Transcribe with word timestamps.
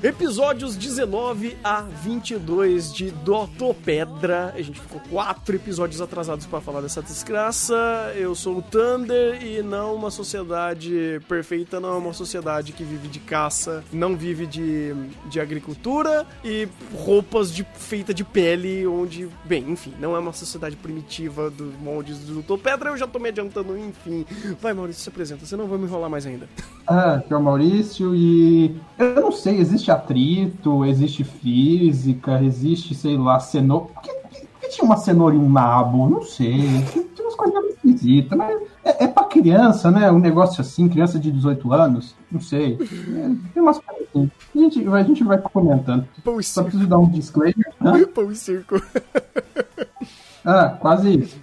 Episódios 0.00 0.74
19 0.74 1.56
a 1.62 1.82
22 1.82 2.92
de 2.92 3.10
Dotopedra. 3.10 4.52
A 4.52 4.60
gente 4.60 4.80
ficou 4.80 5.00
quatro 5.08 5.54
episódios 5.54 6.00
atrasados 6.00 6.44
para 6.44 6.60
falar 6.60 6.80
dessa 6.80 7.00
desgraça. 7.00 8.12
Eu 8.16 8.34
sou 8.34 8.58
o 8.58 8.62
Thunder 8.62 9.44
e 9.44 9.62
não 9.62 9.94
uma 9.94 10.10
sociedade 10.10 11.20
perfeita, 11.28 11.78
não 11.78 11.90
é 11.90 11.96
uma 11.98 12.12
sociedade 12.12 12.72
que 12.72 12.82
vive 12.82 13.06
de 13.06 13.20
caça, 13.20 13.84
não 13.92 14.16
vive 14.16 14.44
de, 14.44 14.92
de 15.26 15.38
agricultura 15.38 16.26
e 16.44 16.66
roupas 16.96 17.54
de, 17.54 17.64
feita 17.74 18.12
de 18.12 18.24
pele, 18.24 18.84
onde, 18.86 19.28
bem, 19.44 19.70
enfim, 19.70 19.94
não 20.00 20.16
é 20.16 20.18
uma 20.18 20.32
sociedade 20.32 20.74
primitiva 20.74 21.48
dos 21.48 21.72
moldes 21.80 22.18
do 22.18 22.34
Dotopedra. 22.34 22.90
Eu 22.90 22.96
já 22.96 23.06
tô 23.06 23.20
me 23.20 23.28
adiantando, 23.28 23.78
enfim. 23.78 24.26
Vai, 24.60 24.72
Maurício, 24.72 25.00
se 25.02 25.08
apresenta, 25.08 25.46
você 25.46 25.56
não 25.56 25.68
vai 25.68 25.78
me 25.78 25.84
enrolar 25.84 26.10
mais 26.10 26.26
ainda. 26.26 26.48
Ah, 26.88 27.22
que 27.24 27.32
é 27.32 27.36
o 27.36 27.42
Maurício 27.42 28.16
e 28.16 28.74
eu 28.98 29.20
não 29.20 29.32
sei, 29.32 29.58
existe 29.58 29.81
atrito, 29.90 30.84
existe 30.84 31.24
física, 31.24 32.42
existe, 32.42 32.94
sei 32.94 33.16
lá, 33.16 33.38
cenoura. 33.40 33.86
Por 33.86 34.02
que, 34.02 34.12
por 34.12 34.60
que 34.60 34.68
tinha 34.68 34.84
uma 34.84 34.96
cenoura 34.96 35.34
e 35.34 35.38
um 35.38 35.50
nabo? 35.50 36.08
Não 36.08 36.22
sei. 36.22 36.60
Tinha 37.14 37.26
umas 37.26 37.34
coisas 37.34 37.64
esquisitas, 37.74 38.38
mas 38.38 38.60
é, 38.84 39.04
é 39.04 39.08
pra 39.08 39.24
criança, 39.24 39.90
né? 39.90 40.10
Um 40.10 40.18
negócio 40.18 40.60
assim, 40.60 40.88
criança 40.88 41.18
de 41.18 41.30
18 41.32 41.72
anos, 41.72 42.14
não 42.30 42.40
sei. 42.40 42.78
É, 42.80 43.30
tem 43.52 43.62
umas 43.62 43.78
coisas 43.78 44.06
assim. 44.08 44.30
A 44.54 44.58
gente, 44.58 44.88
a 44.88 45.02
gente 45.02 45.24
vai 45.24 45.38
comentando. 45.38 46.06
Pão 46.22 46.38
e 46.38 46.44
Só 46.44 46.60
circo. 46.62 46.70
preciso 46.70 46.88
dar 46.88 46.98
um 46.98 47.08
disclaimer. 47.08 47.72
Hã? 47.80 48.04
Pão 48.06 48.30
e 48.30 48.36
circo. 48.36 48.80
Ah, 50.44 50.76
quase 50.80 51.18
isso. 51.20 51.36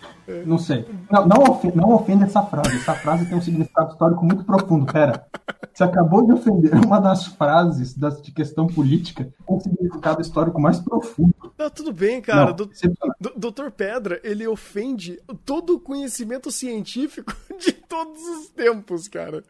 Não 0.45 0.57
sei. 0.57 0.85
Não, 1.11 1.27
não, 1.27 1.43
ofenda, 1.51 1.75
não 1.75 1.93
ofenda 1.93 2.25
essa 2.25 2.41
frase. 2.43 2.75
Essa 2.75 2.93
frase 2.95 3.25
tem 3.25 3.37
um 3.37 3.41
significado 3.41 3.91
histórico 3.91 4.25
muito 4.25 4.43
profundo. 4.43 4.91
Pera. 4.91 5.25
Você 5.73 5.83
acabou 5.83 6.25
de 6.25 6.33
ofender 6.33 6.73
uma 6.85 6.99
das 6.99 7.27
frases 7.27 7.93
das, 7.95 8.21
de 8.21 8.31
questão 8.31 8.67
política 8.67 9.29
com 9.45 9.57
um 9.57 9.59
significado 9.59 10.21
histórico 10.21 10.59
mais 10.59 10.79
profundo. 10.79 11.33
Não, 11.57 11.69
tudo 11.69 11.91
bem, 11.93 12.21
cara. 12.21 12.47
Não, 12.47 12.53
Do- 12.55 12.69
excepcional. 12.71 13.15
Do- 13.19 13.51
Dr. 13.51 13.69
Pedra, 13.71 14.19
ele 14.23 14.47
ofende 14.47 15.19
todo 15.45 15.75
o 15.75 15.79
conhecimento 15.79 16.51
científico 16.51 17.33
de 17.59 17.71
todos 17.71 18.21
os 18.21 18.49
tempos, 18.49 19.07
cara. 19.07 19.43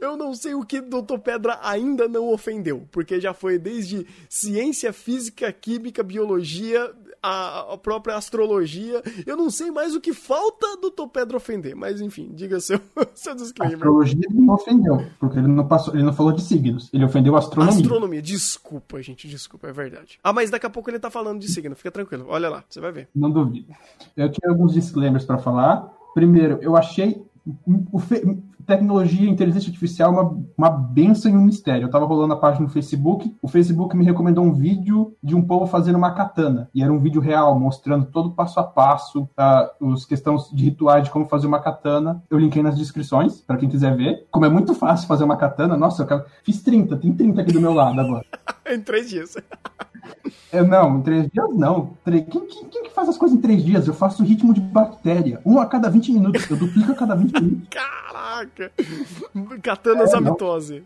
Eu 0.00 0.16
não 0.16 0.34
sei 0.34 0.54
o 0.54 0.64
que 0.64 0.80
Dr. 0.80 1.18
Pedra 1.22 1.58
ainda 1.62 2.08
não 2.08 2.32
ofendeu, 2.32 2.86
porque 2.90 3.20
já 3.20 3.32
foi 3.34 3.58
desde 3.58 4.06
ciência, 4.28 4.92
física, 4.92 5.52
química, 5.52 6.02
biologia, 6.02 6.90
a, 7.26 7.72
a 7.74 7.78
própria 7.78 8.16
astrologia. 8.16 9.02
Eu 9.26 9.36
não 9.36 9.48
sei 9.50 9.70
mais 9.70 9.94
o 9.94 10.00
que 10.00 10.12
falta 10.12 10.66
Dr. 10.76 11.06
Pedra 11.12 11.36
ofender, 11.36 11.74
mas 11.74 12.00
enfim, 12.00 12.30
diga 12.34 12.60
seu, 12.60 12.78
seu 13.14 13.32
A 13.32 13.36
disclaimer. 13.36 13.76
astrologia 13.76 14.20
ele 14.28 14.40
não 14.40 14.54
ofendeu, 14.54 15.06
porque 15.18 15.38
ele 15.38 15.48
não, 15.48 15.66
passou, 15.66 15.94
ele 15.94 16.02
não 16.02 16.12
falou 16.12 16.32
de 16.32 16.42
signos, 16.42 16.90
ele 16.92 17.04
ofendeu 17.04 17.34
a 17.34 17.38
astronomia. 17.38 17.80
Astronomia, 17.80 18.22
desculpa, 18.22 19.00
gente, 19.02 19.26
desculpa, 19.26 19.68
é 19.68 19.72
verdade. 19.72 20.18
Ah, 20.22 20.32
mas 20.32 20.50
daqui 20.50 20.66
a 20.66 20.70
pouco 20.70 20.90
ele 20.90 20.98
tá 20.98 21.10
falando 21.10 21.40
de 21.40 21.48
signo, 21.50 21.74
fica 21.74 21.90
tranquilo. 21.90 22.26
Olha 22.28 22.48
lá, 22.50 22.64
você 22.68 22.80
vai 22.80 22.92
ver. 22.92 23.08
Não 23.14 23.30
duvido. 23.30 23.72
Eu 24.16 24.30
tinha 24.30 24.50
alguns 24.50 24.74
disclaimers 24.74 25.24
para 25.24 25.38
falar. 25.38 25.90
Primeiro, 26.14 26.58
eu 26.60 26.76
achei 26.76 27.24
o 27.92 27.98
fe- 27.98 28.22
tecnologia 28.64 29.28
inteligência 29.28 29.68
artificial 29.68 30.12
uma, 30.12 30.44
uma 30.56 30.70
benção 30.70 31.30
e 31.30 31.34
um 31.34 31.44
mistério. 31.44 31.86
Eu 31.86 31.90
tava 31.90 32.04
rolando 32.04 32.34
a 32.34 32.36
página 32.36 32.64
no 32.64 32.72
Facebook, 32.72 33.34
o 33.42 33.48
Facebook 33.48 33.96
me 33.96 34.04
recomendou 34.04 34.44
um 34.44 34.52
vídeo 34.52 35.14
de 35.22 35.34
um 35.34 35.42
povo 35.42 35.66
fazendo 35.66 35.96
uma 35.96 36.12
katana. 36.12 36.68
E 36.74 36.82
era 36.82 36.92
um 36.92 36.98
vídeo 36.98 37.20
real, 37.20 37.58
mostrando 37.58 38.06
todo 38.06 38.30
o 38.30 38.32
passo 38.32 38.60
a 38.60 38.64
passo, 38.64 39.28
ah, 39.36 39.70
os 39.80 40.04
questões 40.04 40.48
de 40.52 40.64
rituais 40.64 41.04
de 41.04 41.10
como 41.10 41.26
fazer 41.26 41.46
uma 41.46 41.60
katana. 41.60 42.22
Eu 42.30 42.38
linkei 42.38 42.62
nas 42.62 42.76
descrições, 42.76 43.40
para 43.40 43.56
quem 43.56 43.68
quiser 43.68 43.96
ver. 43.96 44.26
Como 44.30 44.46
é 44.46 44.48
muito 44.48 44.74
fácil 44.74 45.06
fazer 45.06 45.24
uma 45.24 45.36
katana, 45.36 45.76
nossa, 45.76 46.02
eu 46.02 46.24
fiz 46.42 46.62
30, 46.62 46.96
tem 46.96 47.12
30 47.12 47.40
aqui 47.40 47.52
do 47.52 47.60
meu 47.60 47.72
lado 47.72 48.00
agora. 48.00 48.24
em 48.66 48.80
três 48.80 49.08
dias. 49.08 49.36
É, 50.52 50.62
não, 50.62 50.98
em 50.98 51.02
três 51.02 51.28
dias 51.30 51.48
não. 51.56 51.90
Quem, 52.04 52.24
quem- 52.24 52.46
quem 52.70 52.82
que 52.84 52.90
faz 52.90 53.08
as 53.08 53.18
coisas 53.18 53.36
em 53.36 53.40
três 53.40 53.64
dias? 53.64 53.86
Eu 53.88 53.94
faço 53.94 54.22
ritmo 54.22 54.54
de 54.54 54.60
bactéria. 54.60 55.40
Um 55.44 55.58
a 55.58 55.66
cada 55.66 55.90
20 55.90 56.12
minutos. 56.12 56.48
Eu 56.48 56.56
duplico 56.56 56.92
a 56.92 56.94
cada 56.94 57.14
20 57.14 57.32
minutos. 57.40 57.68
Caraca! 57.70 58.70
Katanas 59.62 60.12
É, 60.12 60.20
não. 60.20 60.28
amitose. 60.28 60.82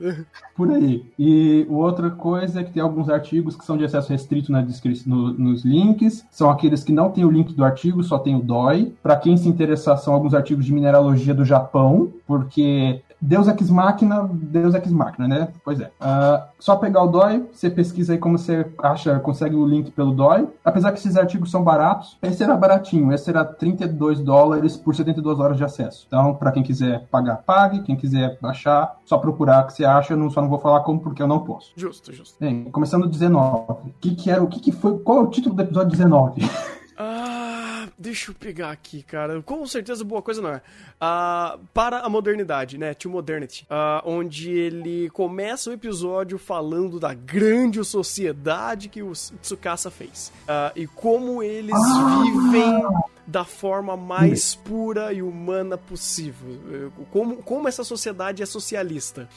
Por 0.57 0.71
aí. 0.71 1.05
E 1.19 1.67
outra 1.69 2.11
coisa 2.11 2.61
é 2.61 2.65
que 2.65 2.73
tem 2.73 2.83
alguns 2.83 3.09
artigos 3.09 3.57
que 3.57 3.65
são 3.65 3.77
de 3.77 3.85
acesso 3.85 4.11
restrito 4.11 4.51
na 4.51 4.63
descri- 4.63 5.03
no- 5.07 5.33
nos 5.35 5.65
links. 5.65 6.25
São 6.31 6.51
aqueles 6.51 6.83
que 6.83 6.93
não 6.93 7.11
tem 7.11 7.25
o 7.25 7.31
link 7.31 7.53
do 7.55 7.65
artigo, 7.65 8.03
só 8.03 8.19
tem 8.19 8.35
o 8.37 8.41
DOI. 8.43 8.93
Para 9.03 9.17
quem 9.17 9.37
se 9.37 9.49
interessar, 9.49 9.99
são 9.99 10.15
alguns 10.15 10.35
artigos 10.35 10.65
de 10.65 10.73
mineralogia 10.73 11.35
do 11.35 11.45
Japão, 11.45 12.11
porque 12.27 13.03
Deus 13.21 13.49
Ex 13.49 13.71
Machina, 13.71 14.29
Deus 14.33 14.75
Ex 14.75 14.91
Machina, 14.91 15.27
né? 15.27 15.49
Pois 15.65 15.81
é. 15.81 15.91
Ah, 16.01 16.49
só 16.59 16.77
pegar 16.77 17.03
o 17.03 17.09
DOI, 17.09 17.47
você 17.53 17.69
pesquisa 17.69 18.13
aí 18.13 18.19
como 18.19 18.39
você 18.39 18.67
acha, 18.79 19.19
consegue 19.21 19.57
o 19.57 19.67
link 19.67 19.91
pelo 19.91 20.13
DOI. 20.13 20.47
Apesar 20.65 20.93
que 20.93 20.99
esses 20.99 21.17
artigos 21.17 21.51
são 21.51 21.63
baratos, 21.63 22.17
esse 22.23 22.43
era 22.43 22.57
baratinho, 22.57 23.13
esse 23.13 23.29
era 23.29 23.45
32 23.45 24.21
dólares 24.21 24.77
por 24.77 24.95
72 24.95 25.41
horas 25.41 25.57
de 25.57 25.65
acesso. 25.65 26.05
Então, 26.07 26.35
para 26.35 26.53
quem 26.53 26.63
quiser 26.63 27.07
pagar, 27.11 27.39
pague. 27.39 27.83
Quem 27.83 27.97
quiser 27.97 28.39
baixar, 28.41 28.97
só 29.05 29.19
procurar 29.19 29.67
que 29.67 29.73
você 29.73 29.85
acha. 29.85 30.13
Eu 30.13 30.17
não, 30.17 30.31
só 30.31 30.41
não 30.41 30.49
vou 30.49 30.59
falar 30.59 30.81
como 30.81 31.01
porque 31.01 31.23
eu 31.23 31.29
não 31.29 31.41
posso. 31.41 31.73
Justo, 31.77 32.13
justo. 32.13 32.37
Bem, 32.39 32.65
começando 32.65 33.05
o 33.05 33.09
19. 33.09 33.73
O 33.73 33.93
que, 34.01 34.15
que 34.15 34.31
era? 34.31 34.43
O 34.43 34.47
que, 34.47 34.61
que 34.61 34.73
foi? 34.73 34.99
Qual 34.99 35.19
é 35.19 35.23
o 35.23 35.27
título 35.29 35.55
do 35.55 35.63
episódio 35.63 35.91
19? 35.91 36.43
Ah, 37.01 37.38
deixa 37.99 38.31
eu 38.31 38.35
pegar 38.35 38.71
aqui, 38.71 39.03
cara. 39.03 39.43
Com 39.43 39.67
certeza 39.67 40.05
boa 40.05 40.23
coisa 40.23 40.41
não 40.41 40.51
é. 40.51 40.63
Ah, 41.01 41.59
para 41.75 42.01
a 42.01 42.09
modernidade, 42.09 42.79
né? 42.79 42.95
To 42.95 43.11
Modernity. 43.11 43.67
Ah, 43.69 44.03
onde 44.07 44.51
ele 44.51 45.11
começa 45.11 45.71
o 45.71 45.73
episódio 45.73 46.39
falando 46.39 47.01
da 47.01 47.13
grande 47.13 47.83
sociedade 47.85 48.89
que 48.89 49.03
o 49.03 49.13
Tsukasa 49.13 49.91
fez. 49.91 50.33
Ah, 50.47 50.73
e 50.77 50.87
como 50.87 51.43
eles 51.43 51.75
Ah! 51.75 52.23
vivem 52.23 52.83
da 53.27 53.45
forma 53.45 53.97
mais 53.97 54.55
pura 54.55 55.13
e 55.13 55.21
humana 55.21 55.77
possível. 55.77 56.59
Eh, 56.73 56.89
Como, 57.11 57.37
como 57.37 57.69
essa 57.69 57.85
sociedade 57.85 58.43
é 58.43 58.47
socialista. 58.47 59.29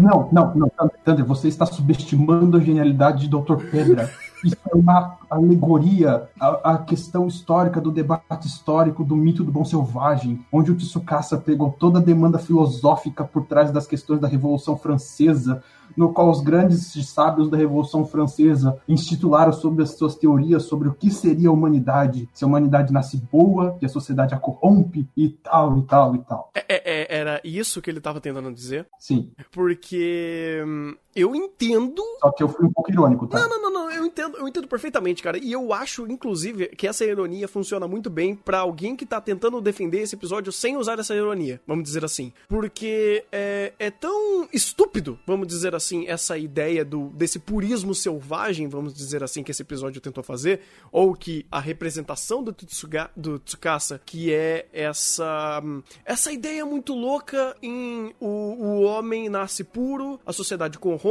Não, 0.00 0.28
não, 0.32 0.54
não. 0.56 0.70
Thunder, 1.04 1.24
você 1.24 1.46
está 1.48 1.66
subestimando 1.66 2.56
a 2.56 2.60
genialidade 2.60 3.20
de 3.20 3.28
Dr. 3.28 3.56
Pedra. 3.70 4.12
Isso 4.44 4.56
é 4.70 4.76
uma 4.76 5.18
alegoria 5.30 6.28
à, 6.38 6.74
à 6.74 6.78
questão 6.78 7.26
histórica 7.26 7.80
do 7.80 7.90
debate 7.90 8.46
histórico 8.46 9.02
do 9.02 9.16
mito 9.16 9.42
do 9.42 9.50
bom 9.50 9.64
selvagem, 9.64 10.44
onde 10.52 10.70
o 10.70 10.76
Tsukasa 10.76 11.38
pegou 11.38 11.72
toda 11.72 11.98
a 11.98 12.02
demanda 12.02 12.38
filosófica 12.38 13.24
por 13.24 13.46
trás 13.46 13.70
das 13.70 13.86
questões 13.86 14.20
da 14.20 14.28
Revolução 14.28 14.76
Francesa, 14.76 15.62
no 15.96 16.12
qual 16.12 16.30
os 16.30 16.40
grandes 16.40 16.92
sábios 17.06 17.48
da 17.48 17.56
Revolução 17.56 18.04
Francesa 18.04 18.78
institularam 18.88 19.52
sobre 19.52 19.82
as 19.82 19.96
suas 19.96 20.14
teorias 20.14 20.64
sobre 20.64 20.88
o 20.88 20.94
que 20.94 21.10
seria 21.10 21.48
a 21.48 21.52
humanidade, 21.52 22.28
se 22.32 22.44
a 22.44 22.46
humanidade 22.46 22.92
nasce 22.92 23.16
boa, 23.16 23.76
que 23.78 23.86
a 23.86 23.88
sociedade 23.88 24.34
a 24.34 24.38
corrompe 24.38 25.08
e 25.16 25.28
tal, 25.28 25.78
e 25.78 25.82
tal, 25.82 26.14
e 26.16 26.18
tal. 26.18 26.50
É- 26.54 26.64
é- 26.68 26.82
é- 26.84 27.18
era 27.20 27.40
isso 27.44 27.80
que 27.80 27.90
ele 27.90 28.00
tava 28.00 28.20
tentando 28.20 28.52
dizer? 28.52 28.86
Sim, 28.98 29.30
Porque 29.52 30.62
hum, 30.66 30.94
eu 31.14 31.34
entendo 31.34 32.02
só 32.24 32.32
que 32.32 32.42
eu 32.42 32.48
fui 32.48 32.64
um 32.64 32.72
pouco 32.72 32.90
irônico, 32.90 33.26
tá? 33.26 33.38
Não, 33.38 33.48
não, 33.48 33.62
não, 33.62 33.70
não, 33.70 33.90
eu 33.90 34.06
entendo, 34.06 34.38
eu 34.38 34.48
entendo 34.48 34.66
perfeitamente, 34.66 35.22
cara. 35.22 35.36
E 35.36 35.52
eu 35.52 35.74
acho, 35.74 36.10
inclusive, 36.10 36.68
que 36.68 36.86
essa 36.86 37.04
ironia 37.04 37.46
funciona 37.46 37.86
muito 37.86 38.08
bem 38.08 38.34
pra 38.34 38.60
alguém 38.60 38.96
que 38.96 39.04
tá 39.04 39.20
tentando 39.20 39.60
defender 39.60 40.00
esse 40.00 40.14
episódio 40.14 40.50
sem 40.50 40.74
usar 40.78 40.98
essa 40.98 41.14
ironia, 41.14 41.60
vamos 41.66 41.84
dizer 41.84 42.02
assim. 42.02 42.32
Porque 42.48 43.24
é, 43.30 43.74
é 43.78 43.90
tão 43.90 44.48
estúpido, 44.54 45.18
vamos 45.26 45.46
dizer 45.46 45.74
assim, 45.74 46.06
essa 46.06 46.38
ideia 46.38 46.82
do 46.82 47.10
desse 47.10 47.38
purismo 47.38 47.94
selvagem, 47.94 48.68
vamos 48.68 48.94
dizer 48.94 49.22
assim, 49.22 49.42
que 49.42 49.50
esse 49.50 49.60
episódio 49.60 50.00
tentou 50.00 50.24
fazer, 50.24 50.60
ou 50.90 51.14
que 51.14 51.44
a 51.50 51.60
representação 51.60 52.42
do, 52.42 52.54
Tsuga, 52.54 53.10
do 53.14 53.38
Tsukasa, 53.38 54.00
que 54.02 54.32
é 54.32 54.66
essa 54.72 55.62
essa 56.06 56.32
ideia 56.32 56.64
muito 56.64 56.94
louca 56.94 57.54
em 57.62 58.14
o, 58.18 58.26
o 58.26 58.82
homem 58.84 59.28
nasce 59.28 59.62
puro, 59.62 60.18
a 60.24 60.32
sociedade 60.32 60.78
corrompe, 60.78 61.03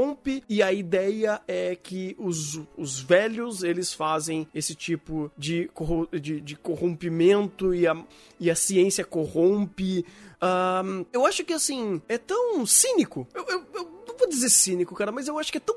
e 0.50 0.64
a 0.64 0.74
ideia 0.74 1.40
é 1.48 1.76
que 1.76 2.16
os, 2.18 2.60
os 2.76 3.00
velhos, 3.00 3.62
eles 3.62 3.94
fazem 3.94 4.48
esse 4.54 4.74
tipo 4.74 5.32
de, 5.38 5.70
de, 6.20 6.42
de 6.42 6.56
corrompimento 6.56 7.76
e 7.76 7.86
a, 7.86 7.96
e 8.40 8.50
a 8.50 8.56
ciência 8.56 9.06
corrompe. 9.06 10.04
Ahn, 10.42 11.06
eu 11.14 11.26
acho 11.26 11.46
que, 11.46 11.54
assim, 11.54 12.02
é 12.10 12.18
tão 12.18 12.66
cínico. 12.66 13.28
Eu, 13.36 13.46
eu, 13.48 13.66
eu 13.74 14.04
não 14.08 14.18
vou 14.18 14.28
dizer 14.28 14.50
cínico, 14.50 14.96
cara, 14.96 15.12
mas 15.12 15.28
eu 15.28 15.38
acho 15.38 15.52
que 15.52 15.60
é 15.60 15.62
tão 15.62 15.76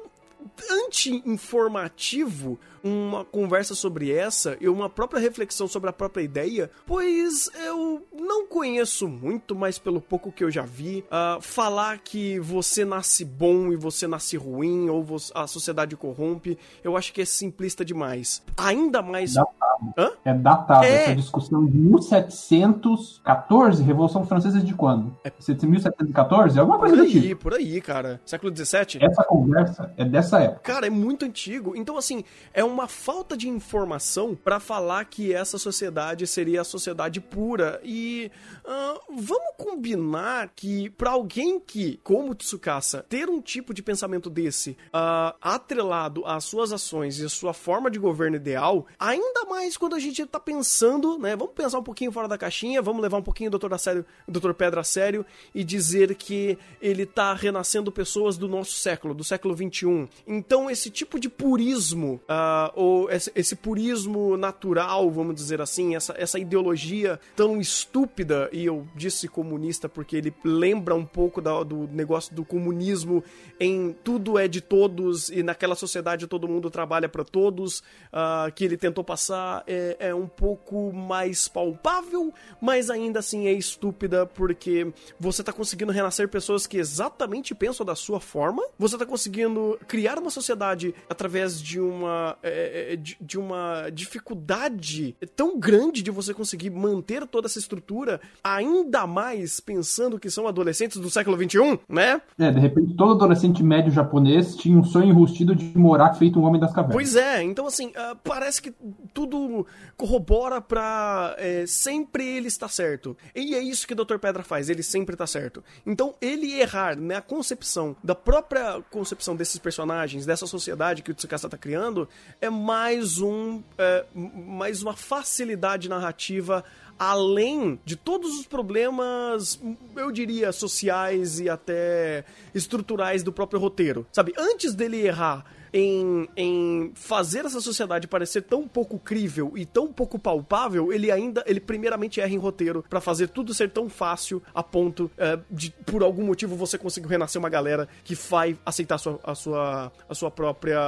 anti-informativo 0.70 2.58
uma 2.86 3.24
conversa 3.24 3.74
sobre 3.74 4.12
essa 4.12 4.56
e 4.60 4.68
uma 4.68 4.88
própria 4.88 5.20
reflexão 5.20 5.66
sobre 5.66 5.90
a 5.90 5.92
própria 5.92 6.22
ideia, 6.22 6.70
pois 6.86 7.50
eu 7.64 8.06
não 8.12 8.46
conheço 8.46 9.08
muito, 9.08 9.56
mas 9.56 9.78
pelo 9.78 10.00
pouco 10.00 10.30
que 10.30 10.44
eu 10.44 10.50
já 10.50 10.62
vi, 10.62 11.04
uh, 11.08 11.40
falar 11.40 11.98
que 11.98 12.38
você 12.38 12.84
nasce 12.84 13.24
bom 13.24 13.72
e 13.72 13.76
você 13.76 14.06
nasce 14.06 14.36
ruim 14.36 14.88
ou 14.88 15.04
a 15.34 15.48
sociedade 15.48 15.96
corrompe, 15.96 16.56
eu 16.84 16.96
acho 16.96 17.12
que 17.12 17.22
é 17.22 17.24
simplista 17.24 17.84
demais. 17.84 18.42
Ainda 18.56 19.02
mais. 19.02 19.34
Datado. 19.34 19.94
Hã? 19.98 20.12
É 20.24 20.32
datado. 20.32 20.84
É... 20.84 21.04
Essa 21.04 21.16
discussão 21.16 21.66
de 21.66 21.76
1714, 21.76 23.82
Revolução 23.82 24.24
Francesa 24.26 24.60
de 24.60 24.74
quando? 24.74 25.16
É 25.24 25.30
1714? 25.30 26.56
É 26.56 26.60
alguma 26.60 26.78
coisa 26.78 26.96
por 26.96 27.02
aí, 27.02 27.20
tipo. 27.20 27.42
Por 27.42 27.54
aí, 27.54 27.80
cara. 27.80 28.20
Século 28.24 28.50
17? 28.50 29.04
Essa 29.04 29.24
conversa 29.24 29.92
é 29.96 30.04
dessa 30.04 30.35
época. 30.42 30.60
Cara, 30.60 30.86
é 30.86 30.90
muito 30.90 31.24
antigo. 31.24 31.74
Então, 31.76 31.98
assim, 31.98 32.24
é 32.54 32.64
um 32.64 32.76
uma 32.76 32.86
falta 32.86 33.38
de 33.38 33.48
informação 33.48 34.34
para 34.34 34.60
falar 34.60 35.06
que 35.06 35.32
essa 35.32 35.56
sociedade 35.56 36.26
seria 36.26 36.60
a 36.60 36.64
sociedade 36.64 37.22
pura. 37.22 37.80
E 37.82 38.30
uh, 38.66 39.00
vamos 39.16 39.54
combinar 39.56 40.52
que 40.54 40.90
para 40.90 41.12
alguém 41.12 41.58
que, 41.58 41.98
como 42.04 42.34
Tsukasa, 42.34 43.06
ter 43.08 43.30
um 43.30 43.40
tipo 43.40 43.72
de 43.72 43.82
pensamento 43.82 44.28
desse 44.28 44.72
uh, 44.88 45.34
atrelado 45.40 46.22
às 46.26 46.44
suas 46.44 46.70
ações 46.70 47.18
e 47.18 47.24
à 47.24 47.30
sua 47.30 47.54
forma 47.54 47.90
de 47.90 47.98
governo 47.98 48.36
ideal, 48.36 48.86
ainda 48.98 49.46
mais 49.48 49.78
quando 49.78 49.94
a 49.94 49.98
gente 49.98 50.26
tá 50.26 50.38
pensando, 50.38 51.18
né? 51.18 51.34
Vamos 51.34 51.54
pensar 51.54 51.78
um 51.78 51.82
pouquinho 51.82 52.12
fora 52.12 52.28
da 52.28 52.36
caixinha, 52.36 52.82
vamos 52.82 53.00
levar 53.00 53.16
um 53.16 53.22
pouquinho 53.22 53.48
o 53.48 53.50
Doutor 53.50 54.52
Pedra 54.52 54.82
a 54.82 54.84
sério 54.84 55.24
e 55.54 55.64
dizer 55.64 56.14
que 56.14 56.58
ele 56.78 57.06
tá 57.06 57.32
renascendo 57.32 57.90
pessoas 57.90 58.36
do 58.36 58.46
nosso 58.46 58.72
século, 58.72 59.14
do 59.14 59.24
século 59.24 59.54
21. 59.54 60.06
Então, 60.26 60.68
esse 60.68 60.90
tipo 60.90 61.20
de 61.20 61.28
purismo 61.28 62.20
uh, 62.28 62.72
ou 62.74 63.08
esse, 63.08 63.30
esse, 63.32 63.54
purismo 63.54 64.36
natural, 64.36 65.08
vamos 65.08 65.36
dizer 65.36 65.60
assim, 65.60 65.94
essa, 65.94 66.14
essa 66.18 66.36
ideologia 66.36 67.20
tão 67.36 67.60
estúpida, 67.60 68.48
e 68.52 68.64
eu 68.64 68.88
disse 68.96 69.28
comunista 69.28 69.88
porque 69.88 70.16
ele 70.16 70.34
lembra 70.44 70.96
um 70.96 71.06
pouco 71.06 71.40
da, 71.40 71.62
do 71.62 71.86
negócio 71.92 72.34
do 72.34 72.44
comunismo 72.44 73.22
em 73.60 73.94
tudo 74.02 74.36
é 74.36 74.48
de 74.48 74.60
todos 74.60 75.28
e 75.28 75.44
naquela 75.44 75.76
sociedade 75.76 76.26
todo 76.26 76.48
mundo 76.48 76.70
trabalha 76.70 77.08
para 77.08 77.24
todos, 77.24 77.78
uh, 78.12 78.52
que 78.52 78.64
ele 78.64 78.76
tentou 78.76 79.04
passar 79.04 79.62
é, 79.64 79.96
é 80.00 80.14
um 80.14 80.26
pouco 80.26 80.92
mais 80.92 81.46
palpável, 81.46 82.34
mas 82.60 82.90
ainda 82.90 83.20
assim 83.20 83.46
é 83.46 83.52
estúpida 83.52 84.26
porque 84.26 84.92
você 85.20 85.44
tá 85.44 85.52
conseguindo 85.52 85.92
renascer 85.92 86.28
pessoas 86.28 86.66
que 86.66 86.78
exatamente 86.78 87.54
pensam 87.54 87.86
da 87.86 87.94
sua 87.94 88.18
forma, 88.18 88.62
você 88.76 88.98
tá 88.98 89.06
conseguindo 89.06 89.78
criar 89.86 90.15
uma 90.20 90.30
sociedade 90.30 90.94
através 91.08 91.60
de 91.60 91.80
uma. 91.80 92.36
É, 92.42 92.48
é, 92.48 92.92
é, 92.92 92.96
de, 92.96 93.16
de, 93.20 93.38
uma 93.38 93.90
dificuldade 93.90 95.16
tão 95.34 95.58
grande 95.58 96.02
de 96.02 96.10
você 96.10 96.32
conseguir 96.32 96.70
manter 96.70 97.26
toda 97.26 97.46
essa 97.46 97.58
estrutura, 97.58 98.20
ainda 98.42 99.06
mais 99.06 99.60
pensando 99.60 100.18
que 100.18 100.30
são 100.30 100.46
adolescentes 100.46 100.98
do 100.98 101.10
século 101.10 101.36
XXI, 101.36 101.78
né? 101.88 102.20
É, 102.38 102.50
de 102.50 102.60
repente 102.60 102.94
todo 102.94 103.12
adolescente 103.12 103.62
médio 103.62 103.92
japonês 103.92 104.54
tinha 104.56 104.78
um 104.78 104.84
sonho 104.84 105.10
enrustido 105.10 105.54
de 105.54 105.76
morar 105.76 106.14
feito 106.14 106.38
um 106.38 106.44
homem 106.44 106.60
das 106.60 106.72
cavernas. 106.72 106.94
Pois 106.94 107.16
é, 107.16 107.42
então 107.42 107.66
assim, 107.66 107.88
uh, 107.88 108.16
parece 108.24 108.62
que 108.62 108.72
tudo 109.12 109.66
corrobora 109.96 110.60
pra 110.60 111.34
é, 111.38 111.64
sempre 111.66 112.26
ele 112.26 112.48
estar 112.48 112.68
certo. 112.68 113.16
E 113.34 113.54
é 113.54 113.60
isso 113.60 113.86
que 113.86 113.92
o 113.92 113.96
Dr. 113.96 114.18
Pedra 114.18 114.42
faz, 114.42 114.68
ele 114.68 114.82
sempre 114.82 115.14
está 115.14 115.26
certo. 115.26 115.62
Então 115.84 116.14
ele 116.20 116.52
errar 116.60 116.96
na 116.96 117.20
concepção 117.20 117.96
da 118.02 118.14
própria 118.14 118.80
concepção 118.90 119.36
desses 119.36 119.58
personagens, 119.58 119.86
dessa 120.26 120.46
sociedade 120.46 121.02
que 121.02 121.10
o 121.10 121.14
Tsukasa 121.14 121.46
está 121.46 121.56
criando, 121.56 122.08
é 122.40 122.50
mais 122.50 123.18
um 123.18 123.62
é, 123.78 124.04
mais 124.14 124.82
uma 124.82 124.94
facilidade 124.94 125.88
narrativa 125.88 126.64
além 126.98 127.78
de 127.84 127.94
todos 127.94 128.38
os 128.38 128.46
problemas, 128.46 129.60
eu 129.94 130.10
diria, 130.10 130.50
sociais 130.50 131.38
e 131.38 131.48
até 131.48 132.24
estruturais 132.54 133.22
do 133.22 133.32
próprio 133.32 133.60
roteiro. 133.60 134.06
Sabe, 134.12 134.32
antes 134.36 134.74
dele 134.74 135.06
errar 135.06 135.44
em, 135.72 136.28
em 136.36 136.92
fazer 136.94 137.44
essa 137.44 137.60
sociedade 137.60 138.06
parecer 138.06 138.42
tão 138.42 138.66
pouco 138.66 138.98
crível 138.98 139.52
e 139.56 139.64
tão 139.64 139.92
pouco 139.92 140.18
palpável, 140.18 140.92
ele 140.92 141.10
ainda, 141.10 141.42
ele 141.46 141.60
primeiramente 141.60 142.20
erra 142.20 142.32
em 142.32 142.38
roteiro 142.38 142.84
para 142.88 143.00
fazer 143.00 143.28
tudo 143.28 143.54
ser 143.54 143.70
tão 143.70 143.88
fácil 143.88 144.42
a 144.54 144.62
ponto 144.62 145.10
é, 145.18 145.38
de, 145.50 145.70
por 145.84 146.02
algum 146.02 146.24
motivo, 146.24 146.56
você 146.56 146.78
conseguir 146.78 147.08
renascer 147.08 147.38
uma 147.38 147.48
galera 147.48 147.88
que 148.04 148.14
vai 148.14 148.56
aceitar 148.64 148.96
a 148.96 148.98
sua, 148.98 149.20
a 149.22 149.34
sua, 149.34 149.92
a 150.08 150.14
sua 150.14 150.30
própria. 150.30 150.78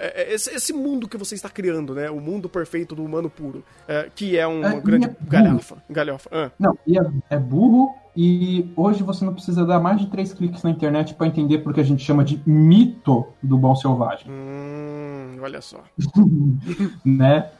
É, 0.00 0.22
é, 0.22 0.34
esse, 0.34 0.54
esse, 0.54 0.72
mundo 0.72 1.08
que 1.08 1.16
você 1.16 1.34
está 1.34 1.48
criando, 1.48 1.94
né? 1.94 2.10
O 2.10 2.20
mundo 2.20 2.48
perfeito 2.48 2.94
do 2.94 3.04
humano 3.04 3.30
puro, 3.30 3.64
é, 3.88 4.10
que 4.14 4.36
é 4.36 4.46
uma 4.46 4.74
é, 4.74 4.80
grande 4.80 5.06
é 5.06 5.16
galhofa. 5.26 5.82
galhofa. 5.88 6.28
Ah. 6.32 6.50
Não, 6.58 6.76
e 6.86 6.98
é, 6.98 7.02
é 7.30 7.38
burro 7.38 7.94
e 8.16 8.72
hoje 8.74 9.02
você 9.02 9.24
não 9.24 9.34
precisa 9.34 9.66
dar 9.66 9.78
mais 9.78 10.00
de 10.00 10.06
três 10.06 10.32
cliques 10.32 10.62
na 10.62 10.70
internet 10.70 11.14
para 11.14 11.26
entender 11.26 11.58
porque 11.58 11.80
a 11.80 11.84
gente 11.84 12.02
chama 12.02 12.24
de 12.24 12.40
mito 12.46 13.26
do 13.42 13.58
bom 13.58 13.76
selvagem. 13.76 14.26
Hum, 14.30 15.38
olha 15.42 15.60
só. 15.60 15.84
né? 17.04 17.50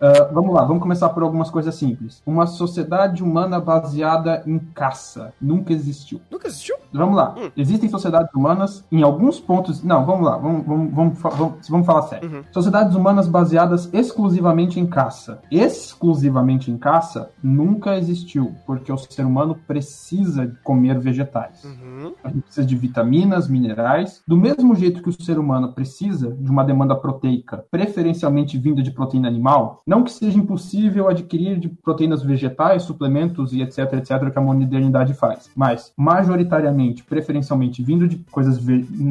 Uh, 0.00 0.32
vamos 0.32 0.54
lá, 0.54 0.64
vamos 0.64 0.82
começar 0.82 1.08
por 1.08 1.22
algumas 1.22 1.50
coisas 1.50 1.74
simples. 1.74 2.22
Uma 2.24 2.46
sociedade 2.46 3.22
humana 3.22 3.60
baseada 3.60 4.42
em 4.46 4.58
caça 4.58 5.32
nunca 5.40 5.72
existiu. 5.72 6.20
Nunca 6.30 6.46
existiu? 6.46 6.76
Vamos 6.92 7.16
lá. 7.16 7.34
Hum. 7.36 7.50
Existem 7.56 7.88
sociedades 7.88 8.32
humanas 8.34 8.84
em 8.90 9.02
alguns 9.02 9.40
pontos. 9.40 9.82
Não, 9.82 10.06
vamos 10.06 10.24
lá, 10.24 10.36
vamos, 10.36 10.66
vamos, 10.66 10.94
vamos, 10.94 11.18
vamos, 11.18 11.68
vamos 11.68 11.86
falar 11.86 12.02
sério. 12.02 12.30
Uhum. 12.30 12.44
Sociedades 12.52 12.94
humanas 12.94 13.28
baseadas 13.28 13.90
exclusivamente 13.92 14.80
em 14.80 14.86
caça. 14.86 15.40
Exclusivamente 15.50 16.70
em 16.70 16.78
caça 16.78 17.30
nunca 17.42 17.96
existiu, 17.96 18.54
porque 18.66 18.92
o 18.92 18.98
ser 18.98 19.24
humano 19.24 19.56
precisa 19.66 20.56
comer 20.62 20.98
vegetais. 20.98 21.64
Uhum. 21.64 22.14
A 22.22 22.28
gente 22.28 22.42
precisa 22.42 22.66
de 22.66 22.76
vitaminas, 22.76 23.48
minerais. 23.48 24.22
Do 24.26 24.36
mesmo 24.36 24.74
jeito 24.74 25.02
que 25.02 25.08
o 25.08 25.22
ser 25.22 25.38
humano 25.38 25.72
precisa 25.72 26.30
de 26.30 26.50
uma 26.50 26.64
demanda 26.64 26.94
proteica, 26.94 27.64
preferencialmente 27.70 28.58
vinda 28.58 28.82
de 28.82 28.90
proteína 28.90 29.28
animal, 29.28 29.82
não 29.88 30.04
que 30.04 30.12
seja 30.12 30.38
impossível 30.38 31.08
adquirir 31.08 31.58
de 31.58 31.68
proteínas 31.68 32.22
vegetais, 32.22 32.82
suplementos 32.82 33.54
e 33.54 33.62
etc, 33.62 33.94
etc, 33.94 34.30
que 34.30 34.38
a 34.38 34.42
modernidade 34.42 35.14
faz. 35.14 35.50
Mas, 35.56 35.92
majoritariamente, 35.96 37.02
preferencialmente 37.02 37.82
vindo 37.82 38.06
de 38.06 38.18
coisas 38.30 38.60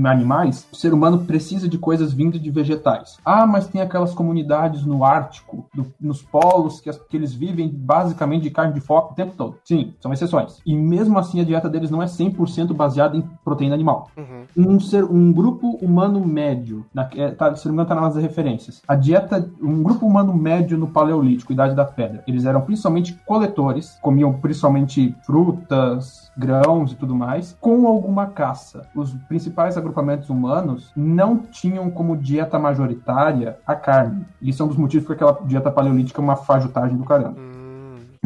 animais, 0.05 0.67
o 0.71 0.75
ser 0.75 0.93
humano 0.93 1.25
precisa 1.25 1.67
de 1.67 1.79
coisas 1.79 2.13
vindas 2.13 2.39
de 2.39 2.51
vegetais. 2.51 3.17
Ah, 3.25 3.47
mas 3.47 3.67
tem 3.67 3.81
aquelas 3.81 4.13
comunidades 4.13 4.85
no 4.85 5.03
Ártico, 5.03 5.67
do, 5.73 5.87
nos 5.99 6.21
polos, 6.21 6.79
que, 6.79 6.91
as, 6.91 6.97
que 6.97 7.17
eles 7.17 7.33
vivem 7.33 7.69
basicamente 7.69 8.43
de 8.43 8.51
carne 8.51 8.73
de 8.73 8.79
foco 8.79 9.13
o 9.13 9.15
tempo 9.15 9.33
todo. 9.35 9.55
Sim, 9.63 9.95
são 9.99 10.13
exceções. 10.13 10.59
E 10.63 10.75
mesmo 10.75 11.17
assim, 11.17 11.41
a 11.41 11.43
dieta 11.43 11.67
deles 11.67 11.89
não 11.89 12.03
é 12.03 12.05
100% 12.05 12.73
baseada 12.73 13.17
em 13.17 13.23
proteína 13.43 13.73
animal. 13.73 14.11
Uhum. 14.15 14.75
Um, 14.75 14.79
ser, 14.79 15.03
um 15.03 15.31
grupo 15.31 15.71
humano 15.81 16.23
médio, 16.23 16.85
na, 16.93 17.09
é, 17.15 17.31
tá, 17.31 17.55
se 17.55 17.65
não 17.65 17.73
me 17.73 17.81
engano, 17.81 17.99
tá 17.99 18.07
nas 18.07 18.15
referências. 18.15 18.83
A 18.87 18.95
dieta, 18.95 19.49
um 19.59 19.81
grupo 19.81 20.05
humano 20.05 20.33
médio 20.35 20.66
no 20.75 20.87
Paleolítico, 20.87 21.53
Idade 21.53 21.75
da 21.75 21.85
Pedra. 21.85 22.23
Eles 22.27 22.45
eram 22.45 22.61
principalmente 22.61 23.13
coletores, 23.25 23.97
comiam 24.01 24.33
principalmente 24.33 25.15
frutas, 25.21 26.31
grãos 26.35 26.91
e 26.91 26.95
tudo 26.95 27.15
mais, 27.15 27.55
com 27.59 27.87
alguma 27.87 28.27
caça. 28.27 28.87
Os 28.95 29.13
principais 29.27 29.77
agrupamentos 29.77 30.29
humanos 30.29 30.91
não 30.95 31.37
tinham 31.37 31.89
como 31.89 32.17
dieta 32.17 32.59
majoritária 32.59 33.57
a 33.65 33.75
carne. 33.75 34.25
Isso 34.41 34.61
é 34.61 34.65
um 34.65 34.69
dos 34.69 34.77
motivos 34.77 35.05
por 35.05 35.13
aquela 35.13 35.39
dieta 35.45 35.71
paleolítica 35.71 36.19
é 36.19 36.23
uma 36.23 36.35
fajutagem 36.35 36.97
do 36.97 37.05
caramba. 37.05 37.46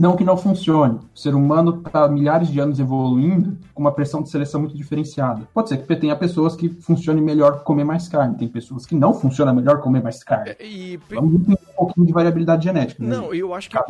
Não 0.02 0.16
que 0.16 0.24
não 0.24 0.36
funcione. 0.36 1.00
O 1.14 1.20
ser 1.20 1.36
humano 1.36 1.80
está 1.86 2.08
milhares 2.08 2.48
de 2.48 2.60
anos 2.60 2.80
evoluindo 2.80 3.56
com 3.72 3.82
uma 3.82 3.92
pressão 3.92 4.24
de 4.24 4.32
seleção 4.32 4.62
muito 4.62 4.76
diferenciada. 4.76 5.48
Pode 5.54 5.70
ser 5.70 5.78
que 5.78 5.96
tenha 5.96 6.16
pessoas 6.16 6.56
que 6.56 6.70
funcione 6.70 7.22
melhor 7.22 7.64
comer 7.64 7.84
mais 7.84 8.08
carne, 8.08 8.36
tem 8.36 8.48
pessoas 8.48 8.84
que 8.84 8.96
não 8.96 9.14
funciona 9.14 9.54
melhor 9.54 9.80
comer 9.80 10.02
mais 10.02 10.24
carne. 10.24 10.56
É, 10.58 10.66
e... 10.66 11.00
Vamos 11.08 11.36
entender 11.36 11.54
um 11.54 11.76
pouquinho 11.76 12.08
de 12.08 12.14
variabilidade 12.14 12.64
genética. 12.64 13.04
Né? 13.04 13.16
Não, 13.16 13.32
eu 13.32 13.54
acho 13.54 13.70
que 13.70 13.78
é, 13.78 13.82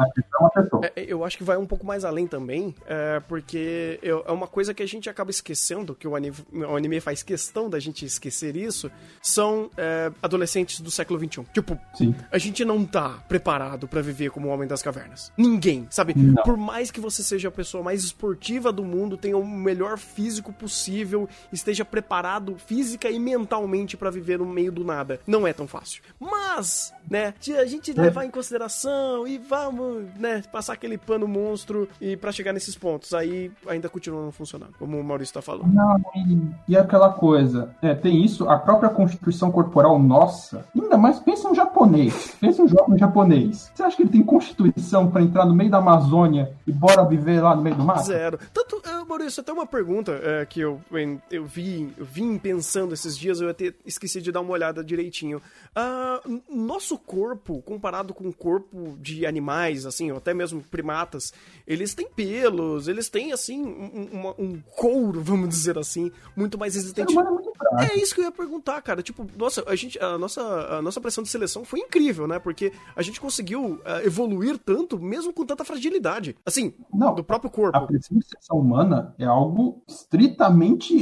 é 0.98 1.06
eu 1.08 1.24
acho 1.24 1.38
que 1.38 1.46
vai 1.46 1.56
um 1.56 1.66
pouco 1.66 1.86
mais 1.86 2.04
além 2.04 2.28
também, 2.28 2.76
é, 2.86 3.22
porque 3.22 3.98
é 4.04 4.32
uma 4.34 4.48
coisa 4.48 4.74
que 4.74 4.84
a 4.84 4.88
gente 4.88 5.10
acaba 5.10 5.32
esquecendo, 5.32 5.96
que 5.96 6.10
o 6.10 6.14
anime, 6.14 6.36
o 6.52 6.76
anime 6.76 7.00
faz 7.00 7.24
questão 7.24 7.70
da 7.70 7.80
gente 7.80 8.04
esquecer 8.04 8.58
isso, 8.58 8.92
são 9.22 9.70
é, 9.78 10.12
adolescentes 10.22 10.82
do 10.82 10.92
século 10.92 11.18
XXI. 11.18 11.46
Tipo, 11.54 11.80
Sim. 11.94 12.14
a 12.30 12.38
gente 12.38 12.66
não 12.66 12.84
tá 12.84 13.20
preparado 13.30 13.88
para 13.88 14.02
viver 14.02 14.30
como 14.30 14.50
o 14.50 14.52
Homem 14.52 14.68
das 14.68 14.82
Cavernas. 14.82 15.32
Ninguém, 15.38 15.88
sabe? 15.90 16.01
Sabe? 16.02 16.14
Não. 16.18 16.44
Por 16.44 16.58
mais 16.58 16.92
que 16.92 17.00
você 17.00 17.24
seja 17.24 17.48
a 17.48 17.52
pessoa 17.52 17.84
mais 17.84 18.04
esportiva 18.04 18.72
do 18.72 18.84
mundo, 18.84 19.18
tenha 19.18 19.38
o 19.38 19.46
melhor 19.46 19.98
físico 19.98 20.52
possível, 20.52 21.30
esteja 21.52 21.86
preparado 21.86 22.56
física 22.58 23.10
e 23.10 23.20
mentalmente 23.20 23.96
pra 23.96 24.10
viver 24.10 24.40
no 24.40 24.46
meio 24.46 24.72
do 24.72 24.84
nada, 24.84 25.20
não 25.26 25.48
é 25.48 25.54
tão 25.54 25.68
fácil. 25.68 26.02
Mas, 26.20 26.94
né, 27.10 27.34
a 27.60 27.66
gente 27.66 27.94
levar 27.94 28.26
em 28.26 28.32
consideração 28.32 29.28
e 29.28 29.38
vamos, 29.38 30.06
né, 30.18 30.44
passar 30.52 30.74
aquele 30.74 30.98
pano 30.98 31.28
monstro 31.28 31.88
e 32.00 32.18
pra 32.18 32.32
chegar 32.32 32.54
nesses 32.54 32.76
pontos, 32.76 33.14
aí 33.14 33.52
ainda 33.68 33.90
continua 33.90 34.24
não 34.24 34.32
funcionando, 34.32 34.74
como 34.80 35.00
o 35.00 35.04
Maurício 35.04 35.34
tá 35.34 35.42
falando. 35.42 35.72
Não, 35.74 35.98
e, 36.16 36.72
e 36.72 36.78
aquela 36.78 37.10
coisa, 37.10 37.76
é, 37.82 37.94
tem 37.94 38.24
isso, 38.24 38.50
a 38.50 38.58
própria 38.58 38.90
constituição 38.90 39.52
corporal 39.52 40.00
nossa, 40.00 40.66
ainda 40.76 40.98
mais 40.98 41.20
pensa 41.20 41.48
um 41.48 41.56
japonês, 41.56 42.36
pensa 42.40 42.64
um 42.64 42.68
jovem 42.68 42.98
japonês. 42.98 43.72
Você 43.74 43.84
acha 43.84 43.96
que 43.96 44.04
ele 44.04 44.10
tem 44.10 44.24
constituição 44.24 45.10
pra 45.10 45.22
entrar 45.22 45.46
no 45.46 45.54
meio 45.54 45.70
da 45.70 45.82
Amazônia 45.92 46.52
e 46.66 46.72
bora 46.72 47.04
viver 47.06 47.42
lá 47.42 47.56
no 47.56 47.62
meio 47.62 47.76
do 47.76 47.84
mato? 47.84 48.04
Zero. 48.06 48.40
Tanto, 48.54 48.78
uh, 48.78 49.06
Maurício, 49.08 49.42
até 49.42 49.52
uma 49.52 49.66
pergunta 49.66 50.14
é, 50.24 50.46
que 50.46 50.60
eu, 50.62 50.82
eu 51.30 51.46
vi, 51.46 51.92
eu 51.98 52.06
vim 52.06 52.38
pensando 52.38 52.94
esses 52.94 53.18
dias, 53.18 53.42
eu 53.42 53.50
até 53.50 53.74
esqueci 53.86 54.22
de 54.22 54.32
dar 54.32 54.42
uma 54.42 54.52
olhada 54.54 54.84
direitinho. 54.84 55.42
Uh, 55.76 56.42
nosso 56.50 56.98
corpo, 56.98 57.62
comparado 57.62 58.14
com 58.14 58.28
o 58.28 58.34
corpo 58.34 58.98
de 59.00 59.26
animais, 59.26 59.86
assim, 59.86 60.12
ou 60.12 60.18
até 60.18 60.34
mesmo 60.34 60.62
primatas, 60.62 61.34
eles 61.68 61.94
têm 61.94 62.08
pelos, 62.10 62.88
eles 62.88 63.10
têm, 63.10 63.32
assim, 63.34 63.62
um, 63.66 64.10
uma- 64.12 64.36
um 64.38 64.60
couro, 64.76 65.22
vamos 65.24 65.50
dizer 65.50 65.78
assim, 65.78 66.12
muito 66.36 66.58
mais 66.58 66.76
resistente. 66.76 67.14
é. 67.18 67.86
É 67.86 67.98
isso 67.98 68.14
que 68.14 68.22
eu 68.22 68.26
ia 68.26 68.32
perguntar, 68.32 68.82
cara. 68.82 69.02
Tipo, 69.02 69.26
nossa, 69.38 69.64
a 69.68 69.76
gente, 69.76 69.98
a 70.00 70.18
nossa, 70.18 70.42
a 70.42 70.82
nossa 70.82 71.00
pressão 71.00 71.24
de 71.24 71.30
seleção 71.30 71.64
foi 71.64 71.80
incrível, 71.80 72.28
né? 72.28 72.38
Porque 72.40 72.72
a 72.96 73.02
gente 73.02 73.20
conseguiu 73.20 73.80
ah, 73.86 74.04
evoluir 74.04 74.58
tanto, 74.58 75.00
mesmo 75.00 75.32
com 75.32 75.46
tanta 75.46 75.64
fragilidade. 75.72 76.36
Assim, 76.46 76.74
Não, 76.94 77.14
do 77.16 77.24
próprio 77.24 77.50
A 77.50 77.54
corpo. 77.54 77.88
pressão 77.88 78.18
de 78.18 78.26
exceção 78.26 78.58
humana 78.58 79.14
é 79.18 79.26
algo 79.26 79.82
estritamente 79.88 80.94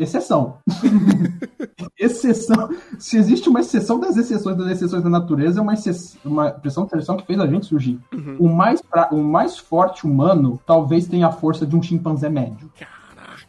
exceção. 0.00 0.58
exceção. 1.98 2.68
Se 2.98 3.16
existe 3.16 3.48
uma 3.48 3.60
exceção 3.60 3.98
das 3.98 4.16
exceções 4.16 4.56
das 4.56 4.68
exceções 4.68 5.02
da 5.02 5.10
natureza, 5.10 5.58
é 5.60 5.62
uma, 5.62 5.74
exce- 5.74 6.18
uma 6.24 6.50
pressão 6.50 6.84
de 6.84 6.90
seleção 6.90 7.16
que 7.16 7.26
fez 7.26 7.38
a 7.40 7.46
gente 7.46 7.66
surgir. 7.66 7.98
O, 8.38 8.48
mais 8.48 8.80
fra- 8.88 9.08
o 9.12 9.22
mais 9.22 9.58
forte 9.58 10.06
humano 10.06 10.60
talvez 10.66 11.06
tenha 11.06 11.26
a 11.28 11.32
força 11.32 11.66
de 11.66 11.76
um 11.76 11.82
chimpanzé 11.82 12.28
médio. 12.28 12.70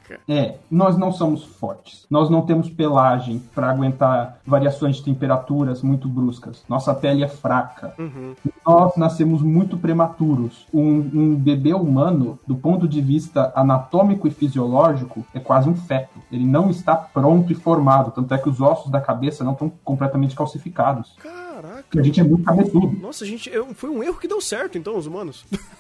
Caraca. 0.07 0.23
É, 0.27 0.57
nós 0.69 0.97
não 0.97 1.11
somos 1.11 1.43
fortes. 1.43 2.05
Nós 2.09 2.29
não 2.29 2.43
temos 2.43 2.69
pelagem 2.69 3.41
para 3.53 3.69
aguentar 3.69 4.39
variações 4.45 4.97
de 4.97 5.03
temperaturas 5.03 5.81
muito 5.81 6.07
bruscas. 6.07 6.63
Nossa 6.69 6.93
pele 6.93 7.23
é 7.23 7.27
fraca. 7.27 7.93
Uhum. 7.97 8.35
Nós 8.65 8.95
nascemos 8.95 9.41
muito 9.41 9.77
prematuros. 9.77 10.67
Um, 10.73 11.09
um 11.13 11.35
bebê 11.35 11.73
humano, 11.73 12.39
do 12.45 12.55
ponto 12.55 12.87
de 12.87 13.01
vista 13.01 13.51
anatômico 13.55 14.27
e 14.27 14.31
fisiológico, 14.31 15.25
é 15.33 15.39
quase 15.39 15.69
um 15.69 15.75
feto. 15.75 16.19
Ele 16.31 16.45
não 16.45 16.69
está 16.69 16.95
pronto 16.95 17.51
e 17.51 17.55
formado. 17.55 18.11
Tanto 18.11 18.33
é 18.33 18.37
que 18.37 18.49
os 18.49 18.61
ossos 18.61 18.91
da 18.91 19.01
cabeça 19.01 19.43
não 19.43 19.53
estão 19.53 19.71
completamente 19.83 20.35
calcificados. 20.35 21.15
Caraca. 21.21 21.44
Porque 21.83 21.99
a 21.99 22.03
gente 22.03 22.19
é 22.19 22.23
muito 22.23 22.43
cabeçudo. 22.43 22.87
Nossa, 22.99 23.25
gente, 23.25 23.51
foi 23.73 23.89
um 23.89 24.03
erro 24.03 24.19
que 24.19 24.27
deu 24.27 24.41
certo, 24.41 24.77
então, 24.77 24.97
os 24.97 25.05
humanos. 25.05 25.45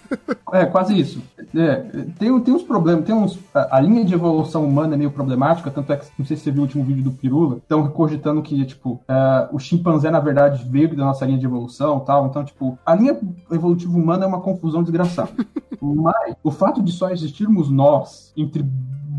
É, 0.53 0.65
quase 0.65 0.97
isso. 0.97 1.19
É, 1.55 1.77
tem, 2.19 2.39
tem 2.39 2.53
uns 2.53 2.61
problemas, 2.61 3.05
tem 3.05 3.15
uns. 3.15 3.39
A, 3.53 3.77
a 3.77 3.79
linha 3.81 4.05
de 4.05 4.13
evolução 4.13 4.63
humana 4.63 4.93
é 4.93 4.97
meio 4.97 5.09
problemática, 5.09 5.71
tanto 5.71 5.91
é 5.91 5.97
que 5.97 6.05
não 6.17 6.25
sei 6.25 6.37
se 6.37 6.43
você 6.43 6.51
viu 6.51 6.61
o 6.61 6.65
último 6.65 6.83
vídeo 6.83 7.03
do 7.03 7.11
Pirula, 7.11 7.57
estão 7.57 7.89
cogitando 7.89 8.41
que, 8.43 8.63
tipo, 8.65 9.01
é, 9.07 9.49
o 9.51 9.57
chimpanzé, 9.57 10.11
na 10.11 10.19
verdade, 10.19 10.63
veio 10.69 10.95
da 10.95 11.05
nossa 11.05 11.25
linha 11.25 11.39
de 11.39 11.45
evolução 11.45 11.97
e 11.97 12.05
tal. 12.05 12.27
Então, 12.27 12.45
tipo, 12.45 12.77
a 12.85 12.93
linha 12.93 13.19
evolutiva 13.51 13.97
humana 13.97 14.25
é 14.25 14.27
uma 14.27 14.41
confusão 14.41 14.83
desgraçada. 14.83 15.31
Mas 15.81 16.35
o 16.43 16.51
fato 16.51 16.81
de 16.81 16.91
só 16.91 17.09
existirmos 17.09 17.69
nós 17.69 18.31
entre 18.37 18.63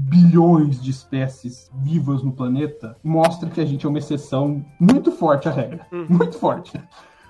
bilhões 0.08 0.80
de 0.80 0.90
espécies 0.90 1.70
vivas 1.82 2.22
no 2.22 2.32
planeta 2.32 2.96
mostra 3.02 3.50
que 3.50 3.60
a 3.60 3.64
gente 3.64 3.84
é 3.84 3.88
uma 3.88 3.98
exceção 3.98 4.64
muito 4.78 5.10
forte 5.10 5.48
à 5.48 5.52
regra. 5.52 5.86
Muito 6.08 6.38
forte. 6.38 6.80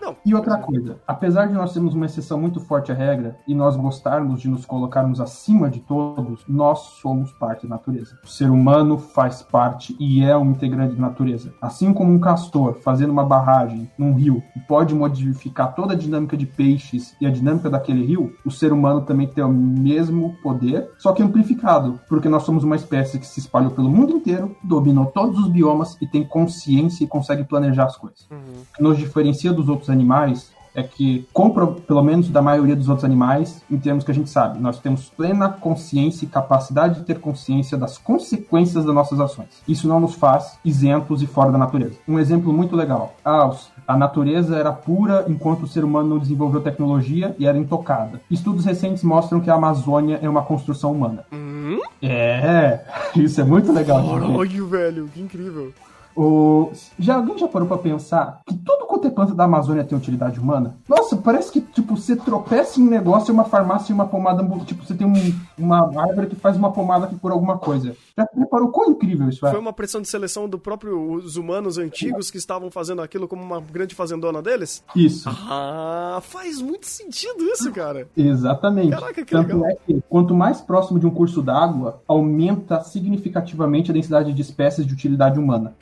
Não. 0.07 0.17
E 0.25 0.35
outra 0.35 0.57
coisa, 0.59 0.99
apesar 1.07 1.47
de 1.47 1.55
nós 1.55 1.73
termos 1.73 1.95
uma 1.95 2.07
exceção 2.07 2.41
muito 2.41 2.61
forte 2.61 2.93
à 2.93 2.95
regra 2.95 3.37
e 3.47 3.55
nós 3.55 3.75
gostarmos 3.77 4.41
de 4.41 4.49
nos 4.49 4.65
colocarmos 4.65 5.21
acima 5.21 5.69
de 5.69 5.81
todos, 5.81 6.45
nós 6.49 6.79
somos 7.01 7.33
parte 7.33 7.67
da 7.67 7.71
natureza. 7.75 8.17
O 8.25 8.29
ser 8.29 8.49
humano 8.51 8.99
faz 8.99 9.43
parte 9.43 9.97
e 9.99 10.23
é 10.23 10.37
um 10.37 10.51
integrante 10.53 10.95
da 10.95 11.01
natureza. 11.01 11.53
Assim 11.61 11.93
como 11.93 12.13
um 12.13 12.21
castor 12.21 12.75
fazendo 12.85 13.11
uma 13.11 13.25
barragem 13.25 13.91
num 13.99 14.15
rio 14.15 14.43
pode 14.69 14.95
modificar 14.95 15.75
toda 15.75 15.95
a 15.95 15.97
dinâmica 15.97 16.37
de 16.37 16.47
peixes 16.47 17.17
e 17.21 17.27
a 17.27 17.31
dinâmica 17.31 17.69
daquele 17.69 18.05
rio, 18.05 18.33
o 18.45 18.51
ser 18.51 18.73
humano 18.73 19.01
também 19.03 19.27
tem 19.27 19.43
o 19.45 19.49
mesmo 19.49 20.37
poder, 20.43 20.89
só 20.99 21.13
que 21.13 21.23
amplificado, 21.23 21.99
porque 22.09 22.29
nós 22.29 22.45
somos 22.45 22.63
uma 22.63 22.77
espécie 22.77 23.19
que 23.19 23.27
se 23.27 23.41
espalhou 23.41 23.71
pelo 23.73 23.91
mundo 23.91 24.13
inteiro, 24.13 24.55
dominou 24.63 25.07
todos 25.07 25.39
os 25.41 25.49
biomas 25.49 25.97
e 26.01 26.07
tem 26.07 26.25
consciência 26.25 27.03
e 27.05 27.07
consegue 27.09 27.45
planejar 27.45 27.85
as 27.85 27.97
coisas 27.97 28.27
Uhum. 28.31 28.63
que 28.75 28.83
nos 28.83 28.99
diferencia 28.99 29.53
dos 29.53 29.69
outros 29.69 29.89
animais 29.97 30.55
é 30.77 30.83
que, 30.83 31.27
compra, 31.33 31.67
pelo 31.67 32.03
menos 32.03 32.29
da 32.29 32.43
maioria 32.43 32.77
dos 32.77 32.91
outros 32.91 33.05
animais, 33.05 33.63
em 33.71 33.79
termos 33.79 34.05
que 34.05 34.11
a 34.11 34.15
gente 34.15 34.29
sabe, 34.29 34.61
nós 34.61 34.79
temos 34.79 35.09
plena 35.09 35.49
consciência 35.49 36.27
e 36.27 36.29
capacidade 36.29 36.97
de 36.97 37.07
ter 37.07 37.19
consciência 37.19 37.79
das 37.79 37.97
consequências 37.97 38.85
das 38.85 38.95
nossas 38.95 39.19
ações. 39.19 39.49
Isso 39.67 39.89
não 39.89 39.99
nos 39.99 40.15
faz 40.15 40.59
isentos 40.63 41.23
e 41.23 41.27
fora 41.27 41.51
da 41.51 41.57
natureza. 41.57 41.95
Um 42.07 42.19
exemplo 42.19 42.53
muito 42.53 42.77
legal. 42.77 43.15
Ah, 43.25 43.51
a 43.89 43.97
natureza 43.97 44.55
era 44.55 44.71
pura 44.71 45.25
enquanto 45.29 45.63
o 45.63 45.67
ser 45.67 45.83
humano 45.83 46.11
não 46.11 46.19
desenvolveu 46.19 46.61
tecnologia 46.61 47.35
e 47.39 47.47
era 47.47 47.57
intocada. 47.57 48.21
Estudos 48.31 48.67
recentes 48.67 49.03
mostram 49.03 49.41
que 49.41 49.49
a 49.49 49.55
Amazônia 49.55 50.19
é 50.21 50.29
uma 50.29 50.43
construção 50.43 50.93
humana. 50.93 51.25
Hum? 51.33 51.81
É, 52.03 52.81
isso 53.17 53.41
é 53.41 53.45
muito 53.45 53.73
legal. 53.73 54.05
Caralho, 54.07 54.67
velho, 54.67 55.09
que 55.09 55.23
incrível. 55.23 55.73
O... 56.17 56.71
Já 56.99 57.17
alguém 57.17 57.37
já 57.39 57.47
parou 57.47 57.69
pra 57.69 57.77
pensar 57.79 58.41
que 58.47 58.55
tudo 58.57 58.87
quanto 58.87 59.07
é 59.07 59.11
planta 59.11 59.35
da 59.35 59.45
Amazônia 59.45 59.85
tem 59.85 59.97
utilidade 59.97 60.41
humana? 60.41 60.77
Nossa, 60.89 61.17
parece 61.17 61.53
que, 61.53 61.61
tipo, 61.61 61.97
você 61.97 62.17
tropeça 62.17 62.81
em 62.81 62.85
um 62.85 62.91
negócio, 62.91 63.33
uma 63.35 63.45
farmácia 63.45 63.93
e 63.93 63.95
uma 63.95 64.07
pomada. 64.07 64.43
Tipo, 64.65 64.85
você 64.85 64.95
tem 64.95 65.07
um- 65.07 65.35
uma 65.59 65.81
árvore 66.01 66.29
que 66.29 66.37
faz 66.37 66.57
uma 66.57 66.73
pomada 66.73 67.07
que 67.07 67.17
por 67.17 67.31
alguma 67.33 67.59
coisa. 67.59 67.95
Já 68.17 68.27
reparou 68.35 68.69
quão 68.69 68.91
incrível 68.93 69.29
isso 69.29 69.47
é? 69.47 69.51
Foi 69.51 69.61
uma 69.61 69.73
pressão 69.73 70.01
de 70.01 70.09
seleção 70.09 70.49
do 70.49 70.59
próprio 70.59 71.13
os 71.13 71.37
humanos 71.37 71.77
antigos 71.77 72.31
que 72.31 72.39
estavam 72.39 72.71
fazendo 72.71 73.03
aquilo 73.03 73.29
como 73.29 73.43
uma 73.43 73.61
grande 73.61 73.95
fazendona 73.95 74.41
deles? 74.41 74.83
Isso. 74.95 75.29
Ah, 75.29 76.19
faz 76.23 76.61
muito 76.63 76.87
sentido 76.87 77.45
isso, 77.45 77.71
cara. 77.73 78.09
Exatamente. 78.17 78.91
Caraca, 78.91 79.25
que 79.25 79.33
Tanto 79.33 79.57
legal. 79.57 79.71
é 79.71 79.75
que, 79.87 80.03
quanto 80.09 80.35
mais 80.35 80.61
próximo 80.61 80.99
de 80.99 81.07
um 81.07 81.11
curso 81.11 81.43
d'água, 81.43 82.01
aumenta 82.09 82.81
significativamente 82.83 83.91
a 83.91 83.95
densidade 83.95 84.33
de 84.33 84.41
espécies 84.43 84.87
de 84.87 84.93
utilidade 84.95 85.39
humana. 85.39 85.75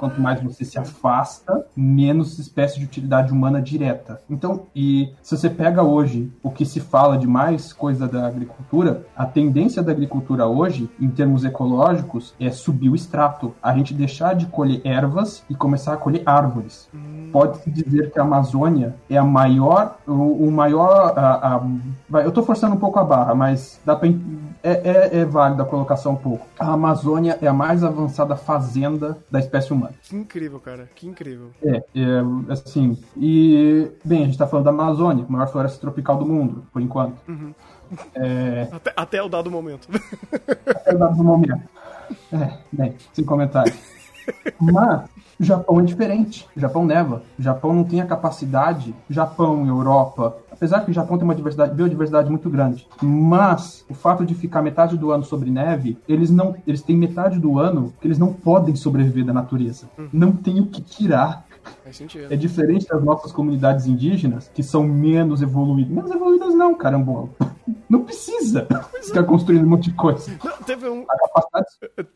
Quanto 0.00 0.18
mais 0.18 0.42
você 0.42 0.64
se 0.64 0.78
afasta, 0.78 1.66
menos 1.76 2.38
espécie 2.38 2.78
de 2.78 2.86
utilidade 2.86 3.30
humana 3.32 3.60
direta. 3.60 4.20
Então, 4.30 4.62
e 4.74 5.12
se 5.22 5.36
você 5.36 5.50
pega 5.50 5.82
hoje 5.82 6.32
o 6.42 6.50
que 6.50 6.64
se 6.64 6.80
fala 6.80 7.18
de 7.18 7.26
mais 7.26 7.70
coisa 7.72 8.08
da 8.08 8.26
agricultura, 8.26 9.04
a 9.14 9.26
tendência 9.26 9.82
da 9.82 9.92
agricultura 9.92 10.46
hoje, 10.46 10.88
em 10.98 11.08
termos 11.10 11.44
ecológicos, 11.44 12.34
é 12.40 12.50
subir 12.50 12.88
o 12.88 12.94
extrato. 12.94 13.54
A 13.62 13.74
gente 13.76 13.92
deixar 13.92 14.34
de 14.34 14.46
colher 14.46 14.80
ervas 14.84 15.44
e 15.50 15.54
começar 15.54 15.92
a 15.92 15.96
colher 15.98 16.22
árvores. 16.24 16.88
Pode-se 17.30 17.70
dizer 17.70 18.10
que 18.10 18.18
a 18.18 18.22
Amazônia 18.22 18.94
é 19.08 19.18
a 19.18 19.24
maior, 19.24 19.96
o, 20.06 20.12
o 20.46 20.50
maior. 20.50 21.12
a- 21.16 21.56
a- 21.56 21.62
vai, 22.08 22.24
eu 22.24 22.32
tô 22.32 22.42
forçando 22.42 22.74
um 22.74 22.78
pouco 22.78 22.98
a 22.98 23.04
barra, 23.04 23.34
mas 23.34 23.78
dá 23.84 23.94
pra, 23.94 24.08
é, 24.62 24.72
é, 24.72 25.18
é 25.20 25.24
válida 25.24 25.62
a 25.62 25.66
colocação 25.66 26.12
um 26.12 26.16
pouco. 26.16 26.46
A 26.58 26.72
Amazônia 26.72 27.38
é 27.42 27.46
a 27.46 27.52
mais 27.52 27.84
avançada 27.84 28.34
fazenda 28.34 29.18
da 29.30 29.38
espécie 29.38 29.72
humana. 29.72 29.89
Que 30.02 30.16
incrível, 30.16 30.60
cara. 30.60 30.88
Que 30.94 31.06
incrível. 31.06 31.50
É, 31.62 31.76
é, 31.76 32.52
assim. 32.52 32.98
E, 33.16 33.90
bem, 34.04 34.22
a 34.22 34.26
gente 34.26 34.38
tá 34.38 34.46
falando 34.46 34.64
da 34.64 34.70
Amazônia, 34.70 35.24
maior 35.28 35.50
floresta 35.50 35.80
tropical 35.80 36.18
do 36.18 36.26
mundo, 36.26 36.64
por 36.72 36.80
enquanto. 36.80 37.16
É, 38.14 38.68
Até, 38.72 38.92
até 38.96 39.22
o 39.22 39.28
dado 39.28 39.50
momento. 39.50 39.88
até 40.66 40.94
o 40.94 40.98
dado 40.98 41.24
momento. 41.24 41.68
É, 42.32 42.58
bem, 42.72 42.94
sem 43.12 43.24
comentário. 43.24 43.72
Mas 44.60 45.08
o 45.40 45.44
Japão 45.44 45.80
é 45.80 45.82
diferente. 45.82 46.46
O 46.54 46.60
Japão 46.60 46.84
neva. 46.84 47.22
O 47.38 47.42
Japão 47.42 47.72
não 47.72 47.82
tem 47.82 48.02
a 48.02 48.06
capacidade. 48.06 48.94
Japão, 49.08 49.66
Europa. 49.66 50.36
Apesar 50.52 50.80
que 50.80 50.90
o 50.90 50.94
Japão 50.94 51.16
tem 51.16 51.24
uma 51.24 51.34
diversidade, 51.34 51.74
biodiversidade 51.74 52.28
muito 52.28 52.50
grande. 52.50 52.86
Mas 53.02 53.82
o 53.88 53.94
fato 53.94 54.26
de 54.26 54.34
ficar 54.34 54.60
metade 54.60 54.98
do 54.98 55.10
ano 55.10 55.24
sobre 55.24 55.50
neve, 55.50 55.96
eles 56.06 56.30
não. 56.30 56.54
Eles 56.66 56.82
têm 56.82 56.94
metade 56.94 57.38
do 57.38 57.58
ano 57.58 57.94
que 57.98 58.06
eles 58.06 58.18
não 58.18 58.34
podem 58.34 58.76
sobreviver 58.76 59.24
da 59.24 59.32
natureza. 59.32 59.88
Não 60.12 60.32
tem 60.32 60.60
o 60.60 60.66
que 60.66 60.82
tirar. 60.82 61.46
Faz 61.82 61.96
sentido. 61.96 62.32
É 62.32 62.36
diferente 62.36 62.86
das 62.86 63.02
nossas 63.02 63.32
comunidades 63.32 63.86
indígenas, 63.86 64.50
que 64.52 64.62
são 64.62 64.84
menos 64.84 65.42
evoluídas. 65.42 65.92
Menos 65.92 66.10
evoluídas 66.10 66.54
não, 66.54 66.74
carambola. 66.74 67.28
Não 67.88 68.04
precisa 68.04 68.66
ficar 69.02 69.24
construindo 69.24 69.64
um 69.64 69.68
monte 69.68 69.90
de 69.90 69.96
coisa. 69.96 70.30
Não, 70.44 70.56
teve 70.58 70.88
um. 70.88 71.04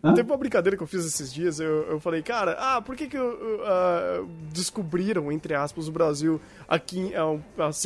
Hã? 0.03 0.15
Teve 0.15 0.31
uma 0.31 0.37
brincadeira 0.37 0.77
que 0.77 0.83
eu 0.83 0.87
fiz 0.87 1.05
esses 1.05 1.33
dias. 1.33 1.59
Eu, 1.59 1.83
eu 1.91 2.01
falei, 2.01 2.23
cara, 2.23 2.57
ah, 2.59 2.81
por 2.81 2.95
que 2.95 3.07
que 3.07 3.17
eu, 3.17 3.25
eu, 3.25 3.61
ah, 3.65 4.25
descobriram, 4.53 5.33
entre 5.33 5.55
aspas, 5.55 5.89
o 5.89 5.93
Brasil 5.93 6.41
aqui 6.69 7.15
há 7.15 7.27
um, 7.27 7.41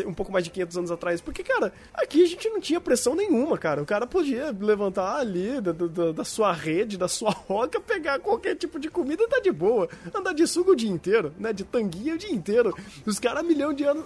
um 0.07 0.15
pouco 0.15 0.31
mais 0.31 0.45
de 0.45 0.51
500 0.51 0.79
anos 0.79 0.91
atrás? 0.91 1.21
Porque, 1.21 1.43
cara, 1.43 1.73
aqui 1.95 2.23
a 2.23 2.27
gente 2.27 2.49
não 2.51 2.61
tinha 2.61 2.81
pressão 2.81 3.15
nenhuma, 3.15 3.57
cara. 3.57 3.83
O 3.83 3.87
cara 3.87 4.07
podia 4.07 4.55
levantar 4.59 5.17
ali 5.17 5.61
da, 5.61 5.73
da, 5.73 6.13
da 6.13 6.25
sua 6.25 6.53
rede, 6.53 6.99
da 6.99 7.09
sua 7.09 7.31
roca, 7.49 7.81
pegar 7.81 8.19
qualquer 8.19 8.55
tipo 8.55 8.79
de 8.79 8.91
comida 8.91 9.23
e 9.23 9.29
tá 9.29 9.41
de 9.41 9.51
boa. 9.51 9.89
Andar 10.15 10.35
de 10.35 10.47
suco 10.47 10.73
o 10.73 10.77
dia 10.77 10.91
inteiro, 10.91 11.33
né? 11.39 11.53
De 11.59 11.65
tanguinha 11.65 12.15
o 12.15 12.19
dia 12.19 12.33
inteiro. 12.33 12.73
Os 13.05 13.19
caras, 13.19 13.45
milhão 13.45 13.73
de 13.73 13.83
anos, 13.83 14.05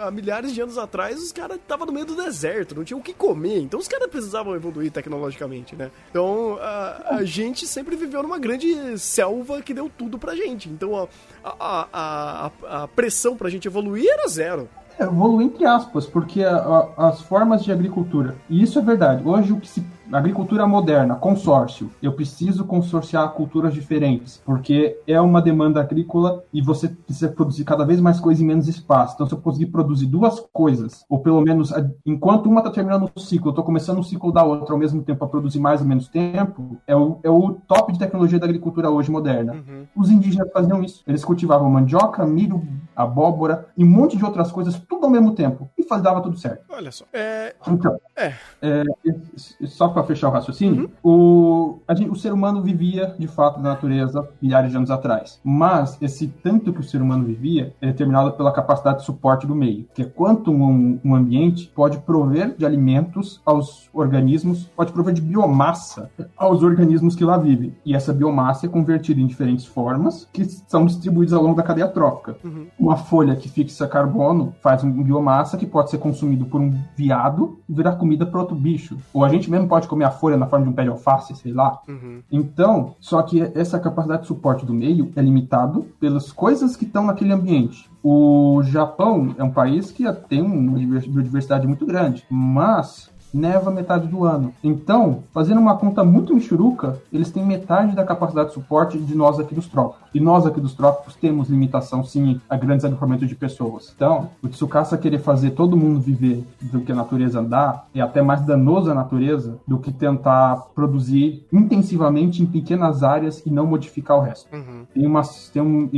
há 0.00 0.10
milhares 0.10 0.52
de 0.52 0.60
anos 0.60 0.76
atrás, 0.76 1.22
os 1.22 1.30
caras 1.30 1.56
estavam 1.58 1.86
no 1.86 1.92
meio 1.92 2.04
do 2.04 2.16
deserto, 2.16 2.74
não 2.74 2.82
tinham 2.82 2.98
o 2.98 3.02
que 3.02 3.14
comer. 3.14 3.60
Então 3.60 3.78
os 3.78 3.86
caras 3.86 4.08
precisavam 4.08 4.54
evoluir 4.56 4.90
tecnologicamente, 4.90 5.76
né? 5.76 5.90
Então 6.10 6.58
a, 6.60 7.16
a 7.18 7.24
gente 7.24 7.66
sempre 7.68 7.94
viveu 7.94 8.20
numa 8.22 8.38
grande 8.38 8.98
selva 8.98 9.62
que 9.62 9.72
deu 9.72 9.88
tudo 9.96 10.18
pra 10.18 10.34
gente. 10.34 10.68
Então 10.68 10.96
a, 10.96 11.06
a, 11.44 11.52
a, 11.60 12.50
a, 12.68 12.82
a 12.82 12.88
pressão 12.88 13.36
pra 13.36 13.48
gente 13.48 13.68
evoluir 13.68 14.06
era 14.10 14.26
zero. 14.28 14.68
É, 14.98 15.04
evolui 15.04 15.44
entre 15.44 15.64
aspas, 15.64 16.04
porque 16.06 16.42
a- 16.42 16.56
a- 16.56 17.08
as 17.08 17.20
formas 17.22 17.62
de 17.64 17.72
agricultura, 17.72 18.36
e 18.50 18.62
isso 18.62 18.78
é 18.78 18.82
verdade, 18.82 19.22
hoje 19.26 19.52
o 19.52 19.60
que 19.60 19.68
se. 19.68 19.82
Agricultura 20.12 20.66
moderna, 20.66 21.14
consórcio. 21.14 21.90
Eu 22.02 22.12
preciso 22.12 22.64
consorciar 22.64 23.30
culturas 23.30 23.72
diferentes, 23.72 24.42
porque 24.44 25.00
é 25.06 25.18
uma 25.20 25.40
demanda 25.40 25.80
agrícola 25.80 26.44
e 26.52 26.60
você 26.60 26.88
precisa 26.88 27.28
produzir 27.28 27.64
cada 27.64 27.84
vez 27.84 27.98
mais 27.98 28.20
coisa 28.20 28.42
em 28.42 28.46
menos 28.46 28.68
espaço. 28.68 29.14
Então, 29.14 29.26
se 29.26 29.32
eu 29.32 29.38
conseguir 29.38 29.66
produzir 29.66 30.06
duas 30.06 30.38
coisas, 30.52 31.04
ou 31.08 31.20
pelo 31.20 31.40
menos 31.40 31.72
enquanto 32.04 32.46
uma 32.46 32.60
está 32.60 32.70
terminando 32.70 33.10
o 33.14 33.20
ciclo, 33.20 33.48
eu 33.48 33.52
estou 33.52 33.64
começando 33.64 33.98
o 34.00 34.04
ciclo 34.04 34.30
da 34.30 34.44
outra 34.44 34.74
ao 34.74 34.78
mesmo 34.78 35.02
tempo 35.02 35.20
para 35.20 35.28
produzir 35.28 35.60
mais 35.60 35.80
ou 35.80 35.86
menos 35.86 36.08
tempo, 36.08 36.76
é 36.86 36.94
o, 36.94 37.18
é 37.22 37.30
o 37.30 37.54
top 37.66 37.92
de 37.92 37.98
tecnologia 37.98 38.38
da 38.38 38.44
agricultura 38.44 38.90
hoje 38.90 39.10
moderna. 39.10 39.56
Os 39.96 40.10
indígenas 40.10 40.52
faziam 40.52 40.82
isso. 40.82 41.02
Eles 41.06 41.24
cultivavam 41.24 41.70
mandioca, 41.70 42.24
milho, 42.26 42.62
abóbora 42.94 43.66
e 43.76 43.84
um 43.84 43.88
monte 43.88 44.16
de 44.16 44.24
outras 44.24 44.50
coisas, 44.52 44.78
tudo 44.88 45.04
ao 45.06 45.10
mesmo 45.10 45.34
tempo. 45.34 45.68
E 45.78 45.82
faz, 45.82 46.02
dava 46.02 46.20
tudo 46.20 46.36
certo. 46.38 46.64
Olha 46.70 46.90
só. 46.92 47.04
É. 47.12 47.54
Então, 47.68 47.98
É. 48.16 48.32
é, 48.60 48.82
e- 49.04 49.66
só 49.66 49.88
para 49.88 50.02
fechar 50.04 50.28
o 50.28 50.32
raciocínio, 50.32 50.90
o, 51.02 51.78
a 51.86 51.94
gente- 51.94 52.10
o 52.10 52.14
ser 52.16 52.32
humano 52.32 52.62
vivia 52.62 53.14
de 53.18 53.26
fato 53.26 53.60
na 53.60 53.70
natureza 53.70 54.28
milhares 54.40 54.70
de 54.70 54.76
anos 54.76 54.90
atrás. 54.90 55.40
Mas 55.44 55.96
esse 56.00 56.28
tanto 56.28 56.72
que 56.72 56.80
o 56.80 56.82
ser 56.82 57.00
humano 57.02 57.24
vivia 57.24 57.74
é 57.80 57.86
determinado 57.86 58.32
pela 58.32 58.52
capacidade 58.52 58.98
de 59.00 59.04
suporte 59.04 59.46
do 59.46 59.54
meio, 59.54 59.86
que 59.94 60.02
é 60.02 60.04
quanto 60.04 60.50
um, 60.50 60.98
um 61.04 61.14
ambiente 61.14 61.70
pode 61.74 61.98
prover 61.98 62.54
de 62.56 62.64
alimentos 62.64 63.40
aos 63.44 63.88
organismos, 63.92 64.64
pode 64.76 64.92
prover 64.92 65.14
de 65.14 65.20
biomassa 65.20 66.10
aos 66.36 66.62
organismos 66.62 67.14
que 67.14 67.24
lá 67.24 67.36
vivem. 67.36 67.74
E 67.84 67.94
essa 67.94 68.12
biomassa 68.12 68.66
é 68.66 68.68
convertida 68.68 69.20
em 69.20 69.26
diferentes 69.26 69.64
formas 69.66 70.28
que 70.32 70.44
são 70.44 70.86
distribuídas 70.86 71.32
ao 71.34 71.42
longo 71.42 71.56
da 71.56 71.62
cadeia 71.62 71.88
trófica. 71.88 72.36
Uma 72.82 72.96
folha 72.96 73.36
que 73.36 73.48
fixa 73.48 73.86
carbono 73.86 74.52
faz 74.60 74.82
um 74.82 74.90
biomassa 74.90 75.56
que 75.56 75.64
pode 75.64 75.88
ser 75.88 75.98
consumido 75.98 76.46
por 76.46 76.60
um 76.60 76.74
veado 76.96 77.60
e 77.68 77.72
virar 77.72 77.92
comida 77.92 78.26
para 78.26 78.40
outro 78.40 78.56
bicho. 78.56 78.98
Ou 79.14 79.24
a 79.24 79.28
gente 79.28 79.48
mesmo 79.48 79.68
pode 79.68 79.86
comer 79.86 80.04
a 80.04 80.10
folha 80.10 80.36
na 80.36 80.48
forma 80.48 80.64
de 80.64 80.72
um 80.72 80.74
pé 80.74 80.82
de 80.82 80.88
alface, 80.88 81.32
sei 81.36 81.52
lá. 81.52 81.80
Então, 82.28 82.96
só 82.98 83.22
que 83.22 83.40
essa 83.54 83.78
capacidade 83.78 84.22
de 84.22 84.26
suporte 84.26 84.66
do 84.66 84.74
meio 84.74 85.12
é 85.14 85.22
limitado 85.22 85.86
pelas 86.00 86.32
coisas 86.32 86.74
que 86.74 86.84
estão 86.84 87.06
naquele 87.06 87.32
ambiente. 87.32 87.88
O 88.02 88.60
Japão 88.64 89.32
é 89.38 89.44
um 89.44 89.52
país 89.52 89.92
que 89.92 90.02
tem 90.28 90.42
uma 90.42 90.76
biodiversidade 90.76 91.68
muito 91.68 91.86
grande, 91.86 92.24
mas 92.28 93.11
neva 93.32 93.70
metade 93.70 94.06
do 94.06 94.24
ano. 94.24 94.52
Então, 94.62 95.24
fazendo 95.32 95.60
uma 95.60 95.76
conta 95.76 96.04
muito 96.04 96.34
michuruca, 96.34 97.00
eles 97.12 97.30
têm 97.30 97.44
metade 97.44 97.94
da 97.94 98.04
capacidade 98.04 98.48
de 98.48 98.54
suporte 98.54 98.98
de 98.98 99.14
nós 99.14 99.38
aqui 99.38 99.54
dos 99.54 99.66
trópicos. 99.66 100.02
E 100.14 100.20
nós 100.20 100.44
aqui 100.44 100.60
dos 100.60 100.74
trópicos 100.74 101.14
temos 101.16 101.48
limitação, 101.48 102.04
sim, 102.04 102.40
a 102.48 102.56
grandes 102.56 102.84
agrupamentos 102.84 103.28
de 103.28 103.34
pessoas. 103.34 103.92
Então, 103.96 104.28
o 104.42 104.48
Tsukasa 104.48 104.98
querer 104.98 105.18
fazer 105.18 105.52
todo 105.52 105.76
mundo 105.76 106.00
viver 106.00 106.44
do 106.60 106.80
que 106.80 106.92
a 106.92 106.94
natureza 106.94 107.42
dá 107.42 107.84
é 107.94 108.00
até 108.00 108.20
mais 108.20 108.42
danoso 108.42 108.90
à 108.90 108.94
natureza 108.94 109.58
do 109.66 109.78
que 109.78 109.92
tentar 109.92 110.56
produzir 110.74 111.46
intensivamente 111.52 112.42
em 112.42 112.46
pequenas 112.46 113.02
áreas 113.02 113.42
e 113.46 113.50
não 113.50 113.66
modificar 113.66 114.18
o 114.18 114.20
resto. 114.20 114.48
Tem 114.92 115.06
uma 115.06 115.22
tem 115.52 115.62
um, 115.62 115.88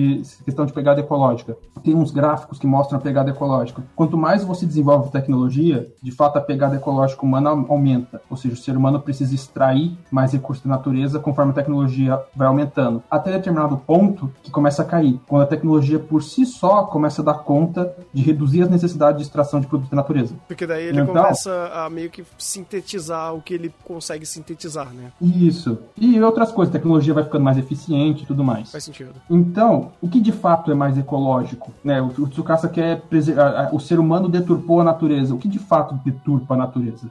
questão 0.44 0.64
de 0.64 0.72
pegada 0.72 1.00
ecológica. 1.00 1.56
Tem 1.82 1.94
uns 1.94 2.10
gráficos 2.10 2.58
que 2.58 2.66
mostram 2.66 2.98
a 2.98 3.02
pegada 3.02 3.30
ecológica. 3.30 3.82
Quanto 3.96 4.16
mais 4.16 4.44
você 4.44 4.64
desenvolve 4.64 5.10
tecnologia, 5.10 5.92
de 6.02 6.10
fato 6.10 6.38
a 6.38 6.40
pegada 6.40 6.76
ecológica 6.76 7.24
humana 7.25 7.50
aumenta. 7.50 8.21
Ou 8.31 8.37
seja, 8.37 8.54
o 8.54 8.57
ser 8.59 8.76
humano 8.76 9.00
precisa 9.00 9.35
extrair 9.35 9.97
mais 10.11 10.33
recursos 10.33 10.64
da 10.64 10.71
natureza 10.71 11.19
conforme 11.19 11.50
a 11.52 11.54
tecnologia 11.54 12.21
vai 12.35 12.47
aumentando. 12.47 13.02
Até 13.11 13.33
determinado 13.33 13.76
ponto 13.76 14.31
que 14.43 14.50
começa 14.50 14.83
a 14.83 14.85
cair. 14.85 15.19
Quando 15.26 15.43
a 15.43 15.47
tecnologia 15.47 15.99
por 15.99 16.23
si 16.23 16.45
só 16.47 16.84
começa 16.84 17.23
a 17.23 17.25
dar 17.25 17.34
conta 17.39 17.93
de 18.13 18.23
reduzir 18.23 18.63
as 18.63 18.71
necessidades 18.71 19.19
de 19.19 19.25
extração 19.26 19.60
de 19.60 19.67
produtos 19.67 19.91
da 19.91 19.97
natureza. 19.97 20.34
Porque 20.47 20.67
daí 20.67 20.84
ele 20.87 21.00
Então- 21.00 21.15
começa 21.15 21.71
a 21.75 21.89
meio 21.91 22.10
que 22.10 22.25
sintetizar 22.39 23.34
o 23.34 23.41
que 23.41 23.54
ele 23.54 23.73
consegue 23.84 24.25
sintetizar, 24.26 24.89
né? 24.93 25.10
Isso. 25.21 25.78
E 25.97 26.21
outras 26.21 26.52
coisas, 26.52 26.75
a 26.75 26.78
tecnologia 26.78 27.13
vai 27.15 27.25
ficando 27.25 27.45
mais 27.45 27.58
eficiente 27.58 28.23
e 28.23 28.26
tudo 28.26 28.45
mais. 28.45 28.71
Faz 28.71 28.84
sentido. 28.84 29.13
Então, 29.28 29.93
o 30.00 30.08
que 30.08 30.21
de 30.21 30.32
fato 30.32 30.71
é 30.71 30.75
mais 30.75 30.97
ecológico? 30.99 31.73
Né? 31.82 32.00
O, 32.00 32.06
o 32.06 32.28
Tsukasa 32.28 32.69
quer 32.69 33.00
preser- 33.02 33.39
a- 33.39 33.69
a- 33.69 33.71
o 33.75 33.80
ser 33.80 33.99
humano 33.99 34.28
deturpou 34.28 34.80
a 34.80 34.84
natureza. 34.84 35.34
O 35.34 35.39
que 35.39 35.49
de 35.49 35.58
fato 35.58 35.95
deturpa 36.04 36.54
a 36.54 36.56
natureza? 36.56 37.08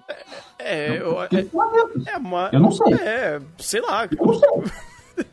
É, 0.60 0.98
eu, 0.98 1.22
é, 1.24 1.28
planetas. 1.44 2.08
é 2.08 2.18
uma- 2.18 2.50
Eu 2.54 2.60
não 2.60 2.72
sei. 2.72 2.94
É, 2.94 3.42
sei 3.58 3.82
lá. 3.82 4.06
Eu 4.10 4.26
não 4.26 4.34
sei. 4.34 4.50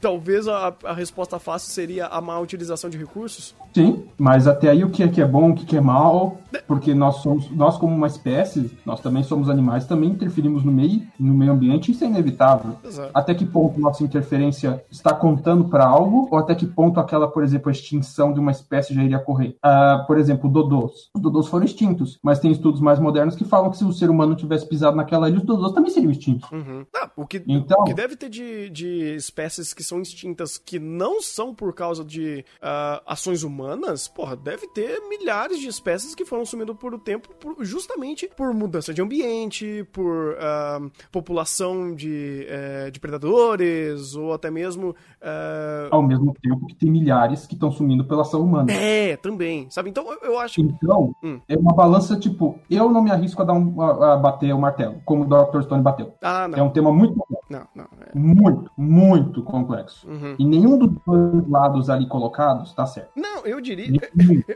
Talvez 0.00 0.46
a, 0.48 0.74
a 0.84 0.92
resposta 0.92 1.38
fácil 1.38 1.70
seria 1.72 2.06
a 2.06 2.20
má 2.20 2.38
utilização 2.38 2.88
de 2.90 2.98
recursos. 2.98 3.54
Sim, 3.74 4.04
mas 4.18 4.46
até 4.46 4.70
aí 4.70 4.84
o 4.84 4.90
que 4.90 5.02
é 5.02 5.08
que 5.08 5.20
é 5.20 5.26
bom, 5.26 5.50
o 5.50 5.54
que 5.54 5.64
que 5.66 5.76
é 5.76 5.80
mal, 5.80 6.38
porque 6.66 6.94
nós 6.94 7.16
somos, 7.16 7.50
nós 7.50 7.76
como 7.76 7.94
uma 7.94 8.06
espécie, 8.06 8.70
nós 8.86 9.00
também 9.00 9.22
somos 9.22 9.48
animais, 9.50 9.86
também 9.86 10.10
interferimos 10.10 10.62
no 10.64 10.70
meio, 10.70 11.02
no 11.18 11.34
meio 11.34 11.52
ambiente, 11.52 11.90
isso 11.90 12.04
é 12.04 12.06
inevitável. 12.06 12.76
Exato. 12.84 13.10
Até 13.12 13.34
que 13.34 13.44
ponto 13.44 13.80
nossa 13.80 14.04
interferência 14.04 14.82
está 14.90 15.12
contando 15.12 15.64
para 15.64 15.84
algo, 15.84 16.28
ou 16.30 16.38
até 16.38 16.54
que 16.54 16.66
ponto 16.66 17.00
aquela, 17.00 17.26
por 17.28 17.42
exemplo, 17.42 17.68
a 17.68 17.72
extinção 17.72 18.32
de 18.32 18.38
uma 18.40 18.50
espécie 18.52 18.94
já 18.94 19.02
iria 19.02 19.18
ocorrer? 19.18 19.56
Ah, 19.62 20.04
por 20.06 20.18
exemplo, 20.18 20.48
dodôs. 20.48 21.10
Os 21.14 21.20
dodôs 21.20 21.48
foram 21.48 21.64
extintos, 21.64 22.18
mas 22.22 22.38
tem 22.38 22.52
estudos 22.52 22.80
mais 22.80 22.98
modernos 23.00 23.34
que 23.34 23.44
falam 23.44 23.70
que 23.70 23.78
se 23.78 23.84
o 23.84 23.92
ser 23.92 24.08
humano 24.10 24.36
tivesse 24.36 24.68
pisado 24.68 24.96
naquela 24.96 25.28
ilha, 25.28 25.38
os 25.38 25.44
dodôs 25.44 25.72
também 25.72 25.90
seriam 25.90 26.10
extintos. 26.12 26.50
Uhum. 26.52 26.84
Ah, 26.94 27.10
o, 27.16 27.26
que, 27.26 27.42
Então- 27.46 27.80
o 27.80 27.84
que 27.84 27.94
deve 27.94 28.14
ter 28.16 28.28
de, 28.28 28.70
de 28.70 29.14
espécies 29.16 29.74
que 29.74 29.82
são 29.82 29.93
extintas 30.00 30.58
que 30.58 30.78
não 30.78 31.20
são 31.20 31.54
por 31.54 31.72
causa 31.74 32.04
de 32.04 32.44
ah, 32.60 33.02
ações 33.06 33.42
humanas, 33.42 34.08
porra, 34.08 34.36
deve 34.36 34.66
ter 34.68 35.00
milhares 35.08 35.58
de 35.60 35.68
espécies 35.68 36.14
que 36.14 36.24
foram 36.24 36.44
sumindo 36.44 36.74
por 36.74 36.94
o 36.94 36.98
tempo 36.98 37.28
por- 37.40 37.56
justamente 37.64 38.30
por 38.36 38.52
mudança 38.54 38.92
de 38.94 39.00
ambiente, 39.02 39.86
por 39.92 40.36
ah, 40.40 40.80
população 41.12 41.94
de, 41.94 42.46
eh, 42.48 42.90
de 42.90 43.00
predadores, 43.00 44.14
ou 44.14 44.32
até 44.32 44.50
mesmo. 44.50 44.94
ah, 45.22 45.88
Ao 45.90 46.02
mesmo 46.02 46.34
tempo 46.42 46.66
que 46.66 46.74
tem 46.74 46.90
milhares 46.90 47.46
que 47.46 47.54
estão 47.54 47.70
sumindo 47.70 48.04
pela 48.04 48.22
ação 48.22 48.42
humana. 48.42 48.72
é, 48.72 49.16
também, 49.16 49.68
sabe? 49.70 49.90
Então 49.90 50.04
eu, 50.12 50.18
eu 50.32 50.38
acho. 50.38 50.60
Então, 50.60 51.14
Hum. 51.22 51.40
é 51.48 51.56
uma 51.56 51.72
balança 51.74 52.18
tipo, 52.18 52.58
eu 52.70 52.90
não 52.90 53.02
me 53.02 53.10
arrisco 53.10 53.40
a, 53.42 53.44
dar 53.44 53.54
um, 53.54 53.80
a, 53.80 54.14
a 54.14 54.16
bater 54.16 54.52
o 54.54 54.58
martelo, 54.58 55.00
como 55.04 55.24
o 55.24 55.26
Dr. 55.26 55.62
Stone 55.62 55.82
bateu. 55.82 56.12
Ah, 56.22 56.48
É 56.54 56.62
um 56.62 56.70
tema 56.70 56.92
muito. 56.92 57.14
Não, 57.48 57.66
não. 57.74 57.84
é. 57.84 58.10
Muito, 58.18 58.70
muito 58.76 59.42
complexo. 59.42 59.73
Uhum. 60.04 60.36
E 60.38 60.44
nenhum 60.44 60.78
dos 60.78 60.90
dois 61.06 61.48
lados 61.48 61.90
ali 61.90 62.06
colocados 62.06 62.72
tá 62.72 62.86
certo. 62.86 63.10
Não, 63.16 63.44
eu 63.44 63.60
diria. 63.60 64.00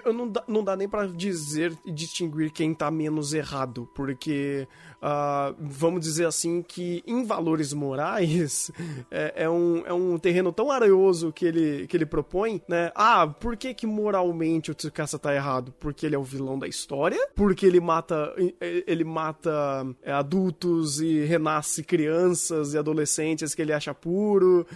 Eu 0.05 0.13
não 0.13 0.29
dá, 0.29 0.43
não 0.47 0.65
dá 0.65 0.77
nem 0.77 0.89
pra 0.89 1.07
dizer 1.07 1.77
e 1.85 1.93
distinguir 1.93 2.51
quem 2.51 2.75
tá 2.75 2.91
menos 2.91 3.35
errado, 3.35 3.89
porque 3.95 4.67
ah, 5.01 5.55
vamos 5.59 6.01
dizer 6.01 6.27
assim 6.27 6.61
que 6.61 7.03
em 7.07 7.25
valores 7.25 7.73
morais 7.73 8.71
é, 9.11 9.45
é 9.45 9.51
um, 9.51 9.83
é 9.87 9.93
um 9.93 10.19
terreno 10.19 10.53
tão 10.53 10.71
areoso 10.71 11.33
que 11.33 11.45
ele, 11.47 11.87
que 11.87 11.97
ele 11.97 12.07
propõe, 12.07 12.61
né? 12.69 12.91
Ah, 12.95 13.27
por 13.27 13.57
que 13.57 13.73
que 13.75 13.87
moralmente 13.87 14.71
o 14.71 14.75
Tsukasa 14.75 15.19
tá 15.19 15.35
errado? 15.35 15.73
Porque 15.79 16.05
ele 16.05 16.17
é 16.17 16.19
o 16.19 16.25
vilão 16.25 16.59
da 16.59 16.67
história? 16.67 17.29
Porque 17.35 17.65
ele 17.65 17.81
mata 17.81 18.35
ele 18.61 19.05
mata 19.05 19.87
é, 20.03 20.13
adultos 20.13 21.01
e 21.01 21.25
renasce 21.25 21.83
crianças 21.85 22.75
e 22.75 22.79
adolescentes 22.79 23.55
que 23.55 23.63
ele 23.63 23.73
acha 23.73 23.95
puro? 23.95 24.67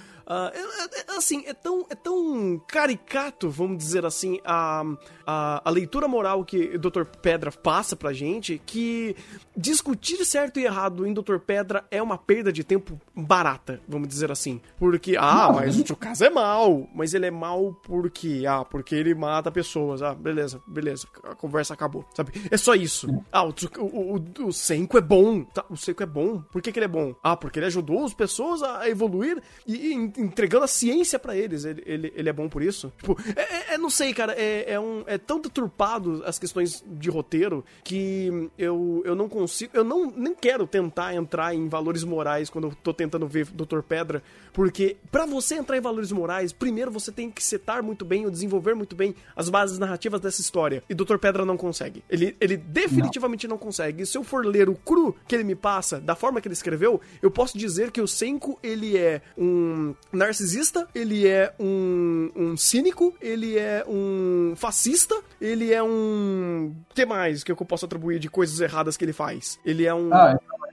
Eu- 0.54 1.16
assim, 1.18 1.44
é 1.46 1.54
tão, 1.54 1.86
é 1.90 1.94
tão 1.94 2.60
caricato, 2.66 3.50
vamos 3.50 3.78
dizer 3.78 4.04
assim, 4.06 4.38
a, 4.44 4.82
a, 5.26 5.62
a 5.64 5.70
leitura 5.70 6.08
moral 6.08 6.44
que 6.44 6.74
o 6.74 6.78
Dr. 6.78 7.04
Pedra 7.04 7.50
passa 7.52 7.94
pra 7.96 8.12
gente, 8.12 8.60
que 8.64 9.14
discutir 9.56 10.24
certo 10.24 10.58
e 10.58 10.64
errado 10.64 11.06
em 11.06 11.12
Dr. 11.12 11.38
Pedra 11.38 11.84
é 11.90 12.02
uma 12.02 12.16
perda 12.18 12.52
de 12.52 12.64
tempo 12.64 12.98
barata, 13.14 13.80
vamos 13.88 14.08
dizer 14.08 14.30
assim. 14.30 14.60
Porque, 14.78 15.16
ah, 15.18 15.48
não, 15.48 15.54
mas 15.56 15.78
o 15.78 15.96
caso 15.96 16.24
é 16.24 16.30
mal, 16.30 16.88
mas 16.94 17.14
ele 17.14 17.26
é 17.26 17.30
mal 17.30 17.74
porque, 17.82 18.44
ah, 18.48 18.64
porque 18.64 18.94
ele 18.94 19.14
mata 19.14 19.50
pessoas. 19.50 20.02
Ah, 20.02 20.14
beleza, 20.14 20.60
beleza, 20.66 21.06
a 21.24 21.34
conversa 21.34 21.74
acabou, 21.74 22.04
sabe? 22.14 22.32
É 22.50 22.56
só 22.56 22.74
isso. 22.74 23.06
Ah, 23.30 23.44
o, 23.44 23.54
o, 23.78 24.16
o, 24.16 24.46
o 24.48 24.52
Senko 24.52 24.96
é 24.98 25.00
bom, 25.02 25.44
tá? 25.44 25.64
O 25.68 25.76
Senko 25.76 26.02
é 26.02 26.06
bom. 26.06 26.40
Por 26.50 26.62
que, 26.62 26.72
que 26.72 26.78
ele 26.78 26.86
é 26.86 26.88
bom? 26.88 27.14
Ah, 27.22 27.36
porque 27.36 27.58
ele 27.58 27.66
ajudou 27.66 28.04
as 28.04 28.14
pessoas 28.14 28.62
a 28.62 28.88
evoluir 28.88 29.40
e, 29.66 29.92
e 29.92 30.21
entregando 30.22 30.64
a 30.64 30.68
ciência 30.68 31.18
para 31.18 31.36
eles. 31.36 31.64
Ele, 31.64 31.82
ele, 31.86 32.12
ele 32.14 32.28
é 32.28 32.32
bom 32.32 32.48
por 32.48 32.62
isso? 32.62 32.92
Tipo, 32.98 33.16
é, 33.36 33.72
é, 33.72 33.74
é 33.74 33.78
não 33.78 33.90
sei, 33.90 34.12
cara, 34.14 34.34
é, 34.34 34.72
é, 34.72 34.80
um, 34.80 35.02
é 35.06 35.18
tão 35.18 35.40
deturpado 35.40 36.22
as 36.24 36.38
questões 36.38 36.84
de 36.86 37.10
roteiro 37.10 37.64
que 37.84 38.50
eu, 38.56 39.02
eu 39.04 39.14
não 39.14 39.28
consigo, 39.28 39.72
eu 39.74 39.84
não 39.84 40.10
nem 40.10 40.34
quero 40.34 40.66
tentar 40.66 41.14
entrar 41.14 41.54
em 41.54 41.68
valores 41.68 42.04
morais 42.04 42.48
quando 42.48 42.68
eu 42.68 42.74
tô 42.82 42.92
tentando 42.92 43.26
ver 43.26 43.46
Dr. 43.46 43.80
Pedra, 43.80 44.22
porque 44.52 44.96
para 45.10 45.26
você 45.26 45.56
entrar 45.56 45.76
em 45.76 45.80
valores 45.80 46.12
morais, 46.12 46.52
primeiro 46.52 46.90
você 46.90 47.10
tem 47.10 47.30
que 47.30 47.42
setar 47.42 47.82
muito 47.82 48.04
bem 48.04 48.24
ou 48.24 48.30
desenvolver 48.30 48.74
muito 48.74 48.94
bem 48.94 49.14
as 49.34 49.48
bases 49.48 49.78
narrativas 49.78 50.20
dessa 50.20 50.40
história. 50.40 50.82
E 50.88 50.94
Dr. 50.94 51.16
Pedra 51.16 51.44
não 51.44 51.56
consegue. 51.56 52.04
Ele, 52.08 52.36
ele 52.40 52.56
definitivamente 52.56 53.46
não. 53.46 53.52
não 53.56 53.58
consegue. 53.58 54.02
E 54.02 54.06
se 54.06 54.16
eu 54.16 54.24
for 54.24 54.44
ler 54.44 54.68
o 54.68 54.74
cru 54.74 55.16
que 55.26 55.34
ele 55.34 55.44
me 55.44 55.54
passa, 55.54 56.00
da 56.00 56.14
forma 56.14 56.40
que 56.40 56.48
ele 56.48 56.54
escreveu, 56.54 57.00
eu 57.20 57.30
posso 57.30 57.56
dizer 57.56 57.90
que 57.90 58.00
o 58.00 58.06
Senko, 58.06 58.58
ele 58.62 58.96
é 58.96 59.22
um 59.36 59.94
narcisista, 60.12 60.86
ele 60.94 61.26
é 61.26 61.52
um, 61.58 62.30
um 62.34 62.56
cínico, 62.56 63.14
ele 63.20 63.58
é 63.58 63.84
um 63.86 64.54
fascista, 64.56 65.14
ele 65.40 65.72
é 65.72 65.82
um... 65.82 66.74
Que 66.94 67.06
mais 67.06 67.42
que 67.42 67.50
eu 67.52 67.56
posso 67.56 67.84
atribuir 67.84 68.18
de 68.18 68.28
coisas 68.28 68.60
erradas 68.60 68.96
que 68.96 69.04
ele 69.04 69.12
faz? 69.12 69.58
Ele 69.64 69.84
é 69.84 69.94
um... 69.94 70.12
Ah, 70.12 70.38
escravagista. 70.40 70.71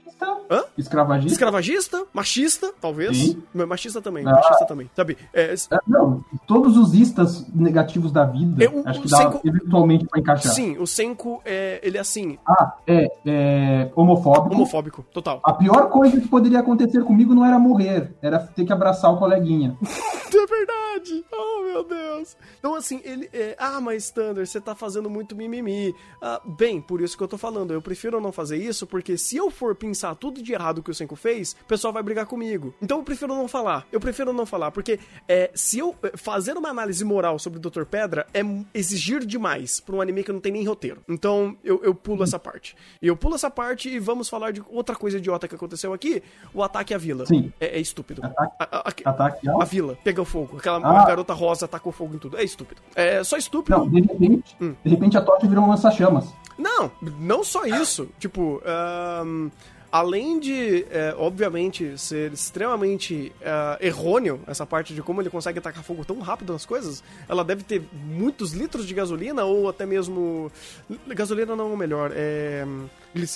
Hã? 0.49 0.63
Escravagista. 0.77 1.33
Escravagista, 1.33 2.05
machista, 2.13 2.73
talvez. 2.81 3.15
Sim. 3.15 3.43
Machista 3.53 4.01
também, 4.01 4.25
ah. 4.25 4.31
machista 4.31 4.65
também. 4.65 4.89
Sabe? 4.95 5.17
É... 5.33 5.53
É, 5.53 5.77
não, 5.87 6.23
todos 6.47 6.77
os 6.77 6.93
istas 6.93 7.47
negativos 7.53 8.11
da 8.11 8.25
vida, 8.25 8.63
é, 8.63 8.67
o, 8.67 8.87
acho 8.87 9.01
que 9.01 9.09
dá 9.09 9.17
Senko... 9.17 9.41
eventualmente 9.45 10.05
pra 10.05 10.19
encaixar. 10.19 10.53
Sim, 10.53 10.77
o 10.77 10.87
Senko, 10.87 11.41
é, 11.45 11.79
ele 11.83 11.97
é 11.97 12.01
assim. 12.01 12.37
Ah, 12.47 12.75
é, 12.87 13.11
é 13.25 13.91
homofóbico. 13.95 14.55
Homofóbico, 14.55 15.05
total. 15.13 15.39
A 15.43 15.53
pior 15.53 15.89
coisa 15.89 16.19
que 16.19 16.27
poderia 16.27 16.59
acontecer 16.59 17.03
comigo 17.03 17.35
não 17.35 17.45
era 17.45 17.59
morrer, 17.59 18.15
era 18.21 18.39
ter 18.39 18.65
que 18.65 18.73
abraçar 18.73 19.13
o 19.13 19.17
coleguinha. 19.17 19.77
é 20.39 20.45
verdade. 20.45 21.25
Oh, 21.31 21.63
meu 21.63 21.83
Deus. 21.83 22.37
Então, 22.57 22.75
assim, 22.75 23.01
ele. 23.03 23.29
É... 23.33 23.55
Ah, 23.57 23.81
mas 23.81 24.09
Thunder, 24.09 24.45
você 24.45 24.61
tá 24.61 24.75
fazendo 24.75 25.09
muito 25.09 25.35
mimimi. 25.35 25.93
Ah, 26.21 26.41
bem, 26.45 26.81
por 26.81 27.01
isso 27.01 27.17
que 27.17 27.23
eu 27.23 27.27
tô 27.27 27.37
falando. 27.37 27.71
Eu 27.71 27.81
prefiro 27.81 28.21
não 28.21 28.31
fazer 28.31 28.57
isso, 28.57 28.87
porque 28.87 29.17
se 29.17 29.37
eu 29.37 29.49
for 29.49 29.75
pensar 29.99 30.15
tudo 30.15 30.41
de 30.41 30.53
errado 30.53 30.81
que 30.81 30.89
o 30.89 30.93
Senko 30.93 31.17
fez, 31.17 31.57
o 31.61 31.65
pessoal 31.65 31.91
vai 31.91 32.01
brigar 32.01 32.25
comigo. 32.25 32.73
Então 32.81 32.99
eu 32.99 33.03
prefiro 33.03 33.35
não 33.35 33.49
falar. 33.49 33.85
Eu 33.91 33.99
prefiro 33.99 34.31
não 34.31 34.45
falar, 34.45 34.71
porque 34.71 34.97
é, 35.27 35.51
se 35.53 35.79
eu 35.79 35.93
é, 36.01 36.15
fazer 36.15 36.55
uma 36.55 36.69
análise 36.69 37.03
moral 37.03 37.37
sobre 37.37 37.59
o 37.59 37.61
Dr. 37.61 37.83
Pedra 37.83 38.25
é 38.33 38.41
exigir 38.73 39.25
demais 39.25 39.81
pra 39.81 39.95
um 39.95 40.01
anime 40.01 40.23
que 40.23 40.31
não 40.31 40.39
tem 40.39 40.53
nem 40.53 40.65
roteiro. 40.65 41.01
Então 41.09 41.57
eu, 41.65 41.81
eu 41.83 41.93
pulo 41.93 42.23
essa 42.23 42.39
parte. 42.39 42.77
E 43.01 43.07
eu 43.07 43.17
pulo 43.17 43.35
essa 43.35 43.51
parte 43.51 43.89
e 43.89 43.99
vamos 43.99 44.29
falar 44.29 44.51
de 44.51 44.63
outra 44.69 44.95
coisa 44.95 45.17
idiota 45.17 45.49
que 45.49 45.55
aconteceu 45.55 45.91
aqui: 45.91 46.23
o 46.53 46.63
ataque 46.63 46.93
à 46.93 46.97
vila. 46.97 47.25
Sim. 47.25 47.51
É, 47.59 47.77
é 47.77 47.79
estúpido. 47.79 48.25
Ataque, 48.25 48.55
a, 49.03 49.09
a, 49.09 49.11
ataque 49.11 49.49
a 49.49 49.65
vila. 49.65 49.97
Pega 50.01 50.23
fogo. 50.23 50.57
Aquela 50.57 50.77
ah. 50.77 51.05
garota 51.05 51.33
rosa 51.33 51.67
tacou 51.67 51.91
fogo 51.91 52.15
em 52.15 52.19
tudo. 52.19 52.37
É 52.37 52.43
estúpido. 52.43 52.81
É 52.95 53.21
só 53.23 53.35
estúpido. 53.35 53.77
Não, 53.77 53.89
de 53.89 53.99
repente, 54.01 54.55
hum. 54.61 54.73
de 54.81 54.89
repente 54.89 55.17
a 55.17 55.21
tocha 55.21 55.45
virou 55.45 55.65
um 55.65 55.69
lança-chamas. 55.69 56.33
Não, 56.59 56.91
não 57.19 57.43
só 57.43 57.65
isso. 57.65 58.09
Tipo, 58.19 58.61
um, 59.25 59.49
além 59.91 60.39
de, 60.39 60.85
é, 60.89 61.15
obviamente, 61.17 61.97
ser 61.97 62.33
extremamente 62.33 63.31
é, 63.41 63.87
errôneo 63.87 64.39
essa 64.47 64.65
parte 64.65 64.93
de 64.93 65.01
como 65.01 65.21
ele 65.21 65.29
consegue 65.29 65.59
atacar 65.59 65.83
fogo 65.83 66.05
tão 66.05 66.19
rápido 66.19 66.53
nas 66.53 66.65
coisas, 66.65 67.03
ela 67.27 67.43
deve 67.43 67.63
ter 67.63 67.81
muitos 67.93 68.53
litros 68.53 68.87
de 68.87 68.93
gasolina 68.93 69.43
ou 69.43 69.69
até 69.69 69.85
mesmo. 69.85 70.51
Gasolina 71.07 71.55
não 71.55 71.73
é 71.73 71.75
melhor, 71.75 72.11
é 72.13 72.65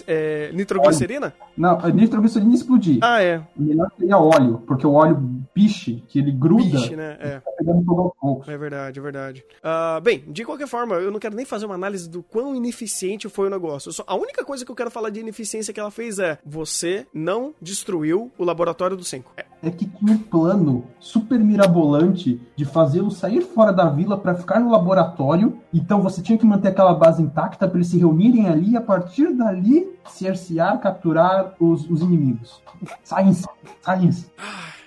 é, 0.07 0.51
nitroglicerina? 0.53 1.33
Não, 1.57 1.79
a 1.79 1.89
nitroglicerina 1.89 2.53
explodir. 2.53 2.99
Ah, 3.01 3.21
é. 3.21 3.41
O 3.57 3.63
melhor 3.63 3.91
seria 3.97 4.17
óleo, 4.17 4.61
porque 4.67 4.85
o 4.85 4.93
óleo 4.93 5.17
piche, 5.53 6.03
que 6.07 6.19
ele 6.19 6.31
gruda. 6.31 6.79
Piche, 6.81 6.95
né? 6.95 7.17
É. 7.19 7.39
Tá 7.39 7.51
pegando 7.57 7.83
fogo 7.83 8.15
aos 8.21 8.47
É 8.47 8.57
verdade, 8.57 8.99
é 8.99 9.01
verdade. 9.01 9.45
Uh, 9.63 10.01
bem, 10.01 10.23
de 10.27 10.43
qualquer 10.45 10.67
forma, 10.67 10.95
eu 10.95 11.11
não 11.11 11.19
quero 11.19 11.35
nem 11.35 11.45
fazer 11.45 11.65
uma 11.65 11.75
análise 11.75 12.09
do 12.09 12.21
quão 12.21 12.55
ineficiente 12.55 13.29
foi 13.29 13.47
o 13.47 13.49
negócio. 13.49 13.91
Só, 13.91 14.03
a 14.05 14.15
única 14.15 14.43
coisa 14.43 14.65
que 14.65 14.71
eu 14.71 14.75
quero 14.75 14.91
falar 14.91 15.09
de 15.09 15.19
ineficiência 15.19 15.73
que 15.73 15.79
ela 15.79 15.91
fez 15.91 16.19
é: 16.19 16.37
você 16.45 17.07
não 17.13 17.53
destruiu 17.61 18.31
o 18.37 18.43
laboratório 18.43 18.97
do 18.97 19.03
5. 19.03 19.31
É. 19.37 19.45
é 19.63 19.71
que 19.71 19.85
tinha 19.85 20.13
um 20.13 20.17
plano 20.17 20.85
super 20.99 21.39
mirabolante 21.39 22.39
de 22.55 22.65
fazê-lo 22.65 23.11
sair 23.11 23.41
fora 23.41 23.71
da 23.71 23.89
vila 23.89 24.17
para 24.17 24.35
ficar 24.35 24.59
no 24.59 24.71
laboratório. 24.71 25.57
Então 25.73 26.01
você 26.01 26.21
tinha 26.21 26.37
que 26.37 26.45
manter 26.45 26.69
aquela 26.69 26.93
base 26.93 27.21
intacta 27.21 27.67
para 27.67 27.77
eles 27.77 27.87
se 27.87 27.97
reunirem 27.97 28.47
ali 28.47 28.71
e 28.71 28.77
a 28.77 28.81
partir 28.81 29.33
dali 29.33 29.53
ali 29.53 29.87
cercear, 30.05 30.79
capturar 30.79 31.53
os, 31.59 31.89
os 31.89 32.01
inimigos. 32.01 32.61
Science, 33.03 33.45
science. 33.81 34.25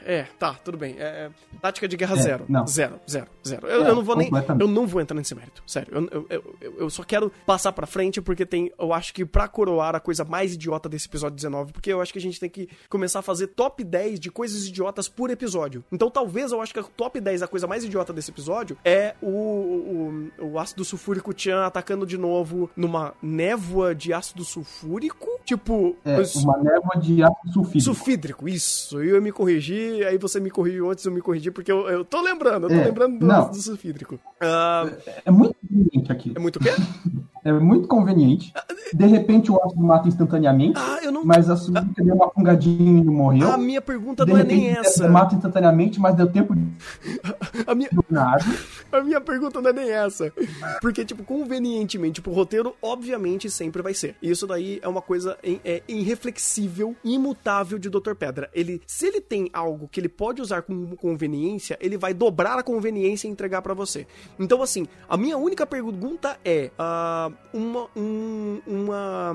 É, 0.07 0.25
tá, 0.39 0.55
tudo 0.55 0.79
bem. 0.79 0.95
É, 0.99 1.03
é, 1.03 1.31
tática 1.61 1.89
de 1.89 1.97
guerra 1.97 2.17
é, 2.17 2.23
zero. 2.23 2.45
Não. 2.49 2.65
Zero, 2.65 3.01
zero, 3.11 3.27
zero. 3.47 3.67
Eu, 3.67 3.85
é, 3.85 3.91
eu, 3.91 3.95
não 3.97 4.05
vou 4.05 4.17
nem. 4.17 4.31
Eu 4.61 4.69
não 4.69 4.87
vou 4.87 5.01
entrar 5.01 5.17
nesse 5.17 5.35
mérito. 5.35 5.63
Sério. 5.67 5.89
Eu, 5.93 6.09
eu, 6.11 6.27
eu, 6.61 6.75
eu, 6.79 6.91
só 6.91 7.03
quero 7.03 7.33
passar 7.45 7.73
pra 7.73 7.87
frente 7.89 8.23
porque 8.23 8.47
tem. 8.47 8.71
Eu 8.79 8.93
acho 8.93 9.13
que 9.13 9.25
pra 9.25 9.49
coroar 9.49 9.97
a 9.97 10.01
coisa 10.01 10.25
mais 10.25 10.55
idiota 10.55 10.89
desse 10.89 11.09
episódio 11.09 11.35
19, 11.35 11.73
porque 11.73 11.93
eu 11.93 12.01
acho 12.01 12.13
que 12.13 12.21
a 12.21 12.23
gente 12.23 12.39
tem 12.39 12.49
que 12.49 12.69
começar 12.89 13.19
a 13.19 13.23
fazer 13.23 13.49
top 13.49 13.83
10 13.83 14.21
de 14.21 14.31
coisas 14.31 14.67
idiotas 14.69 15.09
por 15.09 15.29
episódio. 15.29 15.85
Então 15.91 16.09
talvez 16.09 16.53
eu 16.53 16.61
acho 16.61 16.73
que 16.73 16.79
a 16.79 16.85
top 16.85 17.21
10 17.21 17.43
a 17.43 17.49
coisa 17.49 17.67
mais 17.67 17.83
idiota 17.83 18.13
desse 18.13 18.31
episódio 18.31 18.79
é 18.85 19.17
o, 19.21 20.31
o, 20.39 20.47
o 20.53 20.59
ácido 20.59 20.85
sulfúrico 20.85 21.35
Chan 21.37 21.65
atacando 21.67 22.07
de 22.07 22.17
novo 22.17 22.71
numa 22.77 23.13
névoa 23.21 23.93
de 23.93 24.13
ácido 24.13 24.45
sulfúrico. 24.45 25.27
Tipo. 25.45 25.97
É, 26.05 26.21
os... 26.21 26.37
uma 26.37 26.57
névoa 26.59 26.97
de 27.01 27.25
ácido 27.25 27.53
sulfídrico. 27.53 27.81
Sulfídrico, 27.81 28.49
isso. 28.49 29.03
Eu 29.03 29.17
ia 29.17 29.21
me 29.21 29.33
corrigir 29.33 29.96
aí 30.05 30.19
você 30.19 30.41
me 30.41 30.51
corrigiu 30.51 30.91
antes 30.91 31.03
de 31.03 31.09
eu 31.09 31.15
me 31.15 31.21
corrigir, 31.21 31.53
porque 31.53 31.71
eu, 31.71 31.89
eu 31.89 32.05
tô 32.05 32.21
lembrando, 32.21 32.65
eu 32.65 32.71
tô 32.71 32.75
é, 32.75 32.85
lembrando 32.85 33.19
do, 33.19 33.51
do 33.51 33.57
sulfídrico. 33.57 34.15
Uh, 34.15 34.95
é, 35.07 35.23
é 35.27 35.31
muito 35.31 35.55
conveniente 35.61 36.13
aqui. 36.13 36.33
É 36.35 36.39
muito 36.39 36.57
o 36.57 36.61
quê? 36.61 36.71
é 37.47 37.53
muito 37.53 37.87
conveniente. 37.87 38.53
De 38.93 39.07
repente 39.07 39.53
o 39.53 39.63
ácido 39.63 39.83
mata 39.83 40.09
instantaneamente, 40.09 40.79
ah, 40.79 41.11
não... 41.11 41.25
mas 41.25 41.49
a 41.49 41.57
Suzuki 41.57 42.03
deu 42.03 42.15
uma 42.15 42.29
fungadinha 42.31 43.01
e 43.01 43.05
morreu. 43.05 43.53
A 43.53 43.57
minha 43.57 43.81
pergunta 43.81 44.25
de 44.25 44.33
não 44.33 44.39
repente, 44.39 44.67
é 44.67 44.73
nem 44.73 44.79
essa. 44.79 45.09
mata 45.09 45.35
instantaneamente, 45.35 46.01
mas 46.01 46.15
deu 46.15 46.27
tempo 46.27 46.55
de... 46.55 46.67
a 47.67 47.75
minha... 47.75 47.89
a 48.91 49.01
minha 49.01 49.21
pergunta 49.21 49.61
não 49.61 49.71
é 49.71 49.73
nem 49.73 49.91
essa. 49.91 50.33
Porque, 50.81 51.05
tipo, 51.05 51.23
convenientemente, 51.23 52.15
tipo, 52.15 52.31
o 52.31 52.35
roteiro, 52.35 52.75
obviamente, 52.83 53.49
sempre 53.51 53.83
vai 53.83 53.95
ser. 53.95 54.17
E 54.21 54.31
isso 54.31 54.47
daí 54.47 54.81
é 54.83 54.89
uma 54.89 55.03
coisa 55.03 55.39
é, 55.43 55.83
irreflexível, 55.87 56.97
imutável 57.05 57.79
de 57.79 57.89
Dr. 57.89 58.15
Pedra. 58.15 58.51
Ele, 58.53 58.81
se 58.87 59.07
ele 59.07 59.21
tem 59.21 59.49
algo 59.53 59.89
que 59.89 60.01
ele 60.01 60.09
pode 60.09 60.43
usar 60.43 60.63
com 60.63 60.97
conveniência, 60.97 61.79
ele 61.81 61.97
vai 61.97 62.13
dobrar 62.13 62.59
a 62.59 62.63
conveniência 62.63 63.29
e 63.29 63.31
entregar 63.31 63.63
para 63.63 63.75
você. 63.75 64.07
Então, 64.39 64.63
assim, 64.63 64.87
a 65.09 65.17
minha 65.17 65.37
única 65.37 65.67
pergunta 65.67 66.39
é: 66.45 66.71
uh, 66.79 67.36
uma, 67.53 67.87
um, 67.97 68.61
uma, 68.67 69.33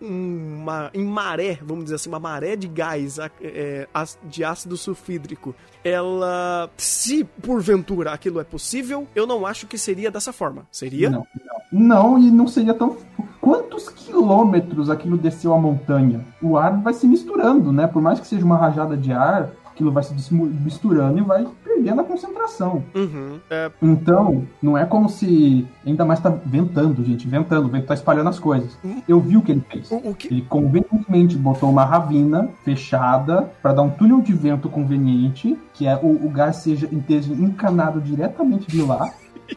uma, 0.00 0.90
em 0.92 1.04
maré, 1.04 1.58
vamos 1.62 1.84
dizer 1.84 1.96
assim, 1.96 2.08
uma 2.08 2.18
maré 2.18 2.56
de 2.56 2.66
gás 2.66 3.18
é, 3.40 3.86
de 4.24 4.44
ácido 4.44 4.76
sulfídrico, 4.76 5.54
ela, 5.84 6.70
se 6.76 7.24
porventura 7.24 8.12
aquilo 8.12 8.40
é 8.40 8.44
possível, 8.44 9.06
eu 9.14 9.26
não 9.26 9.46
acho 9.46 9.66
que 9.66 9.78
seria 9.78 10.10
dessa 10.10 10.32
forma. 10.32 10.66
Seria? 10.70 11.10
Não, 11.10 11.26
não, 11.72 12.10
não 12.16 12.18
e 12.18 12.30
não 12.30 12.46
seria 12.46 12.74
tão. 12.74 12.96
Quantos 13.40 13.88
quilômetros 13.88 14.88
aquilo 14.88 15.18
desceu 15.18 15.52
a 15.52 15.58
montanha? 15.58 16.24
O 16.40 16.56
ar 16.56 16.80
vai 16.80 16.94
se 16.94 17.06
misturando, 17.06 17.72
né? 17.72 17.86
Por 17.86 18.00
mais 18.00 18.20
que 18.20 18.26
seja 18.26 18.44
uma 18.44 18.56
rajada 18.56 18.96
de 18.96 19.12
ar, 19.12 19.50
aquilo 19.72 19.90
vai 19.90 20.02
se 20.02 20.14
misturando 20.34 21.18
e 21.18 21.22
vai 21.22 21.46
perdendo 21.64 22.00
a 22.00 22.04
concentração. 22.04 22.84
Uhum, 22.94 23.38
é... 23.50 23.70
Então, 23.82 24.44
não 24.62 24.76
é 24.76 24.84
como 24.84 25.08
se. 25.08 25.66
Ainda 25.84 26.04
mais 26.04 26.20
tá 26.20 26.30
ventando, 26.30 27.04
gente, 27.04 27.26
ventando, 27.26 27.66
o 27.66 27.70
vento 27.70 27.86
tá 27.86 27.94
espalhando 27.94 28.28
as 28.28 28.38
coisas. 28.38 28.78
Uhum. 28.84 29.02
Eu 29.08 29.20
vi 29.20 29.36
o 29.36 29.42
que 29.42 29.52
ele 29.52 29.64
fez. 29.68 29.90
O, 29.90 30.14
que... 30.14 30.28
Ele 30.28 30.42
convenientemente 30.42 31.36
botou 31.36 31.70
uma 31.70 31.84
ravina 31.84 32.48
fechada 32.64 33.50
para 33.62 33.72
dar 33.72 33.82
um 33.82 33.90
túnel 33.90 34.20
de 34.20 34.32
vento 34.32 34.68
conveniente, 34.68 35.58
que 35.72 35.86
é 35.86 35.96
o, 35.96 36.26
o 36.26 36.30
gás 36.30 36.56
seja, 36.56 36.88
esteja 36.92 37.32
encanado 37.32 38.00
diretamente 38.00 38.66
de 38.66 38.82
lá 38.82 39.10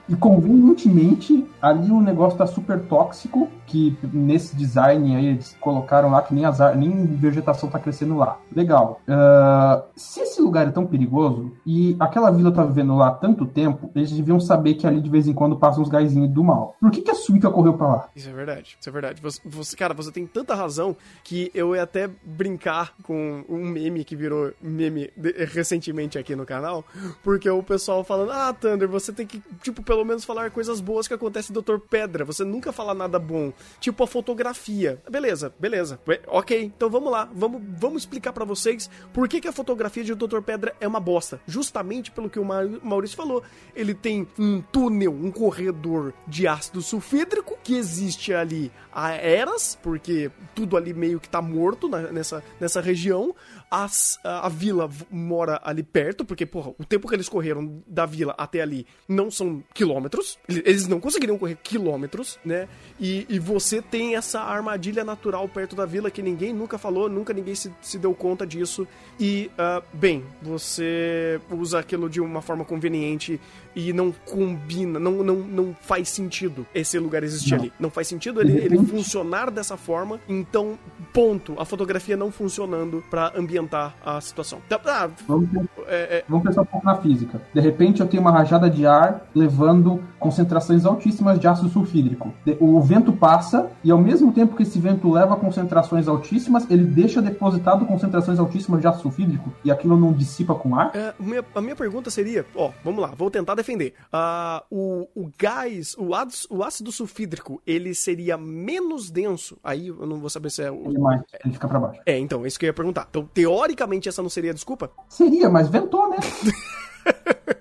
E 0.08 0.15
convenientemente, 0.15 1.45
ali 1.62 1.91
o 1.91 2.02
negócio 2.02 2.38
tá 2.38 2.45
super 2.45 2.80
tóxico, 2.82 3.50
que 3.65 3.98
nesse 4.13 4.56
design 4.56 5.15
aí 5.15 5.26
eles 5.28 5.56
colocaram 5.60 6.12
lá 6.12 6.21
que 6.21 6.34
nem, 6.34 6.45
as, 6.45 6.60
nem 6.76 7.06
vegetação 7.06 7.69
tá 7.69 7.80
crescendo 7.80 8.15
lá. 8.15 8.38
Legal. 8.56 9.02
Uh, 9.08 9.84
se 9.95 10.21
esse 10.21 10.41
lugar 10.41 10.67
é 10.67 10.71
tão 10.71 10.86
perigoso 10.86 11.52
e 11.65 11.95
aquela 12.00 12.30
vila 12.32 12.52
tá 12.52 12.63
vivendo 12.63 12.95
lá 12.95 13.08
há 13.08 13.12
tanto 13.12 13.45
tempo, 13.45 13.89
eles 13.95 14.12
deviam 14.12 14.39
saber 14.39 14.76
que 14.76 14.86
ali 14.86 15.02
de 15.02 15.10
vez 15.10 15.28
em 15.28 15.34
quando 15.34 15.58
passam 15.58 15.82
uns 15.82 15.89
gaizinhos 15.89 16.30
do 16.30 16.43
mal. 16.43 16.76
Por 16.80 16.91
que, 16.91 17.02
que 17.02 17.12
a 17.12 17.15
Suica 17.15 17.50
correu 17.50 17.74
pra 17.74 17.88
lá? 17.88 18.10
Isso 18.15 18.30
é 18.30 18.34
verdade, 18.34 18.78
isso 18.80 18.89
é 18.89 18.91
verdade. 18.91 19.21
Você, 19.21 19.41
você, 19.43 19.76
cara, 19.76 19.93
você 19.93 20.12
tem 20.12 20.28
tanta 20.28 20.54
razão 20.54 20.95
que 21.24 21.52
eu 21.54 21.76
ia 21.76 21.84
até 21.84 22.10
brincar 22.24 22.93
com 23.04 23.43
um 23.50 23.65
meme 23.65 24.04
que 24.04 24.15
virou 24.15 24.52
meme 24.62 25.10
recentemente 25.52 26.17
aqui 26.17 26.36
no 26.36 26.45
canal, 26.45 26.84
porque 27.24 27.50
o 27.50 27.63
pessoal 27.63 28.04
falando, 28.04 28.32
ah, 28.32 28.54
Thunder, 28.54 28.88
você 28.88 29.12
tem 29.12 29.26
que, 29.26 29.41
tipo, 29.62 29.75
pelo 29.82 30.06
menos 30.06 30.26
falar 30.26 30.52
coisas 30.52 30.80
boas 30.80 31.08
que 31.08 31.14
acontecem 31.14 31.54
do 31.54 31.62
Dr. 31.62 31.80
Pedra. 31.80 32.26
Você 32.26 32.44
nunca 32.44 32.72
fala 32.72 32.94
nada 32.94 33.20
bom. 33.20 33.54
Tipo 33.80 34.04
a 34.04 34.08
fotografia. 34.08 35.02
Beleza, 35.10 35.54
beleza. 35.60 36.00
Ok, 36.28 36.64
então 36.76 36.90
vamos 36.90 37.12
lá. 37.12 37.30
Vamos, 37.34 37.62
vamos 37.78 38.02
explicar 38.04 38.34
para 38.34 38.46
vocês 38.46 38.90
por 39.14 39.28
que, 39.28 39.42
que 39.42 39.48
a 39.48 39.54
fotografia 39.54 40.04
de 40.04 40.16
Dr. 40.16 40.42
Pedra 40.42 40.76
é 40.80 40.88
uma 40.88 41.00
bosta. 41.00 41.40
Justamente 41.48 42.12
pelo 42.12 42.30
que 42.30 42.40
o 42.40 42.46
Maurício 42.46 43.18
falou. 43.18 43.44
Ele 43.76 43.94
tem 43.94 44.28
um 44.38 44.62
túnel, 44.62 45.12
um 45.12 45.32
corredor 45.32 46.14
de 46.28 46.48
ácido 46.48 46.82
sulfídrico 46.82 47.58
que 47.64 47.76
existe 47.76 48.34
ali 48.34 48.72
há 48.92 49.12
eras, 49.12 49.78
porque 49.82 50.32
tudo 50.54 50.78
ali 50.78 50.94
meio 50.94 51.20
que 51.20 51.28
tá 51.28 51.42
morto 51.42 51.90
na, 51.90 52.02
nessa, 52.12 52.44
nessa 52.60 52.80
região. 52.80 53.36
As, 53.69 54.19
a, 54.23 54.45
a, 54.45 54.49
vila 54.49 54.89
mora 55.12 55.60
ali 55.63 55.84
perto, 55.84 56.23
porque, 56.23 56.45
porra, 56.45 56.71
o 56.78 56.86
tempo 56.86 57.08
que 57.08 57.15
eles 57.15 57.28
correram 57.28 57.84
da 57.88 58.06
vila 58.06 58.34
até 58.38 58.62
ali 58.62 58.86
não 59.08 59.30
são 59.30 59.63
quilômetros. 59.73 60.38
Eles 60.47 60.88
não 60.88 60.99
conseguiriam 60.99 61.38
correr 61.38 61.58
quilômetros, 61.62 62.39
né? 62.45 62.67
E, 62.99 63.25
e 63.28 63.39
você 63.39 63.82
tem 63.82 64.15
essa 64.15 64.41
armadilha 64.41 65.04
natural 65.04 65.47
perto 65.47 65.75
da 65.75 65.86
vila 65.86 66.12
que 66.12 66.21
ninguém 66.21 66.54
nunca 66.54 66.78
falou, 66.78 67.10
nunca 67.10 67.34
ninguém 67.34 67.56
se, 67.56 67.73
se 67.82 67.97
deu 67.97 68.13
conta 68.13 68.45
disso. 68.45 68.88
E, 69.19 69.49
uh, 69.54 69.84
bem, 69.93 70.23
você 70.41 71.39
usa 71.51 71.80
aquilo 71.80 72.10
de 72.10 72.21
uma 72.21 72.41
forma 72.41 72.63
conveniente 72.63 73.39
e 73.75 73.91
não 73.91 74.12
combina, 74.12 74.99
não, 74.99 75.23
não, 75.23 75.36
não 75.36 75.75
faz 75.82 76.10
sentido 76.10 76.65
esse 76.73 76.97
lugar 76.97 77.23
existir 77.23 77.51
não. 77.51 77.60
ali. 77.60 77.73
Não 77.80 77.89
faz 77.89 78.08
sentido 78.08 78.39
ele, 78.39 78.58
ele 78.58 78.78
funcionar 78.86 79.51
dessa 79.51 79.75
forma. 79.75 80.19
Então, 80.30 80.80
ponto. 81.12 81.56
A 81.60 81.65
fotografia 81.65 82.15
não 82.15 82.32
funcionando 82.32 83.04
para 83.10 83.34
ambientar 83.56 83.96
a 84.06 84.20
situação. 84.20 84.60
Então, 84.65 84.80
ah, 84.86 85.10
vamos, 85.28 85.50
é, 85.88 86.18
é... 86.18 86.26
vamos 86.28 86.46
pensar 86.46 86.62
um 86.62 86.65
pouco 86.65 86.86
na 86.86 86.98
física. 86.98 87.41
De 87.54 87.62
repente 87.62 88.02
eu 88.02 88.08
tenho 88.08 88.22
uma 88.22 88.32
rajada 88.32 88.70
de 88.70 88.86
ar 88.86 89.28
levando 89.34 90.04
concentrações 90.20 90.86
altíssimas 90.86 91.39
de 91.39 91.48
ácido 91.48 91.70
sulfídrico. 91.70 92.34
O 92.60 92.82
vento 92.82 93.13
passa 93.13 93.70
e 93.84 93.91
ao 93.91 93.98
mesmo 93.98 94.32
tempo 94.32 94.56
que 94.56 94.63
esse 94.63 94.80
vento 94.80 95.12
leva 95.12 95.36
concentrações 95.36 96.08
altíssimas, 96.08 96.70
ele 96.70 96.84
deixa 96.84 97.22
depositado 97.22 97.86
concentrações 97.86 98.39
altíssimas 98.39 98.82
de 98.82 98.88
ácido 98.88 99.04
sulfídrico 99.04 99.54
e 99.63 99.72
aquilo 99.72 99.98
não 99.98 100.12
dissipa 100.12 100.54
com 100.56 100.76
ar? 100.76 100.91
É, 100.96 101.13
minha, 101.20 101.44
a 101.54 101.62
minha 101.62 101.76
pergunta 101.76 102.10
seria, 102.10 102.46
ó, 102.56 102.72
vamos 102.84 103.02
lá, 103.02 103.13
vou 103.15 103.32
tentar 103.32 103.56
defender. 103.56 103.94
Uh, 104.12 104.63
o, 104.70 105.08
o 105.15 105.32
gás, 105.38 105.96
o 105.98 106.13
ácido, 106.13 106.56
o 106.56 106.63
ácido 106.63 106.91
sulfídrico, 106.91 107.62
ele 107.65 107.94
seria 107.94 108.38
menos 108.38 109.10
denso. 109.10 109.58
Aí 109.63 109.88
eu 109.88 110.06
não 110.06 110.20
vou 110.20 110.30
saber 110.30 110.50
se 110.50 110.63
é 110.63 110.72
o. 110.72 110.86
Ele, 110.86 111.00
mais, 111.00 111.22
ele 111.44 111.54
fica 111.54 111.68
pra 111.68 111.80
baixo. 111.80 112.02
É, 112.06 112.18
então, 112.18 112.44
é 112.44 112.48
isso 112.48 112.60
que 112.60 112.65
eu 112.65 112.68
ia 112.68 112.74
perguntar. 112.74 113.08
Então, 113.10 113.30
teoricamente, 113.45 114.10
essa 114.10 114.23
não 114.23 114.29
seria 114.29 114.49
a 114.49 114.53
desculpa? 114.55 114.91
Seria, 115.08 115.47
mas 115.49 115.69
ventou, 115.69 116.10
né? 116.10 116.17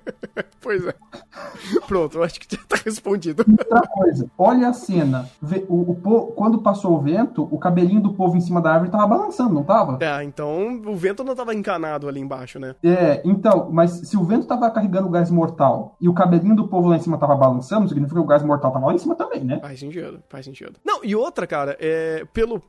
pois 0.65 0.87
é. 0.87 0.95
Pronto, 1.87 2.17
eu 2.17 2.23
acho 2.25 2.41
que 2.41 2.57
já 2.57 2.63
tá 2.67 2.77
respondido. 2.83 3.45
Outra 3.47 3.83
coisa, 3.83 4.31
olha 4.39 4.69
a 4.69 4.73
cena. 4.73 5.29
O, 5.69 5.93
o, 5.93 6.33
quando 6.33 6.63
passou 6.63 6.97
o 6.97 7.01
vento, 7.01 7.47
o 7.51 7.59
cabelinho 7.59 8.01
do 8.01 8.15
povo 8.15 8.37
em 8.37 8.41
cima 8.41 8.63
da 8.63 8.73
árvore 8.73 8.91
tava 8.91 9.07
balançando, 9.07 9.53
não 9.53 9.63
tava? 9.63 10.03
É, 10.03 10.25
então 10.25 10.83
o 10.87 10.97
vento 10.97 11.23
não 11.23 11.37
tava 11.37 11.55
encanado 11.55 12.09
ali 12.09 12.19
embaixo, 12.19 12.59
né? 12.59 12.75
É, 12.83 13.21
então, 13.25 13.69
mas 13.71 13.91
se 13.91 14.17
o 14.17 14.25
vento 14.25 14.47
tava 14.47 14.71
carregando 14.71 15.07
o 15.07 15.11
gás 15.11 15.31
mortal 15.31 15.97
e 16.01 16.09
o 16.09 16.15
cabelinho 16.15 16.57
do 16.57 16.67
povo 16.67 16.89
lá 16.89 16.97
em 16.97 17.01
cima 17.01 17.19
tava 17.19 17.37
balançando, 17.37 17.87
significa 17.89 18.19
que 18.19 18.25
o 18.25 18.27
gás 18.27 18.43
mortal 18.43 18.73
tava 18.73 18.87
lá 18.87 18.95
em 18.95 18.99
cima 18.99 19.15
também, 19.15 19.45
né? 19.45 19.61
Faz 19.61 19.79
sentido, 19.79 20.23
faz 20.29 20.47
sentido. 20.47 20.81
Não, 20.83 21.05
e 21.05 21.15
outra, 21.15 21.47
cara, 21.47 21.77
é, 21.79 22.25
pelo, 22.33 22.63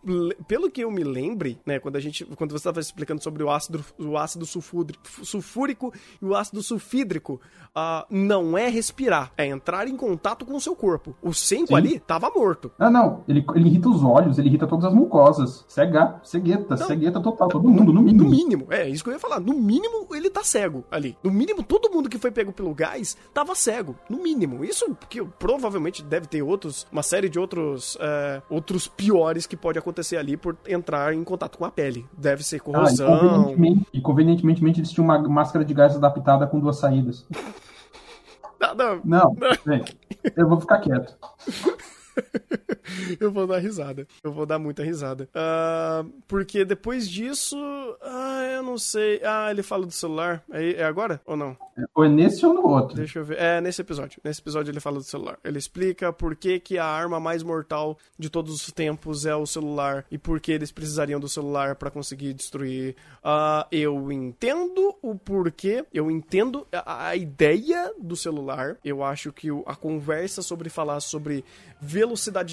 pelo 0.47 0.69
que 0.69 0.81
eu 0.81 0.91
me 0.91 1.03
lembre, 1.03 1.59
né, 1.65 1.79
quando 1.79 1.95
a 1.95 1.99
gente, 2.01 2.25
quando 2.35 2.51
você 2.51 2.65
tava 2.65 2.81
explicando 2.81 3.23
sobre 3.23 3.41
o 3.41 3.49
ácido, 3.49 3.83
o 3.97 4.17
ácido 4.17 4.45
sulfúrico 4.45 5.93
e 6.21 6.25
o 6.25 6.35
ácido 6.35 6.61
sulfídrico, 6.61 7.39
uh, 7.85 8.05
não 8.09 8.57
é 8.57 8.67
respirar, 8.67 9.31
é 9.37 9.45
entrar 9.45 9.87
em 9.87 9.95
contato 9.95 10.45
com 10.45 10.55
o 10.55 10.61
seu 10.61 10.75
corpo. 10.75 11.15
O 11.21 11.33
5 11.33 11.75
ali 11.75 11.99
tava 11.99 12.31
morto. 12.33 12.71
Ah, 12.79 12.89
não. 12.89 13.23
Ele, 13.27 13.45
ele 13.55 13.69
irrita 13.69 13.89
os 13.89 14.03
olhos, 14.03 14.37
ele 14.37 14.49
irrita 14.49 14.67
todas 14.67 14.85
as 14.85 14.93
mucosas. 14.93 15.63
Cega, 15.67 16.19
cegueta, 16.23 16.75
não, 16.75 16.87
cegueta 16.87 17.19
total, 17.19 17.47
todo 17.49 17.69
mundo, 17.69 17.93
no 17.93 18.01
mínimo. 18.01 18.23
No 18.23 18.29
mínimo, 18.29 18.67
é 18.69 18.89
isso 18.89 19.03
que 19.03 19.09
eu 19.09 19.13
ia 19.13 19.19
falar. 19.19 19.39
No 19.39 19.53
mínimo, 19.53 20.07
ele 20.11 20.29
tá 20.29 20.43
cego 20.43 20.83
ali. 20.89 21.17
No 21.23 21.31
mínimo, 21.31 21.63
todo 21.63 21.91
mundo 21.91 22.09
que 22.09 22.17
foi 22.17 22.31
pego 22.31 22.51
pelo 22.51 22.73
gás 22.73 23.17
tava 23.33 23.55
cego. 23.55 23.95
No 24.09 24.21
mínimo. 24.21 24.63
Isso 24.63 24.95
que 25.09 25.23
provavelmente 25.23 26.03
deve 26.03 26.27
ter 26.27 26.41
outros, 26.41 26.87
uma 26.91 27.03
série 27.03 27.29
de 27.29 27.39
outros, 27.39 27.97
é, 27.99 28.41
outros 28.49 28.87
piores 28.87 29.45
que 29.45 29.55
pode 29.55 29.79
acontecer 29.79 30.17
ali 30.17 30.37
por 30.37 30.57
entrar 30.67 31.13
em 31.13 31.23
contato 31.23 31.57
com 31.57 31.65
a 31.65 31.71
pele. 31.71 32.05
Deve 32.17 32.43
ser 32.43 32.59
corrosão. 32.61 33.13
Ah, 33.13 33.17
e, 33.17 33.19
convenientemente, 33.19 33.87
e 33.93 34.01
convenientemente 34.01 34.79
eles 34.79 34.91
tinham 34.91 35.05
uma 35.05 35.19
máscara 35.19 35.63
de 35.63 35.73
gás 35.73 35.95
adaptada 35.95 36.47
com 36.47 36.59
duas 36.59 36.77
saídas. 36.77 37.25
Não, 38.73 39.01
não. 39.03 39.35
Não, 39.65 39.85
eu 40.35 40.47
vou 40.47 40.59
ficar 40.59 40.79
quieto. 40.79 41.15
eu 43.19 43.31
vou 43.31 43.47
dar 43.47 43.59
risada. 43.59 44.07
Eu 44.23 44.31
vou 44.31 44.45
dar 44.45 44.59
muita 44.59 44.83
risada. 44.83 45.29
Uh, 45.35 46.09
porque 46.27 46.65
depois 46.65 47.09
disso. 47.09 47.57
Ah, 48.01 48.43
eu 48.55 48.63
não 48.63 48.77
sei. 48.77 49.21
Ah, 49.23 49.51
ele 49.51 49.63
fala 49.63 49.85
do 49.85 49.91
celular. 49.91 50.43
É, 50.51 50.73
é 50.73 50.83
agora 50.83 51.21
ou 51.25 51.35
não? 51.35 51.57
Ou 51.93 52.05
é 52.05 52.09
nesse 52.09 52.45
ou 52.45 52.53
no 52.53 52.67
outro? 52.67 52.95
Deixa 52.95 53.19
eu 53.19 53.25
ver. 53.25 53.37
É 53.37 53.61
nesse 53.61 53.81
episódio. 53.81 54.19
Nesse 54.23 54.41
episódio 54.41 54.71
ele 54.71 54.79
fala 54.79 54.97
do 54.97 55.03
celular. 55.03 55.37
Ele 55.43 55.57
explica 55.57 56.11
por 56.11 56.35
que, 56.35 56.59
que 56.59 56.77
a 56.77 56.85
arma 56.85 57.19
mais 57.19 57.43
mortal 57.43 57.97
de 58.17 58.29
todos 58.29 58.53
os 58.55 58.71
tempos 58.71 59.25
é 59.25 59.35
o 59.35 59.45
celular 59.45 60.05
e 60.09 60.17
por 60.17 60.39
que 60.39 60.51
eles 60.51 60.71
precisariam 60.71 61.19
do 61.19 61.29
celular 61.29 61.75
para 61.75 61.91
conseguir 61.91 62.33
destruir. 62.33 62.95
Uh, 63.23 63.65
eu 63.71 64.11
entendo 64.11 64.95
o 65.01 65.15
porquê. 65.15 65.85
Eu 65.93 66.09
entendo 66.09 66.67
a, 66.71 67.09
a 67.09 67.15
ideia 67.15 67.93
do 67.99 68.15
celular. 68.15 68.77
Eu 68.83 69.03
acho 69.03 69.31
que 69.31 69.49
a 69.65 69.75
conversa 69.75 70.41
sobre 70.41 70.69
falar 70.69 70.99
sobre 70.99 71.43
velocidade 71.81 72.04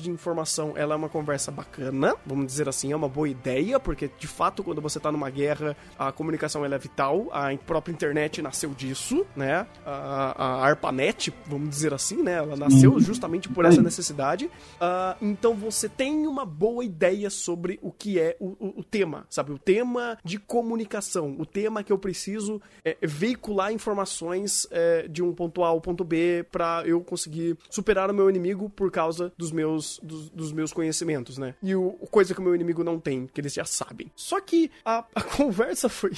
de 0.03 0.11
informação, 0.11 0.73
ela 0.77 0.95
é 0.95 0.97
uma 0.97 1.09
conversa 1.09 1.51
bacana, 1.51 2.15
vamos 2.27 2.47
dizer 2.47 2.69
assim, 2.69 2.93
é 2.93 2.97
uma 2.97 3.09
boa 3.09 3.29
ideia, 3.29 3.79
porque 3.79 4.11
de 4.19 4.27
fato 4.27 4.65
quando 4.65 4.81
você 4.81 4.99
tá 4.99 5.13
numa 5.13 5.31
guerra, 5.31 5.77
a 5.99 6.11
comunicação 6.11 6.65
é 6.65 6.79
vital, 6.79 7.29
a 7.33 7.57
própria 7.57 7.93
internet 7.93 8.41
nasceu 8.43 8.71
disso, 8.71 9.27
né? 9.37 9.67
A, 9.85 10.45
a 10.45 10.67
ARPANET, 10.67 11.33
vamos 11.47 11.69
dizer 11.69 11.93
assim, 11.95 12.23
né? 12.23 12.35
Ela 12.35 12.57
nasceu 12.57 12.99
justamente 13.01 13.49
por 13.49 13.65
essa 13.65 13.83
necessidade. 13.83 14.47
Uh, 14.47 15.25
então 15.25 15.55
você 15.55 15.89
tem 15.89 16.27
uma 16.27 16.45
boa 16.45 16.85
ideia 16.85 17.31
sobre 17.31 17.79
o 17.83 17.93
que 17.93 18.19
é 18.19 18.37
o, 18.41 18.49
o, 18.59 18.81
o, 18.81 18.85
tema, 18.85 19.27
sabe? 19.29 19.53
O 19.53 19.59
tema 19.59 20.19
de 20.25 20.39
comunicação, 20.39 21.37
o 21.39 21.47
tema 21.47 21.83
que 21.83 21.93
eu 21.93 21.99
preciso 21.99 22.61
é, 22.85 22.97
veicular 23.03 23.73
informações 23.73 24.67
é, 24.71 25.07
de 25.09 25.23
um 25.23 25.33
ponto 25.33 25.63
A 25.63 25.69
ao 25.69 25.81
ponto 25.81 26.05
B 26.05 26.45
para 26.51 26.83
eu 26.87 27.01
conseguir 27.01 27.57
superar 27.71 28.11
o 28.11 28.15
meu 28.15 28.29
inimigo 28.29 28.69
por 28.71 28.91
causa 28.91 29.33
dos 29.43 29.51
meus, 29.51 29.99
dos, 30.03 30.31
dos, 30.31 30.53
meus 30.53 30.73
conhecimentos, 30.73 31.37
né? 31.37 31.55
E 31.61 31.75
o, 31.75 31.91
coisa 32.11 32.33
que 32.33 32.41
o 32.41 32.43
meu 32.43 32.55
inimigo 32.55 32.85
não 32.85 32.99
tem, 32.99 33.27
que 33.27 33.41
eles 33.41 33.53
já 33.53 33.65
sabem. 33.65 34.11
Só 34.15 34.41
que 34.41 34.71
a, 34.85 35.05
a 35.15 35.21
conversa 35.37 35.89
foi. 35.89 36.13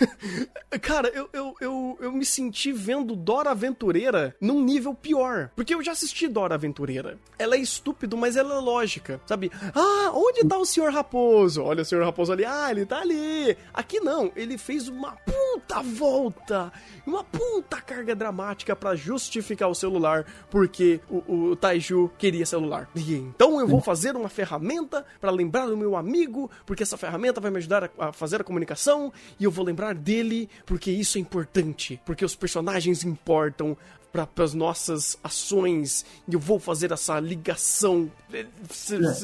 Cara, 0.80 1.08
eu, 1.08 1.28
eu, 1.32 1.54
eu, 1.60 1.98
eu 2.00 2.12
me 2.12 2.24
senti 2.24 2.72
vendo 2.72 3.14
Dora 3.14 3.50
Aventureira 3.50 4.34
num 4.40 4.64
nível 4.64 4.94
pior. 4.94 5.50
Porque 5.54 5.74
eu 5.74 5.82
já 5.82 5.92
assisti 5.92 6.26
Dora 6.26 6.54
Aventureira. 6.54 7.18
Ela 7.38 7.56
é 7.56 7.58
estúpido, 7.58 8.16
mas 8.16 8.36
ela 8.36 8.54
é 8.54 8.58
lógica, 8.58 9.20
sabe? 9.26 9.50
Ah, 9.74 10.10
onde 10.14 10.46
tá 10.46 10.56
o 10.56 10.64
Senhor 10.64 10.90
Raposo? 10.90 11.62
Olha 11.62 11.82
o 11.82 11.84
Senhor 11.84 12.04
Raposo 12.04 12.32
ali. 12.32 12.44
Ah, 12.44 12.70
ele 12.70 12.86
tá 12.86 13.00
ali. 13.00 13.56
Aqui 13.74 14.00
não, 14.00 14.32
ele 14.34 14.56
fez 14.56 14.88
uma 14.88 15.12
puta 15.12 15.82
volta, 15.82 16.72
uma 17.06 17.22
puta 17.22 17.80
carga 17.80 18.14
dramática 18.14 18.74
para 18.74 18.96
justificar 18.96 19.68
o 19.68 19.74
celular, 19.74 20.24
porque 20.50 21.00
o, 21.10 21.50
o 21.50 21.56
Taiju 21.56 22.10
queria 22.22 22.46
celular. 22.46 22.88
E 22.94 23.14
então 23.14 23.58
eu 23.58 23.66
vou 23.66 23.80
fazer 23.80 24.14
uma 24.14 24.28
ferramenta 24.28 25.04
para 25.20 25.32
lembrar 25.32 25.66
do 25.66 25.76
meu 25.76 25.96
amigo, 25.96 26.48
porque 26.64 26.84
essa 26.84 26.96
ferramenta 26.96 27.40
vai 27.40 27.50
me 27.50 27.58
ajudar 27.58 27.90
a, 27.98 28.12
fazer 28.12 28.40
a 28.40 28.44
comunicação 28.44 29.12
e 29.40 29.44
eu 29.44 29.50
vou 29.50 29.64
lembrar 29.64 29.92
dele, 29.92 30.48
porque 30.64 30.92
isso 30.92 31.18
é 31.18 31.20
importante, 31.20 32.00
porque 32.06 32.24
os 32.24 32.36
personagens 32.36 33.02
importam 33.02 33.76
para 34.12 34.28
as 34.36 34.54
nossas 34.54 35.18
ações 35.24 36.06
e 36.28 36.34
eu 36.34 36.38
vou 36.38 36.60
fazer 36.60 36.92
essa 36.92 37.18
ligação 37.18 38.08
é. 38.32 38.46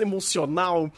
emocional. 0.02 0.90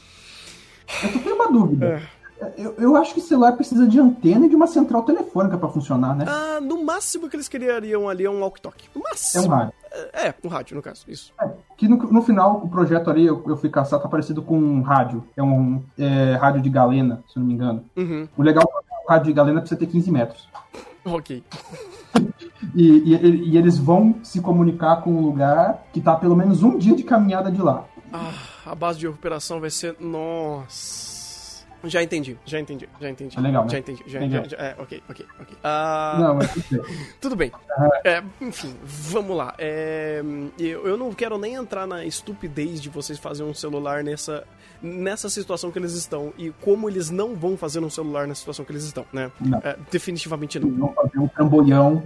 Eu 1.02 1.22
tenho 1.22 1.34
uma 1.34 1.52
dúvida. 1.52 1.86
É. 1.86 2.19
Eu, 2.56 2.74
eu 2.78 2.96
acho 2.96 3.12
que 3.14 3.20
celular 3.20 3.52
precisa 3.52 3.86
de 3.86 3.98
antena 4.00 4.46
e 4.46 4.48
de 4.48 4.56
uma 4.56 4.66
central 4.66 5.02
telefônica 5.02 5.56
pra 5.58 5.68
funcionar, 5.68 6.14
né? 6.16 6.24
Ah, 6.28 6.60
no 6.60 6.84
máximo 6.84 7.28
que 7.28 7.36
eles 7.36 7.48
criariam 7.48 8.08
ali 8.08 8.24
é 8.24 8.30
um 8.30 8.40
walkie-talkie. 8.40 8.88
No 8.94 9.00
É 9.06 9.10
máximo. 9.10 9.44
um 9.44 9.48
rádio. 9.48 9.72
É, 10.12 10.34
um 10.44 10.48
rádio, 10.48 10.76
no 10.76 10.82
caso. 10.82 11.04
Isso. 11.08 11.32
É, 11.40 11.50
que 11.76 11.88
no, 11.88 11.96
no 11.96 12.22
final, 12.22 12.60
o 12.64 12.68
projeto 12.68 13.10
ali, 13.10 13.26
eu, 13.26 13.42
eu 13.46 13.56
fui 13.56 13.68
caçar, 13.68 14.00
tá 14.00 14.08
parecido 14.08 14.40
com 14.42 14.56
um 14.58 14.82
rádio. 14.82 15.24
É 15.36 15.42
um 15.42 15.82
é, 15.98 16.36
rádio 16.36 16.62
de 16.62 16.70
galena, 16.70 17.22
se 17.32 17.38
não 17.38 17.46
me 17.46 17.54
engano. 17.54 17.84
Uhum. 17.96 18.28
O 18.36 18.42
legal 18.42 18.62
é 18.64 18.82
que 18.82 19.06
o 19.06 19.08
rádio 19.10 19.26
de 19.26 19.32
galena 19.32 19.60
precisa 19.60 19.78
ter 19.80 19.86
15 19.86 20.10
metros. 20.10 20.48
Ok. 21.02 21.42
E, 22.74 23.14
e- 23.14 23.48
e 23.50 23.56
eles 23.56 23.78
vão 23.78 24.16
se 24.22 24.40
comunicar 24.42 24.96
com 25.02 25.10
um 25.10 25.22
lugar 25.22 25.82
que 25.94 26.00
tá 26.00 26.14
pelo 26.14 26.36
menos 26.36 26.62
um 26.62 26.76
dia 26.76 26.94
de 26.94 27.02
caminhada 27.02 27.50
de 27.50 27.60
lá. 27.62 27.84
Ah, 28.12 28.32
a 28.66 28.74
base 28.74 28.98
de 28.98 29.08
operação 29.08 29.60
vai 29.60 29.70
ser. 29.70 29.96
Nossa. 29.98 31.09
Já 31.84 32.02
entendi, 32.02 32.36
já 32.44 32.60
entendi, 32.60 32.88
já 33.00 33.08
entendi. 33.10 33.38
É 33.38 33.40
legal, 33.40 33.64
né? 33.64 33.70
Já 33.70 33.78
entendi, 33.78 34.02
já, 34.06 34.18
Entendeu? 34.18 34.44
já- 34.44 34.50
já- 34.50 34.56
É, 34.62 34.76
ok, 34.78 35.02
ok, 35.08 35.26
ok. 35.40 35.56
Ah, 35.64 36.16
Não, 36.20 36.34
mas 36.36 36.52
tudo 36.52 36.66
bem. 36.70 36.90
Tudo 37.20 37.36
bem. 37.36 37.52
É, 38.04 38.22
enfim, 38.40 38.74
vamos 38.84 39.36
lá. 39.36 39.54
É, 39.58 40.22
eu, 40.58 40.86
eu 40.86 40.96
não 40.96 41.12
quero 41.12 41.38
nem 41.38 41.54
entrar 41.54 41.86
na 41.86 42.04
estupidez 42.04 42.80
de 42.82 42.88
vocês 42.88 43.18
fazerem 43.18 43.50
um 43.50 43.54
celular 43.54 44.04
nessa, 44.04 44.44
nessa 44.82 45.30
situação 45.30 45.70
que 45.70 45.78
eles 45.78 45.92
estão 45.94 46.32
e 46.36 46.50
como 46.60 46.88
eles 46.88 47.08
não 47.10 47.34
vão 47.34 47.56
fazer 47.56 47.80
um 47.80 47.90
celular 47.90 48.26
na 48.26 48.34
situação 48.34 48.64
que 48.64 48.72
eles 48.72 48.84
estão, 48.84 49.06
né? 49.12 49.30
Não. 49.40 49.58
É, 49.64 49.76
definitivamente 49.90 50.58
não. 50.58 50.68
Eles 50.68 50.78
vão 50.78 50.92
fazer 50.94 51.18
um 51.18 51.28
trambolhão, 51.28 52.02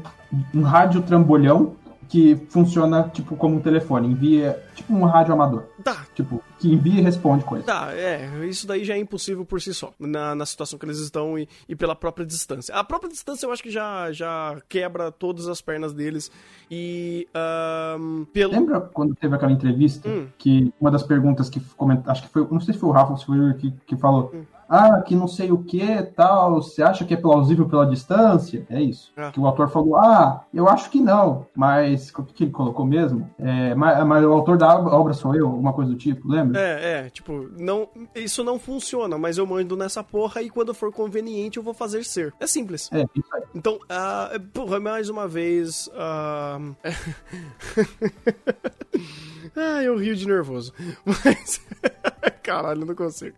um 0.54 0.62
rádio 0.62 1.02
trambolhão 1.02 1.74
que 2.09 2.37
funciona 2.49 3.11
tipo 3.12 3.37
como 3.37 3.57
um 3.57 3.61
telefone, 3.61 4.09
envia 4.09 4.62
tipo 4.75 4.93
um 4.93 5.05
rádio 5.05 5.33
amador, 5.35 5.64
Tá, 5.83 6.07
tipo 6.14 6.43
que 6.59 6.73
envia 6.73 7.01
e 7.01 7.03
responde 7.03 7.45
coisas. 7.45 7.67
Tá, 7.67 7.93
é, 7.93 8.47
isso 8.47 8.67
daí 8.67 8.85
já 8.85 8.95
é 8.95 8.99
impossível 8.99 9.45
por 9.45 9.61
si 9.61 9.75
só, 9.75 9.93
na, 9.99 10.35
na 10.35 10.47
situação 10.47 10.79
que 10.79 10.87
eles 10.87 10.99
estão 10.99 11.38
e, 11.38 11.49
e 11.69 11.77
pela 11.77 11.95
própria 11.95 12.25
distância. 12.27 12.75
A 12.75 12.83
própria 12.83 13.11
distância 13.11 13.47
eu 13.47 13.53
acho 13.53 13.62
que 13.62 13.71
já, 13.71 14.11
já 14.12 14.57
quebra 14.69 15.11
todas 15.12 15.49
as 15.49 15.61
pernas 15.61 15.93
deles 15.93 16.31
e. 16.71 17.29
ahn, 17.35 18.25
pelo. 18.33 18.53
Lembra 18.53 18.81
quando 18.81 19.14
teve 19.14 19.35
aquela 19.35 19.53
entrevista 19.53 20.09
Hum. 20.09 20.27
que 20.38 20.73
uma 20.81 20.90
das 20.90 21.03
perguntas 21.03 21.49
que 21.49 21.61
comenta, 21.77 22.11
acho 22.11 22.23
que 22.23 22.29
foi, 22.29 22.47
não 22.51 22.61
sei 22.61 22.75
se 22.75 22.81
foi 22.81 22.88
o 22.88 22.93
Rafa 22.93 23.12
ou 23.12 23.17
se 23.17 23.27
foi 23.27 23.51
o 23.51 23.55
que, 23.57 23.71
que 23.87 23.97
falou, 23.97 24.35
ah, 24.74 25.02
que 25.02 25.14
não 25.14 25.28
sei 25.28 25.52
o 25.52 25.58
que, 25.58 26.02
tal, 26.02 26.62
você 26.62 26.82
acha 26.82 27.04
que 27.04 27.14
é 27.14 27.16
plausível 27.16 27.68
pela 27.68 27.87
distância? 27.87 28.66
É 28.68 28.82
isso. 28.82 29.12
Ah. 29.16 29.30
Que 29.30 29.40
o 29.40 29.46
autor 29.46 29.68
falou, 29.68 29.96
ah, 29.96 30.44
eu 30.52 30.68
acho 30.68 30.90
que 30.90 31.00
não, 31.00 31.46
mas 31.54 32.10
o 32.10 32.24
que 32.24 32.44
ele 32.44 32.50
colocou 32.50 32.84
mesmo? 32.84 33.30
É, 33.38 33.74
mas, 33.74 34.04
mas 34.06 34.24
o 34.24 34.32
autor 34.32 34.58
da 34.58 34.74
obra 34.74 35.12
sou 35.12 35.34
eu, 35.34 35.46
alguma 35.46 35.72
coisa 35.72 35.92
do 35.92 35.96
tipo, 35.96 36.28
lembra? 36.28 36.60
É, 36.60 37.06
é, 37.06 37.10
tipo, 37.10 37.48
não, 37.58 37.88
isso 38.14 38.42
não 38.42 38.58
funciona, 38.58 39.16
mas 39.16 39.38
eu 39.38 39.46
mando 39.46 39.76
nessa 39.76 40.02
porra 40.02 40.42
e 40.42 40.50
quando 40.50 40.74
for 40.74 40.92
conveniente 40.92 41.56
eu 41.56 41.62
vou 41.62 41.74
fazer 41.74 42.04
ser. 42.04 42.34
É 42.40 42.46
simples. 42.46 42.90
É, 42.92 43.04
isso 43.14 43.34
aí. 43.34 43.42
Então, 43.54 43.78
ah, 43.88 44.30
porra, 44.52 44.80
mais 44.80 45.08
uma 45.08 45.28
vez. 45.28 45.88
ah, 45.94 46.58
ah, 49.56 49.82
eu 49.82 49.96
rio 49.96 50.16
de 50.16 50.26
nervoso. 50.26 50.72
Mas. 51.04 51.60
Caralho, 52.42 52.84
não 52.84 52.94
consigo. 52.94 53.37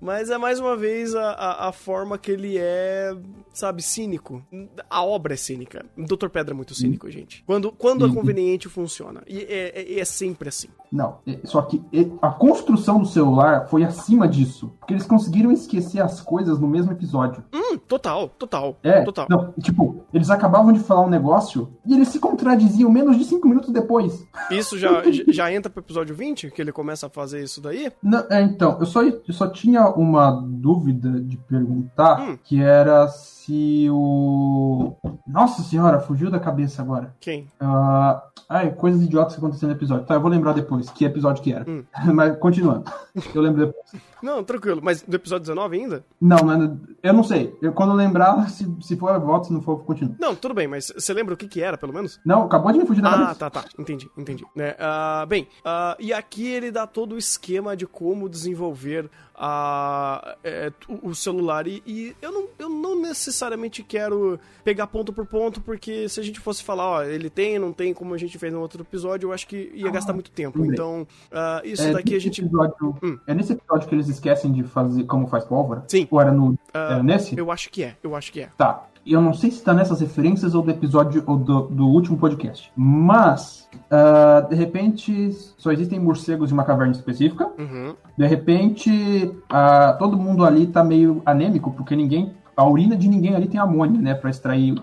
Mas 0.00 0.30
é 0.30 0.38
mais 0.38 0.60
uma 0.60 0.76
vez 0.76 1.14
a, 1.14 1.30
a, 1.32 1.68
a 1.68 1.72
forma 1.72 2.18
que 2.18 2.30
ele 2.30 2.56
é, 2.58 3.14
sabe, 3.52 3.82
cínico. 3.82 4.42
A 4.88 5.04
obra 5.04 5.34
é 5.34 5.36
cínica. 5.36 5.84
O 5.96 6.04
Dr. 6.04 6.28
Pedra 6.28 6.52
é 6.54 6.56
muito 6.56 6.74
cínico, 6.74 7.10
gente. 7.10 7.42
Quando, 7.46 7.72
quando 7.72 8.04
é 8.04 8.08
Uhum. 8.08 8.14
conveniente, 8.14 8.68
funciona. 8.68 9.22
E 9.26 9.38
é, 9.40 9.72
é- 9.96 10.00
é 10.00 10.04
sempre 10.04 10.48
assim. 10.48 10.68
Não, 10.92 11.18
é- 11.26 11.38
só 11.44 11.62
que 11.62 11.82
é, 11.92 12.06
a 12.22 12.30
construção 12.30 12.98
do 13.00 13.06
celular 13.06 13.66
foi 13.68 13.82
acima 13.84 14.28
disso. 14.28 14.72
Porque 14.78 14.94
eles 14.94 15.04
conseguiram 15.06 15.50
esquecer 15.50 16.00
as 16.00 16.20
coisas 16.20 16.58
no 16.60 16.68
mesmo 16.68 16.92
episódio. 16.92 17.42
Hum, 17.52 17.76
total, 17.78 18.28
total. 18.38 18.76
É, 18.82 19.02
total. 19.02 19.26
não, 19.28 19.52
tipo, 19.60 20.04
eles 20.14 20.30
acabavam 20.30 20.72
de 20.72 20.78
falar 20.80 21.02
um 21.02 21.10
negócio 21.10 21.72
e 21.84 21.94
eles 21.94 22.08
se 22.08 22.18
contradiziam 22.20 22.90
menos 22.90 23.16
de 23.18 23.24
cinco 23.24 23.48
minutos 23.48 23.70
depois. 23.72 24.24
Isso 24.50 24.78
já, 24.78 25.02
já 25.28 25.52
entra 25.52 25.70
pro 25.70 25.82
episódio 25.82 26.14
20, 26.14 26.50
que 26.50 26.60
ele 26.62 26.72
começa 26.72 27.06
a 27.06 27.10
fazer 27.10 27.42
isso 27.42 27.60
daí? 27.60 27.92
Não, 28.02 28.24
é, 28.30 28.42
então, 28.42 28.76
eu 28.78 28.86
só, 28.86 29.02
eu 29.02 29.22
só 29.30 29.48
tinha 29.48 29.85
uma 29.90 30.30
dúvida 30.30 31.20
de 31.20 31.36
perguntar, 31.36 32.20
Hum. 32.20 32.38
que 32.42 32.60
era 32.62 33.06
se 33.46 33.86
o... 33.90 34.96
Nossa 35.26 35.62
senhora, 35.62 36.00
fugiu 36.00 36.30
da 36.30 36.40
cabeça 36.40 36.82
agora. 36.82 37.14
Quem? 37.20 37.46
Ah, 37.60 38.22
ai, 38.48 38.72
coisas 38.74 39.00
idiotas 39.02 39.34
que 39.34 39.38
aconteceram 39.38 39.72
no 39.72 39.78
episódio. 39.78 40.04
Tá, 40.04 40.14
eu 40.14 40.20
vou 40.20 40.30
lembrar 40.30 40.52
depois 40.52 40.90
que 40.90 41.04
episódio 41.04 41.42
que 41.42 41.52
era. 41.52 41.64
Hum. 41.68 41.84
Mas 42.12 42.36
continuando. 42.38 42.90
Eu 43.32 43.40
lembro 43.40 43.66
depois. 43.66 44.02
Não, 44.20 44.42
tranquilo. 44.42 44.80
Mas 44.82 45.02
do 45.02 45.14
episódio 45.14 45.42
19 45.46 45.76
ainda? 45.76 46.04
Não, 46.20 46.38
não 46.38 46.80
eu 47.02 47.12
não 47.12 47.22
sei. 47.22 47.56
Eu, 47.62 47.72
quando 47.72 47.90
eu 47.90 47.96
lembrar, 47.96 48.48
se, 48.50 48.66
se 48.80 48.96
for, 48.96 49.14
eu 49.14 49.20
volto, 49.20 49.46
se 49.46 49.52
não 49.52 49.60
for, 49.62 49.72
eu 49.72 49.78
continuo. 49.78 50.16
Não, 50.18 50.34
tudo 50.34 50.52
bem, 50.54 50.66
mas 50.66 50.92
você 50.96 51.12
lembra 51.14 51.34
o 51.34 51.36
que 51.36 51.46
que 51.46 51.62
era, 51.62 51.78
pelo 51.78 51.92
menos? 51.92 52.18
Não, 52.24 52.42
acabou 52.42 52.72
de 52.72 52.78
me 52.78 52.86
fugir 52.86 53.00
da 53.02 53.08
Ah, 53.10 53.12
cabeça. 53.12 53.34
tá, 53.36 53.50
tá. 53.50 53.64
Entendi, 53.78 54.10
entendi. 54.16 54.44
Né, 54.56 54.74
ah, 54.80 55.24
bem, 55.28 55.46
ah, 55.64 55.96
e 56.00 56.12
aqui 56.12 56.46
ele 56.48 56.72
dá 56.72 56.84
todo 56.86 57.12
o 57.14 57.18
esquema 57.18 57.76
de 57.76 57.86
como 57.86 58.28
desenvolver 58.28 59.08
a, 59.34 60.36
é, 60.42 60.72
o 60.88 61.10
o 61.10 61.14
celular. 61.14 61.66
E, 61.68 61.82
e 61.86 62.16
eu, 62.20 62.32
não, 62.32 62.44
eu 62.58 62.68
não 62.68 63.00
necessariamente 63.00 63.35
quero 63.82 64.38
pegar 64.64 64.86
ponto 64.86 65.12
por 65.12 65.26
ponto, 65.26 65.60
porque 65.60 66.08
se 66.08 66.20
a 66.20 66.22
gente 66.22 66.40
fosse 66.40 66.62
falar, 66.62 66.86
ó, 66.86 67.02
ele 67.02 67.30
tem, 67.30 67.58
não 67.58 67.72
tem, 67.72 67.92
como 67.92 68.14
a 68.14 68.18
gente 68.18 68.38
fez 68.38 68.52
no 68.52 68.60
outro 68.60 68.82
episódio, 68.82 69.28
eu 69.28 69.32
acho 69.32 69.46
que 69.46 69.70
ia 69.74 69.90
gastar 69.90 70.12
muito 70.12 70.30
tempo. 70.30 70.64
Então, 70.64 71.06
ah, 71.32 71.60
isso 71.64 71.82
É 71.82 71.92
daqui 71.92 72.14
a 72.14 72.20
gente. 72.20 72.40
Episódio, 72.40 72.96
Hum. 73.02 73.18
É 73.26 73.34
nesse 73.34 73.52
episódio 73.52 73.88
que 73.88 73.94
eles 73.94 74.08
esquecem 74.08 74.52
de 74.52 74.62
fazer 74.62 75.04
como 75.04 75.26
faz 75.26 75.44
pólvora? 75.44 75.84
Sim. 75.88 76.06
Ou 76.10 76.20
era 76.20 76.32
no. 76.32 76.58
Ah, 76.72 76.94
era 76.94 77.02
nesse? 77.02 77.38
Eu 77.38 77.50
acho 77.50 77.70
que 77.70 77.82
é, 77.82 77.96
eu 78.02 78.14
acho 78.14 78.32
que 78.32 78.40
é. 78.40 78.48
Tá. 78.56 78.86
Eu 79.06 79.20
não 79.20 79.32
sei 79.32 79.52
se 79.52 79.62
tá 79.62 79.72
nessas 79.72 80.00
referências 80.00 80.52
ou 80.52 80.62
do 80.62 80.70
episódio 80.70 81.22
ou 81.26 81.36
do, 81.36 81.62
do 81.68 81.86
último 81.86 82.18
podcast. 82.18 82.72
Mas, 82.74 83.68
ah, 83.88 84.44
de 84.48 84.56
repente, 84.56 85.30
só 85.56 85.70
existem 85.70 86.00
morcegos 86.00 86.48
de 86.48 86.54
uma 86.54 86.64
caverna 86.64 86.92
específica. 86.92 87.48
Uhum. 87.56 87.94
De 88.18 88.26
repente, 88.26 89.32
ah, 89.48 89.94
todo 89.98 90.16
mundo 90.16 90.44
ali 90.44 90.66
tá 90.66 90.82
meio 90.82 91.22
anêmico, 91.24 91.72
porque 91.72 91.94
ninguém. 91.94 92.34
A 92.56 92.66
urina 92.66 92.96
de 92.96 93.08
ninguém 93.08 93.34
ali 93.34 93.46
tem 93.46 93.60
amônia, 93.60 94.00
né? 94.00 94.14
Pra 94.14 94.30
extrair 94.30 94.74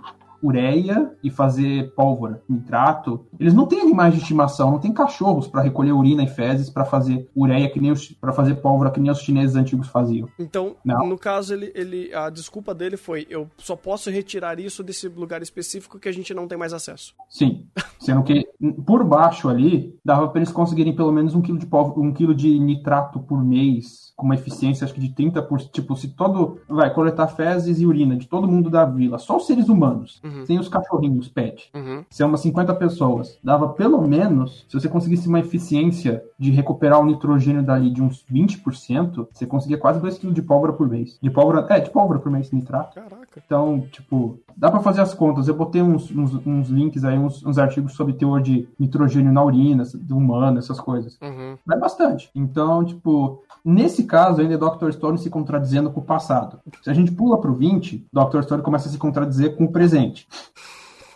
ureia 0.44 1.12
e 1.24 1.30
fazer 1.30 1.94
pólvora, 1.96 2.44
nitrato. 2.50 3.26
Eles 3.40 3.54
não 3.54 3.66
têm 3.66 3.80
animais 3.80 4.14
de 4.14 4.20
estimação, 4.20 4.72
não 4.72 4.80
tem 4.80 4.92
cachorros 4.92 5.48
pra 5.48 5.62
recolher 5.62 5.94
urina 5.94 6.24
e 6.24 6.28
fezes 6.28 6.70
pra 6.70 6.84
fazer 6.84 7.30
ureia 7.34 7.70
que 7.70 7.80
nem 7.80 7.94
para 8.20 8.34
fazer 8.34 8.56
pólvora 8.56 8.92
que 8.92 9.00
nem 9.00 9.10
os 9.10 9.22
chineses 9.22 9.56
antigos 9.56 9.88
faziam. 9.88 10.28
Então, 10.38 10.76
Não. 10.84 11.08
no 11.08 11.18
caso, 11.18 11.54
ele, 11.54 11.72
ele, 11.74 12.14
a 12.14 12.30
desculpa 12.30 12.76
dele 12.76 12.98
foi: 12.98 13.26
eu 13.30 13.50
só 13.58 13.76
posso 13.76 14.10
retirar 14.10 14.60
isso 14.60 14.84
desse 14.84 15.08
lugar 15.08 15.42
específico 15.42 15.98
que 15.98 16.10
a 16.10 16.14
gente 16.14 16.34
não 16.34 16.48
tem 16.48 16.58
mais 16.58 16.74
acesso. 16.74 17.14
Sim, 17.30 17.66
sendo 18.00 18.24
que 18.24 18.46
por 18.86 19.04
baixo 19.06 19.48
ali 19.48 19.96
dava 20.04 20.28
pra 20.28 20.40
eles 20.40 20.52
conseguirem 20.52 20.96
pelo 20.96 21.12
menos 21.12 21.34
um 21.34 21.42
quilo 21.42 21.58
de 21.58 21.66
pólvora, 21.66 22.02
um 22.02 22.14
quilo 22.14 22.36
de 22.36 22.60
nitrato 22.60 23.20
por 23.20 23.42
mês, 23.42 24.13
com 24.16 24.26
uma 24.26 24.36
eficiência 24.36 24.86
acho 24.86 24.94
que 24.94 25.00
de 25.00 25.10
30%. 25.10 25.70
Tipo, 25.72 25.96
se 25.96 26.10
todo 26.10 26.60
vai 26.68 26.94
coletar 26.94 27.28
fezes 27.28 27.80
e 27.80 27.86
urina 27.86 28.16
de 28.16 28.28
todo 28.28 28.48
mundo 28.48 28.70
da 28.70 28.86
vila, 28.86 29.18
só 29.18 29.38
os 29.38 29.48
seres 29.48 29.70
humanos, 29.70 30.22
Uhum. 30.24 30.46
sem 30.46 30.60
os 30.60 30.68
cachorrinhos, 30.68 31.28
pet. 31.28 31.70
Uhum. 31.74 32.04
Se 32.10 32.22
é 32.22 32.26
umas 32.26 32.42
50 32.42 32.74
pessoas, 32.76 33.38
dava 33.44 33.70
pelo 33.70 34.02
menos, 34.08 34.66
se 34.70 34.80
você 34.80 34.88
conseguisse 34.88 35.28
uma 35.28 35.40
eficiência 35.40 36.24
de 36.38 36.52
recuperar 36.52 37.00
o 37.00 37.06
nitrogênio 37.06 37.64
dali 37.64 37.90
de 37.90 38.02
uns 38.02 38.24
20%, 38.32 39.28
você 39.32 39.46
conseguia 39.46 39.78
quase 39.78 40.00
2 40.00 40.18
kg 40.18 40.32
de 40.32 40.42
pólvora 40.42 40.74
por 40.74 40.88
mês. 40.88 41.18
De 41.22 41.30
pólvora, 41.30 41.66
é, 41.70 41.80
de 41.80 41.90
pólvora 41.90 42.20
por 42.20 42.32
mês, 42.32 42.52
nitrato. 42.52 42.96
Caraca. 42.96 43.42
Então, 43.44 43.82
tipo, 43.92 44.40
dá 44.56 44.70
pra 44.70 44.82
fazer 44.82 45.02
as 45.02 45.14
contas. 45.14 45.48
Eu 45.48 45.56
botei 45.56 45.82
uns, 45.82 46.12
uns, 46.12 46.34
uns 46.46 46.70
links 46.70 47.04
aí, 47.04 47.18
uns, 47.18 47.44
uns 47.46 47.58
artigos 47.58 47.94
sobre 47.94 48.14
teor 48.14 48.42
de 48.42 48.68
nitrogênio 48.80 49.32
na 49.34 49.44
urina, 49.44 49.84
do 49.96 50.18
humano, 50.18 50.60
essas 50.60 50.80
coisas. 50.80 51.18
Uhum. 51.22 51.58
Vai 51.66 51.80
bastante. 51.80 52.30
Então, 52.36 52.84
tipo, 52.86 53.44
nesse 53.66 54.03
caso 54.06 54.42
ainda 54.42 54.56
é 54.56 54.58
Dr. 54.58 54.92
Stone 54.92 55.18
se 55.18 55.30
contradizendo 55.30 55.92
com 55.92 56.00
o 56.00 56.04
passado. 56.04 56.60
Se 56.82 56.90
a 56.90 56.94
gente 56.94 57.12
pula 57.12 57.40
pro 57.40 57.54
20, 57.54 58.08
Dr. 58.12 58.42
Stone 58.44 58.64
começa 58.64 58.88
a 58.88 58.92
se 58.92 58.98
contradizer 58.98 59.56
com 59.56 59.66
o 59.66 59.72
presente. 59.72 60.28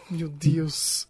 Meu 0.10 0.30
Deus. 0.30 1.07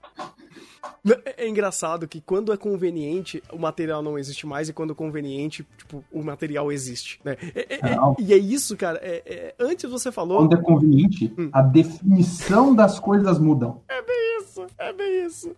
É 1.25 1.45
é 1.45 1.47
engraçado 1.49 2.07
que 2.07 2.19
quando 2.19 2.51
é 2.51 2.57
conveniente, 2.57 3.41
o 3.53 3.57
material 3.59 4.01
não 4.01 4.17
existe 4.17 4.45
mais, 4.47 4.67
e 4.69 4.73
quando 4.73 4.91
é 4.91 4.95
conveniente, 4.95 5.65
tipo, 5.77 6.03
o 6.11 6.23
material 6.23 6.71
existe, 6.71 7.19
né? 7.23 7.37
É- 7.55 7.75
é- 7.75 7.79
é- 7.93 7.97
e 8.19 8.33
é 8.33 8.37
isso, 8.37 8.75
cara. 8.75 8.99
é- 9.03 9.55
antes 9.59 9.89
você 9.89 10.11
falou. 10.11 10.39
Quando 10.39 10.55
é 10.55 10.61
conveniente, 10.61 11.33
a 11.53 11.61
definição 11.61 12.73
das 12.75 12.99
coisas 12.99 13.39
mudam. 13.39 13.81
É 13.87 14.01
bem 14.01 14.37
isso, 14.41 14.65
é 14.77 14.93
bem 14.93 15.25
isso. 15.25 15.55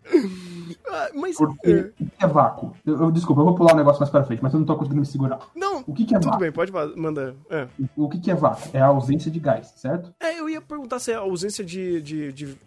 Ah, 0.89 1.09
mas. 1.15 1.37
Porque 1.37 1.69
é, 1.69 1.83
que 2.03 2.25
é 2.25 2.27
vácuo? 2.27 2.73
Eu, 2.85 3.03
eu- 3.03 3.11
desculpa, 3.11 3.41
eu 3.41 3.45
vou 3.45 3.55
pular 3.55 3.73
o 3.73 3.77
negócio 3.77 3.99
mais 3.99 4.09
pra 4.09 4.23
frente, 4.23 4.41
mas 4.43 4.53
eu 4.53 4.59
não 4.59 4.65
tô 4.65 4.75
conseguindo 4.75 4.99
me 5.01 5.05
segurar. 5.05 5.39
Não, 5.55 5.83
O 5.87 5.93
que, 5.93 6.05
que 6.05 6.15
é 6.15 6.19
tudo 6.19 6.31
vácuo? 6.31 6.39
bem, 6.41 6.51
pode 6.51 6.71
mandar. 6.97 7.33
É. 7.49 7.67
O 7.95 8.09
que, 8.09 8.19
que 8.19 8.31
é 8.31 8.35
vácuo? 8.35 8.69
É 8.73 8.81
a 8.81 8.87
ausência 8.87 9.31
de 9.31 9.39
gás, 9.39 9.73
certo? 9.77 10.13
É, 10.19 10.39
eu 10.39 10.49
ia 10.49 10.61
perguntar 10.61 10.99
se 10.99 11.11
é 11.11 11.15
a 11.15 11.19
ausência 11.19 11.63
de, 11.63 12.01
de, 12.01 12.33
de, 12.33 12.57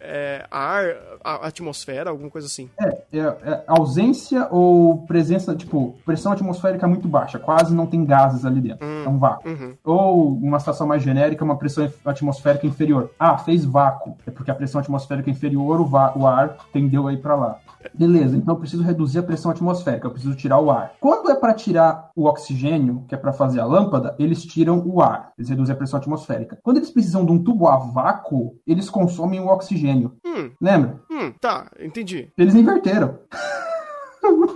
ar, 0.49 0.85
atmosfera, 1.23 2.09
alguma 2.09 2.29
coisa 2.29 2.47
assim. 2.47 2.69
É, 2.79 2.87
é, 3.13 3.19
é 3.19 3.63
ausência 3.67 4.47
ou 4.51 5.05
presença, 5.05 5.55
tipo, 5.55 5.95
pressão 6.05 6.31
atmosférica 6.31 6.87
muito 6.87 7.07
baixa, 7.07 7.39
quase 7.39 7.73
não 7.73 7.85
tem 7.85 8.05
gases 8.05 8.45
ali 8.45 8.61
dentro. 8.61 8.85
É 8.85 9.07
um 9.07 9.17
vácuo. 9.17 9.49
Uhum. 9.49 9.73
Ou 9.83 10.33
uma 10.33 10.59
situação 10.59 10.87
mais 10.87 11.03
genérica, 11.03 11.43
uma 11.43 11.57
pressão 11.57 11.89
atmosférica 12.05 12.65
inferior. 12.67 13.11
Ah, 13.19 13.37
fez 13.37 13.65
vácuo. 13.65 14.15
É 14.25 14.31
porque 14.31 14.51
a 14.51 14.55
pressão 14.55 14.81
atmosférica 14.81 15.29
inferior, 15.29 15.81
o, 15.81 16.19
o 16.19 16.27
ar 16.27 16.57
tendeu 16.71 17.07
aí 17.07 17.17
pra 17.17 17.35
lá. 17.35 17.59
Beleza, 17.93 18.37
então 18.37 18.53
eu 18.53 18.59
preciso 18.59 18.83
reduzir 18.83 19.19
a 19.19 19.23
pressão 19.23 19.51
atmosférica, 19.51 20.07
eu 20.07 20.11
preciso 20.11 20.35
tirar 20.35 20.59
o 20.59 20.71
ar. 20.71 20.93
Quando 20.99 21.29
é 21.29 21.35
para 21.35 21.53
tirar 21.53 22.11
o 22.15 22.25
oxigênio, 22.25 23.03
que 23.07 23.15
é 23.15 23.17
para 23.17 23.33
fazer 23.33 23.59
a 23.59 23.65
lâmpada, 23.65 24.15
eles 24.17 24.43
tiram 24.43 24.81
o 24.85 25.01
ar, 25.01 25.33
eles 25.37 25.49
reduzem 25.49 25.73
a 25.73 25.77
pressão 25.77 25.99
atmosférica. 25.99 26.57
Quando 26.63 26.77
eles 26.77 26.89
precisam 26.89 27.25
de 27.25 27.31
um 27.31 27.43
tubo 27.43 27.67
a 27.67 27.77
vácuo, 27.77 28.55
eles 28.65 28.89
consomem 28.89 29.39
o 29.39 29.47
oxigênio. 29.47 30.13
Hum, 30.25 30.51
Lembra? 30.61 30.99
hum, 31.09 31.31
tá, 31.39 31.69
entendi. 31.79 32.29
Eles 32.37 32.55
inverteram. 32.63 33.19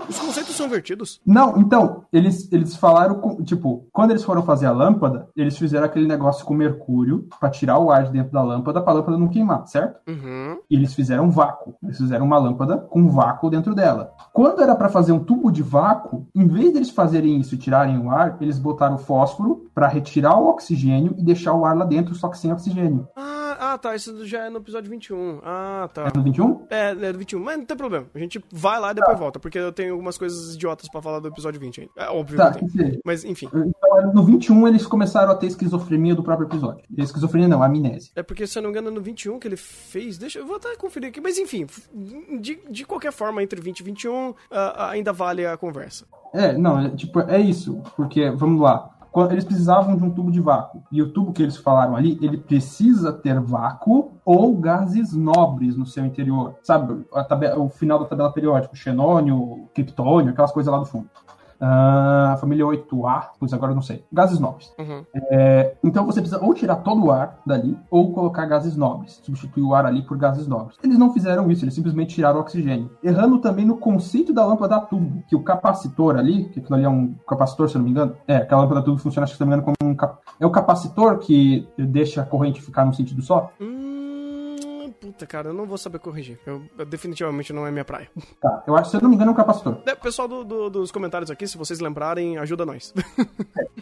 Os 0.07 0.17
conceitos 0.17 0.55
são 0.55 0.67
invertidos. 0.67 1.19
Não, 1.25 1.57
então, 1.57 2.05
eles, 2.13 2.51
eles 2.53 2.77
falaram, 2.77 3.15
com, 3.15 3.43
tipo, 3.43 3.85
quando 3.91 4.11
eles 4.11 4.23
foram 4.23 4.41
fazer 4.41 4.65
a 4.65 4.71
lâmpada, 4.71 5.27
eles 5.35 5.57
fizeram 5.57 5.85
aquele 5.85 6.07
negócio 6.07 6.45
com 6.45 6.53
mercúrio 6.53 7.27
pra 7.39 7.49
tirar 7.49 7.77
o 7.77 7.91
ar 7.91 8.05
de 8.05 8.11
dentro 8.11 8.31
da 8.31 8.41
lâmpada 8.41 8.81
pra 8.81 8.93
lâmpada 8.93 9.17
não 9.17 9.27
queimar, 9.27 9.67
certo? 9.67 9.99
Uhum. 10.07 10.57
E 10.69 10.75
eles 10.75 10.93
fizeram 10.93 11.29
vácuo. 11.29 11.75
Eles 11.83 11.97
fizeram 11.97 12.25
uma 12.25 12.37
lâmpada 12.37 12.77
com 12.77 13.09
vácuo 13.09 13.49
dentro 13.49 13.75
dela. 13.75 14.13
Quando 14.31 14.61
era 14.61 14.75
pra 14.75 14.87
fazer 14.87 15.11
um 15.11 15.19
tubo 15.19 15.51
de 15.51 15.61
vácuo, 15.61 16.25
em 16.33 16.47
vez 16.47 16.71
deles 16.71 16.89
fazerem 16.89 17.37
isso 17.37 17.55
e 17.55 17.57
tirarem 17.57 17.99
o 17.99 18.09
ar, 18.09 18.37
eles 18.39 18.57
botaram 18.57 18.97
fósforo 18.97 19.65
pra 19.75 19.87
retirar 19.87 20.39
o 20.39 20.47
oxigênio 20.47 21.13
e 21.17 21.23
deixar 21.23 21.53
o 21.53 21.65
ar 21.65 21.75
lá 21.75 21.83
dentro, 21.83 22.15
só 22.15 22.29
que 22.29 22.37
sem 22.37 22.53
oxigênio. 22.53 23.07
Ah, 23.15 23.46
ah, 23.59 23.77
tá, 23.77 23.95
isso 23.95 24.25
já 24.25 24.45
é 24.45 24.49
no 24.49 24.57
episódio 24.57 24.89
21. 24.89 25.39
Ah, 25.43 25.89
tá. 25.93 26.07
É 26.13 26.17
no 26.17 26.23
21? 26.23 26.67
É, 26.69 26.89
é 26.91 27.13
do 27.13 27.19
21, 27.19 27.39
mas 27.39 27.57
não 27.57 27.65
tem 27.65 27.77
problema. 27.77 28.07
A 28.13 28.19
gente 28.19 28.43
vai 28.51 28.79
lá 28.79 28.91
e 28.91 28.93
depois 28.95 29.17
volta, 29.17 29.39
porque 29.39 29.57
eu 29.57 29.71
tenho 29.71 29.93
algumas 29.93 30.17
coisas 30.17 30.55
idiotas 30.55 30.89
pra 30.89 31.01
falar 31.01 31.19
do 31.19 31.27
episódio 31.27 31.59
20 31.59 31.81
ainda. 31.81 31.91
É 31.95 32.09
óbvio 32.09 32.37
Tá, 32.37 32.51
que. 32.53 32.65
Mas 33.03 33.23
enfim. 33.23 33.47
Então, 33.47 34.13
no 34.13 34.23
21 34.23 34.67
eles 34.67 34.85
começaram 34.85 35.31
a 35.31 35.35
ter 35.35 35.47
esquizofrenia 35.47 36.15
do 36.15 36.23
próprio 36.23 36.47
episódio. 36.47 36.83
Esquizofrenia 36.97 37.47
não, 37.47 37.61
amnésia. 37.63 38.11
É 38.15 38.23
porque, 38.23 38.45
se 38.47 38.57
eu 38.57 38.61
não 38.63 38.69
me 38.69 38.77
engano, 38.77 38.91
no 38.91 39.01
21 39.01 39.39
que 39.39 39.47
ele 39.47 39.57
fez. 39.57 40.17
Deixa 40.17 40.39
eu 40.39 40.45
vou 40.45 40.57
até 40.57 40.75
conferir 40.75 41.09
aqui. 41.09 41.19
Mas 41.21 41.37
enfim, 41.37 41.65
de, 42.39 42.59
de 42.69 42.85
qualquer 42.85 43.11
forma, 43.11 43.41
entre 43.41 43.59
20 43.61 43.79
e 43.79 43.83
21, 43.83 44.33
ah, 44.51 44.89
ainda 44.89 45.11
vale 45.13 45.45
a 45.45 45.57
conversa. 45.57 46.05
É, 46.33 46.57
não, 46.57 46.79
é, 46.79 46.89
tipo, 46.89 47.19
é 47.21 47.39
isso. 47.39 47.81
Porque, 47.95 48.29
vamos 48.31 48.61
lá. 48.61 48.96
Eles 49.31 49.43
precisavam 49.43 49.95
de 49.95 50.03
um 50.03 50.09
tubo 50.09 50.31
de 50.31 50.39
vácuo. 50.39 50.83
E 50.91 51.01
o 51.01 51.11
tubo 51.11 51.33
que 51.33 51.41
eles 51.41 51.57
falaram 51.57 51.95
ali, 51.95 52.17
ele 52.21 52.37
precisa 52.37 53.11
ter 53.11 53.39
vácuo 53.39 54.11
ou 54.23 54.55
gases 54.57 55.13
nobres 55.13 55.75
no 55.75 55.85
seu 55.85 56.05
interior. 56.05 56.55
Sabe, 56.61 57.05
o 57.57 57.69
final 57.69 57.99
da 57.99 58.05
tabela 58.05 58.31
periódica, 58.31 58.75
xenônio, 58.75 59.67
criptônio, 59.73 60.31
aquelas 60.31 60.51
coisas 60.51 60.71
lá 60.71 60.79
do 60.79 60.85
fundo. 60.85 61.09
Ah, 61.59 62.33
a 62.33 62.37
família 62.37 62.65
8A, 62.65 63.29
pois 63.39 63.53
agora 63.53 63.71
eu 63.71 63.75
não 63.75 63.81
sei. 63.81 64.03
Gases 64.11 64.39
nobres. 64.39 64.73
Uhum. 64.79 65.03
É, 65.31 65.75
então 65.83 66.05
você 66.05 66.21
precisa 66.21 66.43
ou 66.43 66.53
tirar 66.53 66.77
todo 66.77 67.05
o 67.05 67.11
ar 67.11 67.39
dali, 67.45 67.77
ou 67.89 68.13
colocar 68.13 68.45
gases 68.45 68.75
nobres. 68.75 69.19
Substituir 69.23 69.63
o 69.63 69.73
ar 69.73 69.85
ali 69.85 70.01
por 70.01 70.17
gases 70.17 70.47
nobres. 70.47 70.77
Eles 70.83 70.97
não 70.97 71.13
fizeram 71.13 71.49
isso, 71.51 71.63
eles 71.63 71.73
simplesmente 71.73 72.15
tiraram 72.15 72.37
o 72.37 72.41
oxigênio. 72.41 72.91
Errando 73.03 73.39
também 73.39 73.65
no 73.65 73.77
conceito 73.77 74.33
da 74.33 74.45
lâmpada 74.45 74.79
tubo, 74.79 75.23
que 75.27 75.35
o 75.35 75.43
capacitor 75.43 76.17
ali, 76.17 76.45
que 76.49 76.59
aquilo 76.59 76.75
ali 76.75 76.85
é 76.85 76.89
um 76.89 77.15
capacitor, 77.27 77.69
se 77.69 77.75
eu 77.75 77.79
não 77.79 77.85
me 77.85 77.91
engano. 77.91 78.15
É, 78.27 78.37
aquela 78.37 78.61
lâmpada 78.61 78.81
tubo 78.81 78.97
funciona, 78.97 79.23
acho 79.23 79.33
que 79.33 79.37
se 79.37 79.43
eu 79.43 79.47
não 79.47 79.55
me 79.55 79.61
engano, 79.61 79.75
como 79.79 79.91
um 79.91 79.95
cap... 79.95 80.19
É 80.39 80.45
o 80.45 80.51
capacitor 80.51 81.19
que 81.19 81.67
deixa 81.77 82.21
a 82.21 82.25
corrente 82.25 82.61
ficar 82.61 82.85
num 82.85 82.93
sentido 82.93 83.21
só? 83.21 83.51
Hum, 83.59 84.06
puta, 85.07 85.25
cara, 85.25 85.49
eu 85.49 85.53
não 85.53 85.65
vou 85.65 85.77
saber 85.77 85.99
corrigir. 85.99 86.39
Eu, 86.45 86.61
eu 86.77 86.85
definitivamente 86.85 87.53
não 87.53 87.65
é 87.65 87.71
minha 87.71 87.85
praia. 87.85 88.09
Tá, 88.39 88.63
eu 88.67 88.75
acho, 88.75 88.91
se 88.91 88.97
eu 88.97 89.01
não 89.01 89.09
me 89.09 89.15
engano, 89.15 89.31
é 89.31 89.33
um 89.33 89.37
capacitor. 89.37 89.77
É, 89.85 89.95
pessoal 89.95 90.27
do- 90.27 90.43
do- 90.43 90.69
dos 90.69 90.91
comentários 90.91 91.31
aqui, 91.31 91.47
se 91.47 91.57
vocês 91.57 91.79
lembrarem, 91.79 92.37
ajuda 92.37 92.65
nós. 92.65 92.93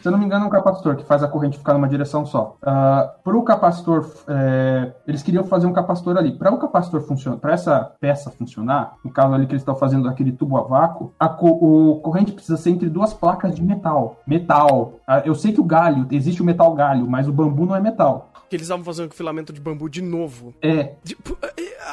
Se 0.00 0.06
eu 0.08 0.12
não 0.12 0.18
me 0.18 0.26
engano, 0.26 0.44
é 0.44 0.48
um 0.48 0.50
capacitor 0.50 0.94
que 0.96 1.04
faz 1.04 1.22
a 1.22 1.28
corrente 1.28 1.56
ficar 1.58 1.72
numa 1.72 1.88
direção 1.88 2.24
só. 2.26 2.56
Ah, 2.62 3.14
para 3.24 3.36
o 3.36 3.42
capacitor, 3.42 4.08
é, 4.28 4.92
eles 5.06 5.22
queriam 5.22 5.42
fazer 5.44 5.66
um 5.66 5.72
capacitor 5.72 6.16
ali. 6.18 6.36
Para 6.36 6.52
o 6.52 6.58
capacitor 6.58 7.00
funcionar, 7.00 7.38
para 7.38 7.52
essa 7.54 7.80
peça 7.98 8.30
funcionar, 8.30 8.94
no 9.04 9.10
caso 9.10 9.34
ali 9.34 9.46
que 9.46 9.52
eles 9.52 9.62
estão 9.62 9.74
fazendo 9.74 10.06
aquele 10.08 10.32
tubo 10.32 10.58
a 10.58 10.62
vácuo, 10.62 11.12
a 11.18 11.28
co- 11.28 11.48
o 11.48 12.00
corrente 12.00 12.32
precisa 12.32 12.56
ser 12.58 12.70
entre 12.70 12.88
duas 12.90 13.12
placas 13.14 13.54
de 13.54 13.62
metal. 13.64 14.20
Metal. 14.26 14.92
Ah, 15.06 15.22
eu 15.24 15.34
sei 15.34 15.52
que 15.52 15.60
o 15.60 15.64
galho, 15.64 16.06
existe 16.10 16.42
o 16.42 16.44
metal 16.44 16.72
galho, 16.74 17.06
mas 17.08 17.26
o 17.26 17.32
bambu 17.32 17.64
não 17.66 17.74
é 17.74 17.80
metal. 17.80 18.30
Que 18.48 18.56
eles 18.56 18.64
estavam 18.66 18.84
fazendo 18.84 19.08
com 19.08 19.14
filamento 19.14 19.52
de 19.52 19.60
bambu 19.60 19.88
de 19.88 20.02
novo. 20.02 20.54
É, 20.62 20.94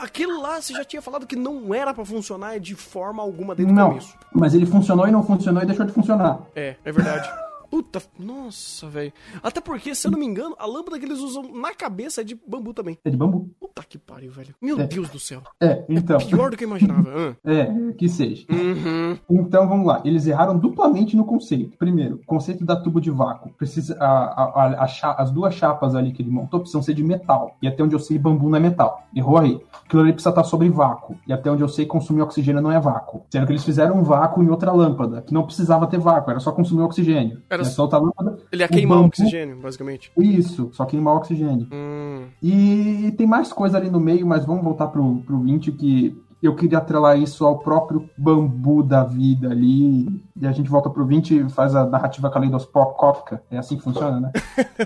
aquilo 0.01 0.41
lá, 0.41 0.61
você 0.61 0.73
já 0.73 0.83
tinha 0.83 1.01
falado 1.01 1.25
que 1.25 1.35
não 1.35 1.73
era 1.73 1.93
pra 1.93 2.05
funcionar 2.05 2.59
de 2.59 2.75
forma 2.75 3.21
alguma 3.21 3.55
desde 3.55 3.71
o 3.71 3.75
não. 3.75 3.89
começo. 3.89 4.17
Mas 4.33 4.53
ele 4.53 4.65
funcionou 4.65 5.07
e 5.07 5.11
não 5.11 5.23
funcionou 5.23 5.63
e 5.63 5.65
deixou 5.65 5.85
de 5.85 5.91
funcionar. 5.91 6.41
É, 6.55 6.75
é 6.83 6.91
verdade. 6.91 7.29
Puta, 7.73 7.99
nossa, 8.19 8.87
velho. 8.87 9.11
Até 9.41 9.59
porque, 9.59 9.95
se 9.95 10.05
eu 10.05 10.11
não 10.11 10.19
me 10.19 10.27
engano, 10.27 10.55
a 10.59 10.65
lâmpada 10.67 10.99
que 10.99 11.05
eles 11.05 11.17
usam 11.17 11.41
na 11.59 11.73
cabeça 11.73 12.21
é 12.21 12.23
de 12.23 12.35
bambu 12.47 12.71
também. 12.71 12.99
É 13.03 13.09
de 13.09 13.17
bambu. 13.17 13.49
Puta 13.59 13.81
que 13.89 13.97
pariu, 13.97 14.31
velho. 14.31 14.53
Meu 14.61 14.79
É. 14.79 14.85
Deus 14.85 15.09
do 15.09 15.17
céu. 15.19 15.41
É, 15.59 15.83
então. 15.89 16.19
Pior 16.19 16.51
do 16.51 16.55
que 16.57 16.65
eu 16.65 16.67
imaginava. 16.67 17.35
É, 17.43 17.65
que 17.97 18.07
seja. 18.07 18.45
Uhum. 18.47 19.17
Então 19.27 19.67
vamos 19.67 19.87
lá, 19.87 20.03
eles 20.05 20.27
erraram 20.27 20.55
duplamente 20.55 21.17
no 21.17 21.25
conceito. 21.25 21.75
Primeiro, 21.75 22.17
o 22.17 22.25
conceito 22.27 22.63
da 22.63 22.75
tubo 22.75 23.01
de 23.01 23.09
vácuo. 23.09 23.51
Precisa, 23.57 23.97
a, 23.99 24.05
a- 24.05 24.85
a- 24.85 25.15
as 25.23 25.31
duas 25.31 25.55
chapas 25.55 25.95
ali 25.95 26.11
que 26.11 26.21
ele 26.21 26.29
montou 26.29 26.59
precisam 26.59 26.83
ser 26.83 26.93
de 26.93 27.03
metal. 27.03 27.57
E 27.59 27.67
até 27.67 27.81
onde 27.83 27.95
eu 27.95 27.99
sei, 27.99 28.19
bambu 28.19 28.49
não 28.51 28.57
é 28.57 28.59
metal. 28.59 29.03
Errou 29.15 29.39
aí. 29.39 29.59
Aquilo 29.83 30.03
ali 30.03 30.13
precisa 30.13 30.29
estar 30.29 30.43
sobre 30.43 30.69
vácuo. 30.69 31.15
E 31.27 31.33
até 31.33 31.49
onde 31.49 31.63
eu 31.63 31.67
sei, 31.67 31.87
consumir 31.87 32.21
oxigênio 32.21 32.61
não 32.61 32.71
é 32.71 32.79
vácuo. 32.79 33.23
Sendo 33.31 33.47
que 33.47 33.51
eles 33.51 33.63
fizeram 33.63 33.97
um 33.97 34.03
vácuo 34.03 34.43
em 34.43 34.49
outra 34.49 34.71
lâmpada, 34.71 35.23
que 35.23 35.33
não 35.33 35.43
precisava 35.43 35.87
ter 35.87 35.97
vácuo, 35.99 36.29
era 36.29 36.39
só 36.39 36.51
consumir 36.51 36.83
oxigênio. 36.83 37.41
Era 37.49 37.62
Outra 37.77 37.99
lâmpada. 37.99 38.37
Ele 38.51 38.63
ia 38.63 38.67
queimar 38.67 38.97
o 38.97 39.01
bambu- 39.01 39.07
oxigênio, 39.09 39.57
basicamente. 39.57 40.11
Isso, 40.17 40.69
só 40.73 40.85
queimar 40.85 41.15
oxigênio. 41.15 41.67
Hum. 41.71 42.25
E 42.41 43.13
tem 43.17 43.25
mais 43.27 43.51
coisa 43.51 43.77
ali 43.77 43.89
no 43.89 43.99
meio, 43.99 44.25
mas 44.25 44.45
vamos 44.45 44.63
voltar 44.63 44.87
pro, 44.87 45.17
pro 45.25 45.39
20 45.39 45.71
que 45.71 46.15
eu 46.45 46.55
queria 46.55 46.77
atrelar 46.77 47.17
isso 47.17 47.45
ao 47.45 47.59
próprio 47.59 48.09
bambu 48.17 48.83
da 48.83 49.03
vida 49.03 49.49
ali. 49.49 50.07
E 50.35 50.47
a 50.47 50.51
gente 50.51 50.69
volta 50.69 50.89
pro 50.89 51.05
20 51.05 51.35
e 51.35 51.49
faz 51.49 51.75
a 51.75 51.85
narrativa 51.85 52.29
caleidoscópica. 52.29 53.41
É 53.49 53.57
assim 53.57 53.77
que 53.77 53.83
funciona, 53.83 54.19
né? 54.19 54.31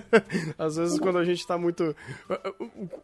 Às 0.58 0.76
vezes, 0.76 1.00
quando 1.00 1.18
a 1.18 1.26
gente 1.26 1.46
tá 1.48 1.58
muito. 1.58 1.96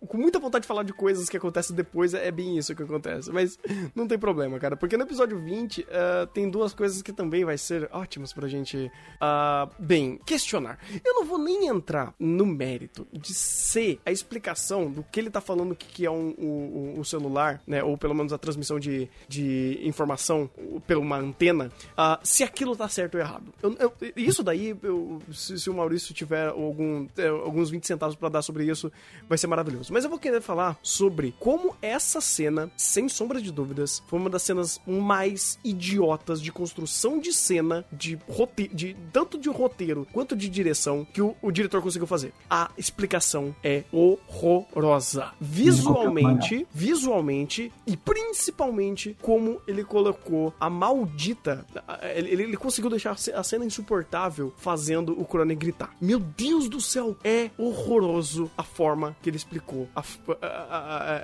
com 0.07 0.17
muita 0.17 0.39
vontade 0.39 0.63
de 0.63 0.67
falar 0.67 0.83
de 0.83 0.93
coisas 0.93 1.29
que 1.29 1.37
acontecem 1.37 1.75
depois, 1.75 2.13
é 2.13 2.29
bem 2.31 2.57
isso 2.57 2.75
que 2.75 2.83
acontece. 2.83 3.31
Mas 3.31 3.57
não 3.95 4.07
tem 4.07 4.19
problema, 4.19 4.59
cara. 4.59 4.75
Porque 4.75 4.97
no 4.97 5.03
episódio 5.03 5.39
20 5.39 5.87
ah, 5.89 6.27
tem 6.33 6.49
duas 6.49 6.73
coisas 6.73 7.01
que 7.01 7.11
também 7.11 7.45
vai 7.45 7.57
ser 7.57 7.89
ótimas 7.91 8.33
pra 8.33 8.47
gente, 8.47 8.91
ah, 9.19 9.67
bem, 9.79 10.19
questionar. 10.25 10.77
Eu 11.03 11.15
não 11.15 11.25
vou 11.25 11.37
nem 11.37 11.67
entrar 11.67 12.13
no 12.19 12.45
mérito 12.45 13.07
de 13.11 13.33
ser 13.33 13.99
a 14.05 14.11
explicação 14.11 14.91
do 14.91 15.03
que 15.03 15.19
ele 15.19 15.29
tá 15.29 15.41
falando 15.41 15.75
que, 15.75 16.05
é 16.05 16.11
um, 16.11 16.35
um, 16.37 16.99
um 16.99 17.03
celular, 17.03 17.61
né? 17.65 17.83
Ou 17.83 17.97
pelo 17.97 18.13
menos 18.13 18.33
a 18.33 18.37
transmissão 18.43 18.79
de, 18.79 19.09
de 19.27 19.79
informação 19.83 20.49
por 20.87 20.97
uma 20.97 21.17
antena, 21.17 21.71
ah, 21.97 22.19
se 22.23 22.43
aquilo 22.43 22.75
tá 22.75 22.87
certo 22.87 23.15
ou 23.15 23.21
errado. 23.21 23.53
Eu- 23.61 23.75
eu- 23.79 23.93
isso 24.15 24.43
daí, 24.43 24.75
eu- 24.83 25.21
se, 25.31 25.59
se 25.59 25.69
o 25.69 25.73
Maurício 25.73 26.13
tiver 26.13 26.47
algum, 26.49 27.07
é, 27.17 27.27
alguns 27.27 27.69
20 27.69 27.87
centavos 27.87 28.15
pra 28.15 28.29
dar 28.29 28.41
sobre 28.41 28.65
isso, 28.69 28.91
vai 29.27 29.37
ser 29.37 29.47
maravilhoso. 29.47 29.91
Mas 29.93 30.03
eu 30.03 30.09
vou 30.09 30.19
querer 30.19 30.41
falar 30.41 30.77
sobre 30.83 31.33
como 31.39 31.75
essa 31.81 32.19
cena, 32.21 32.69
sem 32.77 33.07
sombra 33.09 33.41
de 33.41 33.51
dúvidas, 33.51 34.01
foi 34.07 34.19
uma 34.19 34.29
das 34.29 34.43
cenas 34.43 34.79
mais 34.85 35.57
idiotas 35.63 36.41
de 36.41 36.51
construção 36.51 37.19
de 37.19 37.31
cena, 37.33 37.85
de 37.91 38.17
roteiro, 38.29 38.75
de, 38.75 38.95
tanto 39.11 39.37
de 39.37 39.49
roteiro 39.49 40.07
quanto 40.11 40.35
de 40.35 40.49
direção, 40.49 41.05
que 41.13 41.21
o, 41.21 41.35
o 41.41 41.51
diretor 41.51 41.81
conseguiu 41.81 42.07
fazer. 42.07 42.33
A 42.49 42.69
explicação 42.77 43.55
é 43.63 43.83
horrorosa. 43.91 45.31
Visualmente, 45.39 46.67
visualmente 46.73 47.71
e 47.87 47.95
principalmente 47.97 48.32
como 49.21 49.59
ele 49.67 49.83
colocou 49.83 50.53
a 50.59 50.69
maldita. 50.69 51.65
Ele, 52.15 52.29
ele- 52.29 52.43
ele 52.43 52.57
conseguiu 52.57 52.89
deixar 52.89 53.11
a 53.11 53.15
ce- 53.15 53.31
a 53.31 53.43
cena 53.43 53.65
insuportável 53.65 54.53
fazendo 54.57 55.19
o 55.19 55.25
Crone 55.25 55.55
gritar. 55.55 55.91
Meu 56.01 56.19
Deus 56.19 56.67
do 56.67 56.81
céu, 56.81 57.15
é 57.23 57.49
horroroso 57.57 58.49
a 58.57 58.63
forma 58.63 59.15
que 59.21 59.29
ele 59.29 59.37
explicou 59.37 59.87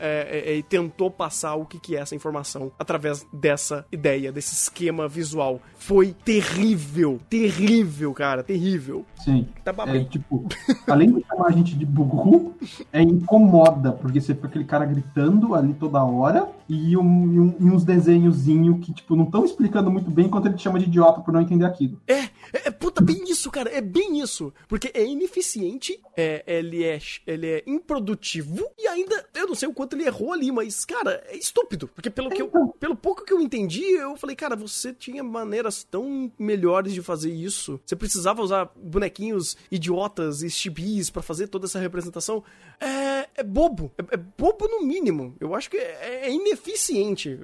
é- 0.02 0.52
é- 0.52 0.56
e 0.58 0.64
tentou 0.64 1.10
passar 1.12 1.56
o 1.56 1.66
que, 1.66 1.80
que 1.80 1.96
é 1.96 2.00
essa 2.00 2.16
informação 2.16 2.72
através 2.78 3.26
dessa 3.32 3.86
ideia, 3.92 4.32
desse 4.32 4.54
esquema 4.54 5.08
visual. 5.08 5.60
Foi 5.78 6.14
terrível, 6.26 7.20
terrível, 7.30 8.14
cara, 8.14 8.44
terrível. 8.44 9.06
Sim. 9.24 9.48
Tá 9.64 9.72
É, 9.72 9.74
babando. 9.74 10.06
tipo, 10.06 10.46
além 10.88 11.12
de 11.14 11.26
chamar 11.26 11.48
a 11.48 11.52
gente 11.52 11.76
de 11.76 11.86
burro, 11.86 12.54
é 12.92 13.02
incomoda, 13.02 13.92
porque 13.92 14.20
você 14.20 14.34
fica 14.36 14.48
aquele 14.48 14.66
cara 14.66 14.86
gritando 14.86 15.56
ali 15.56 15.74
toda 15.74 16.04
hora 16.04 16.50
e 16.68 16.96
um, 17.00 17.34
e, 17.34 17.40
um, 17.40 17.56
e 17.60 17.72
uns 17.72 17.84
desenhozinhos 17.84 18.86
que, 18.86 18.94
tipo, 18.94 19.16
não 19.16 19.26
estão 19.26 19.46
explicando 19.46 19.90
muito 19.92 20.10
bem 20.10 20.30
quanto 20.30 20.48
ele 20.48 20.56
te 20.56 20.64
chama 20.64 20.80
de 20.80 20.86
idiota 20.86 21.22
por 21.22 21.34
não 21.34 21.42
entender 21.42 21.66
aquilo. 21.66 22.00
É, 22.08 22.14
é, 22.14 22.30
é, 22.66 22.72
puta, 22.72 23.02
bem 23.02 23.24
isso, 23.30 23.50
cara, 23.52 23.70
é 23.70 23.82
bem 23.82 24.20
isso. 24.22 24.54
Porque 24.68 24.92
é 24.94 25.06
ineficiente, 25.06 26.00
é, 26.16 26.44
ele, 26.48 26.84
é, 26.84 27.00
ele 27.26 27.48
é 27.48 27.64
improdutivo 27.66 28.66
e 28.78 28.88
ainda, 28.88 29.26
eu 29.36 29.48
não 29.48 29.56
sei 29.56 29.68
o 29.68 29.74
quanto 29.74 29.96
ele 29.96 30.06
errou 30.06 30.34
ali, 30.34 30.52
mas, 30.52 30.86
cara, 30.86 31.24
é 31.28 31.36
estúpido. 31.38 31.88
Porque 31.88 32.10
pelo, 32.10 32.30
que 32.30 32.42
eu, 32.42 32.48
Então. 32.48 32.74
pelo 32.80 32.96
pouco 32.96 33.24
que 33.24 33.34
eu 33.34 33.40
entendi, 33.40 33.84
eu 33.84 34.16
falei, 34.16 34.36
cara, 34.36 34.56
você 34.56 34.94
tinha 34.94 35.24
maneiras 35.24 35.84
tão 35.84 36.32
melhores 36.38 36.94
de 36.94 37.02
fazer 37.02 37.32
isso. 37.32 37.80
Você 37.86 37.96
precisava 37.96 38.42
usar 38.42 38.72
bonequinhos 38.76 39.58
idiotas 39.72 40.42
e 40.44 40.50
chibis 40.50 41.10
pra 41.10 41.22
fazer 41.22 41.48
toda 41.48 41.66
essa 41.66 41.80
representação. 41.80 42.44
É, 42.80 43.28
é 43.36 43.44
bobo. 43.44 43.92
É, 43.98 44.16
é 44.16 44.18
bobo 44.18 44.68
no 44.68 44.86
mínimo. 44.86 45.36
Eu 45.40 45.54
acho 45.56 45.70
que 45.70 45.78
é, 45.78 46.28
é 46.28 46.32
ineficiente, 46.32 46.79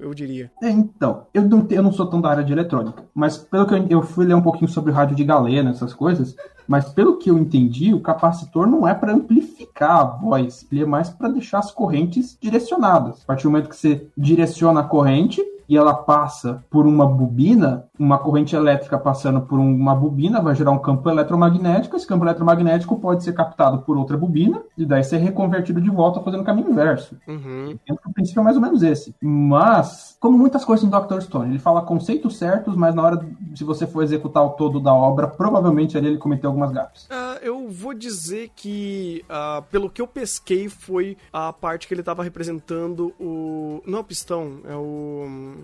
eu 0.01 0.13
diria. 0.13 0.51
É, 0.61 0.69
então, 0.69 1.27
eu 1.33 1.43
não, 1.43 1.67
eu 1.69 1.83
não 1.83 1.91
sou 1.91 2.05
tão 2.07 2.21
da 2.21 2.29
área 2.29 2.43
de 2.43 2.53
eletrônica, 2.53 3.03
mas 3.13 3.37
pelo 3.37 3.67
que 3.67 3.73
eu, 3.73 3.87
eu 3.89 4.01
fui 4.01 4.25
ler 4.25 4.35
um 4.35 4.41
pouquinho 4.41 4.69
sobre 4.69 4.91
rádio 4.91 5.15
de 5.15 5.23
galena, 5.23 5.71
essas 5.71 5.93
coisas, 5.93 6.35
mas 6.67 6.89
pelo 6.89 7.17
que 7.17 7.29
eu 7.29 7.37
entendi, 7.37 7.93
o 7.93 8.01
capacitor 8.01 8.65
não 8.67 8.87
é 8.87 8.93
para 8.93 9.13
amplificar 9.13 9.99
a 9.99 10.03
voz, 10.03 10.65
ele 10.71 10.83
é 10.83 10.85
mais 10.85 11.09
para 11.09 11.29
deixar 11.29 11.59
as 11.59 11.71
correntes 11.71 12.37
direcionadas. 12.41 13.21
A 13.23 13.25
partir 13.25 13.43
do 13.43 13.51
momento 13.51 13.69
que 13.69 13.75
você 13.75 14.07
direciona 14.17 14.79
a 14.79 14.83
corrente 14.83 15.43
e 15.67 15.77
ela 15.77 15.93
passa 15.93 16.63
por 16.69 16.85
uma 16.85 17.05
bobina, 17.05 17.85
uma 17.97 18.17
corrente 18.17 18.55
elétrica 18.55 18.97
passando 18.97 19.41
por 19.41 19.59
uma 19.59 19.95
bobina 19.95 20.41
vai 20.41 20.55
gerar 20.55 20.71
um 20.71 20.79
campo 20.79 21.09
eletromagnético, 21.09 21.95
esse 21.95 22.07
campo 22.07 22.25
eletromagnético 22.25 22.99
pode 22.99 23.23
ser 23.23 23.33
captado 23.33 23.79
por 23.79 23.97
outra 23.97 24.17
bobina 24.17 24.61
e 24.77 24.85
daí 24.85 25.03
ser 25.03 25.17
reconvertido 25.17 25.81
de 25.81 25.89
volta 25.89 26.21
fazendo 26.21 26.41
o 26.41 26.45
caminho 26.45 26.69
inverso. 26.69 27.17
Uhum. 27.27 27.77
O 28.05 28.13
princípio 28.13 28.41
é 28.41 28.43
mais 28.43 28.55
ou 28.55 28.61
menos 28.61 28.83
esse. 28.83 29.15
Mas, 29.21 30.15
como 30.19 30.37
muitas 30.37 30.63
coisas 30.63 30.85
em 30.85 30.89
Dr. 30.89 31.21
Stone, 31.21 31.51
ele 31.51 31.59
fala 31.59 31.81
conceitos 31.81 32.37
certos, 32.37 32.75
mas 32.75 32.93
na 32.93 33.03
hora, 33.03 33.25
se 33.55 33.63
você 33.63 33.87
for 33.87 34.03
executar 34.03 34.45
o 34.45 34.51
todo 34.51 34.79
da 34.79 34.93
obra, 34.93 35.27
provavelmente 35.27 35.97
ali 35.97 36.07
ele 36.07 36.17
cometeu 36.17 36.49
algumas 36.49 36.71
gafes. 36.71 37.07
Ah, 37.09 37.37
eu 37.41 37.67
vou 37.69 37.93
dizer 37.93 38.51
que, 38.55 39.23
ah, 39.29 39.63
pelo 39.71 39.89
que 39.89 40.01
eu 40.01 40.07
pesquei, 40.07 40.69
foi 40.69 41.17
a 41.31 41.51
parte 41.53 41.87
que 41.87 41.93
ele 41.93 42.03
tava 42.03 42.23
representando 42.23 43.13
o. 43.19 43.81
Não 43.85 43.99
é 43.99 44.01
o 44.01 44.03
pistão, 44.03 44.59
é 44.65 44.75
o. 44.75 45.54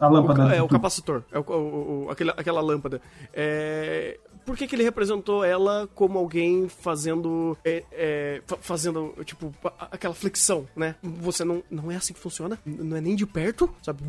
A 0.00 0.08
lâmpada. 0.08 0.46
O, 0.46 0.50
é, 0.50 0.62
o 0.62 0.68
capacitor. 0.68 1.22
É 1.32 1.38
o, 1.38 1.42
o- 1.42 2.04
o- 2.06 2.10
aquele- 2.10 2.30
aquela 2.36 2.60
lâmpada. 2.60 3.00
É, 3.32 4.18
por 4.48 4.56
que, 4.56 4.66
que 4.66 4.74
ele 4.74 4.82
representou 4.82 5.44
ela 5.44 5.86
como 5.94 6.18
alguém 6.18 6.68
fazendo. 6.70 7.54
é, 7.62 7.84
é, 7.92 8.42
fa- 8.46 8.56
fazendo, 8.62 9.14
tipo, 9.22 9.54
aquela 9.90 10.14
flexão, 10.14 10.66
né? 10.74 10.94
Você 11.02 11.44
não. 11.44 11.62
Não 11.70 11.92
é 11.92 11.96
assim 11.96 12.14
que 12.14 12.18
funciona. 12.18 12.58
Não 12.64 12.96
é 12.96 13.00
nem 13.02 13.14
de 13.14 13.26
perto, 13.26 13.68
sabe? 13.82 14.02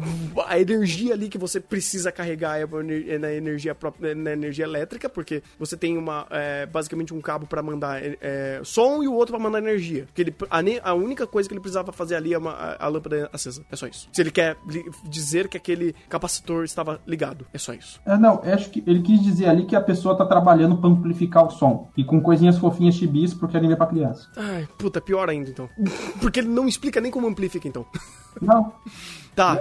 A 0.47 0.57
energia 0.57 1.13
ali 1.13 1.27
que 1.27 1.37
você 1.37 1.59
precisa 1.59 2.09
carregar 2.09 2.57
é 2.57 2.63
é 3.09 3.17
na 3.17 3.33
energia 3.33 3.75
própria, 3.75 4.11
é 4.11 4.15
na 4.15 4.31
energia 4.31 4.63
elétrica, 4.63 5.09
porque 5.09 5.43
você 5.59 5.75
tem 5.75 5.97
uma. 5.97 6.25
é, 6.29 6.65
basicamente 6.65 7.13
um 7.13 7.19
cabo 7.19 7.45
pra 7.45 7.61
mandar 7.61 8.01
é, 8.01 8.61
som 8.63 9.03
e 9.03 9.07
o 9.09 9.13
outro 9.13 9.35
pra 9.35 9.43
mandar 9.43 9.59
energia. 9.59 10.07
Que 10.15 10.21
ele, 10.21 10.35
a, 10.49 10.89
a 10.89 10.93
única 10.93 11.27
coisa 11.27 11.49
que 11.49 11.53
ele 11.53 11.59
precisava 11.59 11.91
fazer 11.91 12.15
ali 12.15 12.33
é 12.33 12.37
uma- 12.37 12.53
a, 12.53 12.85
a 12.85 12.87
lâmpada 12.87 13.29
acesa. 13.33 13.65
É 13.69 13.75
só 13.75 13.87
isso. 13.87 14.07
Se 14.13 14.21
ele 14.21 14.31
quer 14.31 14.55
dizer 15.03 15.49
que 15.49 15.57
aquele 15.57 15.93
capacitor 16.07 16.63
estava 16.63 17.01
ligado, 17.05 17.45
é 17.53 17.57
só 17.57 17.73
isso. 17.73 17.99
É, 18.05 18.17
não, 18.17 18.41
acho 18.43 18.69
que 18.69 18.81
ele 18.87 19.01
quis 19.01 19.21
dizer 19.21 19.47
ali 19.49 19.65
que 19.65 19.75
a 19.75 19.81
pessoa 19.81 20.15
tá 20.15 20.25
trabalhando 20.29 20.77
pra 20.77 20.89
amplificar 20.89 21.45
o 21.45 21.49
som. 21.49 21.89
E 21.97 22.03
com 22.03 22.21
coisinhas 22.21 22.57
fofinhas 22.57 22.95
chibis, 22.95 23.33
porque 23.33 23.57
anime 23.57 23.73
é 23.73 23.75
pra 23.75 23.87
criança. 23.87 24.29
Ai, 24.37 24.67
puta, 24.77 25.01
pior 25.01 25.29
ainda 25.29 25.49
então. 25.49 25.67
Porque 26.21 26.39
ele 26.39 26.47
não 26.47 26.67
explica 26.67 27.01
nem 27.01 27.11
como 27.11 27.27
amplifica 27.27 27.67
então. 27.67 27.85
Não. 28.41 28.71
Tá. 29.39 29.57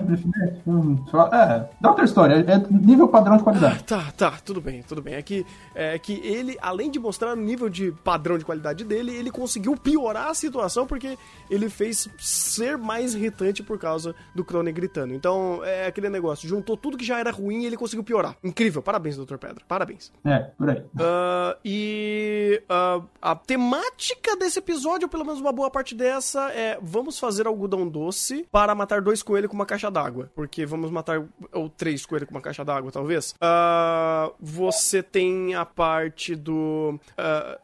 Hum, 0.67 0.97
só- 1.09 1.29
É, 1.33 1.69
Dr. 1.81 2.03
Story, 2.03 2.35
é 2.35 2.59
nível 2.69 3.07
padrão 3.07 3.37
de 3.37 3.45
qualidade. 3.45 3.85
Tá, 3.85 4.11
tá, 4.17 4.33
tudo 4.45 4.61
bem, 4.61 4.83
tudo 4.83 5.01
bem. 5.01 5.15
É 5.15 5.23
que, 5.23 5.47
é 5.73 5.97
que 6.01 6.15
ele, 6.15 6.59
além 6.61 6.91
de 6.91 6.99
mostrar 6.99 7.33
o 7.33 7.37
nível 7.37 7.69
de 7.69 7.93
padrão 8.03 8.37
de 8.37 8.45
qualidade 8.45 8.83
dele, 8.85 9.15
ele 9.15 9.31
conseguiu 9.31 9.77
piorar 9.77 10.31
a 10.31 10.35
situação 10.35 10.85
porque 10.85 11.17
ele 11.49 11.69
fez 11.71 12.09
ser 12.19 12.77
mais 12.77 13.15
irritante 13.15 13.63
por 13.63 13.79
causa 13.79 14.17
do 14.35 14.45
Crone 14.45 14.73
gritando. 14.73 15.15
Então, 15.15 15.61
é 15.65 15.87
aquele 15.87 16.09
negócio, 16.09 16.49
juntou 16.49 16.77
tudo 16.77 16.97
que 16.99 17.05
já 17.05 17.21
era 17.21 17.31
ruim 17.31 17.63
e 17.63 17.67
ele 17.67 17.77
conseguiu 17.77 18.03
piorar. 18.03 18.35
Incrível, 18.43 18.83
parabéns, 18.83 19.17
Dr. 19.17 19.37
Pedra, 19.37 19.63
parabéns. 19.69 20.11
É, 20.25 20.39
por 20.59 20.71
aí. 20.71 20.83
Ah, 20.99 21.57
e 21.65 22.61
ah, 22.69 23.01
a 23.23 23.37
temática 23.37 24.35
desse 24.37 24.59
episódio, 24.59 25.05
ou 25.07 25.09
pelo 25.09 25.25
menos 25.25 25.41
uma 25.41 25.53
boa 25.53 25.71
parte 25.71 25.95
dessa, 25.95 26.51
é 26.51 26.77
vamos 26.83 27.17
fazer 27.17 27.47
algodão 27.47 27.87
doce 27.87 28.45
para 28.51 28.75
matar 28.75 29.01
dois 29.01 29.23
coelhos 29.23 29.49
com 29.49 29.55
uma 29.55 29.68
caixa 29.69 29.91
d'água. 29.91 30.31
Porque 30.35 30.67
vamos 30.67 30.91
matar, 30.91 31.23
ou 31.53 31.69
três 31.69 32.05
coelhos 32.05 32.29
com 32.29 32.35
uma 32.35 32.41
caixa 32.41 32.65
d'água, 32.65 32.91
talvez. 32.91 33.35
Ah, 33.41 34.31
você 34.41 35.03
tem 35.03 35.55
a 35.55 35.65
parte 35.65 36.35
do. 36.35 36.99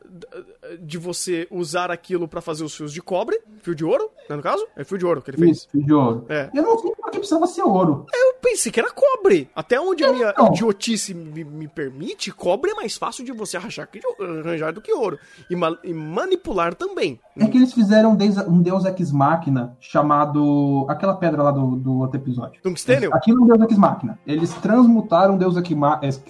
d- 0.04 0.26
de 0.80 0.98
você 0.98 1.46
usar 1.50 1.90
aquilo 1.90 2.28
para 2.28 2.40
fazer 2.40 2.64
os 2.64 2.74
fios 2.74 2.92
de 2.92 3.02
cobre, 3.02 3.40
fio 3.62 3.74
de 3.74 3.84
ouro, 3.84 4.10
né, 4.28 4.36
no 4.36 4.42
caso? 4.42 4.64
É 4.76 4.84
fio 4.84 4.98
de 4.98 5.04
ouro 5.06 5.20
que 5.22 5.30
ele 5.30 5.38
fez. 5.38 5.58
Isso, 5.58 5.68
fio 5.70 5.82
de 5.84 5.92
ouro. 5.92 6.26
É. 6.28 6.50
Eu 6.54 6.62
não 6.62 6.78
sei 6.78 6.90
por 6.94 7.10
que 7.10 7.18
precisava 7.18 7.46
ser 7.46 7.62
ouro. 7.62 8.06
Eu 8.12 8.34
pensei 8.40 8.70
que 8.70 8.78
era 8.80 8.90
cobre. 8.90 9.48
Até 9.54 9.80
onde 9.80 10.04
a 10.04 10.12
minha 10.12 10.30
Então. 10.30 10.48
idiotice 10.48 11.14
me, 11.14 11.42
me 11.44 11.68
permite, 11.68 12.30
cobre 12.32 12.70
é 12.70 12.74
mais 12.74 12.96
fácil 12.96 13.24
de 13.24 13.32
você 13.32 13.56
arranjar, 13.56 13.88
arranjar 14.20 14.72
do 14.72 14.80
que 14.80 14.92
ouro. 14.92 15.18
E, 15.48 15.56
ma- 15.56 15.78
e 15.82 15.92
manipular 15.94 16.74
também. 16.74 17.18
É 17.38 17.46
que 17.46 17.56
eles 17.56 17.72
fizeram 17.72 18.12
um 18.12 18.16
Deus, 18.16 18.36
um 18.38 18.60
Deus 18.62 18.84
Ex 18.84 19.10
Machina 19.12 19.76
chamado. 19.80 20.86
aquela 20.88 21.14
pedra 21.14 21.42
lá 21.42 21.50
do, 21.50 21.76
do 21.76 21.93
outro 22.00 22.18
episódio. 22.18 22.60
Tungstênio? 22.62 23.10
Aquilo 23.14 23.40
é 23.40 23.42
um 23.42 23.46
Deus 23.58 23.70
Ex 23.70 23.78
Machina. 23.78 24.18
Eles 24.26 24.52
transmutaram 24.54 25.36
Deus 25.36 25.56
Ex, 25.56 25.70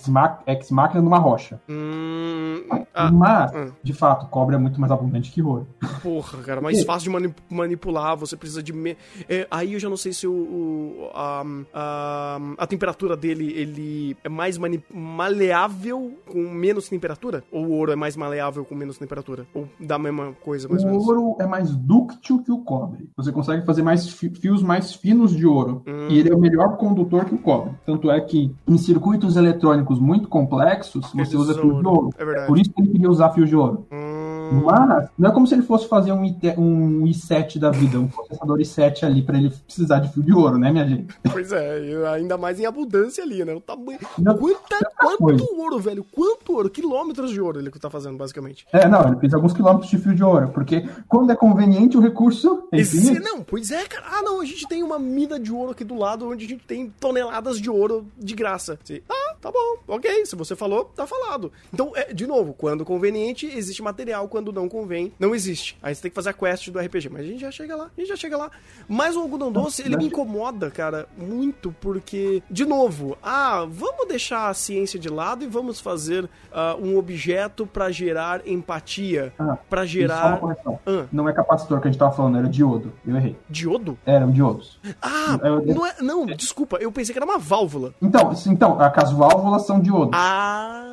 Ma- 0.09 0.41
Ex, 0.47 0.71
Machina 0.71 1.03
numa 1.03 1.19
rocha. 1.19 1.61
Hum. 1.69 2.63
Ah, 2.95 3.11
Mas, 3.11 3.53
hum. 3.55 3.73
de 3.83 3.93
fato, 3.93 4.27
cobre 4.27 4.55
é 4.55 4.59
muito 4.59 4.81
mais 4.81 4.93
abundante 4.93 5.31
que 5.33 5.43
ouro. 5.43 5.67
porra, 6.03 6.39
cara, 6.43 6.61
mais 6.61 6.85
fácil 6.85 7.11
de 7.11 7.11
mani- 7.11 7.35
manipular, 7.51 8.17
você 8.17 8.37
precisa 8.37 8.63
de. 8.63 8.73
me- 8.73 8.97
é, 9.29 9.47
aí 9.51 9.73
eu 9.75 9.81
já 9.81 9.89
não 9.89 9.97
sei 9.97 10.13
se 10.13 10.27
o. 10.27 10.33
o- 10.33 11.11
a, 11.15 11.45
a, 11.73 12.39
a 12.59 12.67
temperatura 12.67 13.17
dele 13.17 13.53
ele 13.55 14.17
é 14.25 14.29
mais 14.29 14.59
maleável 14.93 16.13
com 16.31 16.39
menos 16.51 16.89
temperatura? 16.89 17.43
Ou 17.51 17.67
o 17.67 17.71
ouro 17.73 17.93
é 17.93 17.97
mais 17.97 18.17
maleável 18.17 18.65
com 18.65 18.75
menos 18.75 18.99
temperatura? 18.99 19.47
Ou 19.55 19.69
da 19.81 19.99
mesma 19.99 20.33
coisa, 20.45 20.69
mais 20.69 20.83
ou 20.83 20.89
O 20.89 20.93
menos? 20.93 21.09
ouro 21.09 21.37
é 21.41 21.47
mais 21.47 21.75
dúctil 21.75 22.43
que 22.43 22.53
o 22.53 22.59
cobre. 22.59 23.09
Você 23.17 23.33
consegue 23.33 23.65
fazer 23.65 23.83
mais 23.83 24.09
fi- 24.09 24.31
fios 24.31 24.63
mais 24.63 24.95
finos 24.95 25.35
de 25.37 25.44
ouro. 25.47 25.83
Hum. 25.87 26.09
E 26.09 26.19
ele 26.19 26.31
é 26.31 26.35
o 26.35 26.39
melhor 26.39 26.77
condutor 26.77 27.25
que 27.25 27.35
o 27.35 27.39
cobre. 27.39 27.73
Tanto 27.85 28.11
é 28.11 28.21
que 28.21 28.55
em 28.67 28.79
circuitos 28.79 29.37
eletrônicos 29.37 29.99
muito 29.99 30.29
complexos, 30.29 31.13
Eles 31.15 31.29
você 31.29 31.37
usa 31.37 31.55
fio 31.55 31.81
de 31.81 31.87
ouro. 31.87 32.11
É 32.19 32.25
verdade. 32.25 32.47
Por 32.47 32.59
isso 32.59 32.73
que 32.73 32.83
ele 32.83 32.91
queria 32.91 33.11
usar 33.11 33.31
fio 33.31 33.47
de 33.47 33.57
ouro. 33.57 33.87
Hum, 33.93 34.04
Mas 34.53 35.09
não 35.19 35.31
é 35.31 35.33
como 35.33 35.47
se 35.47 35.55
ele 35.55 35.63
fosse 35.63 35.89
fazer 35.89 36.13
um, 36.13 36.25
IT 36.25 36.55
um 36.59 37.05
i7 37.05 37.59
da 37.59 37.71
vida, 37.71 37.99
um 37.99 38.09
processador 38.09 38.59
i7 38.59 39.05
ali 39.05 39.23
pra 39.23 39.39
ele 39.39 39.51
precisar 39.51 40.01
de 40.01 40.13
fio 40.13 40.23
de 40.23 40.33
ouro, 40.33 40.59
né, 40.59 40.71
minha 40.71 40.87
gente? 40.87 41.15
Pois 41.31 41.53
é, 41.53 42.07
ainda 42.15 42.37
mais 42.37 42.59
em 42.61 42.67
abundância 42.67 43.23
ali, 43.25 43.45
né? 43.45 43.55
O 43.55 43.61
tamanho. 43.61 43.99
Não, 44.19 44.37
Quanta, 44.37 44.79
coisa. 44.99 45.39
quanto 45.39 45.61
ouro, 45.61 45.79
velho? 45.79 46.05
Quanto 46.05 46.53
ouro? 46.53 46.71
Quilômetros 46.71 47.31
de 47.31 47.41
ouro 47.41 47.59
ele 47.59 47.71
tá 47.71 47.91
fazendo, 47.91 48.17
basicamente. 48.17 48.67
É, 48.73 48.89
não, 48.89 49.09
ele 49.09 49.17
fez 49.17 49.35
alguns 49.35 49.53
quilômetros 49.53 49.91
de 49.91 49.99
fio 49.99 50.15
de 50.15 50.23
ouro, 50.23 50.49
porque 50.49 50.89
quando 51.09 51.31
é 51.31 51.37
conveniente 51.37 51.97
o 51.97 52.01
recurso 52.01 52.69
é 52.73 52.79
Esse, 52.79 53.19
não, 53.21 53.43
pois 53.43 53.71
é, 53.71 53.85
cara. 53.85 54.07
Ah, 54.11 54.23
não, 54.23 54.41
a 54.41 54.45
gente 54.45 54.67
tem 54.69 54.83
uma 54.83 54.99
mina 54.99 55.39
de 55.39 55.53
ouro 55.53 55.73
aqui 55.73 55.85
do 55.85 55.95
lado 55.95 56.29
onde 56.29 56.45
a 56.45 56.49
gente 56.49 56.65
tem 56.65 56.93
toneladas 57.01 57.61
de 57.61 57.71
ouro 57.71 58.07
de 58.19 58.35
graça. 58.35 58.79
Ah, 59.09 59.24
tá 59.45 59.53
bom, 59.53 59.77
ok. 59.95 60.25
Se 60.25 60.35
você 60.35 60.57
falou, 60.57 60.87
tá 60.87 61.07
falado. 61.07 61.53
Então, 61.73 61.93
é, 61.95 62.15
de 62.15 62.27
novo, 62.27 62.55
quando 62.55 62.83
conveniente, 62.85 63.47
existe 63.47 63.83
material. 63.83 64.27
Quando 64.27 64.51
não 64.53 64.69
convém, 64.71 65.13
não 65.19 65.35
existe. 65.35 65.77
Aí 65.83 65.95
você 65.95 66.01
tem 66.03 66.11
que 66.11 66.15
fazer 66.15 66.31
a 66.31 66.33
quest 66.33 66.71
do 66.71 66.79
RPG. 66.79 67.11
Mas 67.11 67.23
a 67.23 67.25
gente 67.27 67.41
já 67.41 67.51
chega 67.51 67.77
lá, 67.77 67.91
a 67.95 68.01
gente 68.01 68.09
já 68.09 68.17
chega 68.17 68.39
lá. 68.39 68.51
Mas 68.89 69.15
o 69.17 69.21
algodão 69.21 69.53
doce, 69.53 69.83
ele 69.83 69.97
me 69.99 70.07
incomoda, 70.07 70.71
cara, 70.71 71.07
muito, 71.19 71.75
porque, 71.81 72.43
de 72.51 72.65
novo, 72.65 73.19
ah, 73.23 73.67
vamos 73.69 74.09
deixar 74.09 74.49
a 74.49 74.55
ciência 74.55 74.99
de 74.99 75.11
lado 75.11 75.45
e 75.45 75.47
vamos 75.47 75.79
fazer 75.79 76.29
ah, 76.51 76.77
um 76.81 76.97
objeto 76.97 77.67
pra 77.67 77.91
gerar 77.91 78.47
empatia. 78.49 79.33
Ah, 79.39 79.59
uma 79.71 79.87
gerar. 79.87 80.41
Ah, 80.87 81.07
Não 81.13 81.29
é 81.29 81.33
capacitor 81.33 81.81
que 81.81 81.89
a 81.89 81.91
gente 81.91 81.99
tava 82.01 82.13
falando, 82.17 82.39
era 82.39 82.49
diodo. 82.49 82.93
Eu 83.07 83.17
errei. 83.17 83.37
diodo? 83.51 83.99
Eram 84.07 84.31
diodos. 84.31 84.79
Ah, 85.03 85.39
Eu- 85.43 85.75
não, 85.75 85.87
é, 85.87 85.95
não, 86.01 86.27
desculpa, 86.27 86.79
eu 86.79 86.91
pensei 86.91 87.13
que 87.13 87.19
era 87.19 87.27
uma 87.27 87.39
válvula. 87.39 87.93
Então, 88.01 88.33
então 88.47 88.79
as 88.81 89.13
válvulas 89.35 89.67
são 89.67 89.81
diodos. 89.81 90.11
Ah, 90.15 90.85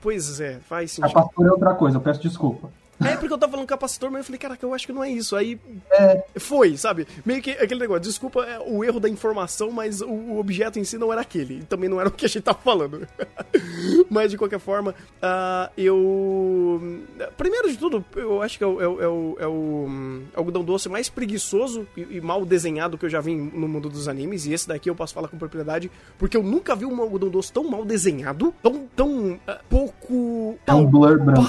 pois 0.00 0.40
é, 0.40 0.58
faz 0.60 0.92
sentido. 0.92 1.12
Capacitor 1.12 1.46
é 1.46 1.50
outra 1.50 1.74
coisa, 1.74 1.96
eu 1.96 2.00
peço 2.00 2.22
desculpa. 2.22 2.70
É 3.02 3.16
porque 3.16 3.32
eu 3.32 3.38
tava 3.38 3.50
falando 3.52 3.66
capacitor, 3.66 4.10
mas 4.10 4.20
eu 4.20 4.24
falei, 4.24 4.38
caraca, 4.38 4.64
eu 4.64 4.72
acho 4.72 4.86
que 4.86 4.92
não 4.92 5.02
é 5.02 5.10
isso. 5.10 5.34
Aí 5.34 5.58
foi, 6.36 6.76
sabe? 6.76 7.08
Meio 7.24 7.42
que 7.42 7.50
aquele 7.50 7.80
negócio, 7.80 8.02
desculpa 8.02 8.44
é, 8.44 8.60
o 8.60 8.84
erro 8.84 9.00
da 9.00 9.08
informação, 9.08 9.70
mas 9.70 10.00
o, 10.00 10.36
objeto 10.38 10.78
em 10.78 10.84
si 10.84 10.96
não 10.96 11.12
era 11.12 11.20
aquele. 11.20 11.64
Também 11.64 11.88
não 11.88 12.00
era 12.00 12.08
o 12.08 12.12
que 12.12 12.24
a 12.24 12.28
gente 12.28 12.42
tava 12.42 12.58
falando. 12.58 13.06
Mas 14.10 14.30
de 14.30 14.38
qualquer 14.38 14.58
forma, 14.58 14.92
uh, 14.92 15.72
eu. 15.76 17.04
Primeiro 17.36 17.70
de 17.70 17.76
tudo, 17.76 18.04
eu 18.16 18.42
acho 18.42 18.58
que 18.58 18.64
é 18.64 18.66
o, 18.66 18.80
é 18.80 18.88
o, 18.88 19.00
é 19.00 19.08
o, 19.08 19.36
é 19.40 19.46
o 19.46 19.86
hum, 19.88 20.22
algodão 20.34 20.64
doce 20.64 20.88
mais 20.88 21.08
preguiçoso 21.08 21.86
e, 21.96 22.16
e, 22.16 22.20
mal 22.20 22.44
desenhado 22.44 22.98
que 22.98 23.04
eu 23.04 23.10
já 23.10 23.20
vi 23.20 23.34
no 23.34 23.68
mundo 23.68 23.88
dos 23.88 24.08
animes. 24.08 24.46
E 24.46 24.52
esse 24.52 24.68
daqui 24.68 24.88
eu 24.88 24.94
posso 24.94 25.14
falar 25.14 25.28
com 25.28 25.38
propriedade, 25.38 25.90
porque 26.18 26.36
eu 26.36 26.42
nunca 26.42 26.74
vi 26.74 26.84
um 26.84 27.00
algodão 27.00 27.28
doce 27.28 27.52
tão 27.52 27.64
mal 27.64 27.84
desenhado, 27.84 28.54
tão, 28.62 28.86
tão 28.94 29.32
uh, 29.32 29.40
pouco. 29.68 30.58
É 30.66 30.74
um 30.74 30.86
blur 30.86 31.18
branco. 31.18 31.42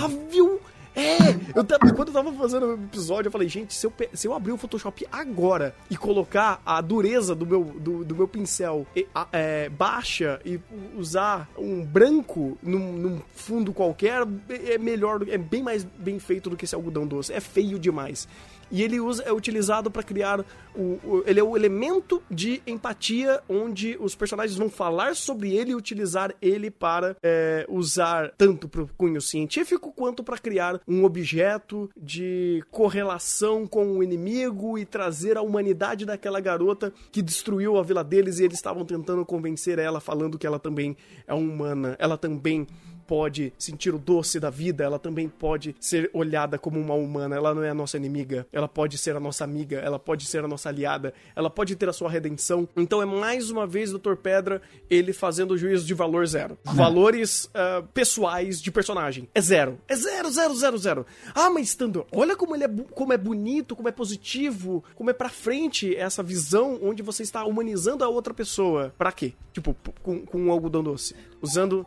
É, 0.96 1.58
eu 1.58 1.64
tava, 1.64 1.94
quando 1.94 2.08
eu 2.08 2.14
tava 2.14 2.32
fazendo 2.34 2.68
o 2.68 2.74
episódio, 2.74 3.28
eu 3.28 3.32
falei, 3.32 3.50
gente, 3.50 3.74
se 3.74 3.86
eu, 3.86 3.94
se 4.14 4.28
eu 4.28 4.34
abrir 4.34 4.54
o 4.54 4.58
Photoshop 4.58 5.06
agora 5.12 5.76
e 5.90 5.98
colocar 5.98 6.62
a 6.66 6.80
dureza 6.80 7.36
do 7.36 7.46
meu, 7.46 7.64
do, 7.64 8.06
do 8.06 8.16
meu 8.16 8.28
pincel 8.28 8.88
é, 9.32 9.68
baixa 9.70 10.40
e 10.46 10.60
usar 10.96 11.50
um 11.58 11.84
branco 11.84 12.58
num, 12.64 12.94
num, 12.94 13.22
fundo 13.34 13.74
qualquer, 13.74 14.22
é 14.50 14.78
melhor, 14.78 15.28
é 15.28 15.38
bem 15.38 15.62
mais 15.62 15.84
bem 15.84 16.18
feito 16.20 16.50
do 16.50 16.56
que 16.56 16.66
esse 16.66 16.76
algodão 16.76 17.06
doce. 17.06 17.34
É 17.34 17.40
feio 17.40 17.78
demais. 17.78 18.28
E 18.76 18.84
ele 18.84 19.00
usa, 19.00 19.24
é 19.24 19.32
utilizado 19.32 19.90
para 19.90 20.04
criar 20.04 20.42
o, 20.76 20.82
o, 20.82 21.24
ele 21.26 21.40
é 21.40 21.44
o 21.44 21.56
elemento 21.56 22.22
de 22.30 22.62
empatia 22.68 23.42
onde 23.48 23.96
os 24.02 24.16
personagens 24.16 24.58
vão 24.58 24.70
falar 24.70 25.16
sobre 25.16 25.56
ele 25.56 25.72
e 25.72 25.76
utilizar 25.76 26.36
ele 26.42 26.70
para 26.70 27.16
é, 27.24 27.66
usar 27.70 28.34
tanto 28.38 28.68
para 28.68 28.82
o 28.82 28.90
cunho 28.98 29.22
científico 29.22 29.94
quanto 29.94 30.26
para 30.26 30.38
criar 30.38 30.82
um 30.86 31.06
objeto 31.06 31.90
de 31.96 32.62
correlação 32.70 33.66
com 33.66 33.98
o 33.98 34.04
inimigo 34.04 34.78
e 34.78 34.84
trazer 34.84 35.38
a 35.38 35.42
humanidade 35.42 36.06
daquela 36.06 36.42
garota 36.42 36.92
que 37.14 37.22
destruiu 37.22 37.78
a 37.78 37.82
vila 37.82 38.04
deles 38.04 38.40
e 38.40 38.44
eles 38.44 38.58
estavam 38.58 38.84
tentando 38.84 39.26
convencer 39.26 39.80
ela 39.80 40.02
falando 40.02 40.38
que 40.38 40.46
ela 40.46 40.60
também 40.60 40.98
é 41.26 41.34
humana, 41.34 41.96
ela 41.98 42.18
também 42.18 42.68
pode 43.08 43.54
sentir 43.58 43.94
o 43.94 44.00
doce 44.00 44.40
da 44.40 44.50
vida, 44.50 44.84
ela 44.84 45.00
também 45.00 45.30
pode 45.30 45.76
ser 45.80 46.10
olhada 46.14 46.58
como 46.58 46.80
uma 46.80 46.94
humana. 46.94 47.36
Ela 47.36 47.54
não 47.54 47.64
é 47.64 47.70
a 47.70 47.74
nossa 47.74 47.98
inimiga, 47.98 48.48
ela 48.52 48.68
pode 48.68 48.98
ser 48.98 49.16
a 49.16 49.20
nossa 49.20 49.44
amiga, 49.44 49.78
ela 49.78 50.00
pode 50.00 50.26
ser 50.26 50.44
a 50.44 50.48
nossa 50.48 50.70
aliada, 50.70 51.14
ela 51.36 51.50
pode 51.50 51.76
ter 51.76 51.88
a 51.88 51.94
sua 51.94 52.10
redenção. 52.10 52.68
Então 52.76 53.02
é 53.02 53.06
mais 53.06 53.50
uma 53.50 53.68
vez 53.68 53.92
Dr. 53.92 54.16
Pedra 54.16 54.62
ele 54.90 55.14
fazendo 55.14 55.52
o 55.52 55.58
juízo 55.58 55.86
de 55.86 55.94
valor 55.94 56.26
zero. 56.28 56.58
Valores 56.64 57.46
uh, 57.46 57.84
pessoais 57.94 58.62
de 58.62 58.72
personagem. 58.72 59.30
É 59.34 59.42
zero. 59.42 59.80
É 59.88 59.96
zero, 59.96 60.30
zero, 60.32 60.56
zero, 60.56 60.78
zero. 60.78 61.06
Ah, 61.34 61.50
mas 61.50 61.76
Tando, 61.76 62.06
olha 62.12 62.36
como 62.36 62.56
ele 62.56 62.64
é, 62.64 62.70
como 62.92 63.14
é 63.14 63.18
bonito, 63.18 63.76
como 63.76 63.90
é 63.90 63.92
positivo, 63.92 64.84
como 64.96 65.10
é 65.10 65.14
pra 65.14 65.30
frente 65.30 65.96
essa 65.96 66.24
visão 66.24 66.80
onde 66.82 67.04
você 67.04 67.24
está 67.24 67.44
humanizando 67.46 68.04
a 68.04 68.08
outra 68.08 68.34
pessoa. 68.34 68.94
Pra 68.98 69.12
quê? 69.12 69.34
Tipo, 69.52 69.76
com, 70.02 70.26
com 70.26 70.42
um 70.42 70.52
algodão 70.52 70.84
doce. 70.84 71.16
Usando 71.42 71.86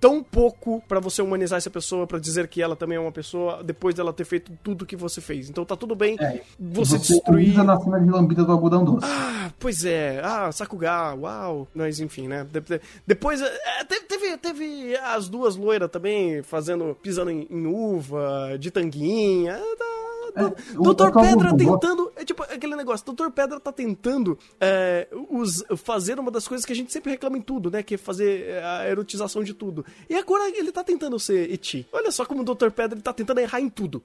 tão 0.00 0.22
pouco 0.22 0.55
pouco 0.56 0.86
para 0.86 1.00
você 1.00 1.22
humanizar 1.22 1.56
essa 1.58 1.70
pessoa, 1.70 2.06
para 2.06 2.18
dizer 2.18 2.48
que 2.48 2.62
ela 2.62 2.76
também 2.76 2.96
é 2.96 3.00
uma 3.00 3.12
pessoa, 3.12 3.62
depois 3.62 3.94
dela 3.94 4.12
ter 4.12 4.24
feito 4.24 4.52
tudo 4.62 4.86
que 4.86 4.96
você 4.96 5.20
fez. 5.20 5.48
Então 5.48 5.64
tá 5.64 5.76
tudo 5.76 5.94
bem 5.94 6.16
é, 6.20 6.42
você, 6.58 6.98
você 6.98 7.14
destruir. 7.14 7.62
na 7.64 7.78
cena 7.80 8.00
de 8.00 8.10
lambida 8.10 8.44
do 8.44 8.52
algodão 8.52 8.84
doce. 8.84 9.06
Ah, 9.08 9.50
pois 9.58 9.84
é. 9.84 10.20
Ah, 10.22 10.50
Sakuga, 10.52 11.14
uau. 11.14 11.68
Mas 11.74 12.00
enfim, 12.00 12.28
né? 12.28 12.46
depois. 13.06 13.40
É, 13.40 13.84
teve, 13.84 14.36
teve 14.36 14.96
as 14.96 15.28
duas 15.28 15.56
loiras 15.56 15.90
também 15.90 16.42
fazendo. 16.42 16.96
pisando 17.02 17.30
em, 17.30 17.46
em 17.50 17.66
uva, 17.66 18.56
de 18.58 18.70
tanguinha. 18.70 19.60
Tá 19.78 20.05
é, 20.36 20.74
Doutor 20.74 21.12
Pedra 21.12 21.56
tentando. 21.56 22.12
É 22.16 22.24
tipo 22.24 22.42
aquele 22.42 22.76
negócio. 22.76 23.04
Doutor 23.06 23.30
Pedra 23.30 23.58
tá 23.58 23.72
tentando 23.72 24.38
é, 24.60 25.08
os, 25.30 25.64
fazer 25.76 26.18
uma 26.18 26.30
das 26.30 26.46
coisas 26.46 26.64
que 26.64 26.72
a 26.72 26.76
gente 26.76 26.92
sempre 26.92 27.10
reclama 27.10 27.38
em 27.38 27.42
tudo, 27.42 27.70
né? 27.70 27.82
Que 27.82 27.94
é 27.94 27.98
fazer 27.98 28.48
é, 28.48 28.64
a 28.64 28.88
erotização 28.88 29.42
de 29.42 29.54
tudo. 29.54 29.84
E 30.08 30.14
agora 30.14 30.48
ele 30.48 30.70
tá 30.70 30.84
tentando 30.84 31.18
ser 31.18 31.50
Eti. 31.50 31.86
Olha 31.92 32.10
só 32.10 32.24
como 32.24 32.42
o 32.42 32.44
Doutor 32.44 32.70
Pedra 32.70 32.94
ele 32.94 33.02
tá 33.02 33.12
tentando 33.12 33.40
errar 33.40 33.60
em 33.60 33.68
tudo. 33.68 34.02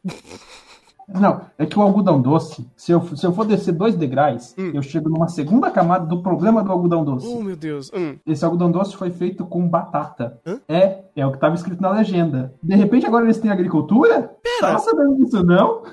Não, 1.13 1.41
é 1.57 1.65
que 1.65 1.77
o 1.77 1.81
algodão 1.81 2.21
doce, 2.21 2.65
se 2.75 2.91
eu, 2.91 3.01
se 3.15 3.25
eu 3.25 3.33
for 3.33 3.45
descer 3.45 3.73
dois 3.73 3.95
degraus, 3.95 4.55
hum. 4.57 4.71
eu 4.73 4.81
chego 4.81 5.09
numa 5.09 5.27
segunda 5.27 5.69
camada 5.69 6.05
do 6.05 6.21
problema 6.21 6.63
do 6.63 6.71
algodão 6.71 7.03
doce. 7.03 7.27
Oh, 7.27 7.41
meu 7.41 7.55
Deus. 7.55 7.91
Hum. 7.93 8.15
Esse 8.25 8.45
algodão 8.45 8.71
doce 8.71 8.95
foi 8.95 9.09
feito 9.09 9.45
com 9.45 9.67
batata. 9.67 10.39
Hã? 10.45 10.59
É, 10.67 10.99
é 11.15 11.25
o 11.25 11.31
que 11.31 11.37
estava 11.37 11.55
escrito 11.55 11.81
na 11.81 11.91
legenda. 11.91 12.53
De 12.63 12.75
repente 12.75 13.05
agora 13.05 13.25
eles 13.25 13.37
têm 13.37 13.51
agricultura? 13.51 14.31
Pera. 14.41 14.73
Tá 14.73 14.79
sabendo 14.79 15.17
disso, 15.17 15.43
não? 15.43 15.83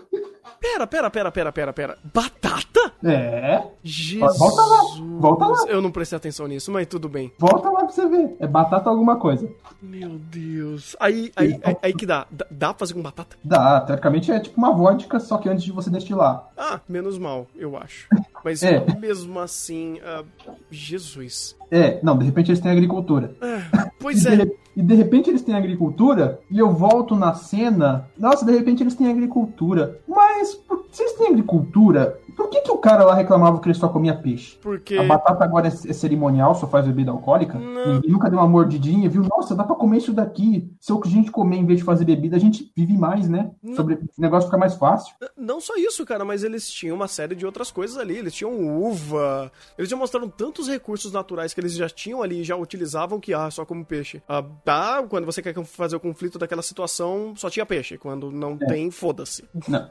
Pera, 0.60 0.86
pera, 0.86 1.10
pera, 1.10 1.32
pera, 1.32 1.52
pera, 1.52 1.72
pera. 1.72 1.98
Batata? 2.12 2.92
É. 3.04 3.62
Jesus. 3.82 4.38
Volta 4.38 4.62
lá. 4.62 4.80
Volta 5.18 5.46
lá. 5.46 5.64
Eu 5.68 5.80
não 5.80 5.90
prestei 5.90 6.16
atenção 6.16 6.48
nisso, 6.48 6.70
mas 6.72 6.86
tudo 6.86 7.08
bem. 7.08 7.32
Volta 7.38 7.70
lá 7.70 7.80
pra 7.80 7.88
você 7.88 8.06
ver. 8.06 8.36
É 8.40 8.46
batata 8.46 8.90
alguma 8.90 9.16
coisa. 9.16 9.48
Meu 9.80 10.18
Deus. 10.18 10.96
Aí, 10.98 11.30
aí, 11.36 11.60
aí, 11.62 11.76
aí 11.82 11.92
que 11.92 12.04
dá. 12.04 12.26
Dá 12.50 12.68
pra 12.68 12.80
fazer 12.80 12.94
com 12.94 13.02
batata? 13.02 13.36
Dá. 13.44 13.80
Teoricamente 13.82 14.32
é 14.32 14.40
tipo 14.40 14.58
uma 14.58 14.72
vodka, 14.72 15.20
só 15.20 15.38
que 15.38 15.48
antes 15.48 15.64
de 15.64 15.72
você 15.72 15.90
destilar. 15.90 16.48
Ah, 16.56 16.80
menos 16.88 17.18
mal, 17.18 17.46
eu 17.54 17.76
acho. 17.76 18.08
Mas 18.44 18.62
é. 18.62 18.84
mesmo 18.98 19.38
assim, 19.38 19.98
uh, 19.98 20.24
Jesus. 20.70 21.56
É, 21.70 21.98
não, 22.02 22.16
de 22.16 22.24
repente 22.24 22.50
eles 22.50 22.60
têm 22.60 22.72
agricultura. 22.72 23.34
É, 23.40 23.90
pois 24.00 24.24
é. 24.26 24.38
E 24.78 24.82
de 24.82 24.94
repente 24.94 25.28
eles 25.28 25.42
têm 25.42 25.56
agricultura, 25.56 26.40
e 26.48 26.56
eu 26.56 26.70
volto 26.70 27.16
na 27.16 27.34
cena. 27.34 28.08
Nossa, 28.16 28.46
de 28.46 28.52
repente 28.52 28.80
eles 28.80 28.94
têm 28.94 29.10
agricultura. 29.10 29.98
Mas, 30.06 30.54
por, 30.54 30.77
eles 30.98 31.12
têm 31.14 31.28
agricultura, 31.28 32.18
por 32.38 32.48
que, 32.48 32.60
que 32.60 32.70
o 32.70 32.78
cara 32.78 33.04
lá 33.04 33.14
reclamava 33.14 33.60
que 33.60 33.66
ele 33.66 33.74
só 33.74 33.88
comia 33.88 34.14
peixe? 34.14 34.56
Porque. 34.62 34.96
A 34.96 35.02
batata 35.02 35.44
agora 35.44 35.66
é, 35.66 35.70
é 35.70 35.92
cerimonial, 35.92 36.54
só 36.54 36.68
faz 36.68 36.86
bebida 36.86 37.10
alcoólica? 37.10 37.58
Não. 37.58 37.94
Ninguém 37.94 38.12
nunca 38.12 38.30
deu 38.30 38.38
uma 38.38 38.48
mordidinha, 38.48 39.08
viu? 39.08 39.22
Nossa, 39.22 39.54
dá 39.54 39.64
pra 39.64 39.74
comer 39.74 39.98
isso 39.98 40.12
daqui. 40.12 40.70
Se 40.80 40.92
o 40.92 41.00
que 41.00 41.08
a 41.08 41.10
gente 41.10 41.30
comer 41.30 41.56
em 41.56 41.66
vez 41.66 41.80
de 41.80 41.84
fazer 41.84 42.04
bebida, 42.04 42.36
a 42.36 42.40
gente 42.40 42.72
vive 42.76 42.96
mais, 42.96 43.28
né? 43.28 43.50
Não. 43.62 43.74
Sobre 43.74 43.94
o 43.94 44.08
negócio 44.16 44.48
fica 44.48 44.56
mais 44.56 44.74
fácil. 44.74 45.14
Não 45.36 45.60
só 45.60 45.76
isso, 45.76 46.06
cara, 46.06 46.24
mas 46.24 46.44
eles 46.44 46.70
tinham 46.70 46.94
uma 46.94 47.08
série 47.08 47.34
de 47.34 47.44
outras 47.44 47.72
coisas 47.72 47.96
ali. 47.96 48.16
Eles 48.16 48.32
tinham 48.32 48.52
uva. 48.52 49.50
Eles 49.76 49.90
já 49.90 49.96
mostraram 49.96 50.28
tantos 50.28 50.68
recursos 50.68 51.12
naturais 51.12 51.52
que 51.52 51.60
eles 51.60 51.74
já 51.74 51.88
tinham 51.88 52.22
ali, 52.22 52.44
já 52.44 52.56
utilizavam 52.56 53.18
que, 53.18 53.34
ah, 53.34 53.50
só 53.50 53.64
como 53.64 53.84
peixe. 53.84 54.22
Ah, 54.28 54.44
tá, 54.64 55.02
quando 55.08 55.24
você 55.24 55.42
quer 55.42 55.54
fazer 55.64 55.96
o 55.96 56.00
conflito 56.00 56.38
daquela 56.38 56.62
situação, 56.62 57.34
só 57.36 57.50
tinha 57.50 57.66
peixe. 57.66 57.98
Quando 57.98 58.30
não 58.30 58.56
é. 58.60 58.66
tem, 58.66 58.90
foda-se. 58.92 59.44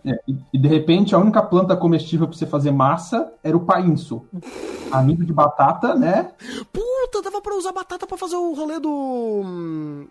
É. 0.05 0.17
E, 0.27 0.37
e 0.53 0.57
de 0.57 0.67
repente 0.67 0.86
a 1.13 1.17
única 1.17 1.41
planta 1.41 1.75
comestível 1.75 2.27
pra 2.27 2.37
você 2.37 2.45
fazer 2.45 2.71
massa 2.71 3.31
era 3.43 3.57
o 3.57 3.61
painço. 3.61 4.25
Amigo 4.91 5.25
de 5.25 5.33
batata, 5.33 5.93
né? 5.95 6.31
Puta, 6.71 7.21
dava 7.21 7.41
pra 7.41 7.55
usar 7.55 7.73
batata 7.73 8.07
pra 8.07 8.17
fazer 8.17 8.37
o 8.37 8.53
rolê 8.53 8.79
do. 8.79 9.43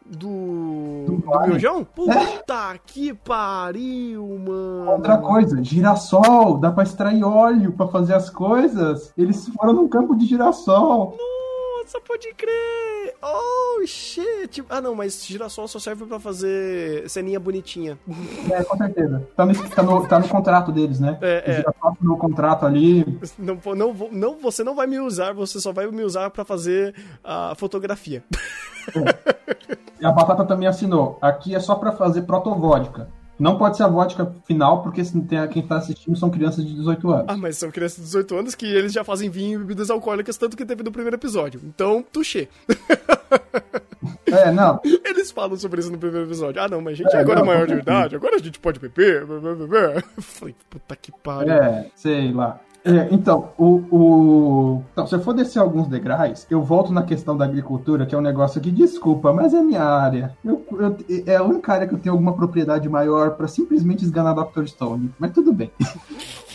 do. 0.05 1.05
do, 1.07 1.17
do 1.17 1.41
miojão? 1.47 1.85
Puta 1.85 2.75
é. 2.75 2.81
que 2.85 3.15
pariu, 3.15 4.27
mano. 4.39 4.91
Outra 4.91 5.19
coisa, 5.19 5.63
girassol, 5.65 6.59
dá 6.59 6.71
pra 6.71 6.85
extrair 6.85 7.25
óleo 7.25 7.73
pra 7.73 7.89
fazer 7.89 8.15
as 8.15 8.29
coisas. 8.29 9.13
Eles 9.17 9.49
foram 9.49 9.73
num 9.73 9.89
campo 9.89 10.15
de 10.15 10.27
girassol. 10.27 11.17
Nossa, 11.87 12.01
pode 12.01 12.35
crer! 12.35 13.15
Oh, 13.23 13.87
shit! 13.87 14.65
Ah, 14.69 14.81
não, 14.81 14.93
mas 14.93 15.25
girassol 15.25 15.69
só 15.69 15.79
serve 15.79 16.05
pra 16.05 16.19
fazer 16.19 17.09
ceninha 17.09 17.39
bonitinha. 17.39 17.97
É, 18.51 18.65
com 18.65 18.77
certeza. 18.77 19.29
Tá 19.37 19.47
no, 19.47 19.55
tá 19.55 19.83
no, 19.85 20.09
tá 20.09 20.19
no 20.19 20.29
contrato 20.29 20.73
deles, 20.73 20.99
né? 20.99 21.17
É, 21.23 21.45
é. 21.47 21.57
Girassol 21.59 21.93
tá 21.93 21.97
no 22.01 22.19
contrato 22.19 22.67
ali. 22.67 23.07
Não, 23.39 23.61
não, 23.77 23.95
não, 24.11 24.37
você 24.41 24.65
não 24.65 24.75
vai 24.75 24.89
me 24.89 24.99
usar, 24.99 25.33
você 25.33 25.61
só 25.61 25.73
vai 25.73 25.87
me 25.87 26.03
usar 26.03 26.29
pra 26.31 26.45
fazer 26.45 26.93
a 27.23 27.55
fotografia. 27.55 28.25
É. 28.89 29.77
E 30.01 30.05
a 30.05 30.11
Batata 30.11 30.45
também 30.45 30.67
assinou. 30.67 31.19
Aqui 31.23 31.55
é 31.55 31.61
só 31.61 31.77
pra 31.77 31.93
fazer 31.93 32.23
protovódica. 32.23 33.09
Não 33.39 33.59
pode 33.59 33.77
ser 33.77 33.83
a 33.83 33.89
vodka 33.89 34.35
final, 34.47 34.83
porque 34.83 35.03
quem 35.53 35.63
está 35.63 35.77
assistindo 35.77 36.17
são 36.17 36.31
crianças 36.31 36.65
de 36.65 36.75
18 36.75 37.11
anos. 37.11 37.25
Ah, 37.29 37.37
mas 37.37 37.59
são 37.59 37.71
crianças 37.71 37.99
de 37.99 38.05
18 38.05 38.37
anos 38.37 38.55
que 38.55 38.67
eles 38.67 38.93
já 38.93 39.05
fazem 39.05 39.29
vinho 39.29 39.57
e 39.57 39.59
bebidas 39.59 39.91
alcoólicas, 39.91 40.37
tanto 40.37 40.57
que 40.57 40.65
teve 40.65 40.83
no 40.83 40.91
primeiro 40.91 41.17
episódio. 41.17 41.61
Então, 41.65 42.03
touché. 42.13 42.49
É, 44.27 44.51
não. 44.51 44.81
Eles 45.05 45.31
falam 45.31 45.57
sobre 45.57 45.81
isso 45.81 45.91
no 45.91 45.99
primeiro 45.99 46.27
episódio. 46.27 46.61
Ah, 46.61 46.69
não, 46.69 46.81
mas 46.81 46.95
a 46.95 46.97
gente 46.97 47.17
é, 47.17 47.21
agora 47.21 47.41
é 47.41 47.43
não, 47.43 47.53
é 47.53 47.55
maior 47.55 47.67
de 47.67 47.75
idade, 47.75 48.17
agora 48.17 48.37
a 48.37 48.39
gente 48.39 48.59
pode 48.59 48.79
beber. 48.79 49.25
Falei, 50.19 50.55
puta 50.69 50.97
que 50.97 51.13
pariu. 51.23 51.53
É, 51.53 51.91
sei 51.95 52.33
lá. 52.33 52.61
É, 52.87 53.09
então, 53.11 53.51
o, 53.59 53.83
o... 53.91 54.83
Então, 54.93 55.05
se 55.09 55.15
eu 55.17 55.21
for 55.21 55.35
descer 55.35 55.59
alguns 55.59 55.89
degraus, 55.89 56.47
eu 56.49 56.63
volto 56.63 56.93
na 56.93 57.03
questão 57.03 57.37
da 57.37 57.45
agricultura, 57.45 58.07
que 58.07 58.15
é 58.15 58.19
um 58.19 58.21
negócio 58.21 58.61
que, 58.61 58.71
desculpa, 58.71 59.33
mas 59.33 59.53
é 59.53 59.61
minha 59.61 59.83
área. 59.83 60.37
Eu, 60.45 60.65
eu, 60.71 60.97
é 61.27 61.35
a 61.35 61.43
única 61.43 61.73
área 61.73 61.89
que 61.89 61.95
eu 61.95 61.99
tenho 61.99 62.13
alguma 62.15 62.35
propriedade 62.35 62.89
maior 62.89 63.33
para 63.33 63.49
simplesmente 63.49 64.05
esganar 64.05 64.37
Dr. 64.37 64.67
Stone. 64.67 65.13
Mas 65.19 65.33
tudo 65.33 65.53
bem. 65.53 65.73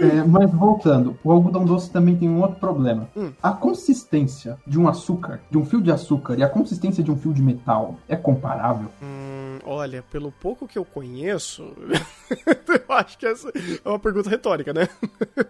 É, 0.00 0.22
mas 0.24 0.50
voltando, 0.52 1.18
o 1.24 1.32
algodão 1.32 1.64
doce 1.64 1.90
também 1.90 2.16
tem 2.16 2.28
um 2.28 2.40
outro 2.40 2.58
problema. 2.58 3.08
Hum. 3.16 3.32
A 3.42 3.52
consistência 3.52 4.58
de 4.66 4.78
um 4.78 4.88
açúcar, 4.88 5.40
de 5.50 5.58
um 5.58 5.64
fio 5.64 5.80
de 5.80 5.90
açúcar, 5.90 6.38
e 6.38 6.42
a 6.42 6.48
consistência 6.48 7.02
de 7.02 7.10
um 7.10 7.16
fio 7.16 7.32
de 7.32 7.42
metal 7.42 7.96
é 8.08 8.16
comparável? 8.16 8.88
Hum, 9.02 9.58
olha, 9.64 10.04
pelo 10.10 10.30
pouco 10.30 10.68
que 10.68 10.78
eu 10.78 10.84
conheço, 10.84 11.72
eu 12.88 12.94
acho 12.94 13.18
que 13.18 13.26
essa 13.26 13.50
é 13.84 13.88
uma 13.88 13.98
pergunta 13.98 14.30
retórica, 14.30 14.72
né? 14.72 14.88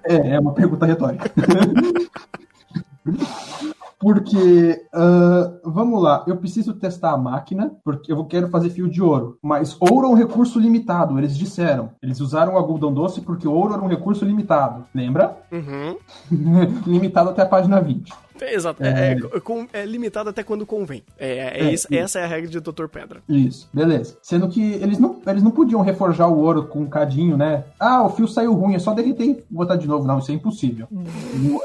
é, 0.04 0.30
é 0.30 0.40
uma 0.40 0.52
pergunta 0.52 0.86
retórica. 0.86 1.30
Porque 3.98 4.80
uh, 4.94 5.70
vamos 5.70 6.00
lá, 6.00 6.24
eu 6.26 6.36
preciso 6.36 6.74
testar 6.74 7.12
a 7.12 7.16
máquina, 7.16 7.72
porque 7.84 8.12
eu 8.12 8.24
quero 8.24 8.48
fazer 8.48 8.70
fio 8.70 8.88
de 8.88 9.02
ouro. 9.02 9.38
Mas 9.42 9.76
ouro 9.80 10.06
é 10.06 10.10
um 10.10 10.14
recurso 10.14 10.60
limitado, 10.60 11.18
eles 11.18 11.36
disseram. 11.36 11.90
Eles 12.00 12.20
usaram 12.20 12.54
o 12.54 12.56
algodão 12.56 12.92
doce 12.92 13.20
porque 13.20 13.48
ouro 13.48 13.74
era 13.74 13.82
um 13.82 13.88
recurso 13.88 14.24
limitado. 14.24 14.84
Lembra? 14.94 15.36
Uhum. 15.50 15.96
limitado 16.86 17.30
até 17.30 17.42
a 17.42 17.46
página 17.46 17.80
20. 17.80 18.12
Exato. 18.40 18.82
É, 18.82 19.12
é, 19.12 19.40
com- 19.40 19.66
é 19.72 19.84
limitado 19.84 20.28
até 20.30 20.42
quando 20.42 20.64
convém. 20.66 21.02
É, 21.18 21.28
é 21.28 21.60
É, 21.68 21.72
isso- 21.72 21.86
isso. 21.90 21.94
essa 21.94 22.18
é 22.20 22.24
a 22.24 22.26
regra 22.26 22.48
de 22.50 22.60
Dr. 22.60 22.86
Pedra. 22.88 23.20
Isso, 23.28 23.68
beleza. 23.72 24.16
Sendo 24.22 24.48
que 24.48 24.60
eles 24.74 24.98
não, 24.98 25.20
eles 25.26 25.42
não 25.42 25.50
podiam 25.50 25.80
reforjar 25.80 26.28
o 26.30 26.38
ouro 26.38 26.64
com 26.66 26.80
um 26.80 26.88
cadinho, 26.88 27.36
né? 27.36 27.64
Ah, 27.78 28.02
o 28.02 28.10
fio 28.10 28.26
saiu 28.28 28.52
ruim, 28.54 28.74
é 28.74 28.78
só 28.78 28.92
derreter 28.94 29.24
e 29.24 29.44
botar 29.50 29.76
de 29.76 29.86
novo. 29.86 30.06
Não, 30.06 30.18
isso 30.18 30.30
é 30.30 30.34
impossível. 30.34 30.86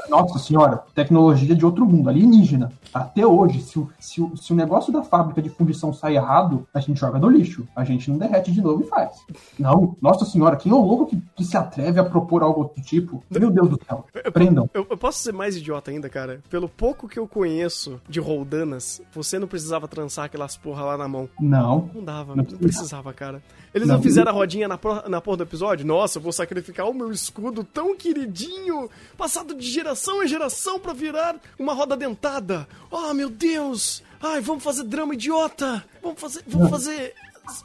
Nossa 0.08 0.38
senhora, 0.38 0.82
tecnologia 0.94 1.54
de 1.54 1.64
outro 1.64 1.86
mundo, 1.86 2.08
alienígena. 2.08 2.70
Até 2.92 3.26
hoje, 3.26 3.60
se 3.60 3.78
o, 3.78 3.88
se, 3.98 4.20
o, 4.22 4.36
se 4.36 4.52
o 4.52 4.56
negócio 4.56 4.92
da 4.92 5.02
fábrica 5.02 5.42
de 5.42 5.48
fundição 5.50 5.92
sai 5.92 6.16
errado, 6.16 6.66
a 6.72 6.78
gente 6.80 6.98
joga 7.00 7.18
no 7.18 7.28
lixo. 7.28 7.66
A 7.74 7.84
gente 7.84 8.08
não 8.10 8.18
derrete 8.18 8.52
de 8.52 8.60
novo 8.60 8.82
e 8.82 8.86
faz. 8.86 9.10
Não, 9.58 9.96
nossa 10.00 10.24
senhora, 10.24 10.56
quem 10.56 10.70
é 10.70 10.74
o 10.74 10.80
louco 10.80 11.06
que, 11.06 11.20
que 11.34 11.44
se 11.44 11.56
atreve 11.56 11.98
a 11.98 12.04
propor 12.04 12.42
algo 12.42 12.70
do 12.76 12.82
tipo? 12.82 13.22
Meu 13.30 13.50
Deus 13.50 13.68
do 13.68 13.80
céu. 13.84 14.04
Prendam. 14.32 14.70
Eu, 14.72 14.86
eu 14.88 14.96
posso 14.96 15.18
ser 15.18 15.32
mais 15.32 15.56
idiota 15.56 15.90
ainda, 15.90 16.08
cara? 16.08 16.40
Pelo 16.48 16.63
pouco 16.68 17.08
que 17.08 17.18
eu 17.18 17.26
conheço 17.28 18.00
de 18.08 18.20
roldanas, 18.20 19.00
você 19.12 19.38
não 19.38 19.46
precisava 19.48 19.86
trançar 19.88 20.24
aquelas 20.26 20.56
porra 20.56 20.84
lá 20.84 20.98
na 20.98 21.06
mão. 21.08 21.28
Não. 21.40 21.90
Não 21.94 22.02
dava, 22.04 22.34
Não 22.36 22.44
não, 22.44 22.58
precisava, 22.58 23.12
cara. 23.12 23.42
Eles 23.74 23.88
não, 23.88 23.96
Não. 23.96 24.02
fizeram 24.02 24.30
a 24.30 24.34
rodinha 24.34 24.68
na, 24.68 24.78
porra- 24.78 25.08
na 25.08 25.20
porra 25.20 25.38
do 25.38 25.42
episódio? 25.42 25.86
Nossa, 25.86 26.18
eu 26.18 26.22
vou 26.22 26.32
sacrificar 26.32 26.88
o 26.88 26.94
meu 26.94 27.10
escudo 27.10 27.64
tão 27.64 27.96
queridinho, 27.96 28.88
passado 29.18 29.54
de 29.54 29.66
geração 29.68 30.22
em 30.22 30.28
geração 30.28 30.78
pra 30.78 30.92
virar 30.92 31.36
uma 31.58 31.74
roda 31.74 31.96
dentada. 31.96 32.68
Oh, 32.90 33.12
meu 33.14 33.28
Deus! 33.30 34.02
Ai, 34.20 34.40
vamos 34.40 34.62
fazer 34.64 34.84
drama 34.84 35.14
idiota! 35.14 35.84
Vamos 36.02 36.20
fazer. 36.20 36.42
Vamos 36.46 36.70
fazer. 36.70 37.14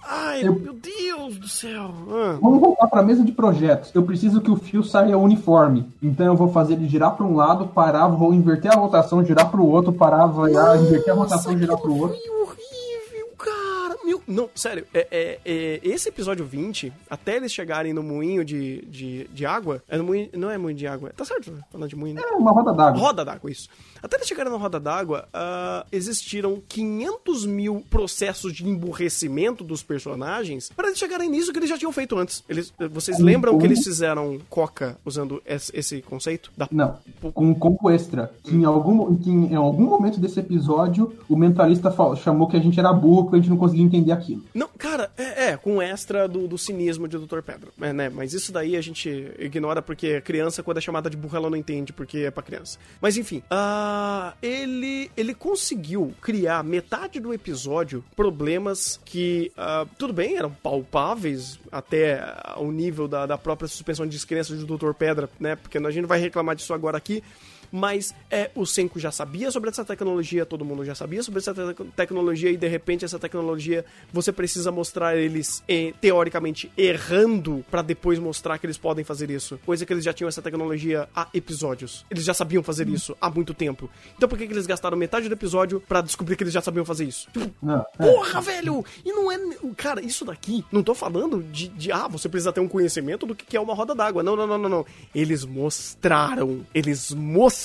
Ai, 0.07 0.45
Eu- 0.45 0.53
meu 0.59 0.73
Deus 0.73 1.37
do 1.37 1.47
céu! 1.47 1.91
Ah. 2.11 2.37
Vamos 2.41 2.59
voltar 2.59 2.87
para 2.87 2.99
a 2.99 3.03
mesa 3.03 3.23
de 3.23 3.31
projetos. 3.31 3.91
Eu 3.93 4.03
preciso 4.03 4.41
que 4.41 4.51
o 4.51 4.55
fio 4.55 4.83
saia 4.83 5.17
uniforme. 5.17 5.85
Então 6.01 6.25
eu 6.25 6.35
vou 6.35 6.49
fazer 6.51 6.73
ele 6.73 6.87
girar 6.87 7.15
para 7.15 7.25
um 7.25 7.35
lado, 7.35 7.67
parar, 7.67 8.07
vou 8.07 8.33
inverter 8.33 8.71
a 8.71 8.75
rotação, 8.75 9.23
girar 9.23 9.49
para 9.49 9.61
o 9.61 9.69
outro, 9.69 9.93
parar, 9.93 10.27
virar, 10.27 10.77
inverter 10.81 11.13
a 11.13 11.17
rotação, 11.17 11.57
girar 11.57 11.77
para 11.77 11.89
o 11.89 11.99
outro. 11.99 12.17
Não, 14.29 14.49
sério, 14.55 14.85
é, 14.93 15.07
é- 15.11 15.39
é- 15.43 15.79
esse 15.83 16.07
episódio 16.09 16.45
20, 16.45 16.93
até 17.09 17.35
eles 17.37 17.51
chegarem 17.51 17.91
no 17.93 18.01
moinho 18.03 18.45
de, 18.45 18.85
de, 18.85 19.27
de 19.33 19.45
água, 19.45 19.83
é 19.89 19.97
no 19.97 20.03
moinho, 20.03 20.29
não 20.33 20.49
é 20.49 20.57
moinho 20.57 20.77
de 20.77 20.87
água, 20.87 21.11
tá 21.15 21.25
certo? 21.25 21.51
Falando 21.71 21.89
de 21.89 21.95
moinho, 21.95 22.15
né? 22.15 22.21
É 22.23 22.35
uma 22.35 22.51
roda 22.51 22.71
d'água. 22.71 22.99
Roda 23.01 23.25
d'água, 23.25 23.51
isso. 23.51 23.67
Até 24.01 24.15
eles 24.15 24.27
chegarem 24.27 24.51
na 24.51 24.57
roda 24.57 24.79
d'água, 24.79 25.27
ah, 25.33 25.85
existiram 25.91 26.61
500 26.69 27.45
mil 27.45 27.83
processos 27.89 28.53
de 28.53 28.65
emburrecimento 28.67 29.63
dos 29.63 29.83
personagens 29.83 30.69
para 30.75 30.87
eles 30.87 30.99
chegarem 30.99 31.29
nisso 31.29 31.51
que 31.51 31.59
eles 31.59 31.69
já 31.69 31.77
tinham 31.77 31.91
feito 31.91 32.17
antes. 32.17 32.43
Eles, 32.47 32.73
vocês 32.91 33.19
Um- 33.19 33.23
lembram 33.23 33.57
que 33.57 33.63
um- 33.63 33.67
eles 33.67 33.83
fizeram 33.83 34.37
coca 34.49 34.97
usando 35.05 35.41
esse, 35.45 35.71
esse 35.77 36.01
conceito? 36.01 36.51
Da 36.57 36.67
Não, 36.71 36.97
com 37.33 37.45
um 37.47 37.53
combo 37.53 37.89
extra. 37.89 38.31
Que 38.43 38.55
em 38.55 38.63
algum, 38.63 39.15
que 39.17 39.29
em 39.29 39.55
algum 39.55 39.85
momento 39.85 40.19
desse 40.19 40.39
episódio, 40.39 41.13
o 41.27 41.35
mentalista 41.35 41.91
fal- 41.91 42.15
chamou 42.15 42.47
que 42.47 42.55
a 42.57 42.59
gente 42.61 42.79
era 42.79 42.91
burro, 42.93 43.29
que 43.29 43.35
a 43.35 43.39
gente 43.39 43.49
não 43.49 43.57
conseguia 43.57 43.83
entender 43.83 44.11
Não, 44.53 44.67
cara, 44.77 45.11
é, 45.17 45.49
é, 45.49 45.57
com 45.57 45.81
extra 45.81 46.27
do, 46.27 46.47
do 46.47 46.57
cinismo 46.57 47.07
de 47.07 47.17
Dr. 47.17 47.41
Pedra. 47.41 47.69
É, 47.81 47.93
né? 47.93 48.09
Mas 48.09 48.33
isso 48.33 48.51
daí 48.51 48.75
a 48.75 48.81
gente 48.81 49.31
ignora 49.39 49.81
porque 49.81 50.15
a 50.15 50.21
criança, 50.21 50.63
quando 50.63 50.77
é 50.77 50.81
chamada 50.81 51.09
de 51.09 51.17
burra, 51.17 51.37
ela 51.37 51.49
não 51.49 51.57
entende 51.57 51.93
porque 51.93 52.19
é 52.19 52.31
pra 52.31 52.43
criança. 52.43 52.77
Mas 53.01 53.17
enfim, 53.17 53.41
ah, 53.49 54.33
ele, 54.41 55.09
ele 55.15 55.33
conseguiu 55.33 56.13
criar 56.21 56.63
metade 56.63 57.19
do 57.19 57.33
episódio 57.33 58.03
problemas 58.15 58.99
que, 59.05 59.51
ah, 59.57 59.85
tudo 59.97 60.13
bem, 60.13 60.37
eram 60.37 60.51
palpáveis 60.51 61.59
até 61.71 62.21
o 62.57 62.71
nível 62.71 63.07
da, 63.07 63.25
da 63.25 63.37
própria 63.37 63.67
suspensão 63.67 64.05
de 64.05 64.11
descrença 64.11 64.55
do 64.55 64.77
Dr. 64.77 64.93
Pedra, 64.93 65.29
né? 65.39 65.55
Porque 65.55 65.77
a 65.77 65.91
gente 65.91 66.01
não 66.01 66.09
vai 66.09 66.19
reclamar 66.19 66.55
disso 66.55 66.73
agora 66.73 66.97
aqui. 66.97 67.23
Mas 67.71 68.13
é, 68.29 68.49
o 68.55 68.65
Senko 68.65 68.99
já 68.99 69.11
sabia 69.11 69.51
sobre 69.51 69.69
essa 69.69 69.85
tecnologia, 69.85 70.45
todo 70.45 70.65
mundo 70.65 70.83
já 70.85 70.95
sabia 70.95 71.21
sobre 71.23 71.39
essa 71.39 71.53
te- 71.53 71.83
tecnologia, 71.95 72.49
e 72.51 72.57
de 72.57 72.67
repente 72.67 73.05
essa 73.05 73.19
tecnologia 73.19 73.85
você 74.11 74.31
precisa 74.31 74.71
mostrar 74.71 75.15
eles 75.17 75.63
eh, 75.67 75.93
teoricamente 76.01 76.71
errando 76.77 77.63
pra 77.69 77.81
depois 77.81 78.17
mostrar 78.19 78.57
que 78.57 78.65
eles 78.65 78.77
podem 78.77 79.03
fazer 79.05 79.29
isso. 79.29 79.59
Coisa 79.65 79.85
que 79.85 79.93
eles 79.93 80.03
já 80.03 80.13
tinham 80.13 80.27
essa 80.27 80.41
tecnologia 80.41 81.07
há 81.15 81.27
episódios. 81.33 82.05
Eles 82.09 82.23
já 82.23 82.33
sabiam 82.33 82.63
fazer 82.63 82.87
isso 82.89 83.15
há 83.21 83.29
muito 83.29 83.53
tempo. 83.53 83.89
Então 84.17 84.27
por 84.27 84.37
que, 84.37 84.47
que 84.47 84.53
eles 84.53 84.65
gastaram 84.67 84.97
metade 84.97 85.27
do 85.27 85.33
episódio 85.33 85.81
pra 85.87 86.01
descobrir 86.01 86.35
que 86.35 86.43
eles 86.43 86.53
já 86.53 86.61
sabiam 86.61 86.85
fazer 86.85 87.05
isso? 87.05 87.27
Tipo, 87.31 87.51
Não, 87.61 87.85
é. 87.99 88.03
Porra, 88.11 88.41
velho! 88.41 88.83
E 89.05 89.11
não 89.11 89.31
é. 89.31 89.39
Cara, 89.77 90.01
isso 90.01 90.25
daqui, 90.25 90.63
não 90.71 90.83
tô 90.83 90.93
falando 90.93 91.43
de, 91.43 91.67
de, 91.69 91.91
Ah, 91.91 92.07
você 92.07 92.27
precisa 92.29 92.51
ter 92.51 92.59
um 92.61 92.67
conhecimento 92.67 93.25
do 93.25 93.35
que 93.35 93.45
que 93.45 93.57
é 93.57 93.59
uma 93.61 93.73
roda 93.73 93.93
d'água. 93.95 94.21
Não, 94.23 94.35
não, 94.35 94.45
não, 94.47 94.57
não, 94.57 94.69
não. 94.69 94.85
Eles 95.13 95.43
mostraram. 95.45 96.65
Eles 96.73 97.11
mostraram 97.13 97.58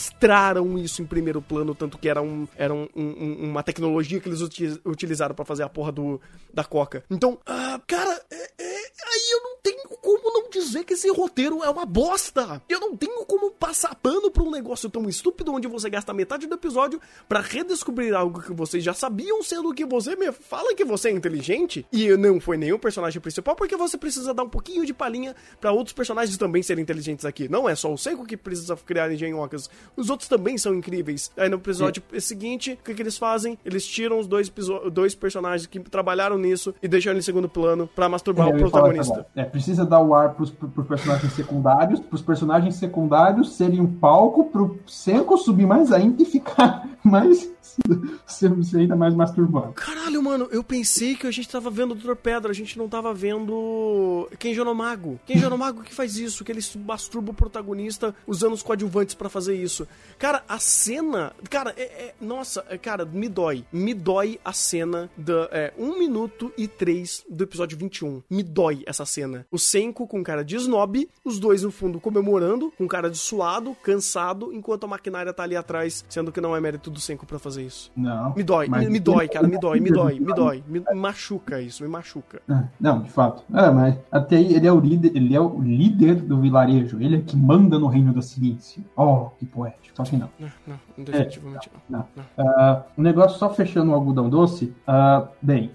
isso 0.83 1.03
em 1.03 1.07
primeiro 1.07 1.41
plano, 1.41 1.75
tanto 1.75 1.99
que 1.99 2.09
era, 2.09 2.21
um, 2.21 2.47
era 2.57 2.73
um- 2.73 2.89
um- 2.95 3.51
uma 3.51 3.63
tecnologia 3.63 4.21
que 4.21 4.29
eles 4.29 4.41
uti- 4.41 4.81
utilizaram 4.85 5.35
pra 5.35 5.45
fazer 5.45 5.63
a 5.63 5.69
porra 5.69 5.93
do, 5.93 6.21
da 6.53 6.65
coca. 6.65 7.05
Então, 7.11 7.39
ah, 7.47 7.81
cara, 7.87 8.23
é- 8.31 8.51
é- 8.59 8.85
aí 9.07 9.31
eu 9.33 9.43
não 9.43 9.57
tenho 9.63 9.85
como 10.01 10.33
não 10.33 10.51
dizer 10.51 10.85
que 10.85 10.95
esse 10.95 11.11
roteiro 11.11 11.63
é 11.63 11.71
uma 11.71 11.87
bosta. 11.87 12.63
Eu 12.69 12.81
não 12.81 12.97
tenho 12.97 13.25
como 13.25 13.51
passar 13.51 13.95
pano 13.95 14.31
pra 14.31 14.43
um 14.43 14.51
negócio 14.51 14.91
tão 14.91 15.09
estúpido 15.09 15.53
onde 15.53 15.67
você 15.69 15.89
gasta 15.89 16.13
metade 16.13 16.47
do 16.47 16.55
episódio 16.55 17.01
pra 17.29 17.41
redescobrir 17.41 18.15
algo 18.15 18.41
que 18.43 18.53
vocês 18.53 18.83
já 18.85 18.93
sabiam, 18.93 19.43
sendo 19.43 19.73
que 19.73 19.85
você 19.85 20.15
me 20.17 20.31
fala 20.33 20.75
que 20.75 20.85
você 20.85 21.09
é 21.09 21.13
inteligente 21.13 21.87
e 21.93 22.15
não 22.17 22.41
foi 22.41 22.57
nenhum 22.57 22.79
personagem 22.79 23.21
principal, 23.21 23.57
porque 23.57 23.77
você 23.77 23.97
precisa 23.97 24.35
dar 24.35 24.43
um 24.43 24.49
pouquinho 24.49 24.85
de 24.85 24.93
palhinha 24.93 25.35
pra 25.61 25.73
outros 25.73 25.93
personagens 25.95 26.37
também 26.37 26.63
serem 26.63 26.83
inteligentes 26.83 27.25
aqui. 27.25 27.49
Não 27.49 27.69
é 27.69 27.75
só 27.75 27.93
o 27.93 27.97
Senko 27.99 28.27
que 28.27 28.37
precisa 28.37 28.77
criar 28.77 29.11
engenhocas, 29.13 29.71
os 29.97 30.11
outros 30.11 30.29
também 30.29 30.57
são 30.59 30.75
incríveis. 30.75 31.31
Aí 31.37 31.49
no 31.49 31.57
episódio 31.57 32.03
seguinte, 32.21 32.79
o 32.81 32.85
que, 32.85 32.95
que 32.95 33.03
eles 33.03 33.17
fazem? 33.19 33.59
Eles 33.65 33.87
tiram 33.87 34.19
os 34.19 34.27
dois, 34.27 34.53
dois 34.93 35.15
personagens 35.15 35.67
que 35.67 35.79
trabalharam 35.81 36.39
nisso 36.39 36.75
e 36.83 36.89
deixam 36.89 37.13
eles 37.13 37.25
em 37.25 37.27
segundo 37.27 37.49
plano 37.49 37.89
pra 37.95 38.09
masturbar 38.09 38.49
É, 38.49 38.55
o 38.55 38.59
protagonista. 38.59 39.13
agora. 39.13 39.27
É, 39.37 39.45
precisa 39.45 39.85
dar 39.85 40.01
o 40.01 40.15
ar 40.15 40.35
pros, 40.35 40.51
pros 40.51 40.87
personagens 40.87 41.33
secundários, 41.33 42.01
pros 42.01 42.23
personagens 42.23 42.77
secundários 42.77 43.55
serem 43.55 43.81
um 43.81 43.87
palco 43.87 44.45
pro 44.47 44.79
Senko 44.87 45.37
subir 45.39 45.67
mais 45.67 45.93
ainda 45.93 46.23
e 46.23 46.27
ficar 46.27 46.89
mais. 47.05 47.51
ser, 48.27 48.53
ainda 48.77 48.97
mais 48.97 49.15
masturbado. 49.15 49.73
Caralho, 49.75 50.23
mano, 50.23 50.49
eu 50.51 50.63
pensei 50.63 51.15
que 51.15 51.27
a 51.27 51.31
gente 51.31 51.49
tava 51.49 51.71
vendo 51.71 51.93
o 51.93 51.95
Dr. 51.95 52.15
Pedra, 52.15 52.51
a 52.51 52.55
gente 52.55 52.79
não 52.79 52.89
tava 52.89 53.13
vendo 53.13 54.29
Kenjo 54.39 54.65
no 54.65 54.75
Mago. 54.75 55.21
Kenjo 55.27 55.55
Mago 55.57 55.83
que 55.83 55.95
faz 55.95 56.17
isso, 56.17 56.45
que 56.45 56.53
ele 56.53 56.61
masturba 56.85 57.31
o 57.31 57.35
protagonista 57.35 58.15
usando 58.27 58.53
os 58.53 58.63
coadjuvantes 58.63 59.15
pra 59.15 59.29
fazer 59.29 59.55
isso. 59.55 59.87
Cara, 60.19 60.43
a 60.49 60.59
cena. 60.59 61.33
Cara, 61.51 61.75
é. 61.77 61.83
é- 61.83 62.15
nossa, 62.21 62.65
é, 62.69 62.79
cara, 62.79 63.05
me 63.05 63.29
dói. 63.29 63.65
Me 63.73 63.95
dói 63.95 64.41
a 64.45 64.53
cena 64.53 65.11
da. 65.17 65.49
É, 65.53 65.73
1 65.79 65.99
minuto 65.99 66.53
e 66.57 66.67
3 66.67 67.25
do 67.29 67.45
episódio 67.45 67.77
21. 67.77 68.23
Me 68.31 68.43
dói 68.43 68.83
essa 68.87 69.05
cena. 69.05 69.47
O 69.51 69.59
Senko 69.59 70.07
com 70.07 70.23
cara 70.23 70.45
de 70.45 70.57
snob, 70.57 71.09
os 71.25 71.39
dois 71.39 71.63
no 71.63 71.71
fundo 71.71 72.01
comemorando, 72.01 72.73
com 72.77 72.87
cara 72.87 73.11
de 73.11 73.19
suado, 73.19 73.77
cansado, 73.83 74.53
enquanto 74.53 74.85
a 74.85 74.89
maquinária 74.89 75.33
tá 75.33 75.43
ali 75.43 75.57
atrás, 75.57 76.05
sendo 76.09 76.33
que 76.33 76.41
não 76.41 76.57
é 76.57 76.61
mérito 76.61 76.91
do 76.91 77.01
Senko 77.01 77.27
pra 77.27 77.39
fazer 77.39 77.64
isso. 77.67 77.91
Não. 77.97 78.35
Me 78.35 78.43
dói, 78.43 78.69
mas- 78.69 78.89
me, 78.89 79.01
dói, 79.01 79.29
cara, 79.29 79.47
me 79.49 79.59
dói, 79.59 79.81
me 79.81 79.91
dói, 79.91 80.21
me 80.21 80.33
dói. 80.35 80.65
Me 80.69 80.81
machuca 80.95 81.61
isso, 81.61 81.83
me 81.83 81.89
machuca. 81.89 82.41
Ah, 82.49 82.65
Não, 82.81 83.01
de 83.03 83.11
fato. 83.11 83.43
É, 83.55 83.71
mas 83.71 83.97
até 84.13 84.37
aí 84.37 84.55
ele 84.55 84.67
é 84.67 84.73
o 84.73 84.81
líder, 84.81 85.13
ele 85.17 85.35
é 85.35 85.41
o 85.41 85.61
líder 85.61 86.17
do 86.17 86.41
vilarejo. 86.41 87.01
Ele 87.01 87.17
é 87.17 87.21
que 87.21 87.37
manda 87.37 87.79
no 87.79 87.87
reino 87.87 88.13
da 88.13 88.23
ciência. 88.23 88.83
Oh, 88.97 89.27
que 89.39 89.47
poético. 89.47 89.97
Só 89.97 90.03
que 90.05 90.17
não. 90.17 90.29
Não, 90.39 90.49
não, 90.67 91.05
definitivamente 91.05 91.71
não. 91.89 92.05
Não. 92.17 92.25
Ah, 92.39 92.83
o 92.97 93.03
negócio 93.03 93.39
só 93.39 93.49
fechando 93.51 93.91
o 93.91 93.95
algodão 93.95 94.29
doce. 94.29 94.75
ah, 94.87 95.27
bem, 95.41 95.71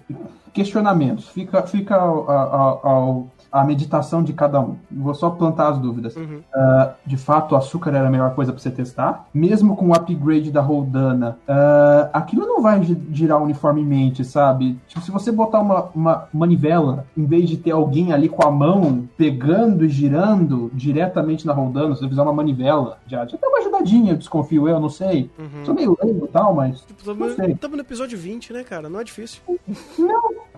questionamentos. 0.52 1.28
Fica, 1.28 1.62
fica 1.62 1.96
ao- 1.96 2.30
ao- 2.30 2.86
ao- 2.86 3.30
a 3.52 3.64
meditação 3.64 4.22
de 4.22 4.32
cada 4.32 4.60
um. 4.60 4.76
Vou 4.90 5.14
só 5.14 5.30
plantar 5.30 5.68
as 5.70 5.78
dúvidas. 5.78 6.14
Uhum. 6.16 6.40
Ah, 6.54 6.92
de 7.04 7.16
fato, 7.16 7.52
o 7.52 7.56
açúcar 7.56 7.90
era 7.94 8.06
a 8.06 8.10
melhor 8.10 8.34
coisa 8.34 8.52
para 8.52 8.60
você 8.60 8.70
testar. 8.70 9.26
Mesmo 9.34 9.76
com 9.76 9.88
o 9.88 9.94
upgrade 9.94 10.50
da 10.50 10.60
Roldana, 10.60 11.38
ah, 11.48 12.10
aquilo 12.12 12.46
não 12.46 12.62
vai 12.62 12.82
gi- 12.82 13.00
girar 13.12 13.42
uniformemente, 13.42 14.24
sabe? 14.24 14.78
Tipo, 14.86 15.00
se 15.00 15.10
você 15.10 15.32
botar 15.32 15.60
uma, 15.60 15.88
uma 15.94 16.28
manivela, 16.32 17.06
em 17.16 17.24
vez 17.26 17.48
de 17.48 17.56
ter 17.56 17.72
alguém 17.72 18.12
ali 18.12 18.28
com 18.28 18.46
a 18.46 18.50
mão 18.50 19.08
pegando 19.16 19.84
e 19.84 19.88
girando 19.88 20.70
diretamente 20.74 21.46
na 21.46 21.52
Roldana, 21.52 21.94
se 21.94 22.00
você 22.02 22.08
fizer 22.08 22.22
uma 22.22 22.32
manivela, 22.32 22.98
já, 23.06 23.26
já 23.26 23.36
dá 23.40 23.48
uma 23.48 23.58
ajudadinha, 23.58 24.12
eu 24.12 24.16
desconfio 24.16 24.68
eu, 24.68 24.78
não 24.78 24.88
sei. 24.88 25.30
Uhum. 25.38 25.64
Sou 25.64 25.74
meio 25.74 25.96
leigo 26.02 26.26
e 26.26 26.28
tal, 26.28 26.54
mas. 26.54 26.80
Tipo, 26.82 27.02
Não 27.06 27.16
tamo, 27.16 27.30
sei. 27.34 27.54
tamo 27.54 27.76
no 27.76 27.82
episódio 27.82 28.18
20, 28.18 28.52
né, 28.52 28.62
cara? 28.64 28.88
Não 28.88 29.00
é 29.00 29.04
difícil. 29.04 29.40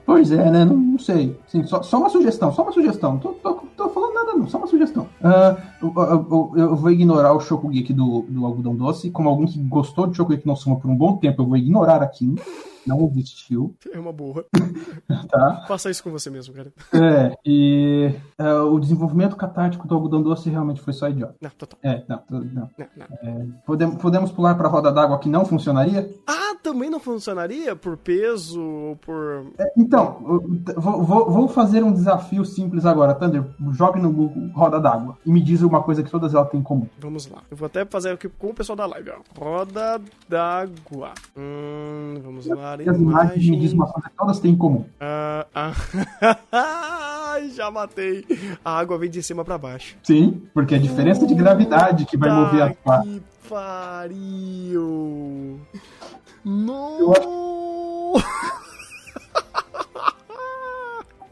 Pois 0.04 0.32
é, 0.32 0.50
né? 0.50 0.64
Não, 0.64 0.76
não 0.76 0.98
sei. 0.98 1.38
Sim, 1.46 1.64
só, 1.64 1.82
só 1.82 1.98
uma 1.98 2.10
sugestão, 2.10 2.52
só 2.52 2.62
uma 2.62 2.72
sugestão. 2.72 3.18
Tô, 3.18 3.30
tô, 3.30 3.54
tô 3.76 3.88
falando 3.90 4.14
nada, 4.14 4.32
não, 4.34 4.48
só 4.48 4.58
uma 4.58 4.66
sugestão. 4.66 5.08
Uh, 5.20 5.60
eu, 5.82 5.92
eu, 5.96 6.52
eu, 6.56 6.76
vou 6.76 6.90
ignorar 6.90 7.32
o 7.32 7.40
Shokugeki 7.40 7.92
do, 7.92 8.24
do 8.28 8.44
algodão 8.44 8.74
doce. 8.74 9.10
Como 9.10 9.28
alguém 9.28 9.46
que 9.46 9.58
gostou 9.60 10.06
de 10.06 10.16
Shokugeki 10.16 10.46
no 10.46 10.56
Soma 10.56 10.76
por 10.76 10.90
um 10.90 10.96
bom 10.96 11.16
tempo, 11.16 11.42
eu 11.42 11.46
vou 11.46 11.56
ignorar 11.56 12.02
aqui. 12.02 12.34
Não 12.86 13.10
existiu. 13.16 13.76
É 13.92 13.98
uma 13.98 14.12
burra. 14.12 14.44
tá? 15.30 15.64
Faça 15.68 15.90
isso 15.90 16.02
com 16.02 16.10
você 16.10 16.30
mesmo, 16.30 16.54
cara. 16.54 16.72
É, 16.92 17.34
e 17.44 18.14
uh, 18.40 18.72
o 18.72 18.80
desenvolvimento 18.80 19.36
catártico 19.36 19.86
do 19.86 19.94
algodão 19.94 20.22
doce 20.22 20.50
realmente 20.50 20.80
foi 20.80 20.92
só 20.92 21.08
idiota. 21.08 21.36
Não, 21.40 21.50
total. 21.50 21.78
É, 21.82 22.04
não, 22.08 22.22
não. 22.28 22.40
não, 22.40 22.70
não. 22.96 23.06
É, 23.22 23.46
podemos, 23.64 23.96
podemos 23.96 24.32
pular 24.32 24.54
pra 24.54 24.68
roda 24.68 24.92
d'água 24.92 25.18
que 25.18 25.28
não 25.28 25.44
funcionaria? 25.44 26.12
Ah, 26.26 26.56
também 26.62 26.90
não 26.90 27.00
funcionaria? 27.00 27.76
Por 27.76 27.96
peso, 27.96 28.96
por. 29.02 29.52
É, 29.58 29.72
então, 29.76 30.40
vou, 30.76 31.02
vou, 31.04 31.30
vou, 31.30 31.48
fazer 31.48 31.82
um 31.82 31.92
desafio 31.92 32.44
simples 32.44 32.86
agora, 32.86 33.14
Thunder. 33.14 33.44
Jogue 33.72 34.00
no 34.00 34.12
Google 34.12 34.50
roda 34.54 34.80
d'água 34.80 35.18
e 35.24 35.32
me 35.32 35.40
diz 35.40 35.62
uma 35.62 35.82
coisa 35.82 36.02
que 36.02 36.10
todas 36.10 36.34
elas 36.34 36.48
têm 36.50 36.60
em 36.60 36.62
comum. 36.62 36.86
Vamos 36.98 37.26
lá. 37.26 37.42
Eu 37.50 37.56
vou 37.56 37.66
até 37.66 37.84
fazer 37.84 38.10
aqui 38.10 38.28
com 38.28 38.48
o 38.48 38.54
pessoal 38.54 38.76
da 38.76 38.86
live. 38.86 39.10
Ó. 39.10 39.44
Roda 39.44 40.00
d'água. 40.28 41.12
Hum, 41.36 42.14
vamos 42.22 42.46
lá. 42.46 42.71
As 42.74 42.96
imagens 42.96 43.48
me 43.48 43.58
diz 43.58 43.72
uma 43.72 43.86
coisa 43.86 44.08
que 44.08 44.16
todas 44.16 44.40
têm 44.40 44.52
em 44.52 44.56
comum. 44.56 44.84
Ah, 45.00 45.46
ah. 45.54 45.72
Já 47.54 47.70
matei. 47.70 48.24
A 48.64 48.78
água 48.78 48.98
vem 48.98 49.10
de 49.10 49.22
cima 49.22 49.44
para 49.44 49.58
baixo. 49.58 49.96
Sim, 50.02 50.42
porque 50.54 50.74
é 50.74 50.78
a 50.78 50.80
diferença 50.80 51.26
de 51.26 51.34
gravidade 51.34 52.04
que 52.04 52.16
vai 52.16 52.30
mover 52.30 52.62
a 52.62 52.74
pá. 52.74 53.02
Que 53.02 53.22
pariu. 53.48 54.40
Não! 56.44 57.12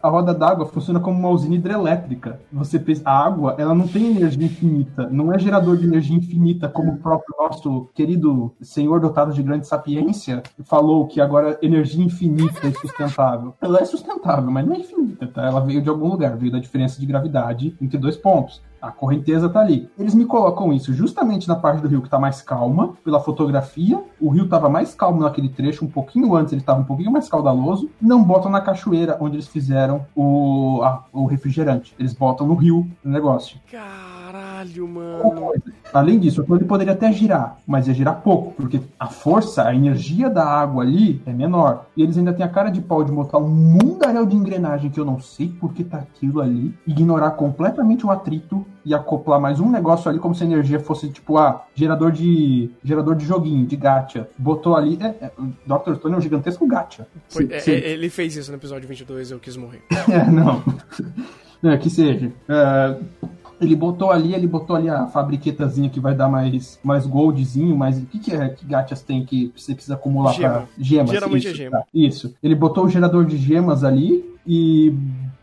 a 0.02 0.08
roda 0.08 0.34
d'água 0.34 0.66
funciona 0.66 1.00
como 1.00 1.18
uma 1.18 1.28
usina 1.28 1.54
hidrelétrica. 1.54 2.40
Você 2.52 2.78
pensa, 2.78 3.02
a 3.04 3.24
água, 3.24 3.54
ela 3.58 3.74
não 3.74 3.86
tem 3.86 4.06
energia 4.06 4.46
infinita, 4.46 5.08
não 5.10 5.32
é 5.32 5.38
gerador 5.38 5.76
de 5.76 5.86
energia 5.86 6.16
infinita, 6.16 6.68
como 6.68 6.92
o 6.92 6.96
próprio 6.98 7.34
nosso 7.38 7.88
querido 7.94 8.52
senhor 8.60 9.00
dotado 9.00 9.32
de 9.32 9.42
grande 9.42 9.66
sapiência 9.66 10.42
falou 10.64 11.06
que 11.06 11.20
agora 11.20 11.58
energia 11.62 12.04
infinita 12.04 12.66
é 12.66 12.72
sustentável. 12.72 13.54
Ela 13.60 13.80
é 13.80 13.84
sustentável, 13.84 14.50
mas 14.50 14.66
não 14.66 14.74
é 14.74 14.78
infinita, 14.78 15.26
tá? 15.26 15.46
Ela 15.46 15.60
veio 15.60 15.82
de 15.82 15.88
algum 15.88 16.08
lugar, 16.08 16.36
veio 16.36 16.52
da 16.52 16.58
diferença 16.58 17.00
de 17.00 17.06
gravidade 17.06 17.76
entre 17.80 17.98
dois 17.98 18.16
pontos. 18.16 18.62
A 18.80 18.90
correnteza 18.90 19.48
tá 19.48 19.60
ali. 19.60 19.90
Eles 19.98 20.14
me 20.14 20.24
colocam 20.24 20.72
isso 20.72 20.92
justamente 20.92 21.46
na 21.46 21.56
parte 21.56 21.80
do 21.82 21.88
rio 21.88 22.02
que 22.02 22.08
tá 22.08 22.18
mais 22.18 22.40
calma, 22.42 22.94
pela 23.04 23.20
fotografia. 23.20 24.02
O 24.20 24.30
rio 24.30 24.48
tava 24.48 24.68
mais 24.68 24.94
calmo 24.94 25.20
naquele 25.20 25.48
trecho, 25.48 25.84
um 25.84 25.88
pouquinho 25.88 26.34
antes 26.34 26.52
ele 26.52 26.62
tava 26.62 26.80
um 26.80 26.84
pouquinho 26.84 27.12
mais 27.12 27.28
caudaloso. 27.28 27.90
Não 28.00 28.22
botam 28.22 28.50
na 28.50 28.60
cachoeira 28.60 29.16
onde 29.20 29.36
eles 29.36 29.48
fizeram 29.48 30.06
o, 30.14 30.80
a, 30.82 31.04
o 31.12 31.26
refrigerante. 31.26 31.94
Eles 31.98 32.14
botam 32.14 32.46
no 32.46 32.54
rio 32.54 32.86
o 33.04 33.08
negócio. 33.08 33.58
Caralho, 34.30 34.86
mano. 34.86 35.52
Além 35.92 36.16
disso, 36.16 36.46
ele 36.48 36.64
poderia 36.64 36.92
até 36.92 37.10
girar, 37.12 37.58
mas 37.66 37.88
ia 37.88 37.94
girar 37.94 38.20
pouco, 38.20 38.52
porque 38.52 38.80
a 38.98 39.08
força, 39.08 39.64
a 39.64 39.74
energia 39.74 40.30
da 40.30 40.44
água 40.44 40.84
ali 40.84 41.20
é 41.26 41.32
menor. 41.32 41.86
E 41.96 42.02
eles 42.04 42.16
ainda 42.16 42.32
têm 42.32 42.46
a 42.46 42.48
cara 42.48 42.70
de 42.70 42.80
pau 42.80 43.02
de 43.02 43.10
botar 43.10 43.38
um 43.38 43.48
mundaréu 43.48 44.24
de 44.24 44.36
engrenagem 44.36 44.88
que 44.88 45.00
eu 45.00 45.04
não 45.04 45.18
sei 45.18 45.48
por 45.48 45.74
que 45.74 45.82
tá 45.82 45.98
aquilo 45.98 46.40
ali, 46.40 46.72
ignorar 46.86 47.32
completamente 47.32 48.06
o 48.06 48.10
atrito 48.12 48.64
e 48.84 48.94
acoplar 48.94 49.40
mais 49.40 49.58
um 49.58 49.68
negócio 49.68 50.08
ali 50.08 50.20
como 50.20 50.32
se 50.32 50.44
a 50.44 50.46
energia 50.46 50.78
fosse 50.78 51.08
tipo, 51.08 51.36
ah, 51.36 51.64
gerador 51.74 52.12
de 52.12 52.70
gerador 52.84 53.16
de 53.16 53.24
joguinho, 53.24 53.66
de 53.66 53.74
gacha. 53.74 54.28
Botou 54.38 54.76
ali, 54.76 54.96
é, 55.00 55.06
é, 55.06 55.32
o 55.36 55.46
Dr. 55.66 55.96
Stone 55.96 56.14
é 56.14 56.18
um 56.18 56.20
gigantesco 56.20 56.68
gacha. 56.68 57.04
Foi, 57.28 57.48
é, 57.50 57.68
é, 57.68 57.90
ele 57.90 58.08
fez 58.08 58.36
isso 58.36 58.52
no 58.52 58.58
episódio 58.58 58.88
22, 58.88 59.32
eu 59.32 59.40
quis 59.40 59.56
morrer. 59.56 59.82
é, 60.08 60.22
não. 60.30 60.62
É, 61.64 61.76
que 61.76 61.90
seja. 61.90 62.32
É, 62.48 62.96
ele 63.60 63.76
botou 63.76 64.10
ali, 64.10 64.34
ele 64.34 64.46
botou 64.46 64.74
ali 64.74 64.88
a 64.88 65.06
fabriquetazinha 65.06 65.90
que 65.90 66.00
vai 66.00 66.14
dar 66.14 66.28
mais, 66.28 66.78
mais 66.82 67.06
goldzinho, 67.06 67.76
mas 67.76 67.98
o 67.98 68.06
que, 68.06 68.18
que 68.18 68.32
é 68.32 68.48
que 68.48 68.64
gachas 68.64 69.02
tem 69.02 69.24
que 69.24 69.52
você 69.54 69.74
precisa 69.74 69.94
acumular 69.94 70.32
Gema. 70.32 70.54
para 70.54 70.66
gemas? 70.78 71.10
Geralmente 71.10 71.46
isso, 71.46 71.54
é 71.54 71.54
gema. 71.54 71.78
Tá, 71.78 71.84
isso. 71.92 72.34
Ele 72.42 72.54
botou 72.54 72.84
o 72.84 72.88
gerador 72.88 73.24
de 73.24 73.36
gemas 73.36 73.84
ali 73.84 74.24
e 74.46 74.94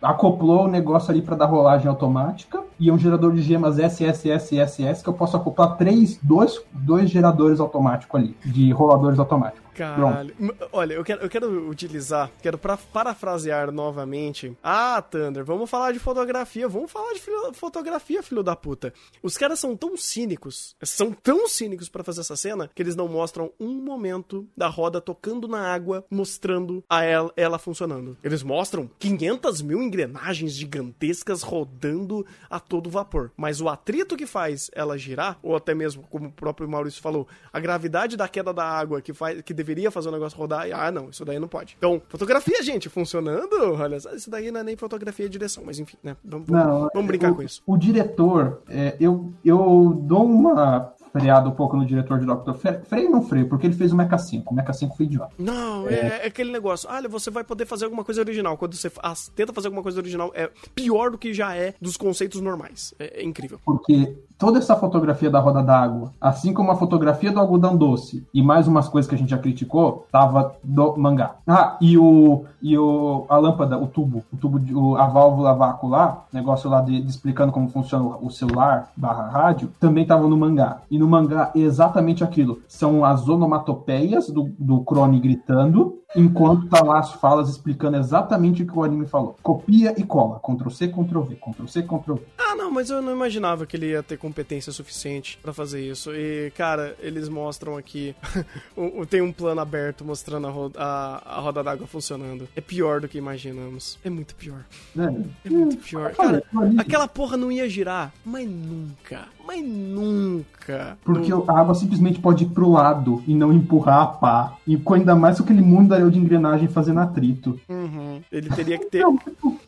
acoplou 0.02 0.66
o 0.66 0.68
negócio 0.68 1.12
ali 1.12 1.22
para 1.22 1.36
dar 1.36 1.46
rolagem 1.46 1.88
automática 1.88 2.64
e 2.80 2.90
é 2.90 2.94
um 2.94 2.98
gerador 2.98 3.34
de 3.34 3.42
gemas 3.42 3.78
SSSSS 3.78 5.04
que 5.04 5.10
eu 5.10 5.14
posso 5.14 5.36
acoplar 5.38 5.76
três, 5.78 6.20
dois, 6.22 6.62
dois 6.74 7.10
geradores 7.10 7.60
automáticos 7.60 8.20
ali, 8.20 8.36
de 8.46 8.72
roladores 8.72 9.20
automáticos. 9.20 9.67
Caralho. 9.78 10.34
Olha, 10.72 10.94
eu 10.96 11.04
quero, 11.04 11.22
eu 11.22 11.30
quero 11.30 11.70
utilizar, 11.70 12.32
quero 12.42 12.58
pra, 12.58 12.78
parafrasear 12.78 13.72
novamente. 13.72 14.58
Ah, 14.64 15.00
Thunder, 15.02 15.46
vamos 15.46 15.70
falar 15.70 15.92
de 15.92 16.00
fotografia. 16.00 16.68
Vamos 16.68 16.92
falar 16.92 17.14
de 17.14 17.20
filo, 17.20 17.54
fotografia, 17.54 18.24
filho 18.24 18.42
da 18.42 18.56
puta. 18.56 18.92
Os 19.22 19.38
caras 19.38 19.60
são 19.60 19.78
tão 19.78 19.96
cínicos, 19.96 20.76
são 20.82 21.12
tão 21.12 21.48
cínicos 21.48 21.90
para 21.90 22.04
fazer 22.04 22.22
essa 22.22 22.36
cena, 22.36 22.70
que 22.74 22.82
eles 22.82 22.96
não 22.96 23.08
mostram 23.08 23.52
um 23.60 23.74
momento 23.74 24.48
da 24.58 24.68
roda 24.68 25.00
tocando 25.00 25.48
na 25.48 25.62
água, 25.72 26.04
mostrando 26.10 26.84
a 26.90 27.04
ela, 27.04 27.32
ela 27.38 27.60
funcionando. 27.60 28.18
Eles 28.24 28.42
mostram 28.42 28.90
500 28.98 29.62
mil 29.62 29.82
engrenagens 29.82 30.54
gigantescas 30.54 31.44
rodando 31.44 32.26
a 32.50 32.60
todo 32.60 32.90
vapor. 32.90 33.32
Mas 33.38 33.62
o 33.62 33.70
atrito 33.70 34.18
que 34.18 34.26
faz 34.26 34.72
ela 34.74 34.98
girar, 34.98 35.38
ou 35.44 35.56
até 35.56 35.76
mesmo, 35.76 36.04
como 36.10 36.30
o 36.30 36.32
próprio 36.32 36.68
Maurício 36.68 37.02
falou, 37.02 37.28
a 37.54 37.60
gravidade 37.60 38.18
da 38.18 38.28
queda 38.28 38.52
da 38.52 38.64
água 38.64 39.02
que, 39.02 39.14
faz, 39.14 39.42
que 39.42 39.54
deveria 39.68 39.92
fazer 39.92 40.08
o 40.08 40.12
negócio 40.12 40.38
rodar, 40.38 40.68
e, 40.68 40.72
ah, 40.72 40.90
não, 40.90 41.10
isso 41.10 41.26
daí 41.26 41.38
não 41.38 41.48
pode. 41.48 41.76
Então, 41.78 42.02
fotografia, 42.08 42.64
gente, 42.64 42.88
funcionando, 42.88 43.74
olha, 43.78 43.98
isso 43.98 44.30
daí 44.30 44.50
não 44.50 44.62
é 44.62 44.64
nem 44.64 44.78
fotografia 44.78 45.26
e 45.26 45.30
direção, 45.30 45.64
mas 45.66 45.78
enfim, 45.78 45.98
né? 46.02 46.16
Vamos, 46.24 46.48
não, 46.48 46.90
vamos 46.94 47.08
brincar 47.08 47.32
o, 47.32 47.36
com 47.36 47.44
isso. 47.44 47.62
O 47.66 47.78
diretor, 47.78 48.62
é, 48.70 48.96
eu, 49.00 49.34
eu 49.44 50.02
dou 50.04 50.26
uma 50.26 50.94
freado 51.12 51.50
um 51.50 51.54
pouco 51.54 51.76
no 51.76 51.86
diretor 51.86 52.20
de 52.20 52.26
Doctor 52.26 52.56
Freio 52.56 53.10
não 53.10 53.22
freio, 53.22 53.48
porque 53.48 53.68
ele 53.68 53.76
fez 53.76 53.92
o 53.92 53.96
Mecha 53.96 54.18
5. 54.18 54.52
O 54.52 54.56
Mecha 54.56 54.74
5 54.74 54.96
foi 54.96 55.06
idiota. 55.06 55.34
Não, 55.38 55.88
é... 55.88 55.94
É, 55.94 56.22
é... 56.24 56.28
aquele 56.28 56.52
negócio. 56.52 56.90
Olha, 56.90 57.08
você 57.10 57.30
vai 57.30 57.44
poder 57.44 57.66
fazer 57.66 57.86
alguma 57.86 58.04
coisa 58.04 58.22
original. 58.22 58.58
Quando 58.58 58.76
você 58.76 58.92
tenta 59.36 59.54
fazer 59.54 59.68
alguma 59.68 59.84
coisa 59.84 60.00
original, 60.00 60.32
é 60.34 60.50
pior 60.74 61.12
do 61.12 61.18
que 61.18 61.34
já 61.34 61.56
é 61.56 61.74
dos 61.82 61.98
conceitos 61.98 62.42
normais. 62.42 62.94
É, 63.00 63.22
é 63.22 63.24
incrível. 63.24 63.60
Porque 63.66 64.18
toda 64.38 64.60
essa 64.60 64.76
fotografia 64.76 65.30
da 65.30 65.40
roda 65.40 65.64
d'água, 65.64 66.14
assim 66.22 66.54
como 66.54 66.72
a 66.72 66.76
fotografia 66.76 67.32
do 67.32 67.40
algodão 67.40 67.76
doce 67.76 68.26
e 68.34 68.42
mais 68.42 68.68
umas 68.68 68.88
coisas 68.88 69.10
que 69.10 69.16
a 69.16 69.18
gente 69.18 69.30
já 69.30 69.38
criticou, 69.38 70.08
tava 70.12 70.56
do 70.64 70.96
mangá. 70.98 71.38
Ah, 71.48 71.78
e 71.82 71.98
o 71.98 72.46
e 72.68 72.78
o 72.78 73.26
a 73.30 73.38
lâmpada, 73.38 73.78
o 73.78 73.88
tubo, 73.88 74.26
o 74.32 74.36
tubo 74.36 74.60
de, 74.60 74.76
o, 74.76 74.98
a 74.98 75.08
válvula 75.08 75.54
vácuo 75.54 75.88
lá, 75.88 76.26
negócio 76.34 76.70
lá 76.70 76.82
de, 76.82 77.02
de 77.02 77.10
explicando 77.10 77.52
como 77.52 77.70
funciona 77.70 78.18
o 78.22 78.30
celular 78.30 78.92
barra 78.96 79.30
rádio, 79.30 79.72
também 79.80 80.06
tava 80.06 80.28
no 80.28 80.36
mangá. 80.36 80.82
E 80.92 81.00
no 81.00 81.08
mangá 81.08 81.52
é 81.56 81.60
exatamente 81.60 82.26
aquilo. 82.26 82.60
São 82.68 83.06
as 83.06 83.28
onomatopeias 83.30 84.30
do, 84.30 84.52
do 84.60 84.82
Crone 84.82 85.20
gritando 85.20 85.98
enquanto 86.16 86.68
tá 86.68 86.84
lá 86.84 87.00
as 87.00 87.12
falas 87.14 87.50
explicando 87.50 87.98
exatamente 87.98 88.64
o 88.64 88.68
que 88.68 88.78
o 88.78 88.84
anime 88.84 89.06
falou. 89.06 89.36
Copia 89.42 89.94
e 89.98 90.04
cola. 90.04 90.40
Ctrl 90.40 90.70
C, 90.70 90.88
Ctrl 90.88 91.22
V, 91.22 91.36
Ctrl 91.36 91.68
C, 91.68 91.84
Ctrl 91.84 92.16
V. 92.16 92.22
Ah, 92.38 92.56
não, 92.56 92.72
mas 92.72 92.90
eu 92.90 93.02
não 93.02 93.12
imaginava 93.12 93.66
que 93.66 93.76
ele 93.76 93.92
ia 93.92 94.04
ter 94.04 94.18
competência 94.18 94.72
suficiente 94.72 95.38
para 95.42 95.54
fazer 95.54 95.82
isso. 95.82 96.12
E, 96.14 96.52
cara, 96.52 96.96
eles 97.00 97.28
mostram 97.30 97.78
aqui. 97.78 98.16
tem 99.10 99.22
um 99.22 99.32
plano 99.32 99.60
aberto 99.62 100.06
mostrando 100.06 100.48
a, 100.78 101.22
a 101.26 101.40
roda 101.40 101.64
d'água 101.64 101.88
funcionando. 101.88 102.48
É 102.58 102.62
pior 102.62 103.00
do 103.00 103.08
que 103.08 103.20
imaginamos. 103.20 104.00
É 104.04 104.10
muito 104.10 104.34
pior. 104.34 104.66
É, 104.98 105.48
é 105.48 105.50
muito 105.52 105.78
pior. 105.78 106.12
Cara, 106.16 106.42
aquela 106.80 107.08
porra 107.08 107.38
não 107.38 107.52
ia 107.52 107.70
girar, 107.70 108.12
mas 108.26 108.50
nunca. 108.50 109.28
Mas 109.48 109.64
nunca. 109.66 110.98
Porque 111.06 111.32
a 111.32 111.58
água 111.58 111.74
simplesmente 111.74 112.20
pode 112.20 112.44
ir 112.44 112.50
pro 112.50 112.70
lado 112.70 113.24
e 113.26 113.34
não 113.34 113.54
empurrar 113.54 114.02
a 114.02 114.08
pá. 114.08 114.58
E 114.68 114.78
ainda 114.92 115.16
mais 115.16 115.38
com 115.38 115.46
aquele 115.46 115.62
mundo 115.62 116.12
de 116.12 116.20
engrenagem 116.20 116.68
fazendo 116.68 117.00
atrito. 117.00 117.58
Uhum. 117.70 118.22
Ele 118.30 118.50
teria 118.50 118.78
que 118.78 118.88
ter. 118.88 119.06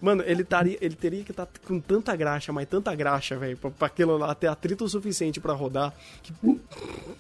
Mano, 0.02 0.22
ele, 0.26 0.44
taria, 0.44 0.78
ele 0.82 0.96
teria 0.96 1.24
que 1.24 1.32
estar 1.32 1.46
tá 1.46 1.60
com 1.66 1.80
tanta 1.80 2.14
graxa, 2.14 2.52
mas 2.52 2.68
tanta 2.68 2.94
graxa, 2.94 3.38
velho, 3.38 3.56
pra, 3.56 3.72
pra 3.72 3.88
aquilo 3.88 4.18
lá 4.18 4.36
ter 4.36 4.48
atrito 4.48 4.84
o 4.84 4.90
suficiente 4.90 5.40
para 5.40 5.54
rodar. 5.54 5.94
Que... 6.22 6.34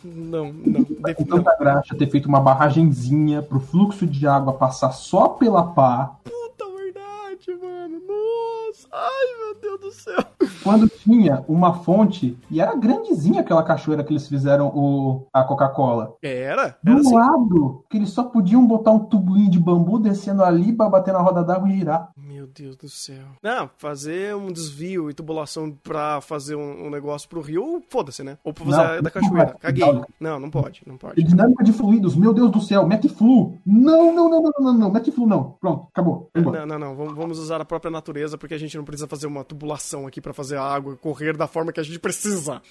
Não, 0.03 0.51
não. 0.51 0.83
Com 0.83 1.23
tanta 1.23 1.55
graxa, 1.57 1.95
ter 1.95 2.09
feito 2.09 2.27
uma 2.27 2.41
barragenzinha 2.41 3.41
pro 3.41 3.61
fluxo 3.61 4.05
de 4.05 4.27
água 4.27 4.51
passar 4.51 4.91
só 4.91 5.29
pela 5.29 5.63
pá. 5.63 6.17
Puta 6.25 6.65
verdade, 6.75 7.57
mano. 7.61 8.01
Nossa. 8.05 8.58
Ai, 8.91 9.27
meu 9.39 9.61
Deus 9.61 9.79
do 9.79 9.91
céu. 9.91 10.23
Quando 10.63 10.87
tinha 10.89 11.43
uma 11.47 11.73
fonte, 11.83 12.37
e 12.49 12.59
era 12.61 12.75
grandezinha 12.75 13.41
aquela 13.41 13.63
cachoeira 13.63 14.03
que 14.03 14.11
eles 14.11 14.27
fizeram 14.27 14.67
o, 14.67 15.27
a 15.33 15.43
Coca-Cola. 15.43 16.15
Era? 16.21 16.77
Do 16.83 16.91
era 16.91 17.01
assim. 17.01 17.15
lado, 17.15 17.83
que 17.89 17.97
eles 17.97 18.09
só 18.09 18.23
podiam 18.23 18.65
botar 18.65 18.91
um 18.91 18.99
tubuinho 18.99 19.49
de 19.49 19.59
bambu 19.59 19.99
descendo 19.99 20.43
ali 20.43 20.73
pra 20.73 20.89
bater 20.89 21.13
na 21.13 21.21
roda 21.21 21.43
d'água 21.43 21.69
e 21.69 21.77
girar. 21.77 22.09
Meu 22.17 22.47
Deus 22.47 22.75
do 22.75 22.89
céu. 22.89 23.25
Não, 23.41 23.69
fazer 23.77 24.35
um 24.35 24.51
desvio 24.51 25.09
e 25.09 25.13
tubulação 25.13 25.71
pra 25.83 26.21
fazer 26.21 26.55
um, 26.55 26.87
um 26.87 26.89
negócio 26.89 27.27
pro 27.29 27.41
rio, 27.41 27.81
foda-se, 27.89 28.23
né? 28.23 28.37
Ou 28.43 28.53
pra 28.53 28.65
fazer 28.65 28.77
Não, 28.77 28.83
a 28.83 28.87
da 28.95 29.01
não 29.01 29.11
cachoeira. 29.11 29.45
pode. 29.47 29.59
Caguei. 29.59 29.85
Não. 29.85 30.05
Não, 30.19 30.39
não 30.39 30.49
pode, 30.49 30.81
não 30.85 30.97
pode. 30.97 31.23
Dinâmica 31.23 31.63
de 31.63 31.73
fluidos, 31.73 32.15
meu 32.15 32.33
Deus 32.33 32.51
do 32.51 32.61
céu, 32.61 32.85
mete 32.85 33.09
flu. 33.09 33.57
Não, 33.65 34.13
não, 34.13 34.29
não, 34.29 34.41
não, 34.41 34.51
não, 34.59 34.73
não, 34.73 34.91
mete 34.91 35.11
flu 35.11 35.25
não. 35.25 35.55
Pronto, 35.59 35.87
acabou. 35.91 36.29
Não, 36.35 36.65
não, 36.65 36.79
não. 36.79 36.95
Vamos, 36.95 37.39
usar 37.39 37.61
a 37.61 37.65
própria 37.65 37.91
natureza, 37.91 38.37
porque 38.37 38.53
gente 38.59 38.77
não 38.77 38.83
precisa 38.83 39.07
fazer 39.07 39.27
uma 39.27 39.43
tubulação 39.43 40.05
aqui 40.05 40.21
pra 40.21 40.33
fazer 40.33 40.57
a 40.57 40.63
água 40.63 40.95
correr 40.97 41.35
da 41.35 41.47
forma 41.47 41.71
que 41.71 41.79
a 41.79 41.83
gente 41.83 41.99
precisa. 41.99 42.61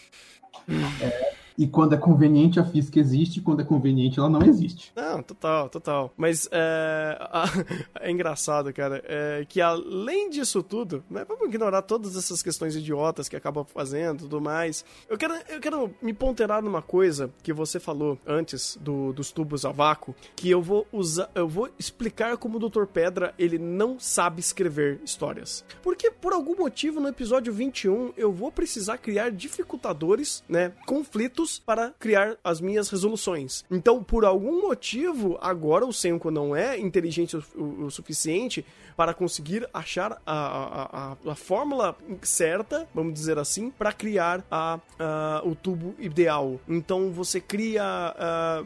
E 1.59 1.67
quando 1.67 1.93
é 1.95 1.99
conveniente, 1.99 2.61
a 2.61 2.65
física 2.65 3.01
existe, 3.01 3.41
quando 3.41 3.61
é 3.63 3.65
conveniente, 3.65 4.19
ela 4.21 4.31
não 4.31 4.41
existe. 4.43 4.93
Não, 4.95 5.21
total, 5.23 5.69
total. 5.69 6.13
Mas 6.17 6.49
é, 6.53 7.19
é 8.01 8.11
engraçado, 8.11 8.73
cara, 8.73 9.03
é 9.07 9.45
que 9.49 9.61
além 9.61 10.31
disso 10.31 10.63
tudo, 10.63 11.03
né, 11.11 11.25
vamos 11.29 11.49
ignorar 11.49 11.83
todas 11.83 12.17
essas 12.17 12.43
questões 12.45 12.77
idiotas 12.77 13.29
que 13.29 13.35
acabam 13.35 13.65
fazendo 13.65 14.21
tudo 14.21 14.41
mais. 14.41 14.85
Eu 15.09 15.19
quero, 15.19 15.35
eu 15.49 15.61
quero 15.61 15.91
me 16.01 16.13
ponderar 16.13 16.63
numa 16.63 16.81
coisa 16.81 17.29
que 17.43 17.53
você 17.53 17.81
falou 17.81 18.17
antes 18.25 18.79
do- 18.81 19.13
dos 19.13 19.33
tubos 19.33 19.65
a 19.65 19.73
vácuo, 19.73 20.15
que 20.37 20.49
eu 20.49 20.63
vou 20.63 20.87
usar, 20.93 21.29
eu 21.35 21.49
vou 21.49 21.69
explicar 21.77 22.37
como 22.37 22.57
o 22.59 22.69
Dr. 22.69 22.85
Pedra 22.87 23.35
ele 23.37 23.59
não 23.59 23.99
sabe 23.99 24.39
escrever 24.39 25.01
histórias. 25.05 25.65
Porque 25.83 26.09
por 26.11 26.33
algum 26.33 26.55
motivo 26.57 27.01
no 27.01 27.09
episódio 27.09 27.53
21 27.53 28.13
eu 28.17 28.31
vou 28.31 28.53
precisar 28.53 28.99
criar 28.99 29.31
dificultadores, 29.31 30.45
né, 30.49 30.73
conflitos 30.87 31.48
para 31.57 31.95
criar 31.99 32.37
as 32.43 32.61
minhas 32.61 32.89
resoluções. 32.89 33.65
Então, 33.71 34.03
por 34.03 34.25
algum 34.25 34.61
motivo, 34.63 35.39
agora 35.41 35.87
o 35.87 35.93
Senko 35.93 36.31
não 36.31 36.57
é 36.57 36.79
inteligente 36.79 37.37
o, 37.37 37.85
o- 37.87 37.91
suficiente 37.91 38.67
para 38.97 39.15
conseguir 39.15 39.69
achar 39.73 40.21
a, 40.27 40.33
a, 40.33 41.13
a, 41.13 41.17
a 41.33 41.35
fórmula 41.37 41.97
certa, 42.23 42.89
vamos 42.93 43.15
dizer 43.15 43.39
assim, 43.39 43.71
para 43.71 43.93
criar 43.93 44.45
a, 44.51 44.81
a- 44.99 45.43
o 45.45 45.55
tubo 45.55 45.95
ideal. 45.99 46.59
Então, 46.69 47.11
você 47.13 47.41
cria 47.41 47.83
ah, 47.85 48.65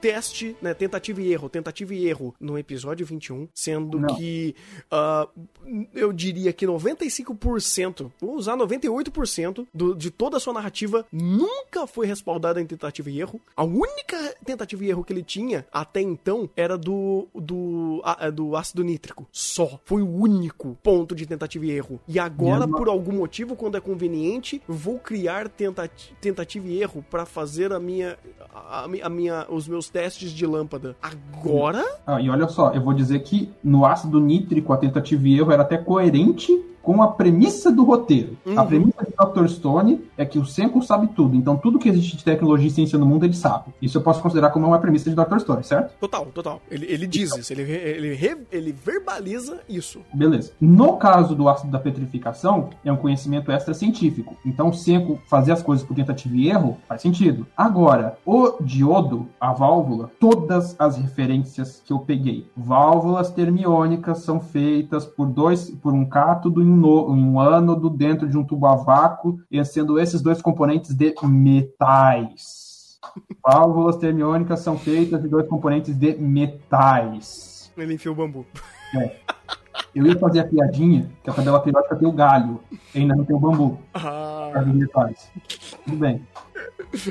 teste, 0.00 0.56
né, 0.62 0.72
tentativa 0.72 1.20
e 1.20 1.32
erro, 1.32 1.48
tentativa 1.48 1.92
e 1.94 2.06
erro 2.06 2.32
no 2.40 2.56
episódio 2.56 3.04
21, 3.04 3.48
sendo 3.52 3.98
Não. 3.98 4.14
que 4.14 4.54
ah, 4.90 5.26
eu 5.94 6.12
diria 6.12 6.52
que 6.52 6.64
95%, 6.66 8.10
vou 8.20 8.34
usar 8.36 8.56
98% 8.56 9.66
do, 9.74 9.94
de 9.94 10.10
toda 10.10 10.36
a 10.36 10.40
sua 10.40 10.52
narrativa 10.52 11.04
nunca 11.12 11.86
foi 11.86 12.06
respaldada 12.22 12.60
em 12.60 12.66
tentativa 12.66 13.10
e 13.10 13.20
erro. 13.20 13.40
A 13.56 13.64
única 13.64 14.16
tentativa 14.44 14.84
e 14.84 14.90
erro 14.90 15.02
que 15.02 15.12
ele 15.12 15.22
tinha 15.24 15.66
até 15.72 16.00
então 16.00 16.48
era 16.56 16.78
do 16.78 17.26
do, 17.34 18.00
a- 18.04 18.30
do 18.30 18.56
ácido 18.56 18.84
nítrico. 18.84 19.26
Só. 19.32 19.80
Foi 19.84 20.02
o 20.02 20.08
único 20.08 20.78
ponto 20.82 21.14
de 21.14 21.26
tentativa 21.26 21.66
e 21.66 21.70
erro. 21.72 22.00
E 22.06 22.18
agora, 22.18 22.66
por 22.68 22.88
algum 22.88 23.12
motivo, 23.12 23.56
quando 23.56 23.76
é 23.76 23.80
conveniente, 23.80 24.62
vou 24.68 24.98
criar 24.98 25.48
tentati- 25.48 26.14
tentativa 26.20 26.68
e 26.68 26.80
erro 26.80 27.04
para 27.10 27.26
fazer 27.26 27.72
a 27.72 27.80
minha, 27.80 28.16
a, 28.54 28.84
a 29.02 29.08
minha, 29.08 29.46
os 29.48 29.66
meus 29.66 29.88
testes 29.90 30.30
de 30.30 30.46
lâmpada. 30.46 30.96
Agora? 31.02 31.84
Ah, 32.06 32.20
e 32.20 32.30
olha 32.30 32.48
só, 32.48 32.72
eu 32.72 32.80
vou 32.80 32.94
dizer 32.94 33.20
que 33.20 33.50
no 33.64 33.84
ácido 33.84 34.20
nítrico 34.20 34.72
a 34.72 34.76
tentativa 34.76 35.26
e 35.26 35.38
erro 35.38 35.50
era 35.52 35.62
até 35.62 35.76
coerente 35.76 36.52
com 36.82 37.02
a 37.02 37.08
premissa 37.08 37.70
do 37.70 37.84
roteiro. 37.84 38.36
Uhum. 38.44 38.58
A 38.58 38.64
premissa 38.64 39.04
de 39.04 39.12
Dr. 39.12 39.46
Stone 39.48 40.00
é 40.16 40.24
que 40.24 40.38
o 40.38 40.44
Senko 40.44 40.82
sabe 40.82 41.08
tudo. 41.08 41.36
Então, 41.36 41.56
tudo 41.56 41.78
que 41.78 41.88
existe 41.88 42.16
de 42.16 42.24
tecnologia 42.24 42.68
e 42.68 42.70
ciência 42.70 42.98
no 42.98 43.06
mundo, 43.06 43.24
ele 43.24 43.34
sabe. 43.34 43.72
Isso 43.80 43.96
eu 43.98 44.02
posso 44.02 44.20
considerar 44.20 44.50
como 44.50 44.66
uma 44.66 44.78
premissa 44.78 45.08
de 45.08 45.16
Dr. 45.16 45.38
Stone, 45.38 45.62
certo? 45.64 45.94
Total, 45.98 46.26
total. 46.26 46.60
Ele, 46.70 46.86
ele 46.86 47.06
diz 47.06 47.34
isso, 47.36 47.52
ele, 47.52 47.62
ele, 47.62 48.14
re- 48.14 48.38
ele 48.50 48.72
verbaliza 48.72 49.60
isso. 49.68 50.00
Beleza. 50.12 50.52
No 50.60 50.96
caso 50.96 51.34
do 51.34 51.48
ácido 51.48 51.70
da 51.70 51.78
petrificação, 51.78 52.70
é 52.84 52.92
um 52.92 52.96
conhecimento 52.96 53.50
extra-científico. 53.52 54.36
Então, 54.44 54.68
o 54.70 54.74
Senko 54.74 55.18
fazer 55.28 55.52
as 55.52 55.62
coisas 55.62 55.86
por 55.86 55.94
tentativa 55.94 56.34
e 56.36 56.48
erro 56.48 56.78
faz 56.88 57.02
sentido. 57.02 57.46
Agora, 57.56 58.16
o 58.26 58.54
diodo, 58.60 59.26
a 59.40 59.52
válvula, 59.52 60.10
todas 60.18 60.74
as 60.78 60.96
referências 60.96 61.82
que 61.86 61.92
eu 61.92 61.98
peguei. 62.00 62.46
Válvulas 62.56 63.30
termiônicas 63.30 64.18
são 64.18 64.40
feitas 64.40 65.04
por 65.04 65.26
dois, 65.26 65.70
por 65.70 65.92
um 65.92 66.04
cátodo 66.04 66.62
e 66.62 66.64
um, 66.72 67.10
um 67.10 67.40
ânodo 67.40 67.90
dentro 67.90 68.28
de 68.28 68.36
um 68.36 68.44
tubo 68.44 68.66
a 68.66 68.76
vácuo, 68.76 69.38
e 69.50 69.62
sendo 69.64 69.98
esses 69.98 70.20
dois 70.20 70.40
componentes 70.40 70.94
de 70.94 71.14
metais. 71.22 72.98
Válvulas 73.44 73.96
termiônicas 73.96 74.60
são 74.60 74.78
feitas 74.78 75.20
de 75.20 75.28
dois 75.28 75.46
componentes 75.48 75.94
de 75.94 76.14
metais. 76.14 77.72
Ele 77.76 77.94
enfia 77.94 78.12
o 78.12 78.14
bambu. 78.14 78.46
Eu 79.94 80.06
ia 80.06 80.18
fazer 80.18 80.40
a 80.40 80.44
piadinha 80.44 81.10
que 81.22 81.30
a 81.30 81.32
tabela 81.32 81.60
periódica 81.60 81.96
tem 81.96 82.08
o 82.08 82.12
galho, 82.12 82.60
e 82.94 83.00
ainda 83.00 83.14
não 83.14 83.24
tem 83.24 83.36
o 83.36 83.38
bambu. 83.38 83.78
Ah, 83.92 84.62
metais. 84.66 85.30
Tudo 85.84 85.96
bem. 85.96 86.26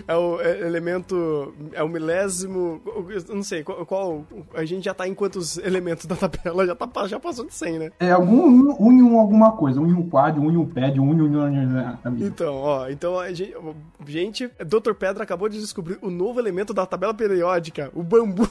É 0.07 0.15
o 0.15 0.39
é 0.41 0.61
elemento. 0.61 1.53
É 1.73 1.83
o 1.83 1.89
milésimo. 1.89 2.81
Não 3.29 3.43
sei, 3.43 3.63
qual, 3.63 3.85
qual- 3.85 4.25
A 4.53 4.63
gente 4.65 4.85
já 4.85 4.93
tá 4.93 5.07
em 5.07 5.13
quantos 5.13 5.57
elementos 5.57 6.05
da 6.05 6.15
tabela? 6.15 6.65
Já, 6.65 6.75
tá, 6.75 7.07
já 7.07 7.19
passou 7.19 7.45
de 7.45 7.53
100, 7.53 7.79
né? 7.79 7.91
É 7.99 8.11
algum 8.11 8.41
um, 8.47 8.75
um 8.79 9.01
um 9.11 9.19
alguma 9.19 9.51
coisa. 9.53 9.79
Um 9.79 9.87
em 9.87 9.93
um 9.93 10.07
quad, 10.09 10.37
um 10.39 10.51
em 10.51 10.57
um 10.57 10.65
pad, 10.65 10.99
um 10.99 11.13
em 11.13 11.21
um. 11.21 11.41
um- 11.41 12.25
Então, 12.25 12.55
ó, 12.55 12.89
então 12.89 13.19
a 13.19 13.31
gente, 13.33 13.55
gente, 14.07 14.47
Dr. 14.65 14.93
Pedra 14.97 15.23
acabou 15.23 15.49
de 15.49 15.59
descobrir 15.59 15.97
o 16.01 16.09
novo 16.09 16.39
elemento 16.39 16.73
da 16.73 16.85
tabela 16.85 17.13
periódica, 17.13 17.91
o 17.93 18.03
bambu. 18.03 18.47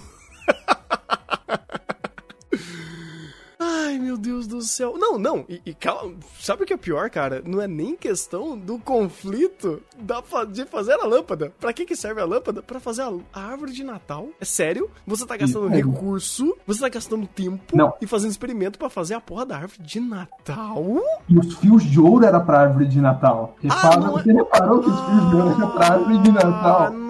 Ai, 3.90 3.98
meu 3.98 4.16
Deus 4.16 4.46
do 4.46 4.62
céu. 4.62 4.94
Não, 4.96 5.18
não, 5.18 5.44
e, 5.48 5.60
e 5.66 5.74
calma, 5.74 6.14
sabe 6.38 6.62
o 6.62 6.66
que 6.66 6.72
é 6.72 6.76
pior, 6.76 7.10
cara? 7.10 7.42
Não 7.44 7.60
é 7.60 7.66
nem 7.66 7.96
questão 7.96 8.56
do 8.56 8.78
conflito 8.78 9.82
da, 9.98 10.22
de 10.48 10.64
fazer 10.64 10.92
a 10.92 11.04
lâmpada. 11.06 11.52
Pra 11.58 11.72
que 11.72 11.84
que 11.84 11.96
serve 11.96 12.20
a 12.20 12.24
lâmpada? 12.24 12.62
Pra 12.62 12.78
fazer 12.78 13.02
a, 13.02 13.12
a 13.32 13.40
árvore 13.46 13.72
de 13.72 13.82
Natal? 13.82 14.28
É 14.40 14.44
sério? 14.44 14.88
Você 15.06 15.26
tá 15.26 15.36
gastando 15.36 15.66
recurso, 15.68 16.56
você 16.66 16.80
tá 16.80 16.88
gastando 16.88 17.26
tempo 17.26 17.60
Não. 17.76 17.92
e 18.00 18.06
fazendo 18.06 18.30
experimento 18.30 18.78
pra 18.78 18.88
fazer 18.88 19.14
a 19.14 19.20
porra 19.20 19.44
da 19.44 19.56
árvore 19.56 19.82
de 19.82 19.98
Natal? 19.98 20.84
E 21.28 21.36
os 21.38 21.54
fios 21.56 21.82
de 21.82 21.98
ouro 22.00 22.24
era 22.24 22.38
pra 22.38 22.60
árvore 22.60 22.86
de 22.86 23.00
Natal. 23.00 23.56
Repara, 23.60 23.96
não 24.00 24.18
é- 24.18 24.22
você 24.22 24.32
reparou 24.32 24.80
que 24.82 24.88
os 24.90 25.00
fios 25.00 25.30
de 25.30 25.36
ouro 25.36 25.50
era 25.56 25.66
pra 25.66 25.86
árvore 25.94 26.18
de 26.18 26.30
Ah, 26.30 26.32
Natal? 26.32 26.50
não, 26.52 26.60
cara. 26.60 27.09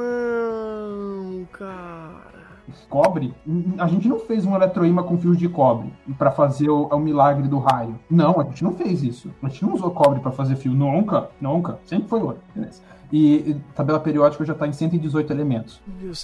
Cobre? 2.89 3.35
A 3.79 3.87
gente 3.87 4.09
não 4.09 4.19
fez 4.19 4.45
um 4.47 4.55
eletroímã 4.55 5.03
com 5.03 5.17
fios 5.19 5.37
de 5.39 5.49
cobre 5.49 5.93
pra 6.19 6.31
fazer 6.31 6.69
o, 6.71 6.85
o 6.87 6.99
milagre 6.99 7.49
do 7.49 7.59
raio. 7.59 7.99
Não, 8.11 8.41
a 8.41 8.45
gente 8.45 8.65
não 8.65 8.73
fez 8.73 9.03
isso. 9.03 9.31
A 9.43 9.49
gente 9.49 9.65
não 9.65 9.75
usou 9.75 9.91
cobre 9.91 10.21
pra 10.21 10.31
fazer 10.33 10.57
fio. 10.57 10.73
Nunca, 10.73 11.29
nunca. 11.41 11.79
Sempre 11.85 12.09
foi 12.09 12.21
ouro. 12.21 12.39
Beleza. 12.55 12.81
E, 13.13 13.57
tabela 13.75 13.99
periódica 13.99 14.45
já 14.45 14.55
tá 14.55 14.69
em 14.69 14.73
118 14.73 15.33
elementos. 15.33 15.81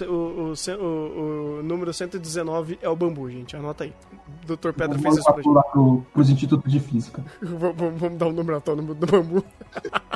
O, 0.09 0.13
o, 0.13 0.53
o, 0.53 1.59
o- 1.59 1.63
número 1.65 1.93
119 1.93 2.79
é 2.81 2.89
o 2.89 2.95
bambu, 2.95 3.29
gente. 3.29 3.57
Anota 3.57 3.83
aí. 3.83 3.93
O 4.45 4.47
Dr. 4.57 4.71
Pedra 4.73 4.93
fez 4.97 5.03
Vamos 5.03 5.19
isso 5.19 5.25
pra 5.33 5.43
gente. 5.43 5.53
lá 5.53 5.63
pro, 5.65 6.07
pros 6.15 6.31
institutos 6.31 6.71
de 6.71 6.79
física. 6.79 7.25
Vamos, 7.43 7.77
vamos- 7.77 8.01
vamos 8.01 8.19
dar 8.19 8.27
um 8.29 8.33
número 8.33 8.57
atônomo 8.57 8.95
do 8.95 9.05
bambu. 9.07 9.43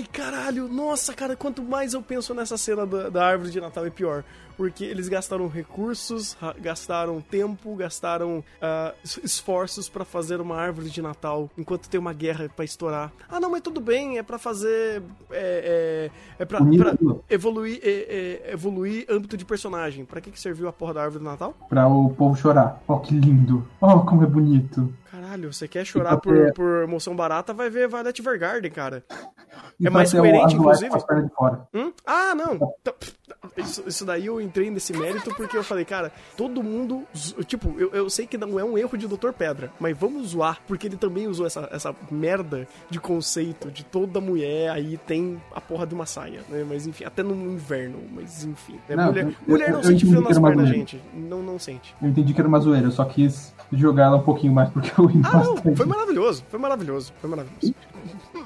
Ai, 0.00 0.06
caralho, 0.10 0.66
nossa, 0.66 1.12
cara, 1.12 1.36
quanto 1.36 1.62
mais 1.62 1.92
eu 1.92 2.00
penso 2.00 2.32
nessa 2.32 2.56
cena 2.56 2.86
da, 2.86 3.10
da 3.10 3.26
árvore 3.26 3.50
de 3.50 3.60
Natal 3.60 3.84
é 3.84 3.90
pior. 3.90 4.24
Porque 4.56 4.82
eles 4.84 5.08
gastaram 5.08 5.46
recursos, 5.48 6.34
ra- 6.40 6.54
gastaram 6.58 7.20
tempo, 7.20 7.74
gastaram 7.76 8.42
es- 9.02 9.18
esforços 9.24 9.88
pra 9.88 10.04
fazer 10.04 10.38
uma 10.40 10.56
árvore 10.56 10.90
de 10.90 11.00
Natal, 11.00 11.50
enquanto 11.56 11.88
tem 11.88 11.98
uma 12.00 12.12
guerra 12.12 12.46
pra 12.54 12.62
estourar. 12.64 13.10
Ah, 13.28 13.40
não, 13.40 13.50
mas 13.50 13.62
tudo 13.62 13.80
bem, 13.80 14.18
é 14.18 14.22
pra 14.22 14.38
fazer. 14.38 15.02
É, 15.30 16.10
é, 16.38 16.42
é 16.42 16.44
pra, 16.44 16.58
pra 16.58 16.94
evoluir, 17.30 17.80
é- 17.82 18.42
é- 18.48 18.52
evoluir 18.52 19.06
âmbito 19.08 19.34
de 19.36 19.44
personagem. 19.46 20.04
Pra 20.04 20.20
que, 20.20 20.30
que 20.30 20.40
serviu 20.40 20.68
a 20.68 20.72
porra 20.72 20.94
da 20.94 21.02
árvore 21.04 21.24
do 21.24 21.30
Natal? 21.30 21.54
Pra 21.68 21.86
o 21.88 22.10
povo 22.10 22.36
chorar. 22.36 22.82
Ó, 22.86 22.98
que 22.98 23.14
lindo. 23.14 23.66
Ó, 23.80 24.00
como 24.00 24.22
é 24.24 24.26
bonito. 24.26 24.92
Caralho, 25.10 25.52
você 25.52 25.66
quer 25.66 25.84
chorar 25.84 26.16
ter- 26.20 26.52
por, 26.52 26.52
por 26.54 26.82
emoção 26.84 27.16
barata, 27.16 27.52
vai 27.52 27.68
ver 27.68 27.88
Violet 27.88 28.20
Evergarden, 28.20 28.70
cara. 28.70 29.04
E 29.78 29.86
É 29.86 29.90
pra 29.90 29.90
mais 29.90 30.14
o 30.14 30.18
coerente, 30.18 30.54
inclusive. 30.54 30.90
Hum? 31.74 31.92
Ah, 32.06 32.34
não. 32.34 32.58
Tá, 32.84 32.94
Isso, 33.56 33.82
isso 33.86 34.04
daí 34.04 34.26
eu 34.26 34.40
entrei 34.40 34.70
nesse 34.70 34.92
mérito 34.92 35.34
porque 35.34 35.56
eu 35.56 35.64
falei, 35.64 35.84
cara, 35.84 36.12
todo 36.36 36.62
mundo. 36.62 37.02
Tipo, 37.46 37.74
eu, 37.78 37.90
eu 37.92 38.08
sei 38.10 38.26
que 38.26 38.38
não 38.38 38.58
é 38.58 38.64
um 38.64 38.76
erro 38.78 38.96
de 38.96 39.06
Dr. 39.06 39.32
Pedra, 39.36 39.70
mas 39.78 39.96
vamos 39.96 40.28
zoar, 40.28 40.58
porque 40.66 40.86
ele 40.86 40.96
também 40.96 41.26
usou 41.26 41.46
essa, 41.46 41.68
essa 41.72 41.94
merda 42.10 42.66
de 42.88 42.98
conceito 43.00 43.70
de 43.70 43.84
toda 43.84 44.20
mulher 44.20 44.70
aí 44.70 44.96
tem 44.98 45.40
a 45.54 45.60
porra 45.60 45.86
de 45.86 45.94
uma 45.94 46.06
saia, 46.06 46.40
né? 46.48 46.64
Mas 46.68 46.86
enfim, 46.86 47.04
até 47.04 47.22
no 47.22 47.34
inverno, 47.34 47.98
mas 48.14 48.44
enfim. 48.44 48.78
né? 48.88 48.96
Não, 48.96 49.06
mulher, 49.06 49.24
eu- 49.26 49.34
mulher 49.46 49.70
não 49.72 49.78
eu 49.80 49.84
sente 49.84 50.06
frio 50.06 50.20
nas 50.20 50.38
pernas, 50.38 50.54
zoeira. 50.56 50.72
gente. 50.72 51.00
Não, 51.14 51.42
não 51.42 51.58
sente. 51.58 51.94
Eu 52.00 52.08
entendi 52.08 52.32
que 52.32 52.40
era 52.40 52.48
uma 52.48 52.60
zoeira, 52.60 52.86
eu 52.86 52.92
só 52.92 53.04
quis 53.04 53.52
jogar 53.72 54.04
ela 54.06 54.16
um 54.16 54.22
pouquinho 54.22 54.52
mais 54.52 54.68
porque 54.70 54.90
eu 54.98 55.06
ri 55.06 55.20
Ah, 55.24 55.42
não, 55.44 55.56
foi 55.76 55.86
maravilhoso, 55.86 56.44
foi 56.48 56.58
maravilhoso, 56.58 57.12
foi 57.20 57.30
maravilhoso. 57.30 57.74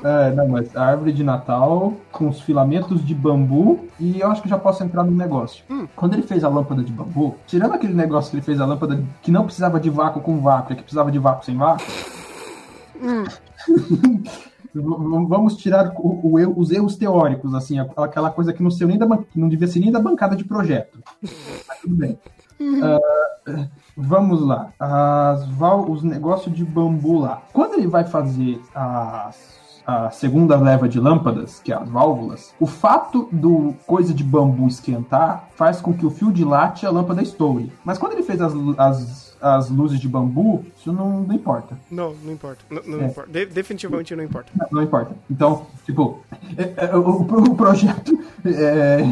É, 0.03 0.31
não, 0.33 0.49
mas 0.49 0.75
a 0.77 0.85
árvore 0.85 1.13
de 1.13 1.23
Natal 1.25 1.95
com 2.13 2.29
os 2.29 2.41
filamentos 2.41 3.05
de 3.05 3.15
bambu 3.15 3.87
e 3.99 4.21
eu 4.21 4.31
acho 4.31 4.43
que 4.43 4.49
já 4.49 4.59
posso 4.59 4.74
entrar 4.83 5.05
num 5.05 5.15
negócio. 5.15 5.63
Hum. 5.71 5.87
Quando 5.95 6.15
ele 6.15 6.23
fez 6.23 6.43
a 6.43 6.49
lâmpada 6.49 6.83
de 6.83 6.93
bambu, 6.93 7.37
tirando 7.47 7.75
aquele 7.75 7.95
negócio 7.95 8.31
que 8.31 8.37
ele 8.39 8.43
fez 8.45 8.61
a 8.61 8.67
lâmpada 8.67 9.05
que 9.23 9.31
não 9.31 9.45
precisava 9.45 9.79
de 9.79 9.91
vácuo 9.91 10.21
com 10.23 10.41
vácuo, 10.41 10.73
é 10.73 10.77
que 10.77 10.83
precisava 10.83 11.13
de 11.13 11.19
vácuo 11.19 11.45
sem 11.45 11.57
vácuo. 11.57 11.85
V- 12.99 14.25
Vamos 15.29 15.57
tirar 15.57 15.93
o- 15.97 16.21
o 16.27 16.61
os 16.61 16.71
erros 16.73 16.97
teóricos, 16.97 17.55
assim, 17.55 17.79
aquela 17.97 18.31
coisa 18.31 18.53
que 18.53 18.63
não, 18.63 18.71
saiu 18.71 18.89
nem 18.89 18.99
da, 18.99 19.07
não 19.35 19.49
devia 19.49 19.69
ser 19.69 19.79
nem 19.79 19.93
da 19.93 20.01
bancada 20.01 20.35
de 20.35 20.45
projeto. 20.45 20.99
Mas 21.23 21.79
tudo 21.81 21.95
bem. 21.95 22.19
Ah, 22.83 22.99
vamos 23.97 24.41
lá. 24.45 24.73
As 24.79 25.47
os 25.89 26.03
negócios 26.03 26.55
de 26.55 26.65
bambu 26.65 27.21
lá. 27.21 27.43
Quando 27.53 27.75
ele 27.75 27.87
vai 27.87 28.05
fazer 28.05 28.61
as 28.75 29.61
a 29.87 30.11
segunda 30.11 30.57
leva 30.59 30.89
de 30.89 30.99
lâmpadas, 30.99 31.61
que 31.63 31.73
é 31.73 31.77
as 31.77 31.89
válvulas, 31.89 32.55
o 32.59 32.67
fato 32.67 33.29
do 33.31 33.75
coisa 33.87 34.15
de 34.15 34.25
bambu 34.25 34.67
esquentar 34.67 35.49
faz 35.57 35.81
com 35.81 35.93
que 35.93 36.07
o 36.07 36.11
fio 36.11 36.33
dilate 36.33 36.85
e 36.85 36.87
a 36.87 36.91
lâmpada 36.91 37.23
estoure. 37.23 37.71
Mas 37.85 37.99
quando 37.99 38.13
ele 38.13 38.23
fez 38.23 38.41
as, 38.41 38.53
as, 38.79 39.37
as 39.43 39.69
luzes 39.71 40.01
de 40.01 40.09
bambu, 40.09 40.65
isso 40.77 40.93
não, 40.93 41.21
não 41.23 41.35
importa. 41.35 41.77
Não, 41.91 42.15
não 42.25 42.33
importa. 42.33 42.65
Não, 42.71 42.83
não 42.87 43.01
É. 43.03 43.07
importa. 43.07 43.31
De- 43.31 43.47
definitivamente 43.47 44.15
não 44.17 44.25
importa. 44.25 44.51
Não, 44.57 44.67
não 44.73 44.83
importa. 44.83 45.15
Então, 45.31 45.67
tipo, 45.85 46.21
é- 46.57 46.87
é, 46.91 46.97
o, 46.97 47.11
o 47.23 47.55
projeto. 47.55 48.19
é, 48.45 49.05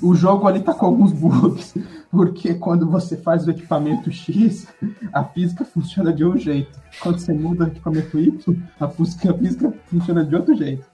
o 0.00 0.14
jogo 0.14 0.46
ali 0.48 0.60
tá 0.60 0.72
com 0.72 0.86
alguns 0.86 1.12
bugs. 1.12 1.74
Porque 2.12 2.52
quando 2.52 2.86
você 2.86 3.16
faz 3.16 3.46
o 3.46 3.50
equipamento 3.50 4.12
X, 4.12 4.68
a 5.14 5.24
física 5.24 5.64
funciona 5.64 6.12
de 6.12 6.22
um 6.22 6.36
jeito. 6.36 6.78
Quando 7.00 7.18
você 7.18 7.32
muda 7.32 7.64
o 7.64 7.68
equipamento 7.68 8.18
Y, 8.18 8.38
a 8.78 8.86
física, 8.86 9.30
a 9.30 9.34
física 9.34 9.72
funciona 9.86 10.22
de 10.22 10.36
outro 10.36 10.54
jeito. 10.54 10.84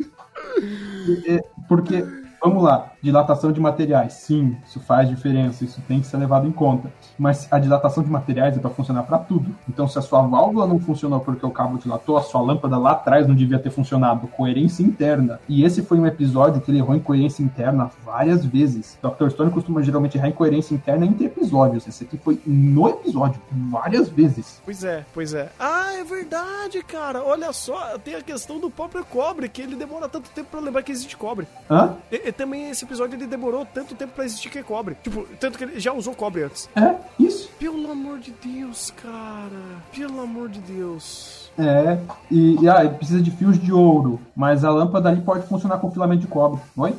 É, 1.27 1.41
Porque, 1.69 2.07
vamos 2.41 2.63
lá, 2.63 2.93
dilatação 3.03 3.51
de 3.51 3.61
materiais. 3.61 4.13
Sim, 4.13 4.57
isso 4.65 4.79
faz 4.79 5.09
diferença, 5.09 5.65
isso 5.65 5.83
tem 5.89 6.01
que 6.01 6.07
ser 6.07 6.19
levado 6.19 6.47
em 6.47 6.53
conta. 6.53 6.93
Mas 7.19 7.49
a 7.51 7.59
dilatação 7.59 8.03
de 8.03 8.11
materiais 8.11 8.57
é 8.57 8.61
para 8.61 8.71
funcionar 8.71 9.03
para 9.03 9.19
tudo. 9.19 9.55
Então, 9.69 9.89
se 9.89 9.99
a 9.99 10.03
sua 10.03 10.23
válvula 10.23 10.67
não 10.67 10.79
funcionou 10.79 11.21
porque 11.21 11.45
o 11.45 11.51
cabo 11.51 11.79
dilatou, 11.79 12.17
a 12.17 12.23
sua 12.23 12.41
lâmpada 12.41 12.79
lá 12.79 12.93
atrás 12.93 13.27
não 13.27 13.35
devia 13.35 13.59
ter 13.59 13.71
funcionado. 13.71 14.29
Coerência 14.29 14.83
interna. 14.83 15.41
E 15.49 15.65
esse 15.65 15.83
foi 15.83 15.99
um 15.99 16.07
episódio 16.07 16.61
que 16.61 16.71
ele 16.71 16.79
errou 16.79 16.95
em 16.95 17.01
coerência 17.01 17.43
interna 17.43 17.91
várias 18.05 18.45
vezes. 18.45 18.99
Dr. 19.03 19.31
Stone 19.31 19.51
costuma 19.51 19.83
geralmente 19.83 20.17
errar 20.17 20.29
em 20.29 20.33
coerência 20.33 20.75
interna 20.75 21.07
entre 21.07 21.27
episódios. 21.27 21.87
Esse 21.87 22.05
aqui 22.05 22.17
foi 22.17 22.41
no 22.47 22.89
episódio, 22.89 23.41
várias 23.51 24.09
vezes. 24.09 24.61
Pois 24.65 24.85
é, 24.85 25.05
pois 25.13 25.35
é. 25.35 25.51
Ah, 25.59 25.93
é 25.95 26.05
verdade, 26.05 26.83
cara. 26.83 27.23
Olha 27.25 27.53
só, 27.53 27.99
tem 27.99 28.15
a 28.15 28.23
questão 28.23 28.59
do 28.59 28.71
próprio 28.71 29.05
cobre, 29.05 29.49
que 29.49 29.63
ele 29.63 29.77
demora 29.77 30.09
tanto 30.09 30.31
tempo 30.31 30.51
pra 30.51 30.61
lembrar 30.61 30.83
que 30.83 30.93
existe 30.93 31.17
cobre. 31.17 31.47
Hã? 31.71 31.97
E, 32.11 32.29
e 32.29 32.33
também 32.33 32.71
esse 32.71 32.85
episódio 32.85 33.17
ele 33.17 33.27
demorou 33.27 33.67
tanto 33.67 33.95
tempo 33.95 34.13
pra 34.15 34.25
existir 34.25 34.51
que 34.51 34.59
é 34.59 34.63
cobre. 34.63 34.97
Tipo, 35.03 35.27
tanto 35.41 35.59
que 35.59 35.65
ele 35.65 35.81
já 35.81 35.93
usou 35.93 36.15
cobre 36.15 36.43
antes. 36.43 36.69
É, 36.77 36.95
isso. 37.19 37.49
Pelo 37.59 37.91
amor 37.91 38.19
de 38.19 38.33
Deus, 38.33 38.93
cara. 39.03 39.83
Pelo 39.95 40.21
amor 40.21 40.49
de 40.49 40.61
Deus. 40.61 41.51
É, 41.59 41.99
e, 42.31 42.57
e 42.63 42.69
ah, 42.69 42.89
precisa 42.89 43.21
de 43.21 43.33
fios 43.33 43.61
de 43.61 43.73
ouro, 43.73 44.21
mas 44.35 44.65
a 44.65 44.71
lâmpada 44.71 45.09
ali 45.09 45.21
pode 45.21 45.47
funcionar 45.49 45.79
com 45.79 45.91
filamento 45.91 46.23
de 46.23 46.29
cobre. 46.29 46.61
Oi? 46.77 46.95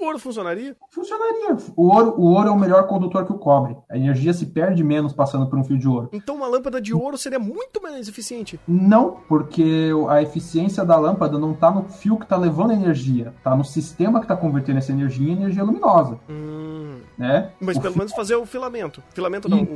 O 0.00 0.04
ouro 0.06 0.18
funcionaria? 0.18 0.76
Funcionaria. 0.90 1.56
O 1.74 1.88
ouro, 1.88 2.14
o 2.18 2.24
ouro 2.32 2.48
é 2.48 2.50
o 2.50 2.58
melhor 2.58 2.86
condutor 2.86 3.24
que 3.24 3.32
o 3.32 3.38
cobre. 3.38 3.76
A 3.90 3.96
energia 3.96 4.32
se 4.32 4.46
perde 4.46 4.84
menos 4.84 5.12
passando 5.12 5.46
por 5.46 5.58
um 5.58 5.64
fio 5.64 5.78
de 5.78 5.88
ouro. 5.88 6.08
Então 6.12 6.36
uma 6.36 6.46
lâmpada 6.46 6.80
de 6.80 6.92
ouro 6.94 7.16
seria 7.16 7.38
muito 7.38 7.80
mais 7.82 8.08
eficiente. 8.08 8.60
Não, 8.68 9.16
porque 9.28 9.90
a 10.08 10.22
eficiência 10.22 10.84
da 10.84 10.96
lâmpada 10.98 11.38
não 11.38 11.52
está 11.52 11.70
no 11.70 11.84
fio 11.84 12.16
que 12.16 12.24
está 12.24 12.36
levando 12.36 12.70
a 12.72 12.74
energia, 12.74 13.32
está 13.38 13.56
no 13.56 13.64
sistema 13.64 14.18
que 14.20 14.24
está 14.26 14.36
convertendo 14.36 14.78
essa 14.78 14.92
energia 14.92 15.28
em 15.32 15.36
energia 15.36 15.64
luminosa, 15.64 16.18
Hum. 16.28 16.98
né? 17.16 17.50
Mas 17.60 17.76
O 17.76 17.80
pelo 17.80 17.92
fi- 17.94 17.98
menos 17.98 18.12
fazer 18.12 18.36
o 18.36 18.44
filamento. 18.46 19.02
Filamento 19.14 19.48
não, 19.48 19.62
o. 19.62 19.66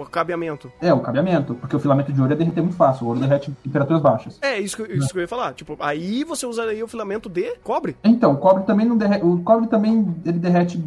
O 0.00 0.02
acabeamento. 0.02 0.72
É, 0.80 0.94
o 0.94 1.00
cabeamento, 1.00 1.54
porque 1.54 1.76
o 1.76 1.78
filamento 1.78 2.10
de 2.10 2.18
ouro 2.20 2.32
é 2.32 2.36
derreter 2.36 2.62
muito 2.62 2.74
fácil, 2.76 3.04
o 3.04 3.08
ouro 3.08 3.20
derrete 3.20 3.50
em 3.50 3.54
temperaturas 3.54 4.00
baixas. 4.02 4.38
É, 4.40 4.58
isso 4.58 4.76
que, 4.76 4.90
isso 4.94 5.10
que 5.10 5.18
eu 5.18 5.22
ia 5.22 5.28
falar. 5.28 5.52
Tipo, 5.52 5.76
aí 5.78 6.24
você 6.24 6.46
usaria 6.46 6.82
o 6.82 6.88
filamento 6.88 7.28
de 7.28 7.54
cobre. 7.62 7.96
Então, 8.02 8.32
o 8.32 8.36
cobre 8.38 8.64
também 8.64 8.86
não 8.86 8.96
derrete. 8.96 9.24
O 9.26 9.38
cobre 9.42 9.66
também 9.68 10.06
ele 10.24 10.38
derrete 10.38 10.82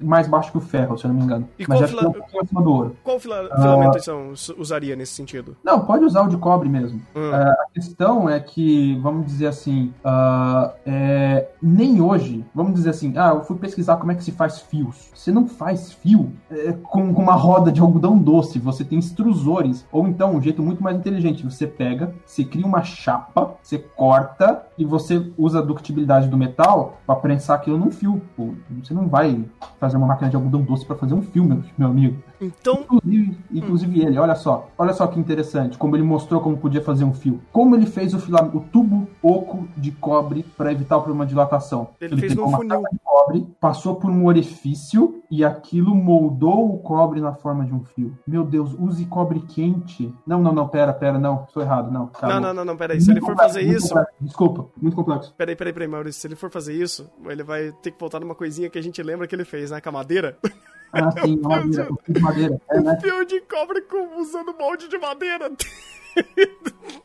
mais 0.00 0.26
baixo 0.26 0.50
que 0.50 0.56
o 0.56 0.60
ferro, 0.62 0.96
se 0.96 1.04
eu 1.04 1.08
não 1.10 1.16
me 1.18 1.24
engano. 1.24 1.48
E 1.58 1.64
Mas 1.68 1.78
qual 1.78 1.88
fila- 1.88 2.14
um 2.54 2.62
do 2.62 2.72
ouro. 2.72 2.96
Qual 3.04 3.20
fila- 3.20 3.48
Ah. 3.52 3.60
filamento 3.60 3.98
você 4.00 4.10
us- 4.10 4.54
usaria 4.56 4.96
nesse 4.96 5.12
sentido? 5.12 5.54
Não, 5.62 5.80
pode 5.80 6.04
usar 6.04 6.22
o 6.22 6.28
de 6.28 6.36
cobre 6.38 6.68
mesmo. 6.70 7.02
Hum. 7.14 7.30
É, 7.34 7.36
a 7.50 7.66
questão 7.74 8.30
é 8.30 8.40
que, 8.40 8.98
vamos 9.02 9.26
dizer 9.26 9.48
assim, 9.48 9.92
ah, 10.02 10.72
é, 10.86 11.48
nem 11.60 12.00
hoje, 12.00 12.44
vamos 12.54 12.72
dizer 12.74 12.90
assim, 12.90 13.12
ah, 13.16 13.32
eu 13.34 13.42
fui 13.44 13.56
pesquisar 13.56 13.96
como 13.96 14.10
é 14.10 14.14
que 14.14 14.24
se 14.24 14.32
faz 14.32 14.58
fios. 14.60 15.10
Você 15.14 15.30
não 15.30 15.46
faz 15.46 15.92
fio 15.92 16.32
é, 16.50 16.72
com, 16.82 17.12
com 17.12 17.22
uma 17.22 17.34
roda 17.34 17.70
de 17.70 17.80
algodão 17.80 18.16
doce, 18.22 18.58
você 18.58 18.84
tem 18.84 18.98
extrusores. 18.98 19.86
Ou 19.90 20.06
então, 20.06 20.36
um 20.36 20.42
jeito 20.42 20.62
muito 20.62 20.82
mais 20.82 20.96
inteligente, 20.96 21.44
você 21.44 21.66
pega, 21.66 22.14
você 22.24 22.44
cria 22.44 22.66
uma 22.66 22.82
chapa, 22.82 23.54
você 23.62 23.78
corta 23.78 24.62
e 24.78 24.84
você 24.84 25.30
usa 25.36 25.58
a 25.58 25.62
ductibilidade 25.62 26.28
do 26.28 26.36
metal 26.36 26.98
para 27.06 27.16
prensar 27.16 27.56
aquilo 27.56 27.78
num 27.78 27.90
fio. 27.90 28.22
Pô, 28.36 28.54
você 28.82 28.94
não 28.94 29.08
vai 29.08 29.44
fazer 29.78 29.96
uma 29.96 30.06
máquina 30.06 30.30
de 30.30 30.36
algodão 30.36 30.62
doce 30.62 30.86
para 30.86 30.96
fazer 30.96 31.14
um 31.14 31.22
fio, 31.22 31.44
meu, 31.44 31.62
meu 31.76 31.88
amigo. 31.88 32.22
Então, 32.42 32.80
Inclusive, 32.82 33.38
inclusive 33.52 34.00
ele, 34.02 34.18
olha 34.18 34.34
só, 34.34 34.68
olha 34.76 34.92
só 34.92 35.06
que 35.06 35.18
interessante, 35.18 35.78
como 35.78 35.94
ele 35.96 36.02
mostrou 36.02 36.40
como 36.40 36.56
podia 36.56 36.82
fazer 36.82 37.04
um 37.04 37.14
fio. 37.14 37.40
Como 37.52 37.76
ele 37.76 37.86
fez 37.86 38.12
o, 38.12 38.18
o 38.18 38.60
tubo 38.60 39.08
oco 39.22 39.68
de 39.76 39.92
cobre 39.92 40.42
para 40.56 40.72
evitar 40.72 40.96
o 40.96 41.02
problema 41.02 41.24
de 41.24 41.30
dilatação. 41.30 41.90
Ele 42.00 42.16
fez 42.16 42.32
pegou 42.32 42.46
num 42.46 42.50
uma 42.50 42.58
funil. 42.58 42.82
de 42.92 42.98
cobre, 43.04 43.46
passou 43.60 43.96
por 43.96 44.10
um 44.10 44.26
orifício 44.26 45.22
e 45.30 45.44
aquilo 45.44 45.94
moldou 45.94 46.74
o 46.74 46.78
cobre 46.78 47.20
na 47.20 47.32
forma 47.32 47.64
de 47.64 47.72
um 47.72 47.84
fio. 47.84 48.18
Meu 48.26 48.44
Deus, 48.44 48.74
use 48.78 49.04
cobre 49.06 49.40
quente. 49.40 50.12
Não, 50.26 50.42
não, 50.42 50.52
não, 50.52 50.68
pera, 50.68 50.92
pera, 50.92 51.18
não, 51.18 51.44
estou 51.44 51.62
errado, 51.62 51.90
não. 51.90 52.08
Tá 52.08 52.28
não, 52.28 52.40
não, 52.40 52.54
não, 52.54 52.64
não, 52.64 52.76
peraí. 52.76 53.00
Se 53.00 53.10
ele 53.10 53.20
Muito 53.20 53.26
for 53.26 53.32
complexo, 53.32 53.54
fazer 53.54 53.76
isso. 53.76 53.88
complexo. 53.88 54.12
Desculpa, 54.20 54.66
muito 54.80 54.96
complexo. 54.96 55.34
Peraí, 55.36 55.54
peraí, 55.54 55.72
peraí, 55.72 55.88
Maurício. 55.88 56.20
Se 56.20 56.26
ele 56.26 56.36
for 56.36 56.50
fazer 56.50 56.74
isso, 56.74 57.08
ele 57.26 57.42
vai 57.42 57.72
ter 57.82 57.92
que 57.92 58.00
voltar 58.00 58.20
numa 58.20 58.34
coisinha 58.34 58.68
que 58.68 58.78
a 58.78 58.82
gente 58.82 59.02
lembra 59.02 59.26
que 59.26 59.34
ele 59.34 59.44
fez, 59.44 59.70
né? 59.70 59.80
Com 59.80 59.88
a 59.90 59.92
madeira. 59.92 60.36
Ah, 60.92 61.10
sim, 61.10 61.38
madeira, 61.40 61.88
o 61.90 61.96
fio 62.02 62.14
de 62.14 62.20
madeira. 62.20 62.60
É, 62.70 62.80
né? 62.80 62.98
Fio 63.00 63.24
de 63.24 63.40
cobre 63.40 63.80
com, 63.82 64.20
usando 64.20 64.54
molde 64.58 64.88
de 64.88 64.98
madeira. 64.98 65.50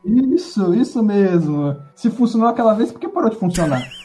Isso, 0.03 0.73
isso 0.73 1.01
mesmo. 1.01 1.75
Se 1.95 2.09
funcionou 2.09 2.49
aquela 2.49 2.73
vez, 2.73 2.91
por 2.91 2.99
que 2.99 3.07
parou 3.07 3.29
de 3.29 3.37
funcionar? 3.37 3.81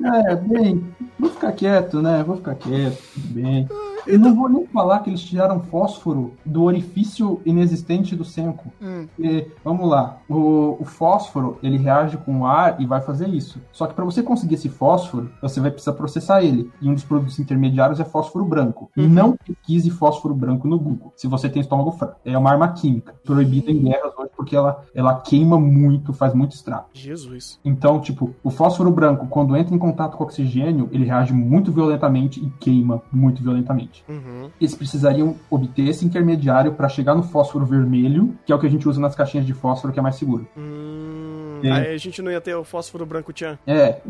É, 0.00 0.36
bem, 0.36 0.94
vou 1.18 1.28
ficar 1.28 1.50
quieto, 1.52 2.00
né? 2.00 2.22
Vou 2.22 2.36
ficar 2.36 2.54
quieto, 2.54 3.02
tudo 3.14 3.34
bem. 3.34 3.68
Eu 4.06 4.18
não 4.18 4.34
vou 4.34 4.48
nem 4.48 4.66
falar 4.66 5.00
que 5.00 5.10
eles 5.10 5.20
tiraram 5.20 5.60
fósforo 5.60 6.32
do 6.44 6.64
orifício 6.64 7.40
inexistente 7.44 8.14
do 8.16 8.24
Senko. 8.24 8.72
Hum. 8.80 9.06
E, 9.18 9.46
vamos 9.64 9.88
lá, 9.88 10.18
o, 10.28 10.76
o 10.80 10.84
fósforo 10.84 11.58
ele 11.62 11.76
reage 11.76 12.16
com 12.18 12.40
o 12.40 12.46
ar 12.46 12.80
e 12.80 12.86
vai 12.86 13.00
fazer 13.00 13.28
isso. 13.28 13.60
Só 13.72 13.86
que 13.86 13.94
para 13.94 14.04
você 14.04 14.22
conseguir 14.22 14.54
esse 14.54 14.68
fósforo, 14.68 15.30
você 15.40 15.60
vai 15.60 15.70
precisar 15.70 15.92
processar 15.92 16.42
ele. 16.42 16.70
E 16.80 16.88
um 16.88 16.94
dos 16.94 17.04
produtos 17.04 17.38
intermediários 17.38 18.00
é 18.00 18.04
fósforo 18.04 18.44
branco. 18.44 18.90
Uhum. 18.96 19.08
Não 19.08 19.36
pesquise 19.36 19.90
fósforo 19.90 20.34
branco 20.34 20.68
no 20.68 20.78
Google, 20.78 21.12
se 21.16 21.26
você 21.26 21.48
tem 21.48 21.60
estômago 21.60 21.92
fraco. 21.92 22.20
É 22.24 22.36
uma 22.36 22.50
arma 22.50 22.68
química, 22.72 23.14
proibida 23.24 23.70
em 23.70 23.82
guerras 23.82 24.12
hoje 24.16 24.28
porque 24.38 24.54
ela, 24.54 24.84
ela 24.94 25.20
queima 25.20 25.58
muito, 25.58 26.12
faz 26.12 26.32
muito 26.32 26.52
estrago. 26.52 26.86
Jesus. 26.92 27.58
Então, 27.64 28.00
tipo, 28.00 28.36
o 28.44 28.50
fósforo 28.50 28.88
branco, 28.88 29.26
quando 29.26 29.56
entra 29.56 29.74
em 29.74 29.78
contato 29.78 30.16
com 30.16 30.22
oxigênio, 30.22 30.88
ele 30.92 31.04
reage 31.04 31.32
muito 31.32 31.72
violentamente 31.72 32.38
e 32.38 32.48
queima 32.60 33.02
muito 33.12 33.42
violentamente. 33.42 33.87
Uhum. 34.08 34.50
Eles 34.60 34.74
precisariam 34.74 35.36
obter 35.50 35.88
esse 35.88 36.04
intermediário 36.04 36.72
para 36.72 36.88
chegar 36.88 37.14
no 37.14 37.22
fósforo 37.22 37.66
vermelho, 37.66 38.36
que 38.44 38.52
é 38.52 38.54
o 38.54 38.58
que 38.58 38.66
a 38.66 38.70
gente 38.70 38.88
usa 38.88 39.00
nas 39.00 39.14
caixinhas 39.14 39.46
de 39.46 39.54
fósforo, 39.54 39.92
que 39.92 39.98
é 39.98 40.02
mais 40.02 40.16
seguro. 40.16 40.46
Hum, 40.56 41.27
Sim. 41.60 41.70
aí 41.70 41.94
a 41.94 41.98
gente 41.98 42.22
não 42.22 42.30
ia 42.30 42.40
ter 42.40 42.54
o 42.54 42.64
fósforo 42.64 43.04
branco 43.04 43.32
tchan. 43.32 43.58
É, 43.66 44.00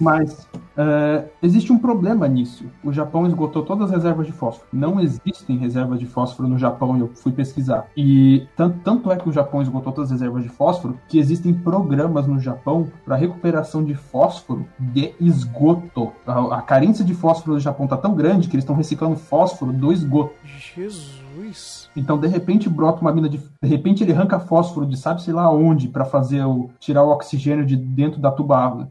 mas 0.00 0.48
é, 0.76 1.24
existe 1.42 1.72
um 1.72 1.78
problema 1.78 2.26
nisso. 2.28 2.64
O 2.82 2.92
Japão 2.92 3.26
esgotou 3.26 3.62
todas 3.62 3.90
as 3.90 3.96
reservas 3.96 4.26
de 4.26 4.32
fósforo. 4.32 4.68
Não 4.72 5.00
existem 5.00 5.56
reservas 5.58 5.98
de 5.98 6.06
fósforo 6.06 6.48
no 6.48 6.58
Japão, 6.58 6.98
eu 6.98 7.08
fui 7.14 7.32
pesquisar. 7.32 7.86
E 7.96 8.46
tanto, 8.56 8.78
tanto 8.82 9.12
é 9.12 9.16
que 9.16 9.28
o 9.28 9.32
Japão 9.32 9.62
esgotou 9.62 9.92
todas 9.92 10.10
as 10.10 10.20
reservas 10.20 10.42
de 10.42 10.48
fósforo 10.48 10.98
que 11.08 11.18
existem 11.18 11.52
programas 11.52 12.26
no 12.26 12.38
Japão 12.38 12.90
para 13.04 13.16
recuperação 13.16 13.84
de 13.84 13.94
fósforo 13.94 14.66
de 14.78 15.14
esgoto. 15.20 16.12
A, 16.26 16.58
a 16.58 16.62
carência 16.62 17.04
de 17.04 17.14
fósforo 17.14 17.54
no 17.54 17.60
Japão 17.60 17.86
tá 17.86 17.96
tão 17.96 18.14
grande 18.14 18.48
que 18.48 18.54
eles 18.54 18.64
estão 18.64 18.76
reciclando 18.76 19.16
fósforo 19.16 19.72
do 19.72 19.92
esgoto. 19.92 20.34
Jesus. 20.74 21.81
Então, 21.94 22.18
de 22.18 22.26
repente, 22.26 22.68
brota 22.68 23.00
uma 23.00 23.12
mina 23.12 23.28
de. 23.28 23.38
De 23.38 23.68
repente, 23.68 24.02
ele 24.02 24.12
arranca 24.12 24.40
fósforo 24.40 24.86
de 24.86 24.96
sabe 24.96 25.22
sei 25.22 25.34
lá 25.34 25.50
onde 25.52 25.88
para 25.88 26.04
fazer 26.04 26.44
o. 26.44 26.70
tirar 26.78 27.04
o 27.04 27.10
oxigênio 27.10 27.66
de 27.66 27.76
dentro 27.76 28.20
da 28.20 28.30
tuba. 28.30 28.90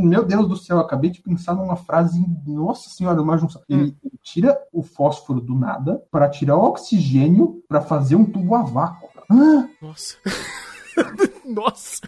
Meu 0.00 0.24
Deus 0.24 0.48
do 0.48 0.56
céu, 0.56 0.78
acabei 0.78 1.10
de 1.10 1.20
pensar 1.20 1.54
numa 1.54 1.76
frase. 1.76 2.24
Nossa 2.46 2.88
senhora, 2.90 3.20
uma 3.20 3.36
junção. 3.36 3.62
Ele 3.68 3.96
tira 4.22 4.56
o 4.72 4.82
fósforo 4.82 5.40
do 5.40 5.54
nada 5.54 6.02
para 6.10 6.28
tirar 6.28 6.56
o 6.56 6.64
oxigênio 6.64 7.62
para 7.68 7.80
fazer 7.80 8.14
um 8.14 8.24
tubo 8.24 8.54
a 8.54 8.62
vácuo. 8.62 9.08
Ah, 9.30 9.68
Nossa. 9.82 10.16
Nossa. 11.44 12.00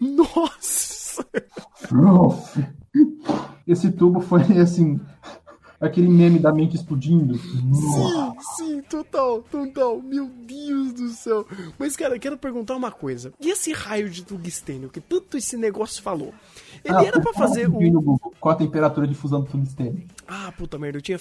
Nossa. 0.00 1.24
prof. 1.88 2.64
esse 3.66 3.90
tubo 3.92 4.20
foi 4.20 4.42
assim. 4.58 5.00
Aquele 5.80 6.08
meme 6.08 6.40
da 6.40 6.52
mente 6.52 6.74
explodindo. 6.74 7.38
Sim, 7.38 8.32
sim, 8.56 8.82
total, 8.82 9.42
total. 9.42 10.02
Meu 10.02 10.26
Deus 10.26 10.92
do 10.92 11.08
céu. 11.10 11.46
Mas, 11.78 11.96
cara, 11.96 12.16
eu 12.16 12.20
quero 12.20 12.36
perguntar 12.36 12.74
uma 12.74 12.90
coisa. 12.90 13.32
E 13.40 13.48
esse 13.48 13.72
raio 13.72 14.10
de 14.10 14.24
tungstênio 14.24 14.88
que 14.88 15.00
tanto 15.00 15.36
esse 15.36 15.56
negócio 15.56 16.02
falou? 16.02 16.34
Ele 16.84 16.96
Ah, 16.96 17.04
era 17.04 17.20
pra 17.20 17.32
fazer 17.32 17.68
o. 17.70 18.18
Qual 18.40 18.52
a 18.52 18.58
temperatura 18.58 19.06
de 19.06 19.14
fusão 19.14 19.40
do 19.40 19.46
tungstênio? 19.46 20.02
Ah, 20.26 20.52
puta 20.58 20.76
merda, 20.80 20.98
eu 20.98 21.02
tinha 21.02 21.20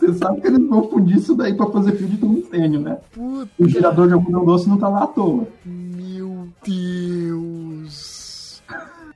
Você 0.00 0.14
sabe 0.14 0.40
que 0.40 0.46
eles 0.46 0.66
vão 0.66 0.88
fundir 0.88 1.18
isso 1.18 1.34
daí 1.34 1.52
pra 1.54 1.66
fazer 1.70 1.94
fio 1.96 2.06
de 2.08 2.16
tungstênio, 2.16 2.80
né? 2.80 2.98
Puta, 3.12 3.50
O 3.58 3.68
gerador 3.68 4.08
de 4.08 4.14
algodão 4.14 4.46
doce 4.46 4.66
não 4.66 4.78
tá 4.78 4.88
lá 4.88 5.04
à 5.04 5.06
toa. 5.06 5.46
meu 5.64 6.48
Deus. 6.64 8.09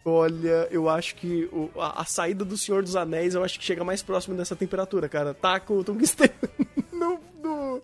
Olha, 0.04 0.68
eu 0.70 0.88
acho 0.88 1.14
que 1.14 1.48
o- 1.50 1.70
a, 1.80 2.02
a 2.02 2.04
saída 2.04 2.44
do 2.44 2.58
Senhor 2.58 2.82
dos 2.82 2.94
Anéis, 2.94 3.34
eu 3.34 3.42
acho 3.42 3.58
que 3.58 3.64
chega 3.64 3.82
mais 3.82 4.02
próximo 4.02 4.36
dessa 4.36 4.54
temperatura, 4.54 5.08
cara. 5.08 5.32
Tá 5.32 5.58
com 5.58 5.78
o 5.78 5.84
tungstênio 5.84 6.34
no, 6.92 7.18
no, 7.42 7.82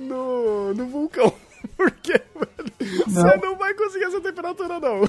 no, 0.00 0.74
no 0.74 0.86
vulcão. 0.88 1.32
Porque, 1.76 2.12
velho, 2.12 2.72
você 3.06 3.36
não 3.38 3.56
vai 3.56 3.74
conseguir 3.74 4.04
essa 4.04 4.20
temperatura, 4.20 4.78
não. 4.80 5.08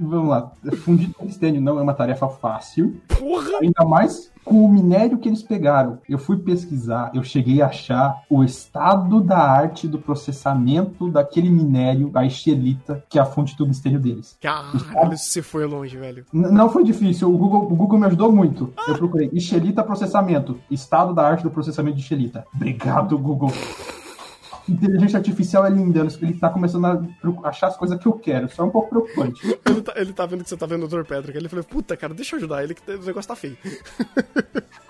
Vamos 0.00 0.28
lá, 0.30 0.50
fundir 0.78 1.10
tungstênio 1.12 1.60
não 1.60 1.78
é 1.78 1.82
uma 1.82 1.92
tarefa 1.94 2.26
fácil, 2.28 2.96
Porra! 3.18 3.58
ainda 3.60 3.84
mais 3.84 4.30
com 4.44 4.64
o 4.64 4.68
minério 4.68 5.18
que 5.18 5.28
eles 5.28 5.42
pegaram. 5.42 5.98
Eu 6.08 6.18
fui 6.18 6.38
pesquisar, 6.38 7.10
eu 7.14 7.22
cheguei 7.22 7.60
a 7.60 7.66
achar 7.66 8.22
o 8.28 8.42
estado 8.42 9.20
da 9.20 9.38
arte 9.38 9.86
do 9.86 9.98
processamento 9.98 11.08
daquele 11.10 11.50
minério, 11.50 12.10
a 12.14 12.24
estelita, 12.24 13.04
que 13.08 13.18
é 13.18 13.22
a 13.22 13.26
fonte 13.26 13.52
de 13.52 13.58
tungstênio 13.58 14.00
deles. 14.00 14.36
Caralho, 14.40 15.16
você 15.16 15.42
foi 15.42 15.66
longe, 15.66 15.96
velho. 15.96 16.24
N- 16.32 16.50
não 16.50 16.70
foi 16.70 16.82
difícil, 16.82 17.32
o 17.32 17.36
Google, 17.36 17.64
o 17.70 17.76
Google 17.76 17.98
me 17.98 18.06
ajudou 18.06 18.32
muito. 18.32 18.72
Eu 18.88 18.96
procurei 18.96 19.28
Estelita 19.32 19.82
processamento, 19.84 20.56
estado 20.70 21.14
da 21.14 21.26
arte 21.26 21.42
do 21.42 21.50
processamento 21.50 21.96
de 21.96 22.02
Estelita. 22.02 22.46
Obrigado, 22.54 23.18
Google. 23.18 23.52
Inteligência 24.68 25.18
artificial 25.18 25.66
é 25.66 25.70
linda, 25.70 26.06
ele 26.20 26.34
tá 26.34 26.48
começando 26.50 26.84
a 26.86 27.48
achar 27.48 27.68
as 27.68 27.76
coisas 27.76 27.98
que 27.98 28.06
eu 28.06 28.12
quero, 28.12 28.48
só 28.48 28.62
é 28.62 28.66
um 28.66 28.70
pouco 28.70 28.88
preocupante. 28.88 29.40
Ele 29.70 29.82
tá, 29.82 29.92
ele 29.96 30.12
tá 30.12 30.26
vendo 30.26 30.42
que 30.42 30.48
você 30.48 30.56
tá 30.56 30.66
vendo 30.66 30.84
o 30.84 30.88
Dr. 30.88 31.04
Pedro. 31.04 31.32
Ele 31.34 31.48
falou, 31.48 31.64
puta, 31.64 31.96
cara, 31.96 32.12
deixa 32.12 32.34
eu 32.34 32.38
ajudar 32.38 32.62
ele 32.64 32.74
que 32.74 32.90
o 32.90 33.04
negócio 33.04 33.28
tá 33.28 33.36
feio. 33.36 33.56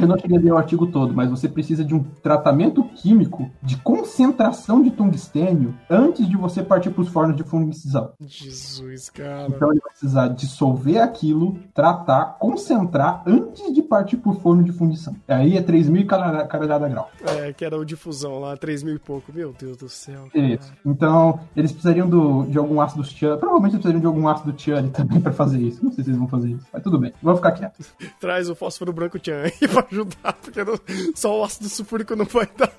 Eu 0.00 0.08
não 0.08 0.18
cheguei 0.18 0.38
a 0.38 0.40
ler 0.40 0.52
o 0.52 0.56
artigo 0.56 0.86
todo, 0.86 1.14
mas 1.14 1.28
você 1.28 1.48
precisa 1.48 1.84
de 1.84 1.94
um 1.94 2.02
tratamento 2.02 2.82
químico 2.94 3.50
de 3.62 3.76
concentração 3.76 4.82
de 4.82 4.90
tungstênio 4.90 5.74
antes 5.88 6.28
de 6.28 6.36
você 6.36 6.62
partir 6.62 6.90
para 6.90 7.02
os 7.02 7.08
fornos 7.08 7.36
de 7.36 7.42
fundição. 7.42 8.12
Jesus, 8.20 9.10
cara. 9.10 9.48
Então 9.48 9.70
ele 9.70 9.80
vai 9.80 9.90
precisar 9.90 10.28
dissolver 10.28 10.98
aquilo, 10.98 11.58
tratar, 11.74 12.36
concentrar 12.38 13.22
antes 13.26 13.72
de 13.72 13.82
partir 13.82 14.16
para 14.16 14.32
o 14.32 14.34
forno 14.34 14.62
de 14.62 14.72
fundição. 14.72 15.14
Aí 15.28 15.56
é 15.56 15.62
3 15.62 15.88
mil 15.88 16.06
caralhada 16.06 16.88
grau. 16.88 17.10
É, 17.38 17.52
que 17.52 17.64
era 17.64 17.76
o 17.76 17.84
difusão 17.84 18.38
lá, 18.38 18.56
3 18.56 18.82
mil 18.82 18.94
e 18.94 18.98
pouco. 18.98 19.32
Meu 19.32 19.54
Deus 19.58 19.76
do 19.76 19.88
céu. 19.88 20.28
Isso. 20.34 20.72
Então, 20.84 21.40
eles 21.54 21.72
precisariam 21.72 22.08
do, 22.08 22.44
de 22.44 22.58
algum 22.58 22.80
ácido 22.80 23.02
Tian. 23.02 23.36
Provavelmente 23.36 23.74
eles 23.74 23.82
precisariam 23.82 24.00
de 24.00 24.06
algum 24.06 24.28
ácido 24.28 24.52
Tian 24.52 24.88
também 24.88 25.20
para 25.20 25.32
fazer 25.32 25.60
isso. 25.60 25.84
Não 25.84 25.92
sei 25.92 26.04
se 26.04 26.10
eles 26.10 26.18
vão 26.18 26.28
fazer 26.28 26.50
isso. 26.50 26.66
Mas 26.72 26.82
tudo 26.82 26.98
bem. 26.98 27.12
Vamos 27.22 27.40
ficar 27.40 27.52
quieto. 27.52 27.84
Traz 28.20 28.48
o 28.48 28.54
fósforo 28.54 28.92
branco 28.92 29.18
Tchan 29.18 29.42
aí 29.44 29.68
pra 29.68 29.82
ajudar, 29.90 30.32
porque 30.42 30.62
não- 30.64 30.78
só 31.14 31.40
o 31.40 31.44
ácido 31.44 31.68
sulfúrico 31.68 32.14
não 32.16 32.24
vai 32.24 32.48
dar. 32.56 32.72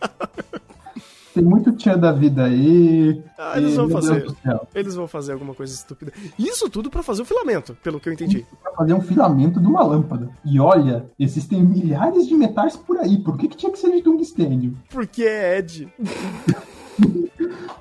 Tem 1.33 1.41
muito 1.43 1.71
Tian 1.71 1.97
da 1.97 2.11
vida 2.11 2.43
aí. 2.43 3.23
Ah, 3.39 3.53
eles 3.57 3.75
vão 3.77 3.89
fazer. 3.89 4.25
Eles 4.75 4.95
vão 4.95 5.07
fazer 5.07 5.31
alguma 5.31 5.53
coisa 5.53 5.73
estúpida. 5.73 6.11
Isso 6.37 6.69
tudo 6.69 6.89
pra 6.89 7.01
fazer 7.01 7.21
o 7.21 7.25
filamento, 7.25 7.73
pelo 7.81 8.01
que 8.01 8.09
eu 8.09 8.13
entendi. 8.13 8.45
Pra 8.61 8.73
fazer 8.73 8.93
um 8.93 9.01
filamento 9.01 9.57
de 9.57 9.65
uma 9.65 9.81
lâmpada. 9.81 10.29
E 10.43 10.59
olha, 10.59 11.05
existem 11.17 11.63
milhares 11.63 12.27
de 12.27 12.35
metais 12.35 12.75
por 12.75 12.97
aí. 12.97 13.17
Por 13.17 13.37
que, 13.37 13.47
que 13.47 13.55
tinha 13.55 13.71
que 13.71 13.79
ser 13.79 13.91
de 13.91 14.01
tungstênio? 14.01 14.77
Porque 14.89 15.23
é 15.23 15.59
Ed. 15.59 15.87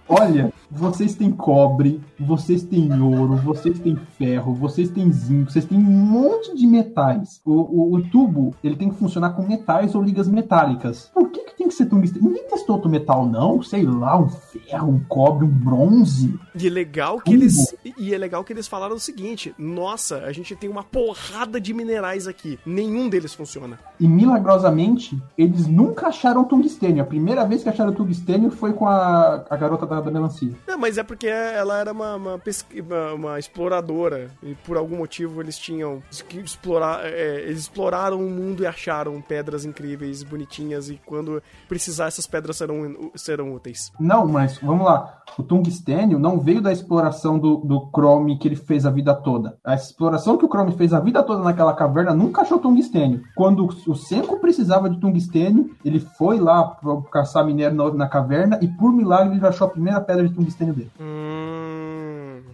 Olha, 0.08 0.52
vocês 0.70 1.14
têm 1.14 1.30
cobre, 1.30 2.00
vocês 2.18 2.62
têm 2.64 3.00
ouro, 3.00 3.36
vocês 3.36 3.78
têm 3.78 3.96
ferro, 4.18 4.52
vocês 4.54 4.90
têm 4.90 5.10
zinco, 5.12 5.50
vocês 5.50 5.64
têm 5.64 5.78
um 5.78 5.82
monte 5.82 6.54
de 6.56 6.66
metais. 6.66 7.40
O, 7.44 7.52
o- 7.52 7.94
o 7.96 8.02
tubo, 8.10 8.54
ele 8.62 8.74
tem 8.76 8.88
que 8.90 8.96
funcionar 8.96 9.30
com 9.30 9.42
metais 9.46 9.94
ou 9.94 10.02
ligas 10.02 10.26
metálicas. 10.28 11.10
Por 11.14 11.30
que, 11.30 11.40
que 11.44 11.56
tem 11.56 11.68
que 11.68 11.74
ser 11.74 11.86
tungstênio? 11.86 12.28
Ninguém 12.28 12.48
testou 12.48 12.74
outro 12.76 12.90
metal, 12.90 13.24
não? 13.24 13.62
Sei 13.62 13.84
lá, 13.84 14.18
um 14.18 14.28
ferro, 14.28 14.88
um 14.90 15.00
cobre, 15.08 15.44
um 15.44 15.48
bronze. 15.48 16.34
E 16.60 16.66
é 16.66 16.70
legal 16.70 17.18
que 17.18 17.30
Tudo. 17.30 17.34
eles. 17.42 17.74
E 17.96 18.12
é 18.12 18.18
legal 18.18 18.42
que 18.42 18.52
eles 18.52 18.66
falaram 18.66 18.96
o 18.96 19.00
seguinte: 19.00 19.54
nossa, 19.56 20.18
a 20.24 20.32
gente 20.32 20.56
tem 20.56 20.68
uma 20.68 20.82
porrada 20.82 21.60
de 21.60 21.72
minerais 21.72 22.26
aqui. 22.26 22.58
Nenhum 22.66 23.08
deles 23.08 23.32
funciona. 23.32 23.78
E 24.00 24.08
milagrosamente, 24.08 25.16
eles 25.38 25.66
nunca 25.68 26.08
acharam 26.08 26.42
tungstênio. 26.44 27.02
A 27.02 27.06
primeira 27.06 27.44
vez 27.46 27.62
que 27.62 27.68
acharam 27.68 27.92
tungstênio 27.92 28.50
foi 28.50 28.72
com 28.72 28.86
a, 28.88 29.44
a 29.48 29.56
garota 29.60 29.86
da, 29.86 30.00
da 30.00 30.10
melancia. 30.10 30.52
Não, 30.66 30.78
mas 30.78 30.98
é 30.98 31.02
porque 31.02 31.26
ela 31.28 31.78
era 31.78 31.92
uma, 31.92 32.16
uma, 32.16 32.38
pesqui- 32.38 32.80
uma- 32.80 33.12
uma 33.14 33.38
exploradora. 33.38 34.30
E 34.42 34.54
por 34.66 34.76
algum 34.76 34.96
motivo 34.96 35.40
eles 35.40 35.56
tinham 35.58 36.02
que 36.28 36.38
explorar. 36.40 37.04
é, 37.04 37.42
eles 37.42 37.60
exploraram 37.60 38.18
o 38.18 38.30
mundo 38.30 38.62
e 38.62 38.66
acharam 38.66 39.20
pedras 39.20 39.64
incríveis, 39.64 40.22
bonitinhas. 40.22 40.88
E 40.90 41.00
quando 41.06 41.42
precisar, 41.68 42.06
essas 42.06 42.26
pedras 42.26 42.56
serão, 42.56 43.10
serão 43.14 43.54
úteis. 43.54 43.92
Não, 44.00 44.26
mas 44.26 44.58
vamos 44.58 44.84
lá. 44.86 45.22
O 45.38 45.42
tungstênio 45.42 46.18
não 46.18 46.40
veio 46.40 46.60
da 46.60 46.72
exploração 46.72 47.38
do, 47.38 47.58
do 47.58 47.88
Chrome 47.94 48.38
que 48.38 48.48
ele 48.48 48.56
fez 48.56 48.84
a 48.86 48.90
vida 48.90 49.14
toda. 49.14 49.58
A 49.64 49.74
exploração 49.74 50.36
que 50.36 50.44
o 50.44 50.48
Chrome 50.48 50.72
fez 50.72 50.92
a 50.92 51.00
vida 51.00 51.22
toda 51.22 51.42
naquela 51.42 51.72
caverna 51.74 52.14
nunca 52.14 52.42
achou 52.42 52.58
tungstênio. 52.58 53.22
Quando 53.36 53.66
o 53.86 53.94
Senko 53.94 54.38
precisava 54.40 54.88
de 54.90 54.98
tungstênio, 54.98 55.70
ele 55.84 56.00
foi 56.00 56.38
lá 56.40 56.64
pra 56.64 57.00
caçar 57.12 57.44
minério 57.44 57.76
na, 57.76 57.92
na 57.92 58.08
caverna 58.08 58.58
e 58.62 58.68
por 58.68 58.92
milagre 58.92 59.32
ele 59.34 59.40
achou 59.50 59.66
a 59.66 59.70
primeira 59.70 60.00
pedra 60.00 60.26
de 60.26 60.34
tungstênio 60.34 60.74
dele. 60.74 60.90
Hum. 61.00 61.69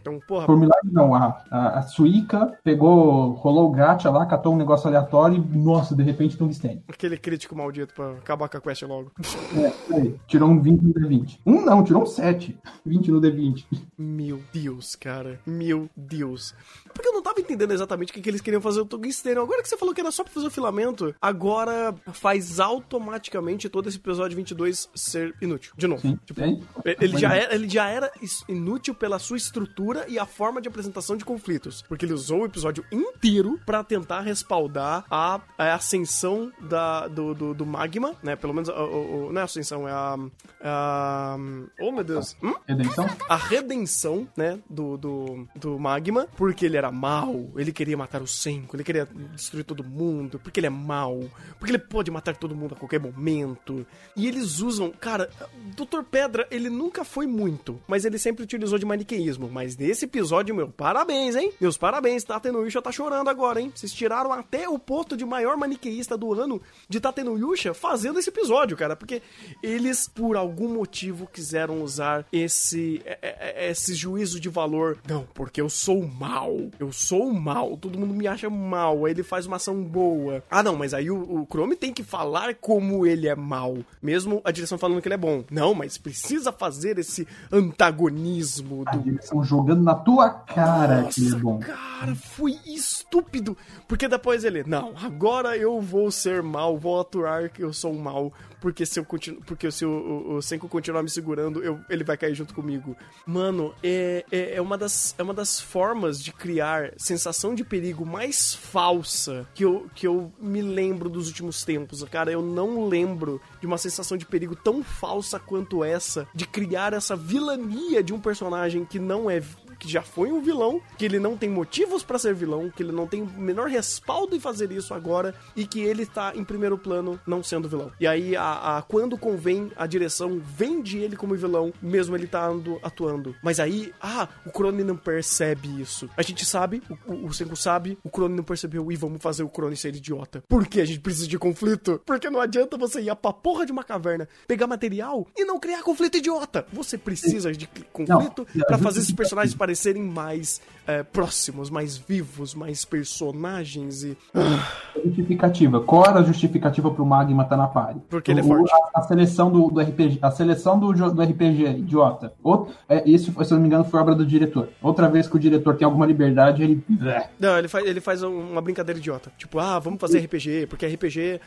Então, 0.07 0.21
porra. 0.21 0.47
Por 0.47 0.57
milagre 0.57 0.91
não, 0.93 1.15
a, 1.15 1.43
a, 1.51 1.79
a 1.79 1.83
Suica 1.83 2.57
pegou, 2.63 3.33
rolou 3.33 3.69
o 3.69 3.73
gacha 3.73 4.09
lá, 4.09 4.25
catou 4.25 4.55
um 4.55 4.57
negócio 4.57 4.87
aleatório 4.87 5.37
e, 5.37 5.59
nossa, 5.59 5.97
de 5.97 6.03
repente 6.05 6.37
tungstênio. 6.37 6.83
Aquele 6.87 7.19
crítico 7.19 7.57
maldito 7.57 7.93
pra 7.93 8.13
acabar 8.13 8.49
com 8.49 8.57
a 8.57 8.61
quest 8.61 8.83
logo. 8.83 9.11
É, 9.57 9.97
aí, 9.97 10.15
tirou 10.29 10.49
um 10.49 10.63
20 10.63 10.83
no 10.83 10.95
D20. 10.95 11.39
Um 11.45 11.65
não, 11.65 11.83
tirou 11.83 12.03
um 12.03 12.07
7. 12.07 12.57
20 12.85 13.11
no 13.11 13.21
D20. 13.21 13.65
Meu 13.99 14.41
Deus, 14.53 14.95
cara. 14.95 15.41
Meu 15.45 15.91
Deus. 15.97 16.55
Por 16.95 17.03
que 17.03 17.09
eu 17.09 17.13
não 17.13 17.23
tava 17.23 17.41
entendendo 17.41 17.73
exatamente 17.73 18.11
o 18.11 18.15
que, 18.15 18.21
que 18.21 18.31
eles 18.31 18.41
queriam 18.41 18.63
fazer 18.63 18.81
o 18.81 18.87
tungstênio. 18.87 19.43
Agora 19.43 19.61
que 19.63 19.69
você 19.69 19.77
falou 19.77 19.93
que 19.93 20.01
era 20.01 20.13
só 20.13 20.23
pra 20.23 20.33
fazer 20.33 20.47
o 20.47 20.51
filamento, 20.51 21.15
agora 21.21 21.95
faz 22.13 22.61
automaticamente 22.61 23.69
todo 23.69 23.89
esse 23.89 23.99
episódio 23.99 24.37
22 24.37 24.89
ser 24.95 25.35
inútil. 25.43 25.73
De 25.77 25.87
novo. 25.87 26.01
Sim, 26.03 26.19
Tipo, 26.25 26.41
ele 26.85 27.19
já, 27.19 27.35
era, 27.35 27.55
ele 27.55 27.69
já 27.69 27.89
era 27.89 28.11
inútil 28.49 28.95
pela 28.95 29.19
sua 29.19 29.37
estrutura 29.37 29.96
e 30.09 30.19
a 30.19 30.27
forma 30.27 30.61
de 30.61 30.69
apresentação 30.69 31.17
de 31.17 31.25
conflitos. 31.25 31.83
Porque 31.83 32.05
ele 32.05 32.13
usou 32.13 32.43
o 32.43 32.45
episódio 32.47 32.85
inteiro 32.93 33.59
pra 33.65 33.83
tentar 33.85 34.21
respaldar 34.21 35.05
a, 35.11 35.41
a 35.57 35.75
ascensão 35.75 36.53
da, 36.69 37.09
do, 37.09 37.35
do, 37.35 37.55
do 37.55 37.67
magma, 37.67 38.15
né? 38.23 38.37
Pelo 38.37 38.53
menos, 38.55 38.69
o, 38.69 38.73
o- 38.73 39.27
o- 39.29 39.33
não 39.33 39.39
é 39.41 39.43
a 39.43 39.45
ascensão, 39.45 39.89
é 39.89 39.93
a. 39.93 40.17
a 40.63 41.37
oh, 41.81 41.93
meu 41.93 42.05
Deus. 42.05 42.37
Hum? 42.43 42.55
Redenção? 42.67 43.07
a 43.29 43.37
redenção, 43.37 44.29
né, 44.37 44.59
do, 44.69 44.97
do, 44.97 45.49
do 45.55 45.79
Magma, 45.79 46.27
porque 46.37 46.67
ele 46.67 46.77
era 46.77 46.91
mau, 46.91 47.51
ele 47.57 47.73
queria 47.73 47.97
matar 47.97 48.23
os 48.23 48.31
cinco, 48.43 48.77
ele 48.77 48.85
queria 48.85 49.07
destruir 49.35 49.65
todo 49.65 49.85
mundo, 49.85 50.39
porque 50.39 50.61
ele 50.61 50.67
é 50.67 50.71
mau, 50.71 51.21
porque 51.59 51.71
ele 51.73 51.79
pode 51.79 52.11
matar 52.11 52.37
todo 52.37 52.55
mundo 52.55 52.75
a 52.75 52.79
qualquer 52.79 53.01
momento. 53.01 53.87
E 54.17 54.27
eles 54.27 54.61
usam, 54.61 54.91
cara, 54.91 55.31
Dr. 55.77 56.03
Pedra, 56.11 56.47
ele 56.51 56.69
nunca 56.71 57.05
foi 57.05 57.27
muito, 57.27 57.81
mas 57.87 58.05
ele 58.05 58.19
sempre 58.19 58.43
utilizou 58.45 58.79
de 58.79 58.85
maniqueísmo. 58.87 59.49
Mas 59.51 59.75
nesse 59.87 60.05
episódio, 60.05 60.55
meu, 60.55 60.69
parabéns, 60.69 61.37
hein? 61.37 61.53
Meus 61.61 61.77
parabéns, 61.77 62.25
Tatenuyusha 62.25 62.83
tá 62.83 62.91
chorando 62.91 63.29
agora, 63.29 63.61
hein? 63.61 63.71
Vocês 63.75 63.93
tiraram 63.93 64.33
até 64.33 64.69
o 64.69 64.79
posto 64.79 65.17
de 65.17 65.25
maior 65.25 65.57
maniqueísta 65.57 66.17
do 66.17 66.33
ano 66.35 66.61
de 66.89 66.99
Tatenuyusha 66.99 67.73
fazendo 67.73 68.19
esse 68.19 68.29
episódio, 68.31 68.77
cara, 68.77 68.97
porque 68.97 69.23
eles, 69.63 70.09
por 70.09 70.37
algum 70.37 70.69
motivo, 70.69 71.29
quiseram 71.33 71.83
usar 71.83 72.27
esse, 72.33 73.01
é- 73.05 73.19
é- 73.23 73.67
é- 73.67 73.71
esse 73.71 73.95
juízo 73.95 74.41
de 74.41 74.49
valor. 74.49 74.99
Não, 75.09 75.27
porque 75.35 75.61
eu 75.61 75.69
sou 75.71 76.07
mal. 76.07 76.57
Eu 76.81 76.91
sou 76.93 77.33
mal. 77.33 77.77
Todo 77.77 77.99
mundo 77.99 78.13
me 78.13 78.27
acha 78.27 78.51
mal. 78.51 79.05
Aí 79.05 79.13
ele 79.13 79.23
faz 79.23 79.47
uma 79.47 79.57
ação 79.57 79.83
boa. 79.83 80.43
Ah, 80.51 80.63
não, 80.63 80.75
mas 80.75 80.93
aí 80.95 81.11
o, 81.11 81.43
o 81.43 81.47
Chrome 81.47 81.77
tem 81.77 81.93
que 81.93 82.03
falar 82.03 82.55
como 82.57 83.07
ele 83.07 83.29
é 83.29 83.37
mal. 83.37 83.77
Mesmo 84.03 84.41
a 84.45 84.51
direção 84.51 84.79
falando 84.79 85.01
que 85.01 85.07
ele 85.09 85.15
é 85.15 85.19
bom. 85.19 85.45
Não, 85.51 85.75
mas 85.75 85.97
precisa 85.97 86.51
fazer 86.53 86.99
esse 86.99 87.27
antagonismo 87.53 88.83
A 88.87 88.97
do 88.97 89.03
direção 89.03 89.43
jogando 89.45 89.76
na 89.77 89.95
tua 89.95 90.31
cara 90.31 91.05
que 91.05 91.21
ele 91.21 91.29
é 91.29 91.31
nossa, 91.33 91.43
bom. 91.43 91.59
cara, 91.59 92.15
foi 92.15 92.59
estúpido. 92.67 93.57
Porque 93.87 94.09
depois 94.09 94.45
ele, 94.45 94.65
não, 94.65 94.95
agora 95.03 95.57
eu 95.57 95.81
vou 95.81 96.11
ser 96.11 96.43
mal, 96.43 96.77
vou 96.77 97.01
aturar 97.01 97.51
que 97.51 97.63
eu 97.63 97.73
sou 97.73 97.95
mal. 97.95 98.33
Porque 98.61 98.87
se 98.87 98.99
eu 98.99 99.05
continuo, 99.05 99.41
porque 99.43 99.71
se 99.71 99.85
o, 99.85 99.91
o, 99.91 100.35
o 100.37 100.43
Senko 100.43 100.69
continuar 100.69 101.03
me 101.03 101.11
segurando, 101.11 101.63
eu, 101.63 101.79
ele 101.89 102.03
vai 102.03 102.17
cair 102.17 102.35
junto 102.35 102.55
comigo. 102.55 102.97
Mano, 103.25 103.75
é, 103.83 104.25
é, 104.33 104.55
é 104.55 104.61
uma 104.61 104.77
das, 104.77 105.15
é 105.19 105.23
uma 105.23 105.35
das 105.35 105.61
formas 105.61 106.23
de 106.23 106.33
criar 106.33 106.93
sensação 106.97 107.55
de 107.55 107.63
perigo 107.63 108.05
mais 108.05 108.55
falsa 108.55 109.47
que 109.55 109.65
eu, 109.65 109.87
que 109.95 110.07
eu 110.07 110.33
me 110.41 110.63
lembro 110.63 111.09
dos 111.09 111.29
últimos 111.29 111.65
tempos. 111.65 112.03
Cara, 112.05 112.33
eu 112.33 112.43
não 112.43 112.89
lembro 112.89 113.41
de 113.61 113.67
uma 113.67 113.79
sensação 113.79 114.17
de 114.17 114.27
perigo 114.27 114.57
tão 114.57 114.83
falsa 114.83 115.39
quanto 115.39 115.85
essa, 115.85 116.27
de 116.35 116.47
criar 116.47 116.93
essa 116.93 117.15
vilania 117.15 118.03
de 118.03 118.13
um 118.13 118.21
personagem 118.21 118.85
que 118.85 118.99
não 118.99 119.31
é 119.31 119.41
que 119.79 119.89
já 119.89 120.03
foi 120.03 120.31
um 120.33 120.41
vilão, 120.41 120.81
que 120.99 121.05
ele 121.05 121.19
não 121.19 121.37
tem 121.37 121.49
motivos 121.51 122.03
pra 122.03 122.19
ser 122.19 122.35
vilão, 122.35 122.71
que 122.71 122.83
ele 122.83 122.93
não 122.93 123.07
tem 123.07 123.23
o 123.23 123.27
menor 123.27 123.69
respaldo 123.69 124.35
em 124.35 124.41
fazer 124.41 124.71
isso 124.73 124.95
agora 124.95 125.35
e 125.55 125.67
que 125.67 125.81
ele 125.81 126.07
tá 126.07 126.33
em 126.35 126.45
primeiro 126.45 126.77
plano 126.79 127.21
não 127.27 127.43
sendo 127.43 127.69
vilão. 127.69 127.91
E 128.01 128.07
aí, 128.07 128.35
a, 128.37 128.79
a- 128.79 128.83
quando 128.83 129.17
convém, 129.19 129.71
a 129.77 129.87
direção 129.87 130.41
vende 130.45 130.99
ele 130.99 131.17
como 131.17 131.35
vilão, 131.35 131.73
mesmo 131.83 132.17
ele 132.17 132.27
tá 132.27 132.47
ando- 132.47 132.79
atuando. 132.83 133.35
Mas 133.43 133.61
aí, 133.61 133.93
ah, 134.01 134.29
o 134.45 134.51
Crone 134.51 134.83
não 134.85 134.97
percebe 134.97 135.81
isso. 135.81 136.09
A 136.17 136.23
gente 136.23 136.45
sabe, 136.45 136.83
o, 137.07 137.13
o, 137.13 137.27
o 137.27 137.35
Senku 137.35 137.57
sabe, 137.57 137.99
o 138.05 138.11
Crone 138.11 138.35
não 138.37 138.45
percebeu 138.45 138.91
e 138.91 138.97
vamos 138.97 139.23
fazer 139.23 139.43
o 139.43 139.49
Crone 139.49 139.77
ser 139.77 139.95
idiota. 139.95 140.43
Por 140.49 140.67
que 140.67 140.81
a 140.81 140.85
gente 140.85 141.01
precisa 141.01 141.27
de 141.29 141.39
conflito? 141.39 142.01
Porque 142.05 142.31
não 142.31 142.41
adianta 142.41 142.77
você 142.77 143.01
ir 143.01 143.15
pra 143.17 143.33
porra 143.33 143.65
de 143.67 143.73
uma 143.73 143.85
caverna, 143.85 144.29
pegar 144.47 144.67
material 144.67 145.27
e 145.37 145.45
não 145.45 145.59
criar 145.59 145.83
conflito 145.83 146.19
idiota. 146.19 146.67
Você 146.73 146.97
precisa 146.99 147.53
de 147.53 147.67
conflito 147.93 148.47
Não, 148.55 148.65
pra 148.67 148.77
a 148.77 148.79
fazer 148.79 149.01
esses 149.01 149.13
personagens 149.13 149.55
parecerem 149.55 149.66
mais 149.97 150.61
é, 150.87 151.03
próximos, 151.03 151.69
mais 151.71 151.97
vivos, 151.97 152.55
mais 152.55 152.85
personagens 152.85 154.05
e. 154.05 154.17
Ah, 154.35 154.73
Justificativa. 155.05 155.81
Qual 155.81 156.05
era 156.05 156.21
a 156.21 156.23
justificativa 156.23 156.91
pro 156.91 157.05
Magma 157.05 157.43
estar 157.45 157.57
na 157.57 157.67
party? 157.67 158.01
Porque 158.09 158.31
ele 158.31 158.41
é 158.41 158.43
forte. 158.43 158.73
A, 158.95 159.01
a 159.01 159.03
seleção 159.03 159.51
do, 159.51 159.69
do 159.71 159.81
RPG, 159.81 160.19
a 160.23 160.31
seleção 160.31 160.79
do, 160.79 160.93
do 160.93 161.23
RPG, 161.23 161.65
idiota. 161.79 162.33
Outro, 162.43 162.75
é, 162.89 163.09
isso, 163.09 163.33
se 163.33 163.53
eu 163.53 163.57
não 163.57 163.61
me 163.63 163.67
engano, 163.69 163.85
foi 163.85 164.01
obra 164.01 164.15
do 164.15 164.25
diretor. 164.27 164.69
Outra 164.83 165.09
vez 165.09 165.29
que 165.29 165.37
o 165.37 165.39
diretor 165.39 165.77
tem 165.77 165.85
alguma 165.85 166.07
liberdade, 166.07 166.63
ele. 166.63 166.83
Bleh. 166.89 167.29
Não, 167.39 167.59
ele 167.59 167.69
faz, 167.69 167.87
ele 167.87 168.01
faz 168.01 168.23
um- 168.23 168.51
uma 168.53 168.61
brincadeira 168.61 168.99
idiota. 168.99 169.31
Tipo, 169.37 169.59
ah, 169.59 169.79
vamos 169.79 170.01
fazer 170.01 170.19
RPG, 170.21 170.67
porque 170.69 170.87
RPG 170.87 171.41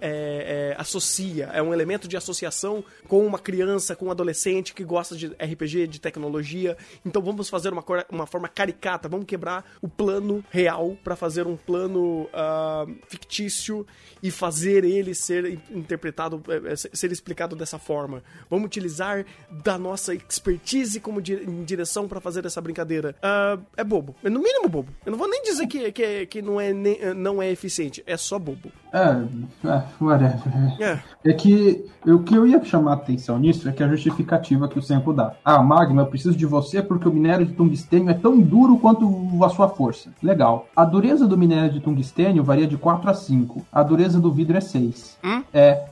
é, 0.00 0.76
associa, 0.78 1.46
é 1.52 1.62
um 1.62 1.72
elemento 1.72 2.06
de 2.08 2.16
associação 2.16 2.82
com 3.08 3.26
uma 3.26 3.38
criança, 3.38 3.94
com 3.96 4.06
um 4.06 4.10
adolescente 4.10 4.74
que 4.74 4.84
gosta 4.84 5.16
de 5.16 5.26
RPG, 5.28 5.86
de 5.86 6.00
tecnologia. 6.00 6.76
Então 7.04 7.20
vamos 7.22 7.48
fazer 7.48 7.61
uma, 7.70 7.82
cor- 7.82 8.06
uma 8.10 8.26
forma 8.26 8.48
caricata, 8.48 9.08
vamos 9.08 9.26
quebrar 9.26 9.64
o 9.82 9.88
plano 9.88 10.42
real 10.50 10.96
pra 11.04 11.14
fazer 11.14 11.46
um 11.46 11.54
plano 11.56 12.26
ah, 12.32 12.86
fictício 13.08 13.86
e 14.22 14.30
fazer 14.30 14.84
ele 14.84 15.14
ser 15.14 15.44
in- 15.44 15.60
interpretado, 15.78 16.42
é, 16.48 16.72
é, 16.72 16.76
ser 16.76 17.12
explicado 17.12 17.54
dessa 17.54 17.78
forma. 17.78 18.22
Vamos 18.48 18.64
utilizar 18.66 19.24
da 19.62 19.76
nossa 19.76 20.14
expertise 20.14 20.98
como 21.00 21.20
di- 21.20 21.34
em 21.34 21.62
direção 21.64 22.08
pra 22.08 22.20
fazer 22.20 22.46
essa 22.46 22.60
brincadeira. 22.60 23.14
Ah, 23.22 23.58
é 23.76 23.84
bobo. 23.84 24.14
É 24.24 24.30
no 24.30 24.40
mínimo 24.40 24.68
bobo. 24.68 24.88
Eu 25.04 25.12
não 25.12 25.18
vou 25.18 25.28
nem 25.28 25.42
dizer 25.42 25.66
que, 25.66 25.92
que, 25.92 26.26
que 26.26 26.40
não, 26.42 26.58
é, 26.60 26.72
nem- 26.72 27.14
não 27.14 27.42
é 27.42 27.50
eficiente. 27.50 28.02
É 28.06 28.16
só 28.16 28.38
bobo. 28.38 28.72
É, 28.92 29.68
é, 29.68 29.82
whatever. 30.00 30.40
É. 30.80 31.02
É 31.30 31.32
que 31.34 31.84
o 32.06 32.18
que 32.22 32.34
eu 32.34 32.46
ia 32.46 32.62
chamar 32.64 32.92
a 32.92 32.94
atenção 32.94 33.38
nisso 33.38 33.68
é 33.68 33.72
que 33.72 33.82
a 33.82 33.88
justificativa 33.88 34.68
que 34.68 34.78
o 34.78 34.82
Senko 34.82 35.12
dá. 35.12 35.34
Ah, 35.44 35.62
Magma, 35.62 36.02
eu 36.02 36.06
preciso 36.06 36.36
de 36.36 36.46
você 36.46 36.82
porque 36.82 37.08
o 37.08 37.12
minério 37.12 37.46
de 37.52 37.56
tungstênio 37.56 38.10
é 38.10 38.14
tão 38.14 38.40
duro 38.40 38.78
quanto 38.78 39.06
a 39.44 39.48
sua 39.50 39.68
força. 39.68 40.10
Legal. 40.22 40.66
A 40.74 40.84
dureza 40.84 41.26
do 41.26 41.38
minério 41.38 41.70
de 41.72 41.80
tungstênio 41.80 42.42
varia 42.42 42.66
de 42.66 42.76
4 42.76 43.08
a 43.10 43.14
5. 43.14 43.64
A 43.70 43.82
dureza 43.82 44.18
do 44.18 44.32
vidro 44.32 44.56
é 44.56 44.60
6. 44.60 45.18
Hum? 45.22 45.42
É. 45.52 45.84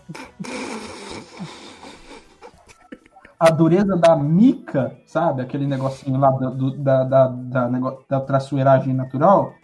A 3.38 3.50
dureza 3.50 3.96
da 3.96 4.14
mica, 4.16 4.94
sabe? 5.06 5.40
Aquele 5.40 5.66
negocinho 5.66 6.18
lá 6.18 6.30
da, 6.30 6.50
do- 6.50 6.76
da, 6.76 7.04
da, 7.04 7.26
da, 7.28 7.68
nego- 7.68 8.04
da 8.08 8.20
traçoeiragem 8.20 8.92
natural, 8.92 9.54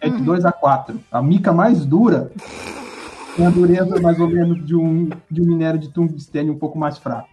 é 0.00 0.08
de 0.10 0.22
2 0.22 0.44
a 0.44 0.52
4. 0.52 1.00
A 1.10 1.22
mica 1.22 1.50
mais 1.52 1.86
dura 1.86 2.30
tem 3.34 3.46
a 3.46 3.50
dureza 3.50 3.98
mais 4.00 4.20
ou 4.20 4.28
menos 4.28 4.64
de 4.66 4.74
um, 4.76 5.08
de 5.30 5.40
um 5.40 5.46
minério 5.46 5.80
de 5.80 5.88
tungstênio 5.88 6.52
um 6.52 6.58
pouco 6.58 6.78
mais 6.78 6.98
fraco. 6.98 7.28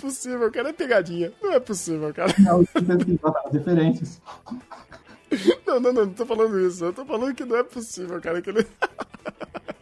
Não 0.00 0.08
é 0.08 0.12
possível, 0.12 0.50
cara. 0.50 0.70
É 0.70 0.72
pegadinha. 0.72 1.32
Não 1.42 1.52
é 1.52 1.60
possível, 1.60 2.14
cara. 2.14 2.34
Não, 2.38 2.60
as 2.60 3.52
referências. 3.52 4.20
Não, 5.66 5.78
não, 5.78 5.92
não. 5.92 6.06
Não 6.06 6.14
tô 6.14 6.24
falando 6.24 6.58
isso. 6.58 6.84
Eu 6.84 6.92
tô 6.92 7.04
falando 7.04 7.34
que 7.34 7.44
não 7.44 7.56
é 7.56 7.62
possível, 7.62 8.20
cara. 8.20 8.40
Que 8.40 8.50
ele... 8.50 8.66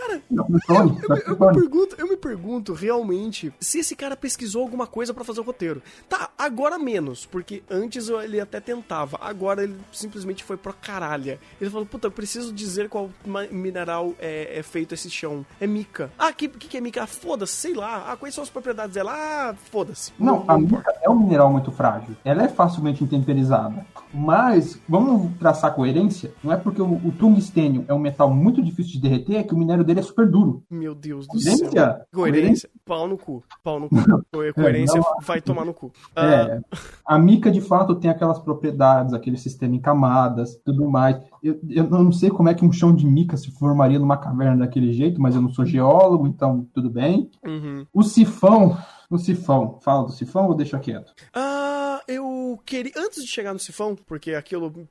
Cara, 0.00 0.22
Não, 0.30 0.46
Eu 0.48 0.60
tá 0.66 0.84
me, 0.84 0.90
eu, 0.90 1.30
me 1.30 1.36
Tony. 1.36 1.60
pergunto, 1.60 1.96
eu 1.98 2.08
me 2.08 2.16
pergunto 2.16 2.72
realmente 2.72 3.52
se 3.60 3.80
esse 3.80 3.94
cara 3.94 4.16
pesquisou 4.16 4.62
alguma 4.62 4.86
coisa 4.86 5.12
pra 5.12 5.24
fazer 5.24 5.40
o 5.40 5.44
roteiro. 5.44 5.82
Tá, 6.08 6.30
agora 6.38 6.78
menos, 6.78 7.26
porque 7.26 7.62
antes 7.70 8.08
eu- 8.08 8.20
ele 8.22 8.40
até 8.40 8.60
tentava, 8.60 9.18
agora 9.20 9.62
ele 9.62 9.76
simplesmente 9.92 10.42
foi 10.42 10.56
pro 10.56 10.72
caralho. 10.72 11.38
Ele 11.60 11.70
falou, 11.70 11.84
puta, 11.84 12.06
eu 12.06 12.10
preciso 12.10 12.52
dizer 12.52 12.88
qual 12.88 13.10
mineral 13.50 14.14
é, 14.18 14.58
é 14.58 14.62
feito 14.62 14.94
esse 14.94 15.10
chão. 15.10 15.44
É 15.60 15.66
mica. 15.66 16.10
Ah, 16.18 16.28
o 16.30 16.34
que, 16.34 16.48
que, 16.48 16.68
que 16.68 16.76
é 16.76 16.80
mica? 16.80 17.02
Ah, 17.02 17.06
foda-se, 17.06 17.52
sei 17.54 17.74
lá. 17.74 18.06
Ah, 18.10 18.16
quais 18.16 18.34
são 18.34 18.42
as 18.42 18.50
propriedades 18.50 18.94
dela? 18.94 19.12
Ah, 19.14 19.54
foda-se. 19.70 20.12
Não, 20.18 20.44
a 20.48 20.58
mica 20.58 20.94
é 21.02 21.10
um 21.10 21.18
mineral 21.18 21.50
muito 21.52 21.70
frágil. 21.70 22.16
Ela 22.24 22.44
é 22.44 22.48
facilmente 22.48 23.04
intemperizada. 23.04 23.84
Mas, 24.12 24.78
vamos 24.88 25.30
traçar 25.38 25.74
coerência. 25.74 26.32
Não 26.42 26.52
é 26.52 26.56
porque 26.56 26.80
o, 26.82 26.86
o 26.94 27.12
tungstênio 27.18 27.84
é 27.86 27.94
um 27.94 27.98
metal 27.98 28.30
muito 28.30 28.62
difícil 28.62 28.92
de 28.94 29.00
derreter 29.00 29.44
que 29.46 29.54
o 29.54 29.58
minério 29.58 29.84
dele 29.84 29.99
é 30.00 30.02
super 30.02 30.28
duro. 30.28 30.62
Meu 30.70 30.94
Deus 30.94 31.26
do 31.26 31.32
Coerência? 31.32 31.70
céu. 31.70 32.00
Coerência? 32.12 32.70
Pau 32.84 33.06
no 33.06 33.16
cu. 33.16 33.42
Pau 33.62 33.78
no 33.80 33.88
cu. 33.88 33.96
Coerência 34.54 35.00
não. 35.00 35.20
vai 35.22 35.40
tomar 35.40 35.64
no 35.64 35.72
cu. 35.74 35.92
Ah, 36.16 36.26
É, 36.26 36.60
a 37.06 37.18
mica 37.18 37.50
de 37.50 37.60
fato 37.60 37.94
tem 37.94 38.10
aquelas 38.10 38.38
propriedades, 38.38 39.12
aquele 39.14 39.36
sistema 39.36 39.74
em 39.74 39.80
camadas, 39.80 40.56
tudo 40.64 40.88
mais. 40.88 41.16
Eu, 41.42 41.58
eu 41.68 41.84
não 41.88 42.12
sei 42.12 42.30
como 42.30 42.48
é 42.48 42.54
que 42.54 42.64
um 42.64 42.72
chão 42.72 42.94
de 42.94 43.06
mica 43.06 43.36
se 43.36 43.50
formaria 43.52 43.98
numa 43.98 44.16
caverna 44.16 44.58
daquele 44.58 44.92
jeito, 44.92 45.20
mas 45.20 45.34
eu 45.34 45.40
não 45.42 45.50
sou 45.50 45.64
geólogo, 45.64 46.26
então 46.26 46.66
tudo 46.74 46.90
bem. 46.90 47.30
uhum. 47.44 47.86
O 47.92 48.02
sifão, 48.02 48.76
o 49.10 49.18
sifão, 49.18 49.78
fala 49.80 50.04
do 50.04 50.12
sifão 50.12 50.46
ou 50.46 50.54
deixa 50.54 50.78
quieto? 50.78 51.12
Ah, 51.34 51.89
eu 52.06 52.60
queria. 52.64 52.92
Antes 52.96 53.22
de 53.22 53.28
chegar 53.28 53.52
no 53.52 53.58
sifão, 53.58 53.94
porque 53.94 54.34
aquilo. 54.34 54.88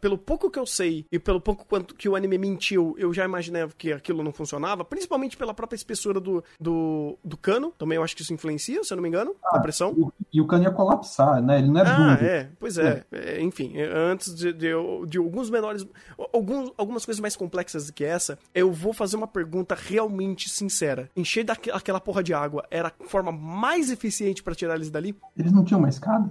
Pelo 0.00 0.18
pouco 0.18 0.50
que 0.50 0.58
eu 0.58 0.66
sei 0.66 1.06
e 1.10 1.18
pelo 1.18 1.40
pouco 1.40 1.64
quanto 1.66 1.94
que 1.94 2.08
o 2.08 2.16
anime 2.16 2.38
mentiu, 2.38 2.94
eu 2.98 3.12
já 3.12 3.24
imaginei 3.24 3.66
que 3.76 3.92
aquilo 3.92 4.22
não 4.22 4.32
funcionava, 4.32 4.84
principalmente 4.84 5.36
pela 5.36 5.54
própria 5.54 5.76
espessura 5.76 6.20
do, 6.20 6.42
do, 6.60 7.18
do 7.24 7.36
cano. 7.36 7.72
Também 7.78 7.96
eu 7.96 8.02
acho 8.02 8.16
que 8.16 8.22
isso 8.22 8.32
influencia, 8.32 8.82
se 8.82 8.92
eu 8.92 8.96
não 8.96 9.02
me 9.02 9.08
engano, 9.08 9.34
ah, 9.44 9.56
a 9.56 9.60
pressão. 9.60 10.12
E, 10.32 10.38
e, 10.38 10.40
o 10.40 10.46
cano 10.46 10.64
ia 10.64 10.70
colapsar, 10.70 11.42
né? 11.42 11.58
Ele 11.58 11.68
não 11.68 11.80
é 11.80 11.86
ah, 11.86 11.96
duro. 11.96 12.24
É, 12.24 12.48
pois 12.58 12.78
é. 12.78 13.04
é. 13.12 13.36
é 13.36 13.42
enfim, 13.42 13.74
antes 13.80 14.34
de, 14.34 14.52
de, 14.52 14.70
de, 15.06 15.18
alguns 15.18 15.50
menores. 15.50 15.86
Alguns, 16.32 16.72
algumas 16.76 17.04
coisas 17.04 17.20
mais 17.20 17.36
complexas 17.36 17.86
do 17.86 17.92
que 17.92 18.04
essa, 18.04 18.38
eu 18.54 18.72
vou 18.72 18.92
fazer 18.92 19.16
uma 19.16 19.26
pergunta 19.26 19.74
realmente 19.74 20.48
sincera. 20.48 21.10
Encher 21.16 21.44
daquela 21.44 22.00
porra 22.00 22.22
de 22.22 22.34
água 22.34 22.66
era 22.70 22.88
a 22.88 23.08
forma 23.08 23.32
mais 23.32 23.90
eficiente 23.90 24.42
para 24.42 24.54
tirar 24.54 24.74
eles 24.74 24.90
dali? 24.90 25.16
Eles 25.36 25.52
não 25.52 25.64
tinham 25.64 25.78
uma 25.78 25.88
escada? 25.88 26.30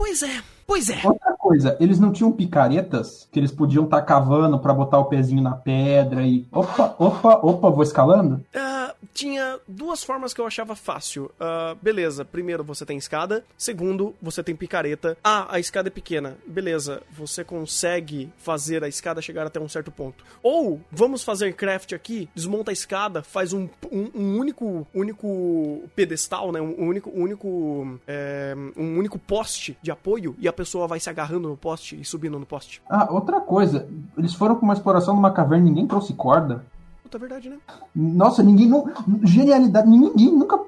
Pois 0.00 0.22
é, 0.22 0.42
pois 0.66 0.88
é. 0.88 0.98
Outra 1.04 1.34
coisa, 1.34 1.76
eles 1.78 2.00
não 2.00 2.10
tinham 2.10 2.32
picaretas 2.32 3.28
que 3.30 3.38
eles 3.38 3.52
podiam 3.52 3.84
estar 3.84 3.98
tá 3.98 4.02
cavando 4.02 4.58
para 4.58 4.72
botar 4.72 4.98
o 4.98 5.04
pezinho 5.04 5.42
na 5.42 5.52
pedra 5.52 6.26
e. 6.26 6.46
Opa, 6.50 6.96
opa, 6.98 7.34
opa, 7.42 7.68
vou 7.68 7.82
escalando? 7.82 8.36
Uh, 8.54 8.80
tinha 9.12 9.58
duas 9.68 10.02
formas 10.02 10.32
que 10.32 10.40
eu 10.40 10.46
achava 10.46 10.74
fácil. 10.74 11.30
Uh, 11.38 11.76
beleza, 11.82 12.24
primeiro 12.24 12.64
você 12.64 12.86
tem 12.86 12.96
escada, 12.96 13.44
segundo 13.58 14.14
você 14.22 14.42
tem 14.42 14.56
picareta. 14.56 15.18
Ah, 15.22 15.46
a 15.50 15.60
escada 15.60 15.88
é 15.88 15.90
pequena. 15.90 16.38
Beleza, 16.46 17.02
você 17.10 17.44
consegue 17.44 18.32
fazer 18.38 18.82
a 18.82 18.88
escada 18.88 19.20
chegar 19.20 19.46
até 19.46 19.60
um 19.60 19.68
certo 19.68 19.90
ponto. 19.90 20.24
Ou 20.42 20.80
vamos 20.90 21.22
fazer 21.22 21.52
craft 21.54 21.92
aqui, 21.92 22.28
desmonta 22.34 22.70
a 22.70 22.72
escada, 22.72 23.22
faz 23.22 23.52
um, 23.52 23.68
um, 23.92 24.10
um 24.14 24.38
único 24.38 24.86
único 24.94 25.82
pedestal, 25.94 26.52
né? 26.52 26.60
Um 26.60 26.86
único 26.86 27.10
único 27.10 27.98
é, 28.06 28.54
um 28.76 28.96
único 28.96 29.18
poste 29.18 29.76
de 29.82 29.89
apoio 29.90 30.34
e 30.38 30.48
a 30.48 30.52
pessoa 30.52 30.86
vai 30.86 31.00
se 31.00 31.10
agarrando 31.10 31.48
no 31.48 31.56
poste 31.56 32.00
e 32.00 32.04
subindo 32.04 32.38
no 32.38 32.46
poste. 32.46 32.82
Ah, 32.88 33.08
outra 33.10 33.40
coisa, 33.40 33.88
eles 34.16 34.34
foram 34.34 34.56
com 34.56 34.64
uma 34.64 34.74
exploração 34.74 35.14
numa 35.14 35.30
caverna, 35.30 35.64
ninguém 35.64 35.86
trouxe 35.86 36.12
corda. 36.14 36.64
Puta 37.02 37.18
verdade, 37.18 37.48
né? 37.48 37.58
Nossa, 37.94 38.42
ninguém 38.42 38.68
não. 38.68 38.88
Genialidade, 39.22 39.88
ninguém 39.88 40.32
nunca 40.32 40.58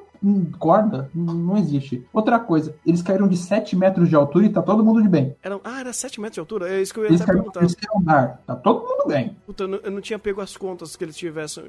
corda, 0.59 1.11
não 1.15 1.57
existe. 1.57 2.07
Outra 2.13 2.39
coisa, 2.39 2.75
eles 2.87 3.03
caíram 3.03 3.27
de 3.29 3.37
7 3.37 3.77
metros 3.77 4.09
de 4.09 4.15
altura 4.15 4.47
e 4.47 4.49
tá 4.49 4.63
todo 4.63 4.85
mundo 4.85 5.03
de 5.03 5.09
bem. 5.09 5.35
Era, 5.43 5.61
ah, 5.65 5.81
era 5.81 5.93
7 5.93 6.21
metros 6.21 6.35
de 6.35 6.41
altura? 6.41 6.69
É 6.69 6.81
isso 6.81 6.95
que 6.95 7.01
eu 7.01 7.05
ia 7.05 7.11
eles 7.11 7.21
até 7.21 7.33
perguntar. 7.33 7.61
Eles 7.61 7.77
andar, 7.97 8.41
tá 8.47 8.55
todo 8.55 8.87
mundo 8.87 9.09
bem. 9.09 9.37
Puta, 9.45 9.65
eu 9.65 9.69
não, 9.69 9.79
eu 9.79 9.91
não, 9.91 10.01
tinha 10.01 10.19
pego 10.19 10.41
as 10.41 10.57
contas 10.57 10.95
que 10.95 11.05
eles 11.05 11.17
tivessem, 11.17 11.65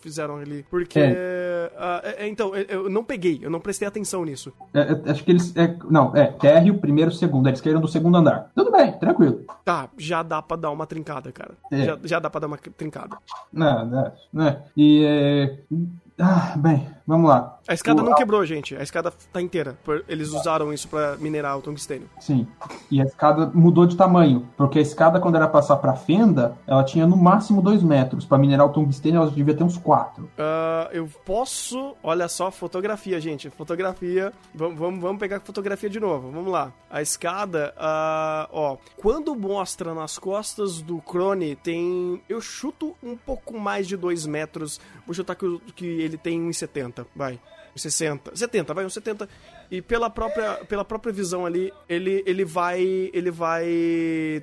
fizeram 0.00 0.36
ali. 0.36 0.64
Porque. 0.70 0.98
É. 0.98 1.72
Uh, 1.74 2.22
é, 2.22 2.28
então, 2.28 2.54
eu 2.54 2.90
não 2.90 3.02
peguei, 3.02 3.40
eu 3.42 3.50
não 3.50 3.60
prestei 3.60 3.88
atenção 3.88 4.24
nisso. 4.24 4.52
É, 4.72 4.80
é, 4.80 5.10
acho 5.10 5.24
que 5.24 5.30
eles. 5.30 5.56
É, 5.56 5.76
não, 5.88 6.14
é, 6.14 6.26
térreo, 6.26 6.78
primeiro, 6.78 7.10
segundo. 7.10 7.48
Eles 7.48 7.60
caíram 7.60 7.80
do 7.80 7.88
segundo 7.88 8.16
andar. 8.16 8.50
Tudo 8.54 8.70
bem, 8.70 8.92
tranquilo. 8.92 9.44
Tá, 9.64 9.88
já 9.96 10.22
dá 10.22 10.42
pra 10.42 10.56
dar 10.56 10.70
uma 10.70 10.86
trincada, 10.86 11.32
cara. 11.32 11.54
É. 11.70 11.84
Já, 11.84 11.98
já 12.04 12.18
dá 12.18 12.28
pra 12.28 12.40
dar 12.40 12.46
uma 12.46 12.58
trincada. 12.58 13.16
Não, 13.52 14.12
né. 14.32 14.62
E. 14.76 15.04
É, 15.04 15.58
ah, 16.18 16.54
bem, 16.56 16.86
vamos 17.06 17.28
lá. 17.28 17.58
A 17.66 17.72
escada 17.72 18.02
o... 18.02 18.04
não 18.04 18.14
quebrou, 18.14 18.44
gente. 18.44 18.76
A 18.76 18.82
escada 18.82 19.12
tá 19.32 19.40
inteira. 19.40 19.76
Eles 20.06 20.30
usaram 20.30 20.72
isso 20.72 20.88
para 20.88 21.16
minerar 21.16 21.58
o 21.58 21.62
tungstênio. 21.62 22.08
Sim. 22.20 22.46
E 22.90 23.00
a 23.00 23.04
escada 23.04 23.50
mudou 23.54 23.86
de 23.86 23.96
tamanho. 23.96 24.46
Porque 24.56 24.78
a 24.78 24.82
escada, 24.82 25.18
quando 25.18 25.36
era 25.36 25.48
passar 25.48 25.76
pra 25.76 25.94
fenda, 25.94 26.56
ela 26.66 26.84
tinha 26.84 27.06
no 27.06 27.16
máximo 27.16 27.62
2 27.62 27.82
metros. 27.82 28.24
Para 28.24 28.38
minerar 28.38 28.66
o 28.66 28.68
tungstênio, 28.68 29.22
ela 29.22 29.30
devia 29.30 29.54
ter 29.54 29.64
uns 29.64 29.78
4. 29.78 30.24
Uh, 30.24 30.28
ah, 30.38 30.88
eu 30.92 31.08
posso. 31.24 31.94
Olha 32.02 32.28
só, 32.28 32.50
fotografia, 32.50 33.20
gente. 33.20 33.48
Fotografia. 33.50 34.32
Vamos, 34.54 34.78
vamos, 34.78 35.00
vamos 35.00 35.18
pegar 35.18 35.40
fotografia 35.40 35.88
de 35.88 35.98
novo. 35.98 36.30
Vamos 36.30 36.52
lá. 36.52 36.72
A 36.90 37.00
escada, 37.00 37.74
uh, 37.76 38.48
ó. 38.52 38.76
Quando 38.96 39.34
mostra 39.34 39.94
nas 39.94 40.18
costas 40.18 40.82
do 40.82 40.98
Crone, 40.98 41.56
tem. 41.56 42.20
Eu 42.28 42.40
chuto 42.40 42.94
um 43.02 43.16
pouco 43.16 43.58
mais 43.58 43.88
de 43.88 43.96
2 43.96 44.26
metros. 44.26 44.80
Vou 45.06 45.14
chutar 45.14 45.34
que, 45.34 45.58
que 45.74 45.86
ele 45.86 46.18
tem 46.18 46.40
1,70. 46.48 47.06
Vai. 47.16 47.40
60, 47.76 48.30
70, 48.34 48.74
vai, 48.74 48.84
uns 48.84 48.94
70. 48.94 49.28
E 49.74 49.82
pela 49.82 50.08
própria, 50.08 50.64
pela 50.68 50.84
própria 50.84 51.12
visão 51.12 51.44
ali, 51.44 51.72
ele, 51.88 52.22
ele 52.26 52.44
vai 52.44 53.10
ele 53.12 53.28
vai 53.28 53.64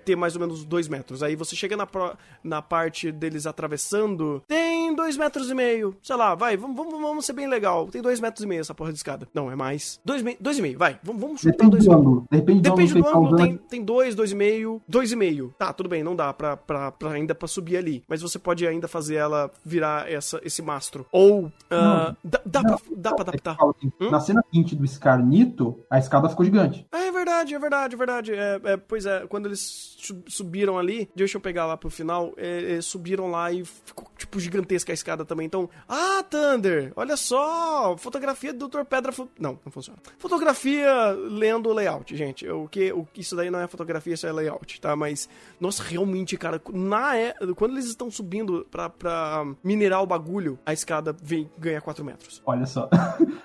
ter 0.03 0.17
mais 0.17 0.35
ou 0.35 0.41
menos 0.41 0.65
2 0.65 0.89
metros. 0.89 1.23
Aí 1.23 1.37
você 1.37 1.55
chega 1.55 1.77
na, 1.77 1.87
pro, 1.87 2.17
na 2.43 2.61
parte 2.61 3.13
deles 3.13 3.45
atravessando, 3.45 4.43
tem 4.45 4.93
2 4.93 5.15
metros 5.15 5.49
e 5.49 5.53
meio. 5.53 5.95
Sei 6.03 6.17
lá, 6.17 6.35
vai, 6.35 6.57
vamos, 6.57 6.75
vamos, 6.75 6.99
vamos 6.99 7.25
ser 7.25 7.31
bem 7.31 7.47
legal. 7.47 7.87
Tem 7.87 8.01
2 8.01 8.19
metros 8.19 8.43
e 8.43 8.47
meio 8.47 8.59
essa 8.59 8.75
porra 8.75 8.91
de 8.91 8.97
escada. 8.97 9.25
Não, 9.33 9.49
é 9.49 9.55
mais. 9.55 10.01
2 10.03 10.21
e 10.57 10.61
meio, 10.61 10.77
vai. 10.77 10.99
Vamos, 11.01 11.21
vamos 11.21 11.41
chutar 11.41 11.69
2 11.69 11.85
do 11.85 11.93
ângulo. 11.93 12.27
Depende, 12.29 12.61
Depende 12.61 12.93
do 12.93 13.07
ângulo. 13.07 13.37
Tem, 13.37 13.55
tem 13.55 13.83
2, 13.85 14.13
2,5, 14.13 14.81
2,5. 14.91 15.53
Tá, 15.57 15.71
tudo 15.71 15.87
bem, 15.87 16.03
não 16.03 16.13
dá 16.13 16.33
pra, 16.33 16.57
pra, 16.57 16.91
pra 16.91 17.11
ainda 17.11 17.33
pra 17.33 17.47
subir 17.47 17.77
ali. 17.77 18.03
Mas 18.05 18.21
você 18.21 18.37
pode 18.37 18.67
ainda 18.67 18.89
fazer 18.89 19.15
ela 19.15 19.49
virar 19.63 20.11
essa, 20.11 20.41
esse 20.43 20.61
mastro. 20.61 21.05
Ou. 21.09 21.45
Uh, 21.45 22.15
dá, 22.21 22.41
dá, 22.45 22.63
pra, 22.63 22.77
dá 22.97 23.13
pra 23.13 23.21
adaptar. 23.21 23.55
Assim, 23.61 23.91
hum? 24.01 24.09
Na 24.09 24.19
cena 24.19 24.43
20 24.51 24.75
do 24.75 24.85
Scarnito, 25.21 25.79
a 25.89 25.99
escada 25.99 26.27
ficou 26.27 26.43
gigante. 26.43 26.85
É 26.91 27.11
verdade, 27.11 27.53
é 27.53 27.59
verdade, 27.59 27.95
é 27.95 27.97
verdade. 27.97 28.33
É, 28.33 28.61
é, 28.63 28.77
pois 28.77 29.05
é, 29.05 29.25
quando 29.27 29.45
eles 29.45 29.97
subiram 30.27 30.77
ali, 30.77 31.09
deixa 31.15 31.37
eu 31.37 31.41
pegar 31.41 31.65
lá 31.65 31.77
pro 31.77 31.89
final, 31.89 32.33
é, 32.35 32.73
é, 32.73 32.81
subiram 32.81 33.29
lá 33.29 33.51
e 33.51 33.63
ficou, 33.63 34.07
tipo, 34.17 34.39
gigantesca 34.39 34.91
a 34.91 34.93
escada 34.93 35.23
também. 35.23 35.45
Então, 35.45 35.69
ah, 35.87 36.23
Thunder, 36.23 36.91
olha 36.95 37.15
só, 37.15 37.95
fotografia 37.97 38.53
do 38.53 38.67
Dr. 38.67 38.83
Pedra... 38.83 39.13
Não, 39.39 39.59
não 39.63 39.71
funciona. 39.71 39.99
Fotografia 40.17 41.11
lendo 41.11 41.69
o 41.69 41.73
layout, 41.73 42.15
gente. 42.15 42.47
O 42.49 42.67
que, 42.67 42.91
o, 42.91 43.07
isso 43.15 43.35
daí 43.35 43.51
não 43.51 43.59
é 43.59 43.67
fotografia, 43.67 44.13
isso 44.13 44.25
é 44.25 44.31
layout, 44.31 44.81
tá? 44.81 44.95
Mas, 44.95 45.29
nossa, 45.59 45.83
realmente, 45.83 46.35
cara, 46.37 46.59
na, 46.73 47.15
é, 47.15 47.33
quando 47.55 47.73
eles 47.73 47.85
estão 47.85 48.09
subindo 48.09 48.65
pra, 48.71 48.89
pra 48.89 49.45
minerar 49.63 50.01
o 50.01 50.07
bagulho, 50.07 50.57
a 50.65 50.73
escada 50.73 51.15
vem, 51.21 51.49
ganha 51.57 51.81
4 51.81 52.03
metros. 52.03 52.41
Olha 52.45 52.65
só. 52.65 52.89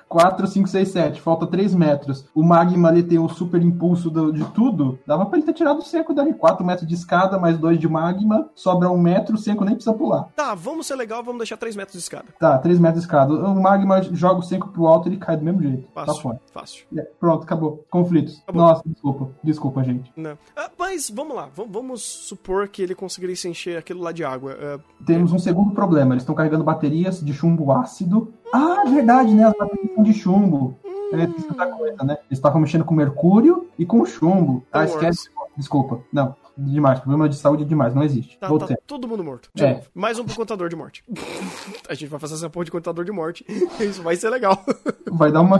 4, 0.08 0.46
5, 0.46 0.68
6, 0.68 0.88
7. 0.88 1.20
Falta 1.20 1.46
3 1.46 1.55
metros. 1.74 2.26
O 2.34 2.42
magma 2.42 2.88
ali 2.88 3.02
tem 3.02 3.18
o 3.18 3.28
super 3.28 3.62
impulso 3.62 4.10
do, 4.10 4.32
de 4.32 4.44
tudo. 4.52 4.98
Dava 5.06 5.26
pra 5.26 5.38
ele 5.38 5.46
ter 5.46 5.52
tirado 5.52 5.78
o 5.78 5.82
seco 5.82 6.14
dali. 6.14 6.34
4 6.34 6.64
metros 6.64 6.86
de 6.86 6.94
escada, 6.94 7.38
mais 7.38 7.58
2 7.58 7.78
de 7.78 7.88
magma. 7.88 8.48
Sobra 8.54 8.90
1 8.90 8.98
metro, 8.98 9.34
o 9.34 9.38
seco 9.38 9.64
nem 9.64 9.74
precisa 9.74 9.94
pular. 9.94 10.28
Tá, 10.34 10.54
vamos 10.54 10.86
ser 10.86 10.96
legal, 10.96 11.22
vamos 11.22 11.38
deixar 11.38 11.56
3 11.56 11.76
metros 11.76 11.94
de 11.94 12.00
escada. 12.00 12.26
Tá, 12.38 12.58
3 12.58 12.78
metros 12.78 13.00
de 13.02 13.06
escada. 13.06 13.32
O 13.32 13.60
magma 13.60 14.02
joga 14.02 14.40
o 14.40 14.42
seco 14.42 14.68
pro 14.68 14.86
alto 14.86 15.08
e 15.08 15.12
ele 15.12 15.18
cai 15.18 15.36
do 15.36 15.44
mesmo 15.44 15.62
jeito. 15.62 15.88
Tá 15.94 16.06
fácil. 16.06 16.14
Tá 16.14 16.22
fora. 16.22 16.40
Fácil. 16.52 16.86
É, 16.96 17.02
pronto, 17.18 17.44
acabou. 17.44 17.84
Conflitos. 17.90 18.40
Acabou. 18.42 18.62
Nossa, 18.62 18.82
desculpa. 18.86 19.28
Desculpa, 19.42 19.84
gente. 19.84 20.12
Não. 20.16 20.36
Ah, 20.56 20.70
mas 20.78 21.10
vamos 21.10 21.36
lá. 21.36 21.48
Vamos 21.54 22.02
supor 22.02 22.68
que 22.68 22.82
ele 22.82 22.94
conseguiria 22.94 23.36
se 23.36 23.48
encher 23.48 23.78
aquilo 23.78 24.00
lá 24.02 24.12
de 24.12 24.24
água. 24.24 24.52
Uh, 24.52 25.04
Temos 25.04 25.32
um 25.32 25.38
segundo 25.38 25.72
problema. 25.72 26.14
Eles 26.14 26.22
estão 26.22 26.34
carregando 26.34 26.64
baterias 26.64 27.20
de 27.20 27.32
chumbo 27.32 27.72
ácido. 27.72 28.32
Ah, 28.52 28.84
verdade, 28.88 29.34
né? 29.34 29.44
As 29.44 29.54
baterias 29.56 29.94
são 29.94 30.02
de 30.02 30.12
chumbo. 30.12 30.76
É, 31.12 31.24
isso 31.38 31.60
é 31.60 31.66
coisa, 31.66 32.04
né? 32.04 32.14
Eles 32.28 32.38
estavam 32.38 32.60
mexendo 32.60 32.84
com 32.84 32.94
mercúrio 32.94 33.68
e 33.78 33.86
com 33.86 34.04
chumbo. 34.04 34.64
Ah, 34.72 34.84
esquece. 34.84 35.30
Desculpa. 35.56 36.02
Não, 36.12 36.36
demais. 36.56 36.98
Problema 37.00 37.28
de 37.28 37.36
saúde 37.36 37.62
é 37.62 37.66
demais, 37.66 37.94
não 37.94 38.02
existe. 38.02 38.38
Tá, 38.38 38.48
tá 38.48 38.76
todo 38.86 39.08
mundo 39.08 39.24
morto. 39.24 39.50
É. 39.58 39.82
Mais 39.94 40.18
um 40.18 40.24
pro 40.24 40.34
contador 40.34 40.68
de 40.68 40.76
morte. 40.76 41.04
a 41.88 41.94
gente 41.94 42.08
vai 42.08 42.20
fazer 42.20 42.34
essa 42.34 42.50
porra 42.50 42.64
de 42.64 42.70
contador 42.70 43.04
de 43.04 43.12
morte. 43.12 43.44
Isso 43.80 44.02
vai 44.02 44.16
ser 44.16 44.30
legal. 44.30 44.62
vai 45.10 45.32
dar 45.32 45.40
uma. 45.40 45.58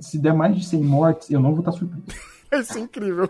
Se 0.00 0.18
der 0.18 0.34
mais 0.34 0.56
de 0.56 0.64
100 0.64 0.82
mortes, 0.82 1.30
eu 1.30 1.40
não 1.40 1.50
vou 1.50 1.60
estar 1.60 1.72
surpreso. 1.72 2.04
Vai 2.50 2.62
ser 2.62 2.80
incrível. 2.80 3.28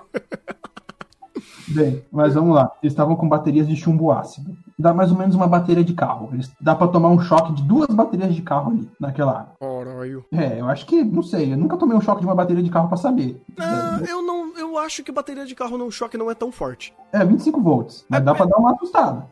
Bem, 1.68 2.02
mas 2.12 2.34
vamos 2.34 2.54
lá. 2.54 2.70
Eles 2.82 2.92
estavam 2.92 3.16
com 3.16 3.28
baterias 3.28 3.66
de 3.66 3.76
chumbo 3.76 4.12
ácido. 4.12 4.56
Dá 4.78 4.92
mais 4.92 5.10
ou 5.10 5.18
menos 5.18 5.34
uma 5.34 5.46
bateria 5.46 5.84
de 5.84 5.94
carro. 5.94 6.30
Eles, 6.32 6.50
dá 6.60 6.74
para 6.74 6.88
tomar 6.88 7.08
um 7.08 7.18
choque 7.18 7.52
de 7.54 7.62
duas 7.62 7.88
baterias 7.88 8.34
de 8.34 8.42
carro 8.42 8.72
ali, 8.72 8.88
naquela 9.00 9.32
água. 9.32 9.56
Caralho. 9.60 10.24
É, 10.32 10.60
eu 10.60 10.68
acho 10.68 10.86
que, 10.86 11.02
não 11.02 11.22
sei, 11.22 11.52
eu 11.52 11.56
nunca 11.56 11.76
tomei 11.76 11.96
um 11.96 12.00
choque 12.00 12.20
de 12.20 12.26
uma 12.26 12.34
bateria 12.34 12.62
de 12.62 12.70
carro 12.70 12.88
para 12.88 12.96
saber. 12.96 13.40
Ah, 13.58 14.00
é, 14.06 14.10
eu 14.10 14.22
não, 14.22 14.56
eu 14.56 14.78
acho 14.78 15.02
que 15.02 15.10
bateria 15.10 15.46
de 15.46 15.54
carro 15.54 15.78
no 15.78 15.90
choque 15.90 16.18
não 16.18 16.30
é 16.30 16.34
tão 16.34 16.52
forte. 16.52 16.94
É, 17.12 17.24
25 17.24 17.60
volts. 17.60 18.04
Mas 18.08 18.20
é, 18.20 18.24
dá 18.24 18.32
é, 18.32 18.34
pra 18.34 18.46
dar 18.46 18.58
uma 18.58 18.74
assustada. 18.74 19.26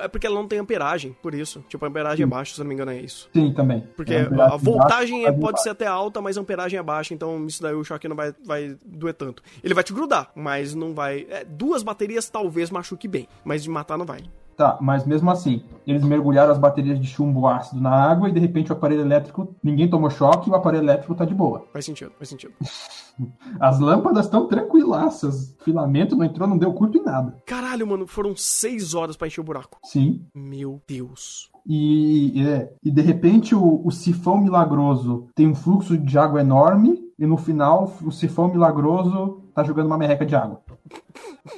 É 0.00 0.08
porque 0.08 0.26
ela 0.26 0.36
não 0.36 0.46
tem 0.46 0.58
amperagem, 0.58 1.16
por 1.22 1.34
isso. 1.34 1.64
Tipo, 1.68 1.84
a 1.84 1.88
amperagem 1.88 2.22
é 2.22 2.26
Sim. 2.26 2.32
é 2.32 2.36
baixa, 2.36 2.54
se 2.54 2.60
não 2.60 2.66
me 2.66 2.74
engano, 2.74 2.90
é 2.90 3.00
isso. 3.00 3.28
Sim, 3.32 3.52
também. 3.52 3.80
Porque 3.96 4.14
é, 4.14 4.22
a, 4.22 4.54
a 4.54 4.56
voltagem 4.56 5.22
baixa, 5.22 5.38
pode 5.38 5.62
ser 5.62 5.70
até 5.70 5.86
alta, 5.86 6.20
mas 6.20 6.36
a 6.36 6.40
amperagem 6.40 6.78
é 6.78 6.82
baixa, 6.82 7.14
então 7.14 7.46
isso 7.46 7.62
daí 7.62 7.74
o 7.74 7.84
choque 7.84 8.08
não 8.08 8.16
vai, 8.16 8.34
vai 8.44 8.76
doer 8.84 9.14
tanto. 9.14 9.42
Ele 9.62 9.74
vai 9.74 9.82
te 9.82 9.92
grudar, 9.92 10.30
mas 10.34 10.74
não 10.74 10.94
vai. 10.94 11.26
É, 11.30 11.44
duas 11.50 11.82
baterias 11.82 12.30
talvez 12.30 12.70
machuque 12.70 13.08
bem, 13.08 13.28
mas 13.44 13.62
de 13.62 13.70
matar 13.70 13.98
não 13.98 14.06
vai. 14.06 14.22
Tá, 14.60 14.76
mas 14.78 15.06
mesmo 15.06 15.30
assim, 15.30 15.64
eles 15.86 16.04
mergulharam 16.04 16.52
as 16.52 16.58
baterias 16.58 17.00
de 17.00 17.06
chumbo 17.06 17.46
ácido 17.48 17.80
na 17.80 17.90
água 17.90 18.28
e 18.28 18.32
de 18.32 18.38
repente 18.38 18.70
o 18.70 18.74
aparelho 18.74 19.00
elétrico, 19.00 19.54
ninguém 19.62 19.88
tomou 19.88 20.10
choque 20.10 20.50
e 20.50 20.52
o 20.52 20.54
aparelho 20.54 20.84
elétrico 20.84 21.14
tá 21.14 21.24
de 21.24 21.34
boa. 21.34 21.64
Faz 21.72 21.86
sentido, 21.86 22.12
faz 22.18 22.28
sentido. 22.28 22.52
As 23.58 23.80
lâmpadas 23.80 24.26
estão 24.26 24.46
tranquilaças. 24.46 25.56
Filamento 25.64 26.14
não 26.14 26.24
entrou, 26.26 26.46
não 26.46 26.58
deu 26.58 26.74
curto 26.74 26.98
em 26.98 27.02
nada. 27.02 27.36
Caralho, 27.46 27.86
mano, 27.86 28.06
foram 28.06 28.36
seis 28.36 28.94
horas 28.94 29.16
para 29.16 29.28
encher 29.28 29.40
o 29.40 29.44
buraco. 29.44 29.78
Sim. 29.82 30.26
Meu 30.34 30.80
Deus. 30.86 31.50
E, 31.66 32.46
é, 32.46 32.72
e 32.82 32.90
de 32.90 33.00
repente 33.00 33.54
o, 33.54 33.80
o 33.82 33.90
sifão 33.90 34.38
milagroso 34.38 35.28
tem 35.34 35.46
um 35.46 35.54
fluxo 35.54 35.96
de 35.96 36.18
água 36.18 36.40
enorme 36.40 36.98
e 37.18 37.26
no 37.26 37.36
final 37.36 37.92
o 38.02 38.10
sifão 38.10 38.48
milagroso 38.48 39.39
tá 39.62 39.66
jogando 39.66 39.86
uma 39.86 39.98
merreca 39.98 40.26
de 40.26 40.34
água. 40.34 40.60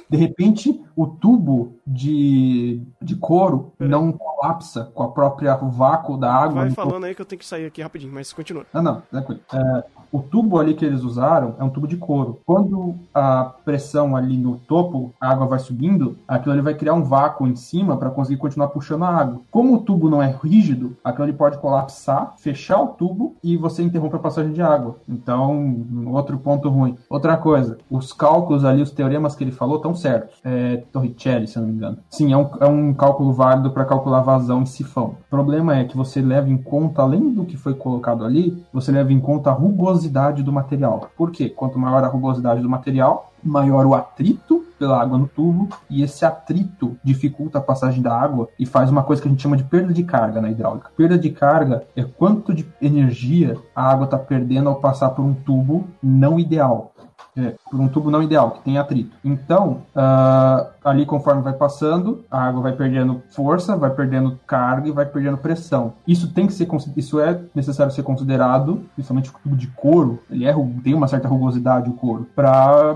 De 0.09 0.17
repente, 0.17 0.83
o 0.95 1.07
tubo 1.07 1.79
de, 1.85 2.81
de 3.01 3.15
couro 3.15 3.73
não 3.79 4.11
colapsa 4.11 4.85
com 4.93 5.03
a 5.03 5.11
própria 5.11 5.55
vácuo 5.55 6.17
da 6.17 6.33
água. 6.33 6.61
Vai 6.61 6.71
falando 6.71 7.05
aí 7.05 7.15
que 7.15 7.21
eu 7.21 7.25
tenho 7.25 7.39
que 7.39 7.45
sair 7.45 7.65
aqui 7.65 7.81
rapidinho, 7.81 8.13
mas 8.13 8.31
continua. 8.31 8.65
Ah, 8.73 8.81
não, 8.81 9.01
tranquilo. 9.01 9.41
É, 9.51 9.83
o 10.13 10.21
tubo 10.21 10.59
ali 10.59 10.75
que 10.75 10.85
eles 10.85 11.03
usaram 11.03 11.55
é 11.59 11.63
um 11.63 11.71
tubo 11.71 11.87
de 11.87 11.97
couro. 11.97 12.39
Quando 12.45 12.93
a 13.11 13.45
pressão 13.65 14.15
ali 14.15 14.37
no 14.37 14.57
topo, 14.57 15.11
a 15.19 15.31
água 15.31 15.47
vai 15.47 15.57
subindo, 15.57 16.15
aquilo 16.27 16.53
ali 16.53 16.61
vai 16.61 16.75
criar 16.75 16.93
um 16.93 17.03
vácuo 17.03 17.47
em 17.47 17.55
cima 17.55 17.97
para 17.97 18.11
conseguir 18.11 18.37
continuar 18.37 18.67
puxando 18.67 19.03
a 19.05 19.09
água. 19.09 19.41
Como 19.49 19.73
o 19.73 19.79
tubo 19.79 20.11
não 20.11 20.21
é 20.21 20.37
rígido, 20.43 20.95
aquilo 21.03 21.23
ali 21.23 21.33
pode 21.33 21.57
colapsar, 21.57 22.35
fechar 22.37 22.79
o 22.79 22.89
tubo 22.89 23.35
e 23.43 23.57
você 23.57 23.81
interrompe 23.81 24.15
a 24.15 24.19
passagem 24.19 24.53
de 24.53 24.61
água. 24.61 24.97
Então, 25.09 25.83
outro 26.05 26.37
ponto 26.37 26.69
ruim. 26.69 26.95
Outra 27.09 27.35
coisa, 27.35 27.79
os 27.89 28.13
cálculos 28.13 28.63
ali, 28.63 28.83
os 28.83 28.91
teoremas 28.91 29.35
que 29.35 29.43
ele 29.43 29.51
falou 29.51 29.77
estão 29.77 29.95
certos. 29.95 30.37
É 30.43 30.77
Torricelli, 30.91 31.47
se 31.47 31.57
eu 31.57 31.63
não 31.63 31.69
me 31.69 31.75
engano. 31.75 31.97
Sim, 32.11 32.31
é 32.31 32.37
um, 32.37 32.49
é 32.59 32.67
um 32.67 32.93
cálculo 32.93 33.33
válido 33.33 33.71
para 33.71 33.83
calcular 33.83 34.21
vazão 34.21 34.61
em 34.61 34.67
sifão. 34.67 35.15
O 35.25 35.29
problema 35.31 35.75
é 35.75 35.85
que 35.85 35.97
você 35.97 36.21
leva 36.21 36.51
em 36.51 36.57
conta, 36.57 37.01
além 37.01 37.33
do 37.33 37.45
que 37.45 37.57
foi 37.57 37.73
colocado 37.73 38.23
ali, 38.23 38.63
você 38.71 38.91
leva 38.91 39.11
em 39.11 39.19
conta 39.19 39.49
a 39.49 39.53
rugosidade 39.53 40.02
rugosidade 40.03 40.43
do 40.43 40.51
material. 40.51 41.09
Por 41.15 41.31
quê? 41.31 41.49
Quanto 41.49 41.79
maior 41.79 42.03
a 42.03 42.07
rugosidade 42.07 42.61
do 42.61 42.69
material, 42.69 43.33
maior 43.43 43.85
o 43.85 43.95
atrito 43.95 44.63
pela 44.77 45.01
água 45.01 45.17
no 45.17 45.27
tubo, 45.27 45.69
e 45.89 46.03
esse 46.03 46.25
atrito 46.25 46.97
dificulta 47.03 47.59
a 47.59 47.61
passagem 47.61 48.01
da 48.01 48.13
água 48.13 48.49
e 48.59 48.65
faz 48.65 48.89
uma 48.89 49.03
coisa 49.03 49.21
que 49.21 49.27
a 49.27 49.31
gente 49.31 49.41
chama 49.41 49.55
de 49.55 49.63
perda 49.63 49.93
de 49.93 50.03
carga 50.03 50.41
na 50.41 50.51
hidráulica. 50.51 50.91
Perda 50.97 51.17
de 51.17 51.29
carga 51.29 51.83
é 51.95 52.03
quanto 52.03 52.53
de 52.53 52.65
energia 52.81 53.57
a 53.75 53.91
água 53.91 54.05
está 54.05 54.17
perdendo 54.17 54.69
ao 54.69 54.75
passar 54.75 55.11
por 55.11 55.23
um 55.23 55.33
tubo 55.33 55.87
não 56.01 56.37
ideal. 56.39 56.92
É, 57.35 57.55
por 57.69 57.79
um 57.79 57.87
tubo 57.87 58.11
não 58.11 58.21
ideal, 58.21 58.51
que 58.51 58.61
tem 58.61 58.77
atrito. 58.77 59.17
Então, 59.23 59.81
uh, 59.95 60.67
ali 60.83 61.03
conforme 61.03 61.41
vai 61.41 61.53
passando, 61.53 62.23
a 62.29 62.39
água 62.43 62.61
vai 62.61 62.73
perdendo 62.73 63.23
força, 63.29 63.75
vai 63.75 63.89
perdendo 63.89 64.39
carga 64.45 64.87
e 64.87 64.91
vai 64.91 65.05
perdendo 65.05 65.37
pressão. 65.37 65.93
Isso 66.07 66.31
tem 66.31 66.45
que 66.45 66.53
ser 66.53 66.67
isso 66.95 67.19
é 67.19 67.41
necessário 67.55 67.91
ser 67.91 68.03
considerado, 68.03 68.83
principalmente 68.93 69.31
o 69.31 69.33
tubo 69.41 69.55
de 69.55 69.67
couro, 69.67 70.19
ele 70.29 70.45
é, 70.45 70.53
tem 70.83 70.93
uma 70.93 71.07
certa 71.07 71.27
rugosidade 71.27 71.89
o 71.89 71.93
couro, 71.93 72.27
para 72.35 72.95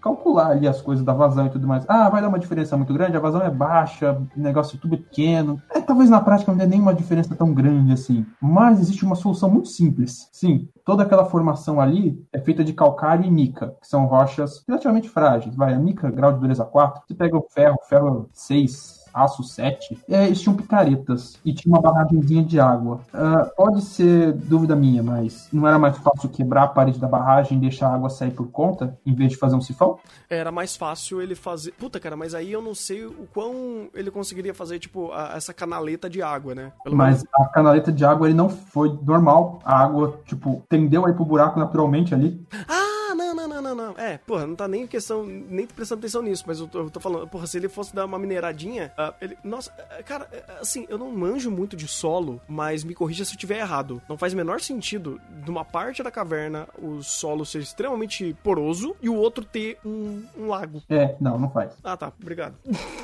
calcular 0.00 0.50
ali 0.50 0.66
as 0.66 0.80
coisas 0.80 1.04
da 1.04 1.12
vazão 1.12 1.46
e 1.46 1.50
tudo 1.50 1.66
mais. 1.66 1.84
Ah, 1.88 2.08
vai 2.08 2.20
dar 2.20 2.28
uma 2.28 2.38
diferença 2.38 2.76
muito 2.76 2.92
grande, 2.92 3.16
a 3.16 3.20
vazão 3.20 3.42
é 3.42 3.50
baixa, 3.50 4.12
o 4.36 4.40
negócio 4.40 4.74
de 4.74 4.80
tubo 4.80 4.94
é 4.94 4.98
pequeno. 4.98 5.60
É, 5.70 5.80
talvez 5.80 6.10
na 6.10 6.20
prática 6.20 6.50
não 6.50 6.58
dê 6.58 6.66
nenhuma 6.66 6.94
diferença 6.94 7.34
tão 7.34 7.52
grande 7.52 7.92
assim. 7.92 8.24
Mas 8.40 8.80
existe 8.80 9.04
uma 9.04 9.14
solução 9.14 9.50
muito 9.50 9.68
simples. 9.68 10.28
Sim, 10.32 10.68
toda 10.84 11.02
aquela 11.02 11.24
formação 11.24 11.80
ali 11.80 12.24
é 12.32 12.38
feita 12.38 12.64
de 12.64 12.72
calcário 12.72 13.24
e 13.24 13.30
mica, 13.30 13.74
que 13.80 13.86
são 13.86 14.06
rochas 14.06 14.64
relativamente 14.66 15.08
frágeis. 15.08 15.54
Vai, 15.54 15.74
a 15.74 15.78
mica, 15.78 16.10
grau 16.10 16.32
de 16.32 16.40
dureza 16.40 16.64
4, 16.64 17.02
você 17.06 17.14
pega 17.14 17.36
o 17.36 17.46
ferro, 17.48 17.78
ferro 17.88 18.28
6, 18.32 18.97
Aço 19.12 19.42
7, 19.42 19.98
é, 20.08 20.26
eles 20.26 20.40
tinham 20.40 20.56
picaretas 20.56 21.38
e 21.44 21.52
tinha 21.52 21.74
uma 21.74 21.80
barragemzinha 21.80 22.42
de 22.42 22.60
água. 22.60 23.00
Uh, 23.12 23.54
pode 23.56 23.82
ser 23.82 24.32
dúvida 24.32 24.76
minha, 24.76 25.02
mas 25.02 25.48
não 25.52 25.66
era 25.66 25.78
mais 25.78 25.96
fácil 25.98 26.28
quebrar 26.28 26.64
a 26.64 26.68
parede 26.68 26.98
da 26.98 27.08
barragem 27.08 27.58
e 27.58 27.60
deixar 27.60 27.88
a 27.88 27.94
água 27.94 28.10
sair 28.10 28.30
por 28.30 28.48
conta, 28.48 28.98
em 29.04 29.14
vez 29.14 29.32
de 29.32 29.36
fazer 29.36 29.56
um 29.56 29.60
sifão? 29.60 29.98
Era 30.28 30.50
mais 30.50 30.76
fácil 30.76 31.20
ele 31.22 31.34
fazer. 31.34 31.72
Puta, 31.72 31.98
cara, 32.00 32.16
mas 32.16 32.34
aí 32.34 32.52
eu 32.52 32.62
não 32.62 32.74
sei 32.74 33.04
o 33.04 33.28
quão 33.32 33.88
ele 33.94 34.10
conseguiria 34.10 34.54
fazer, 34.54 34.78
tipo, 34.78 35.12
a, 35.12 35.34
essa 35.36 35.54
canaleta 35.54 36.08
de 36.08 36.22
água, 36.22 36.54
né? 36.54 36.72
Pelo 36.82 36.96
mas 36.96 37.16
menos... 37.16 37.28
a 37.34 37.44
canaleta 37.46 37.92
de 37.92 38.04
água 38.04 38.26
ele 38.26 38.36
não 38.36 38.48
foi 38.48 38.98
normal. 39.02 39.60
A 39.64 39.82
água, 39.82 40.20
tipo, 40.26 40.62
tendeu 40.68 41.06
a 41.06 41.10
ir 41.10 41.14
pro 41.14 41.24
buraco 41.24 41.58
naturalmente 41.58 42.14
ali. 42.14 42.44
Ah! 42.68 42.97
Não, 43.18 43.34
não, 43.34 43.48
não, 43.48 43.62
não, 43.62 43.74
não. 43.74 43.98
É, 43.98 44.18
porra, 44.18 44.46
não 44.46 44.54
tá 44.54 44.68
nem 44.68 44.86
questão, 44.86 45.26
nem 45.26 45.66
prestando 45.66 45.98
atenção 45.98 46.22
nisso, 46.22 46.44
mas 46.46 46.60
eu 46.60 46.68
tô, 46.68 46.78
eu 46.80 46.90
tô 46.90 47.00
falando, 47.00 47.26
porra, 47.26 47.46
se 47.46 47.56
ele 47.58 47.68
fosse 47.68 47.94
dar 47.94 48.04
uma 48.04 48.18
mineradinha, 48.18 48.92
uh, 48.96 49.14
ele. 49.20 49.36
Nossa, 49.42 49.72
uh, 49.72 50.04
cara, 50.04 50.28
uh, 50.32 50.62
assim, 50.62 50.86
eu 50.88 50.96
não 50.96 51.10
manjo 51.10 51.50
muito 51.50 51.76
de 51.76 51.88
solo, 51.88 52.40
mas 52.48 52.84
me 52.84 52.94
corrija 52.94 53.24
se 53.24 53.34
eu 53.34 53.38
tiver 53.38 53.58
errado. 53.58 54.00
Não 54.08 54.16
faz 54.16 54.32
o 54.32 54.36
menor 54.36 54.60
sentido 54.60 55.20
de 55.44 55.50
uma 55.50 55.64
parte 55.64 56.02
da 56.02 56.10
caverna 56.10 56.68
o 56.78 57.02
solo 57.02 57.44
ser 57.44 57.60
extremamente 57.60 58.36
poroso 58.42 58.94
e 59.02 59.08
o 59.08 59.14
outro 59.14 59.44
ter 59.44 59.78
um, 59.84 60.24
um 60.36 60.46
lago. 60.46 60.82
É, 60.88 61.16
não, 61.20 61.38
não 61.38 61.50
faz. 61.50 61.72
Ah, 61.82 61.96
tá, 61.96 62.12
obrigado. 62.20 62.54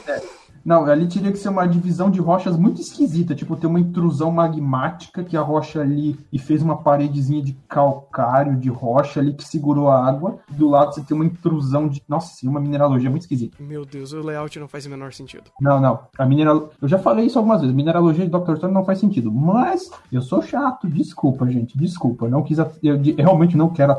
É. 0.07 0.23
Não, 0.65 0.86
ali 0.86 1.07
teria 1.07 1.31
que 1.31 1.39
ser 1.39 1.51
uma 1.51 1.66
divisão 1.66 2.11
de 2.11 2.20
rochas 2.20 2.57
muito 2.57 2.81
esquisita, 2.81 3.35
tipo 3.35 3.57
ter 3.57 3.66
uma 3.66 3.78
intrusão 3.78 4.31
magmática 4.31 5.23
que 5.23 5.36
a 5.36 5.43
rocha 5.43 5.81
ali 5.81 6.19
e 6.32 6.39
fez 6.39 6.62
uma 6.62 6.78
paredezinha 6.78 7.43
de 7.43 7.53
calcário, 7.69 8.57
de 8.57 8.70
rocha 8.70 9.20
ali 9.20 9.35
que 9.35 9.45
segurou 9.45 9.89
a 9.89 10.07
água. 10.07 10.39
Do 10.49 10.69
lado 10.69 10.95
você 10.95 11.03
tem 11.03 11.15
uma 11.15 11.27
intrusão 11.27 11.86
de. 11.86 12.03
Nossa, 12.09 12.35
sim, 12.35 12.49
uma 12.49 12.61
mineralogia 12.61 13.11
muito 13.11 13.23
esquisita. 13.23 13.57
Meu 13.61 13.85
Deus, 13.85 14.12
o 14.12 14.23
layout 14.23 14.59
não 14.59 14.69
faz 14.69 14.86
o 14.86 14.91
menor 14.91 15.12
sentido. 15.12 15.45
Não, 15.61 15.81
não. 15.81 16.01
A 16.19 16.24
mineral... 16.24 16.70
Eu 16.81 16.89
já 16.89 16.99
falei 16.99 17.27
isso 17.27 17.39
algumas 17.39 17.61
vezes. 17.61 17.74
Mineralogia 17.74 18.24
de 18.24 18.31
Dr. 18.31 18.57
Stone 18.57 18.73
não 18.73 18.85
faz 18.85 18.99
sentido. 18.99 19.31
Mas 19.31 19.91
eu 20.11 20.23
sou 20.23 20.41
chato. 20.41 20.89
Desculpa, 20.89 21.47
gente. 21.49 21.77
Desculpa. 21.77 22.27
Eu 22.27 22.31
não 22.31 22.43
quis. 22.43 22.59
Eu 22.59 23.01
realmente 23.19 23.57
não 23.57 23.69
quero 23.69 23.95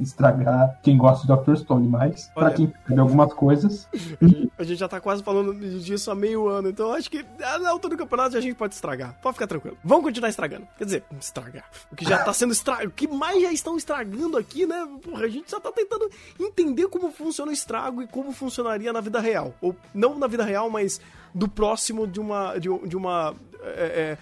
estragar 0.00 0.78
quem 0.82 0.96
gosta 0.96 1.26
de 1.26 1.42
Dr. 1.42 1.56
Stone, 1.56 1.86
mas 1.86 2.30
Olha... 2.34 2.46
pra 2.46 2.56
quem 2.56 2.66
percebe 2.68 3.00
algumas 3.00 3.32
coisas. 3.34 3.88
a 4.58 4.62
gente 4.62 4.78
já 4.78 4.88
tá 4.88 5.00
quase 5.00 5.22
falando 5.22 5.54
disso 5.54 5.97
isso 5.98 6.10
há 6.10 6.14
meio 6.14 6.48
ano. 6.48 6.68
Então 6.70 6.92
acho 6.92 7.10
que 7.10 7.24
na 7.38 7.70
altura 7.70 7.96
do 7.96 7.98
campeonato 7.98 8.36
a 8.36 8.40
gente 8.40 8.54
pode 8.54 8.74
estragar. 8.74 9.14
Pode 9.22 9.34
ficar 9.34 9.46
tranquilo. 9.46 9.76
Vamos 9.84 10.04
continuar 10.04 10.28
estragando. 10.28 10.66
Quer 10.78 10.84
dizer, 10.84 11.04
estragar. 11.20 11.64
O 11.92 11.96
que 11.96 12.04
já 12.04 12.22
tá 12.22 12.32
sendo 12.32 12.52
estragado. 12.52 12.88
O 12.88 12.92
que 12.92 13.06
mais 13.06 13.42
já 13.42 13.52
estão 13.52 13.76
estragando 13.76 14.36
aqui, 14.36 14.66
né? 14.66 14.86
Porra, 15.02 15.24
a 15.24 15.28
gente 15.28 15.50
só 15.50 15.60
tá 15.60 15.70
tentando 15.70 16.10
entender 16.38 16.88
como 16.88 17.10
funciona 17.10 17.50
o 17.50 17.54
estrago 17.54 18.02
e 18.02 18.06
como 18.06 18.32
funcionaria 18.32 18.92
na 18.92 19.00
vida 19.00 19.20
real. 19.20 19.54
Ou 19.60 19.76
não 19.94 20.18
na 20.18 20.26
vida 20.26 20.44
real, 20.44 20.70
mas 20.70 21.00
do 21.34 21.48
próximo 21.48 22.06
de 22.06 22.20
uma. 22.20 22.58
de, 22.58 22.68
de 22.86 22.96
uma. 22.96 23.34
É, 23.62 24.16
é, 24.16 24.18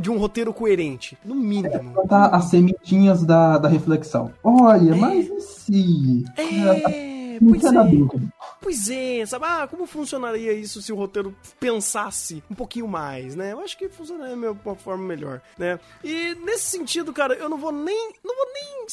de 0.00 0.10
um 0.10 0.18
roteiro 0.18 0.52
coerente, 0.52 1.16
no 1.24 1.36
mínimo. 1.36 1.94
É, 2.00 2.04
as 2.10 2.46
sementinhas 2.46 3.24
da, 3.24 3.58
da 3.58 3.68
reflexão. 3.68 4.32
Olha, 4.42 4.96
mas 4.96 5.28
e 5.28 5.40
se. 5.40 6.24
É. 6.36 7.17
Pois 7.38 7.64
é. 7.64 8.28
Pois 8.60 8.90
é, 8.90 9.26
sabe? 9.26 9.44
Ah, 9.46 9.68
como 9.68 9.86
funcionaria 9.86 10.52
isso 10.52 10.82
se 10.82 10.92
o 10.92 10.96
roteiro 10.96 11.34
pensasse 11.60 12.42
um 12.50 12.54
pouquinho 12.54 12.88
mais, 12.88 13.34
né? 13.34 13.52
Eu 13.52 13.60
acho 13.60 13.76
que 13.78 13.88
funcionaria 13.88 14.36
de 14.36 14.58
uma 14.64 14.74
forma 14.74 15.04
melhor, 15.04 15.40
né? 15.56 15.78
E 16.02 16.34
nesse 16.44 16.64
sentido, 16.64 17.12
cara, 17.12 17.34
eu 17.34 17.48
não 17.48 17.58
vou 17.58 17.72
nem 17.72 18.12
não 18.24 18.36
vou 18.36 18.46
nem 18.52 18.86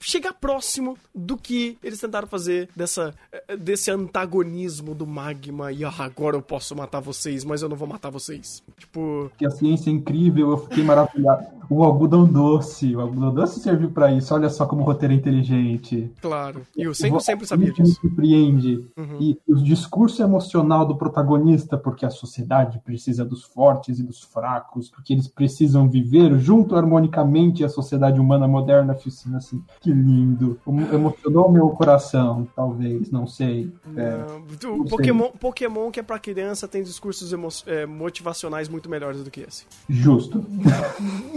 chegar 0.00 0.32
próximo 0.34 0.96
do 1.14 1.36
que 1.36 1.78
eles 1.82 2.00
tentaram 2.00 2.28
fazer 2.28 2.68
dessa 2.76 3.14
eh, 3.32 3.56
desse 3.56 3.90
antagonismo 3.90 4.94
do 4.94 5.06
magma 5.06 5.72
e 5.72 5.84
ah, 5.84 5.94
agora 5.98 6.36
eu 6.36 6.42
posso 6.42 6.74
matar 6.76 7.00
vocês, 7.00 7.44
mas 7.44 7.62
eu 7.62 7.68
não 7.68 7.76
vou 7.76 7.88
matar 7.88 8.10
vocês. 8.10 8.62
Tipo, 8.78 9.30
que 9.36 9.46
a 9.46 9.50
ciência 9.50 9.90
é 9.90 9.92
incrível, 9.92 10.50
eu 10.50 10.58
fiquei 10.58 10.84
maravilhado. 10.84 11.57
O 11.70 11.84
algodão 11.84 12.24
doce, 12.24 12.96
o 12.96 13.00
algodão 13.00 13.34
doce 13.34 13.60
serviu 13.60 13.90
para 13.90 14.12
isso. 14.12 14.34
Olha 14.34 14.48
só 14.48 14.66
como 14.66 14.82
o 14.82 14.84
roteiro 14.84 15.12
é 15.12 15.16
inteligente. 15.16 16.10
Claro. 16.20 16.62
E 16.76 16.82
eu 16.82 16.94
sempre, 16.94 17.20
sempre 17.20 17.46
sabia 17.46 17.72
disso 17.72 17.82
me 17.82 17.88
surpreende. 17.88 18.84
Uhum. 18.96 19.16
E 19.20 19.38
o 19.46 19.56
discurso 19.56 20.22
emocional 20.22 20.86
do 20.86 20.96
protagonista, 20.96 21.76
porque 21.76 22.06
a 22.06 22.10
sociedade 22.10 22.80
precisa 22.84 23.24
dos 23.24 23.44
fortes 23.44 23.98
e 23.98 24.02
dos 24.02 24.22
fracos, 24.22 24.90
porque 24.90 25.12
eles 25.12 25.28
precisam 25.28 25.88
viver 25.88 26.38
junto 26.38 26.76
harmonicamente 26.76 27.64
a 27.64 27.68
sociedade 27.68 28.20
humana 28.20 28.48
moderna. 28.48 28.96
Assim, 29.36 29.62
que 29.80 29.92
lindo. 29.92 30.58
Emocionou 30.92 31.50
meu 31.50 31.68
coração, 31.70 32.46
talvez, 32.54 33.10
não 33.10 33.26
sei. 33.26 33.72
É, 33.96 34.24
não, 34.62 34.84
Pokémon, 34.84 35.24
sei. 35.24 35.32
Pokémon 35.38 35.90
que 35.90 36.00
é 36.00 36.02
pra 36.02 36.18
criança 36.18 36.66
tem 36.66 36.82
discursos 36.82 37.32
é, 37.66 37.86
motivacionais 37.86 38.68
muito 38.68 38.88
melhores 38.88 39.22
do 39.22 39.30
que 39.30 39.40
esse. 39.40 39.66
Justo. 39.88 40.44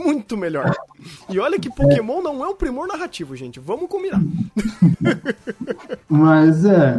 muito 0.03 0.20
melhor. 0.37 0.73
E 1.29 1.39
olha 1.39 1.59
que 1.59 1.69
Pokémon 1.69 2.21
não 2.21 2.43
é 2.43 2.47
um 2.47 2.55
primor 2.55 2.87
narrativo, 2.87 3.35
gente. 3.35 3.59
Vamos 3.59 3.89
combinar. 3.89 4.21
Mas 6.07 6.51
mas 6.51 6.65
é, 6.65 6.97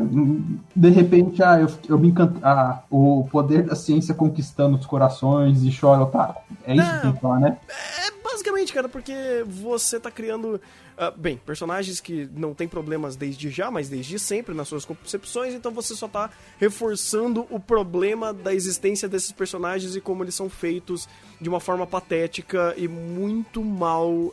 de 0.75 0.89
repente, 0.89 1.43
ah, 1.43 1.61
eu, 1.61 1.69
eu 1.89 1.99
me 1.99 2.09
encanto. 2.09 2.39
Ah, 2.43 2.83
o 2.91 3.27
poder 3.31 3.65
da 3.65 3.75
ciência 3.75 4.15
conquistando 4.15 4.77
os 4.77 4.87
corações 4.87 5.63
e 5.63 5.77
chora, 5.77 6.07
tá? 6.07 6.37
É 6.65 6.75
isso 6.75 6.89
é, 6.89 6.97
que 6.97 7.03
tem 7.03 7.13
que 7.13 7.21
falar, 7.21 7.41
né? 7.41 7.59
É 8.07 8.11
basicamente, 8.23 8.73
cara, 8.73 8.89
porque 8.89 9.45
você 9.47 9.99
tá 9.99 10.11
criando 10.11 10.61
Uh, 10.93 11.17
bem, 11.19 11.37
personagens 11.39 12.01
que 12.01 12.29
não 12.35 12.55
têm 12.55 12.69
problemas 12.69 13.17
desde 13.17 13.51
já, 13.51 13.71
mas 13.71 13.89
desde 13.89 14.19
sempre 14.19 14.55
nas 14.55 14.69
suas 14.69 14.85
concepções, 14.85 15.55
então 15.55 15.73
você 15.73 15.95
só 15.95 16.07
tá 16.07 16.31
reforçando 16.59 17.47
o 17.51 17.59
problema 17.59 18.33
da 18.33 18.55
existência 18.55 19.09
desses 19.09 19.33
personagens 19.33 19.97
e 19.97 20.01
como 20.01 20.23
eles 20.23 20.35
são 20.35 20.51
feitos 20.51 21.09
de 21.41 21.49
uma 21.49 21.61
forma 21.61 21.87
patética 21.87 22.75
e 22.77 22.87
muito 22.87 23.65
mal 23.65 24.11
uh, 24.13 24.33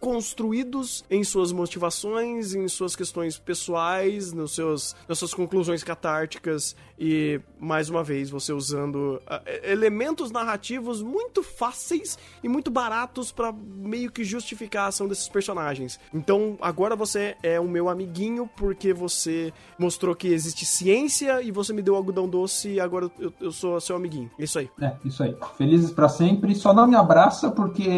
construídos 0.00 1.04
em 1.10 1.22
suas 1.22 1.52
motivações, 1.52 2.54
em 2.54 2.66
suas 2.66 2.96
questões 2.96 3.38
pessoais, 3.38 4.32
nos 4.32 4.54
seus, 4.54 4.96
nas 5.06 5.18
suas 5.18 5.34
conclusões 5.34 5.84
catárticas 5.84 6.74
e, 6.98 7.40
mais 7.58 7.90
uma 7.90 8.04
vez, 8.04 8.30
você 8.30 8.52
usando 8.52 9.20
uh, 9.22 9.40
elementos 9.62 10.30
narrativos 10.30 11.02
muito 11.02 11.42
fáceis 11.42 12.18
e 12.42 12.48
muito 12.48 12.70
baratos 12.70 13.32
para 13.32 13.52
meio 13.52 14.10
que 14.10 14.22
justificar 14.22 14.84
a 14.84 14.88
ação 14.88 15.08
desses 15.08 15.28
personagens. 15.28 15.98
Então 16.12 16.56
agora 16.60 16.94
você 16.94 17.36
é 17.42 17.58
o 17.58 17.68
meu 17.68 17.88
amiguinho 17.88 18.48
porque 18.56 18.92
você 18.92 19.52
mostrou 19.78 20.14
que 20.14 20.28
existe 20.28 20.64
ciência 20.64 21.42
e 21.42 21.50
você 21.50 21.72
me 21.72 21.82
deu 21.82 21.96
algodão 21.96 22.28
doce 22.28 22.74
e 22.74 22.80
agora 22.80 23.10
eu, 23.18 23.32
eu 23.40 23.52
sou 23.52 23.80
seu 23.80 23.96
amiguinho. 23.96 24.30
Isso 24.38 24.58
aí. 24.58 24.70
É, 24.80 24.92
isso 25.04 25.22
aí. 25.22 25.36
Felizes 25.58 25.90
para 25.90 26.08
sempre. 26.08 26.54
Só 26.54 26.72
não 26.72 26.86
me 26.86 26.96
abraça 26.96 27.50
porque 27.50 27.88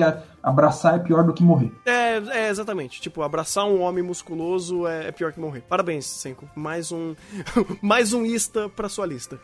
abraçar 0.47 0.94
é 0.94 0.98
pior 1.01 1.24
do 1.24 1.32
que 1.32 1.43
morrer. 1.43 1.73
É, 1.85 2.18
é 2.44 2.48
exatamente. 2.48 3.01
Tipo, 3.01 3.23
abraçar 3.23 3.66
um 3.66 3.81
homem 3.81 4.05
musculoso 4.05 4.86
é, 4.86 5.09
é 5.09 5.12
pior 5.12 5.32
que 5.32 5.40
morrer. 5.40 5.64
Parabéns, 5.68 6.06
Senko. 6.06 6.48
Mais 6.55 6.93
um. 6.93 7.16
mais 7.82 8.12
um 8.12 8.24
ista 8.24 8.68
pra 8.68 8.89
sua 8.89 9.06
lista. 9.06 9.40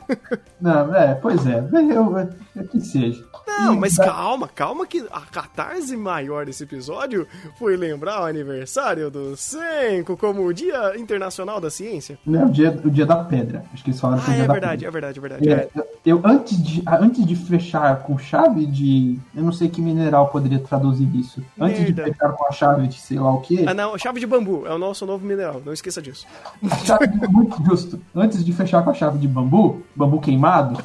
Não, 0.60 0.94
é, 0.94 1.14
pois 1.14 1.46
é. 1.46 1.66
Eu, 1.72 1.90
eu, 1.90 2.30
eu 2.54 2.68
que 2.68 2.80
seja. 2.80 3.24
Não, 3.46 3.74
mas 3.76 3.96
calma, 3.96 4.46
calma 4.46 4.86
que 4.86 5.04
a 5.10 5.22
catarse 5.22 5.96
maior 5.96 6.44
desse 6.44 6.64
episódio 6.64 7.26
foi 7.58 7.76
lembrar 7.76 8.20
o 8.20 8.24
aniversário 8.24 9.10
do 9.10 9.34
Senko 9.36 10.16
como 10.18 10.44
o 10.44 10.52
Dia 10.52 10.98
Internacional 10.98 11.60
da 11.60 11.70
Ciência. 11.70 12.18
Não, 12.26 12.46
o 12.46 12.50
dia, 12.50 12.78
o 12.84 12.90
dia 12.90 13.06
da 13.06 13.16
pedra. 13.24 13.64
Acho 13.72 13.82
que 13.82 13.90
eles 13.90 14.00
falaram 14.00 14.22
que 14.22 14.30
ah, 14.30 14.34
é 14.34 14.34
o 14.34 14.36
dia 14.36 14.44
é 14.44 14.46
da 14.46 14.52
verdade, 14.52 14.84
pedra. 14.84 14.88
é 14.88 14.92
verdade, 14.92 15.18
é 15.18 15.22
verdade, 15.22 15.48
é 15.48 15.54
verdade. 15.56 15.88
Eu, 16.04 16.20
antes, 16.24 16.62
de, 16.62 16.82
antes 16.86 17.24
de 17.24 17.36
fechar 17.36 18.02
com 18.02 18.18
chave 18.18 18.66
de. 18.66 19.18
Eu 19.34 19.42
não 19.42 19.52
sei 19.52 19.68
que 19.68 19.80
mineral 19.80 20.28
poderia 20.28 20.41
traduzir 20.60 21.08
isso. 21.14 21.42
Antes 21.58 21.80
Merda. 21.80 22.04
de 22.04 22.12
fechar 22.12 22.32
com 22.32 22.46
a 22.46 22.52
chave 22.52 22.88
de 22.88 23.00
sei 23.00 23.18
lá 23.18 23.32
o 23.32 23.40
que. 23.40 23.66
Ah, 23.66 23.74
não, 23.74 23.96
chave 23.98 24.20
de 24.20 24.26
bambu 24.26 24.66
é 24.66 24.72
o 24.72 24.78
nosso 24.78 25.04
novo 25.06 25.24
mineral, 25.26 25.62
não 25.64 25.72
esqueça 25.72 26.00
disso. 26.00 26.26
Chave 26.84 27.06
de, 27.06 27.28
muito 27.28 27.62
justo. 27.64 28.00
Antes 28.14 28.44
de 28.44 28.52
fechar 28.52 28.82
com 28.82 28.90
a 28.90 28.94
chave 28.94 29.18
de 29.18 29.28
bambu, 29.28 29.82
bambu 29.94 30.20
queimado. 30.20 30.82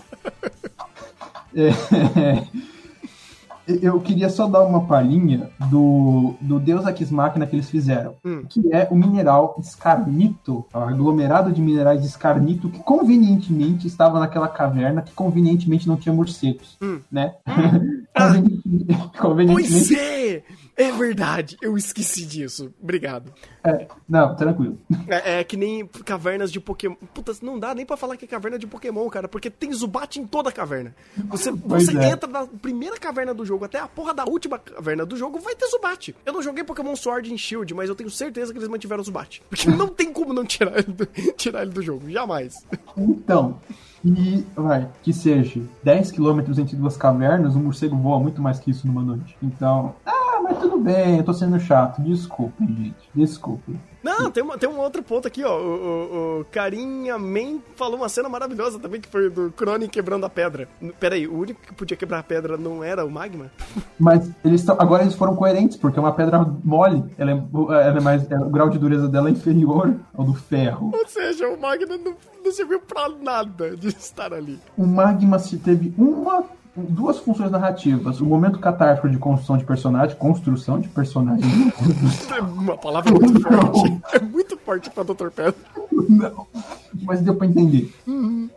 é, 1.56 2.44
eu 3.82 4.00
queria 4.00 4.30
só 4.30 4.48
dar 4.48 4.64
uma 4.64 4.86
palhinha 4.86 5.50
do, 5.70 6.36
do 6.40 6.60
Deus 6.60 6.86
Ex 6.88 7.12
Machina 7.12 7.46
que 7.46 7.56
eles 7.56 7.70
fizeram, 7.70 8.16
Hum. 8.26 8.44
que 8.48 8.62
é 8.74 8.88
o 8.90 8.96
mineral 8.96 9.56
escarnito, 9.60 10.66
o 10.74 10.78
aglomerado 10.78 11.52
de 11.52 11.62
minerais 11.62 12.02
de 12.02 12.08
escarnito 12.08 12.70
que 12.70 12.80
convenientemente 12.80 13.86
estava 13.88 14.20
naquela 14.20 14.48
caverna 14.48 15.02
que 15.02 15.12
convenientemente 15.14 15.88
não 15.88 15.98
tinha 15.98 16.14
morcegos, 16.16 16.78
Hum. 16.82 17.00
né? 17.12 17.34
Ah. 17.46 18.30
convenientemente, 18.30 19.10
convenientemente 19.20 19.88
Pois 19.88 19.92
é! 19.92 20.44
É 20.78 20.92
verdade, 20.92 21.58
eu 21.60 21.76
esqueci 21.76 22.24
disso. 22.24 22.72
Obrigado. 22.82 23.34
é, 23.64 23.88
não, 24.08 24.36
tranquilo. 24.36 24.78
É, 25.08 25.40
é 25.40 25.44
que 25.44 25.58
nem 25.58 25.88
cavernas 26.06 26.52
de 26.52 26.60
Pokémon. 26.60 26.96
Puta, 27.14 27.34
não 27.42 27.58
dá 27.58 27.74
nem 27.74 27.86
pra 27.86 27.98
falar 27.98 28.16
que 28.16 28.26
é 28.26 28.28
caverna 28.28 28.60
de 28.60 28.68
Pokémon, 28.68 29.10
cara, 29.10 29.28
porque 29.28 29.50
tem 29.50 29.74
Zubat 29.74 30.20
em 30.20 30.28
toda 30.28 30.50
a 30.50 30.52
caverna. 30.52 30.96
Você, 31.30 31.52
Pois 31.52 31.86
você 31.86 31.98
é. 31.98 32.10
entra 32.10 32.30
na 32.30 32.46
primeira 32.46 32.98
caverna 32.98 33.34
do 33.34 33.44
jogo 33.44 33.66
até 33.66 33.80
a 33.80 33.88
porra 33.88 34.14
da 34.14 34.26
última 34.26 34.60
caverna 34.60 35.04
do 35.06 35.18
jogo, 35.18 35.40
vai 35.40 35.56
ter 35.56 35.68
Zubat. 35.68 36.16
Eu 36.24 36.34
não 36.34 36.44
joguei 36.44 36.64
Pokémon 36.64 36.96
Sword 36.96 37.34
and 37.34 37.38
Shield, 37.38 37.74
mas 37.74 37.90
eu 37.90 37.96
tenho 37.96 38.12
certeza 38.12 38.54
que 38.54 38.60
eles 38.60 38.70
mantiveram 38.70 39.02
o 39.02 39.06
Zubat. 39.06 39.42
Porque 39.50 39.70
não 39.72 39.88
tem 39.88 40.14
como 40.14 40.32
não 40.32 40.46
tirar 40.46 40.78
ele 40.78 40.94
do, 40.94 41.06
tirar 41.36 41.64
ele 41.64 41.72
do 41.72 41.82
jogo, 41.82 42.08
jamais. 42.10 42.66
Então, 42.96 43.60
e 44.06 44.46
vai, 44.56 44.88
que 45.02 45.12
seja 45.12 45.60
10 45.84 46.12
quilômetros 46.12 46.60
entre 46.60 46.76
duas 46.76 46.96
cavernas, 46.96 47.56
um 47.56 47.64
morcego 47.64 47.96
voa 47.98 48.20
muito 48.20 48.42
mais 48.42 48.60
que 48.60 48.70
isso 48.72 48.86
numa 48.86 49.02
noite. 49.02 49.36
Então, 49.42 49.96
ah, 50.06 50.17
mas 50.48 50.60
tudo 50.60 50.78
bem, 50.78 51.18
eu 51.18 51.24
tô 51.24 51.34
sendo 51.34 51.60
chato. 51.60 52.02
Desculpem, 52.02 52.68
gente. 52.68 53.10
Desculpem. 53.14 53.80
Não, 54.04 54.32
tem, 54.32 54.42
uma, 54.42 54.58
tem 54.58 54.70
um 54.70 54.80
outro 54.80 55.04
ponto 55.04 55.28
aqui, 55.28 55.44
ó. 55.44 55.60
O, 55.60 55.68
o, 55.68 56.40
o 56.42 56.46
Carinha 56.46 57.20
Man 57.20 57.60
falou 57.76 57.98
uma 57.98 58.08
cena 58.08 58.30
maravilhosa 58.30 58.80
também, 58.80 59.02
que 59.02 59.10
foi 59.10 59.30
do 59.30 59.52
Crone 59.52 59.90
quebrando 59.90 60.26
a 60.26 60.30
pedra. 60.30 60.70
Pera 60.98 61.16
aí, 61.16 61.28
o 61.28 61.38
único 61.38 61.60
que 61.62 61.74
podia 61.74 61.98
quebrar 61.98 62.20
a 62.20 62.24
pedra 62.24 62.56
não 62.58 62.82
era 62.82 63.04
o 63.04 63.12
Magma? 63.12 63.52
Mas 64.00 64.32
eles 64.46 64.64
tão, 64.64 64.78
agora 64.80 65.04
eles 65.04 65.16
foram 65.16 65.36
coerentes, 65.36 65.76
porque 65.76 66.00
é 66.00 66.02
uma 66.02 66.14
pedra 66.14 66.40
mole. 66.64 67.04
Ela 67.18 67.32
é, 67.32 67.34
ela 67.34 67.98
é 67.98 68.00
mais. 68.00 68.32
é, 68.32 68.38
o 68.40 68.50
grau 68.50 68.70
de 68.70 68.80
dureza 68.80 69.10
dela 69.10 69.28
é 69.28 69.32
inferior 69.32 69.94
ao 70.14 70.24
do 70.24 70.34
ferro. 70.34 70.92
Ou 70.94 71.08
seja, 71.08 71.50
o 71.50 71.60
Magma 71.60 71.98
não, 71.98 72.16
não 72.46 72.52
serviu 72.52 72.80
pra 72.80 73.10
nada 73.10 73.76
de 73.76 73.90
estar 73.90 74.34
ali. 74.34 74.58
O 74.78 74.86
Magma 74.86 75.38
se 75.38 75.58
teve 75.58 75.94
uma. 75.98 76.46
Duas 76.78 77.18
funções 77.18 77.50
narrativas. 77.50 78.22
O 78.22 78.26
momento 78.26 78.60
catártico 78.60 79.10
de 79.10 79.18
construção 79.18 79.58
de 79.58 79.66
personagem, 79.66 80.16
construção 80.16 80.80
de 80.80 80.88
personagem. 80.88 81.44
É 82.38 82.42
uma 82.42 82.78
palavra 82.78 83.12
muito 83.12 83.42
forte. 83.42 84.02
É 84.14 84.20
muito 84.20 84.58
forte 84.58 84.90
pra 84.92 85.02
Dr. 85.04 85.30
Pedro. 85.36 85.56
Não, 86.08 86.46
mas 87.02 87.22
deu 87.22 87.34
pra 87.34 87.48
entender. 87.48 87.92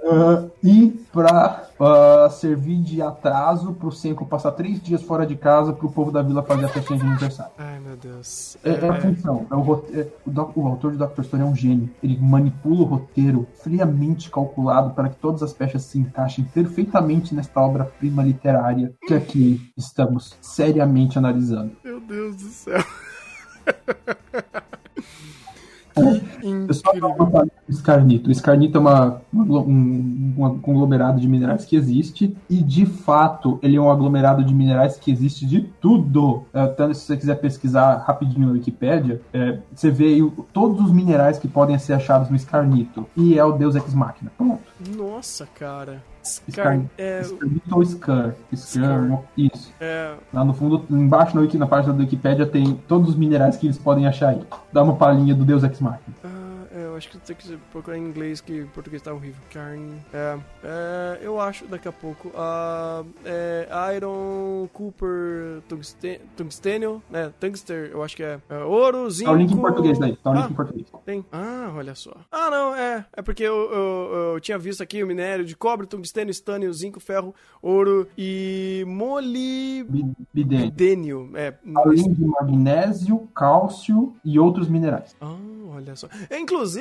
Ah, 0.05 0.45
e 0.63 0.89
pra 1.13 1.65
ah, 1.81 2.29
servir 2.31 2.83
de 2.83 3.01
atraso 3.01 3.73
pro 3.73 3.91
Senko 3.91 4.27
passar 4.27 4.53
três 4.53 4.81
dias 4.83 5.03
fora 5.03 5.27
de 5.27 5.35
casa 5.37 5.73
pro 5.73 5.91
povo 5.91 6.11
da 6.13 6.23
vila 6.23 6.43
fazer 6.43 6.67
a 6.67 6.69
festinha 6.69 6.99
de 6.99 7.07
aniversário. 7.07 7.53
Ai, 7.59 7.81
meu 7.81 7.97
Deus. 7.97 8.57
É, 8.63 8.71
é 8.71 8.89
a 8.89 9.01
função. 9.01 9.47
É 9.51 9.55
o, 9.55 9.85
é- 9.93 10.07
o, 10.27 10.31
doc- 10.31 10.57
o 10.57 10.67
autor 10.67 10.93
de 10.93 10.99
Dr. 10.99 11.23
Stone 11.23 11.43
é 11.43 11.47
um 11.47 11.57
gênio. 11.57 11.91
Ele 12.03 12.19
manipula 12.21 12.83
o 12.83 12.85
roteiro 12.85 13.47
friamente 13.63 14.31
calculado 14.31 14.91
para 14.91 15.09
que 15.09 15.17
todas 15.17 15.43
as 15.43 15.53
peças 15.53 15.83
se 15.83 15.99
encaixem 15.99 16.45
perfeitamente 16.45 17.35
nesta 17.35 17.61
obra-prima 17.61 18.23
literária 18.23 18.93
que 19.07 19.15
aqui 19.15 19.73
estamos 19.77 20.37
seriamente 20.41 21.19
analisando. 21.19 21.73
Meu 21.85 22.01
Deus 22.01 22.37
do 22.37 22.49
céu. 22.49 22.85
Eu 25.97 26.73
só 26.75 26.91
Incrível. 26.91 27.15
vou 27.17 27.31
falar 27.31 27.45
do 27.45 27.51
Escarnito. 27.69 28.29
O 28.29 28.33
Escarnito 28.33 28.79
é 28.79 28.81
uma, 28.81 29.21
um, 29.35 30.35
um 30.39 30.59
conglomerado 30.61 31.21
de 31.21 31.29
minerais 31.29 31.65
que 31.65 31.77
existe 31.77 32.37
e, 32.49 32.63
de 32.63 32.87
fato, 32.87 33.59
ele 33.63 33.77
é 33.77 33.81
um 33.81 33.91
aglomerado 33.91 34.45
de 34.45 34.55
minerais 34.55 34.97
que 34.97 35.11
existe 35.11 35.45
de 35.47 35.63
tudo. 35.81 36.45
Tanto 36.77 36.95
se 36.95 37.07
você 37.07 37.17
quiser 37.17 37.37
pesquisar 37.37 38.05
rapidinho 38.07 38.47
na 38.47 38.53
Wikipédia, 38.53 39.21
é, 39.33 39.59
você 39.75 39.91
vê 39.91 40.05
aí 40.07 40.23
o- 40.23 40.47
todos 40.53 40.81
os 40.85 40.93
minerais 40.93 41.39
que 41.39 41.49
podem 41.49 41.79
ser 41.79 41.95
achados 41.95 42.31
no 42.31 42.37
Escarnito. 42.37 43.07
E 43.17 43.39
é 43.39 43.45
o 43.45 43.53
Deus 43.53 43.75
Ex 43.75 43.93
Machina. 43.95 44.31
Pronto. 44.37 44.61
Nossa, 44.97 45.47
cara. 45.59 46.03
Scar... 46.23 46.81
É, 46.99 47.23
ou 47.73 47.85
Scar? 47.85 48.35
Scar, 48.55 49.23
isso. 49.37 49.73
é, 49.81 50.13
Lá 50.33 50.45
no 50.45 50.53
fundo, 50.53 50.85
embaixo 50.91 51.35
na, 51.35 51.41
Wiki, 51.43 51.57
na 51.57 51.67
página 51.67 51.93
da 51.93 52.01
Wikipédia 52.01 52.47
tem 52.47 52.75
todos 52.87 53.11
os 53.11 53.17
minerais 53.17 53.57
que 53.57 53.67
eles 53.67 53.79
podem 53.79 54.07
achar 54.07 54.31
aí. 54.31 54.43
Dá 54.73 54.83
uma 54.83 54.97
palhinha 54.97 55.35
do 55.35 55.45
Deus 55.45 55.65
Ex 55.65 55.81
Machina. 55.81 56.17
ah, 56.25 56.40
acho 57.01 57.09
que 57.09 57.19
tem 57.19 57.35
que 57.35 57.57
procurar 57.73 57.97
em 57.97 58.03
inglês, 58.07 58.41
que 58.43 58.59
em 58.61 58.67
português 58.67 59.01
tá 59.03 59.13
horrível. 59.13 59.41
Carne. 59.51 59.97
É, 60.13 60.39
é, 60.63 61.19
eu 61.23 61.41
acho 61.41 61.67
daqui 61.67 61.89
a 61.89 61.93
pouco. 61.93 62.31
ah, 62.37 63.03
é, 63.25 63.67
Iron, 63.97 64.69
Cooper, 64.73 65.63
tungsten, 65.67 66.21
tungstênio, 66.37 67.03
né? 67.11 67.33
Tungster, 67.41 67.91
eu 67.93 68.03
acho 68.03 68.15
que 68.15 68.23
é. 68.23 68.39
é 68.51 68.59
ouro, 68.59 69.11
zinco. 69.11 69.31
Tá 69.31 69.35
o 69.35 69.39
link 69.39 69.53
em 69.53 69.57
português 69.57 69.99
daí. 69.99 70.17
Tá 70.17 70.31
o 70.31 70.35
link 70.35 70.45
Ah, 70.45 70.51
em 70.51 70.55
português. 70.55 70.87
Tem. 71.07 71.25
Ah, 71.33 71.73
olha 71.75 71.95
só. 71.95 72.15
Ah, 72.31 72.51
não, 72.51 72.75
é. 72.77 73.05
É 73.15 73.23
porque 73.23 73.43
eu, 73.43 73.55
eu, 73.73 74.33
eu 74.35 74.41
tinha 74.41 74.59
visto 74.59 74.83
aqui 74.83 75.03
o 75.03 75.07
minério 75.07 75.45
de 75.45 75.57
cobre, 75.57 75.87
tungstênio, 75.87 76.31
estânio, 76.31 76.73
zinco, 76.73 77.01
ferro, 77.01 77.35
ouro 77.63 78.07
e 78.17 78.85
molibdênio. 78.87 80.15
Bidênio. 80.35 81.31
É. 81.35 81.55
além 81.77 82.13
de 82.13 82.25
magnésio, 82.25 83.29
cálcio 83.35 84.15
e 84.25 84.39
outros 84.39 84.69
minerais. 84.69 85.17
Ah, 85.21 85.35
olha 85.75 85.97
só. 85.97 86.09
É, 86.29 86.39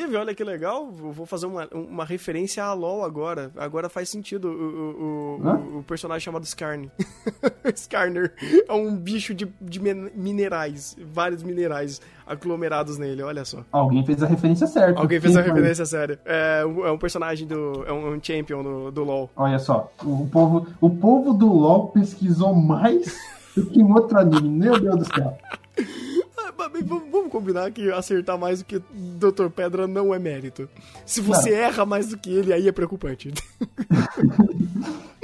Inclusive, 0.10 0.18
olha 0.18 0.34
que 0.34 0.44
legal, 0.44 0.92
eu 0.98 1.12
vou 1.12 1.26
fazer 1.28 1.46
uma, 1.46 1.68
uma 1.72 2.04
referência 2.04 2.64
a 2.64 2.74
LoL 2.74 3.04
agora. 3.06 3.52
Agora 3.56 3.88
faz 3.90 4.10
sentido 4.10 4.48
o, 4.50 4.52
o, 4.52 5.76
o- 5.76 5.78
o, 5.80 5.84
personagem 5.84 6.26
chamado 6.26 6.44
Skarn. 6.46 6.90
Skarner 7.76 8.34
é 8.68 8.74
um 8.74 8.96
bicho 8.96 9.34
de, 9.36 9.48
de 9.62 9.80
min- 9.80 10.10
minerais, 10.16 10.98
vários 11.14 11.44
minerais 11.44 12.02
aglomerados 12.26 12.98
nele, 12.98 13.22
olha 13.22 13.46
só. 13.46 13.64
Alguém 13.72 14.04
fez 14.04 14.24
a 14.24 14.26
referência 14.28 14.66
certa. 14.66 15.00
Alguém 15.00 15.20
fez 15.22 15.36
a 15.38 15.44
foi? 15.44 15.52
referência 15.52 15.86
séria. 15.86 16.20
É, 16.26 16.66
um- 16.66 16.86
é 16.88 16.92
um 16.92 16.98
personagem 16.98 17.48
do. 17.48 17.84
É 17.86 17.94
um, 17.94 18.16
um 18.16 18.20
champion 18.24 18.64
do, 18.64 18.92
do 18.92 19.04
LoL. 19.04 19.30
Olha 19.36 19.60
só, 19.60 19.92
o 20.04 20.28
povo, 20.28 20.68
o 20.82 20.90
povo 20.90 21.34
do 21.34 21.48
LoL 21.54 21.90
pesquisou 21.90 22.54
mais 22.56 23.16
do 23.56 23.66
que 23.68 23.84
um 23.84 23.94
outro 23.94 24.18
anime. 24.18 24.50
Meu 24.50 24.80
Deus 24.80 24.98
do 24.98 25.06
céu. 25.06 25.38
Vamos 26.52 27.32
combinar 27.32 27.72
que 27.72 27.92
acertar 27.92 28.38
mais 28.38 28.60
do 28.60 28.66
que 28.66 28.80
Dr. 28.80 29.50
Pedra 29.56 29.88
não 29.88 30.14
é 30.14 30.20
mérito. 30.20 30.68
Se 31.06 31.22
você 31.22 31.52
Não. 31.52 31.58
erra 31.58 31.86
mais 31.86 32.08
do 32.10 32.18
que 32.18 32.30
ele, 32.32 32.54
aí 32.54 32.68
é 32.68 32.72
preocupante. 32.72 33.32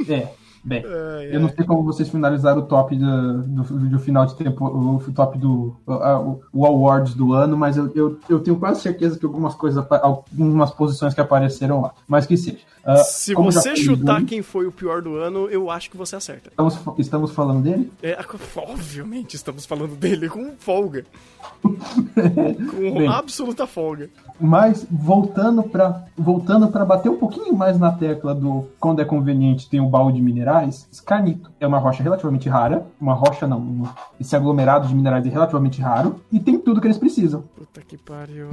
É, 0.07 0.27
bem. 0.65 0.83
Ai, 0.85 1.29
Eu 1.35 1.39
não 1.39 1.47
ai. 1.47 1.53
sei 1.55 1.65
como 1.65 1.83
vocês 1.83 2.09
finalizaram 2.09 2.59
o 2.61 2.65
top 2.65 2.95
do, 2.95 3.43
do, 3.43 3.63
do 3.89 3.99
final 3.99 4.25
de 4.25 4.35
tempo, 4.35 4.65
o 4.65 4.99
top 5.13 5.37
do 5.37 5.75
a- 5.87 6.19
o, 6.19 6.41
o 6.51 6.65
awards 6.65 7.13
do 7.13 7.31
ano, 7.33 7.55
mas 7.55 7.77
eu, 7.77 7.91
eu, 7.95 8.19
eu 8.27 8.39
tenho 8.39 8.57
quase 8.57 8.81
certeza 8.81 9.17
que 9.17 9.25
algumas 9.25 9.53
coisas, 9.55 9.85
algumas 10.01 10.71
posições 10.71 11.13
que 11.13 11.21
apareceram 11.21 11.81
lá. 11.81 11.93
Mas 12.07 12.25
que 12.25 12.35
seja. 12.35 12.57
Ah, 12.83 12.97
Se 12.97 13.33
você 13.33 13.75
chutar 13.75 14.19
do- 14.19 14.25
quem 14.27 14.41
foi 14.41 14.67
o 14.67 14.71
pior 14.71 15.01
do 15.01 15.15
ano, 15.15 15.47
eu 15.49 15.71
acho 15.71 15.89
que 15.89 15.97
você 15.97 16.15
acerta. 16.15 16.49
estamos, 16.49 16.77
estamos 16.99 17.31
falando 17.31 17.63
dele? 17.63 17.91
É, 18.03 18.17
obviamente 18.57 19.35
estamos 19.35 19.65
falando 19.65 19.95
dele 19.95 20.27
com 20.29 20.51
folga. 20.59 21.05
com 21.63 22.93
Bem. 22.99 23.07
absoluta 23.07 23.65
folga. 23.67 24.09
Mas 24.39 24.85
voltando 24.89 25.63
para 25.63 26.05
voltando 26.17 26.67
para 26.67 26.83
bater 26.85 27.09
um 27.09 27.17
pouquinho 27.17 27.55
mais 27.55 27.79
na 27.79 27.91
tecla 27.91 28.33
do 28.35 28.67
quando 28.79 29.01
é 29.01 29.05
conveniente 29.05 29.69
tem 29.69 29.79
o 29.79 29.87
baú 29.89 30.11
de 30.11 30.21
minerais. 30.55 30.87
escarnito. 30.91 31.51
É 31.59 31.67
uma 31.67 31.79
rocha 31.79 32.01
relativamente 32.01 32.47
rara, 32.49 32.85
uma 32.99 33.13
rocha 33.13 33.47
não, 33.47 33.89
esse 34.19 34.35
aglomerado 34.35 34.87
de 34.87 34.95
minerais 34.95 35.25
é 35.25 35.29
relativamente 35.29 35.81
raro 35.81 36.21
e 36.31 36.39
tem 36.39 36.57
tudo 36.57 36.79
que 36.79 36.87
eles 36.87 36.97
precisam. 36.97 37.43
Puta 37.55 37.81
que 37.81 37.97
pariu. 37.97 38.49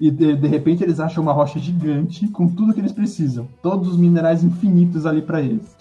E 0.00 0.10
de, 0.10 0.34
de 0.34 0.48
repente 0.48 0.82
eles 0.82 0.98
acham 0.98 1.22
uma 1.22 1.32
rocha 1.32 1.58
gigante 1.58 2.26
com 2.28 2.48
tudo 2.48 2.72
que 2.72 2.80
eles 2.80 2.92
precisam. 2.92 3.48
Todos 3.62 3.88
os 3.88 3.96
minerais 3.96 4.42
infinitos 4.42 5.06
ali 5.06 5.22
pra 5.22 5.40
eles. 5.40 5.76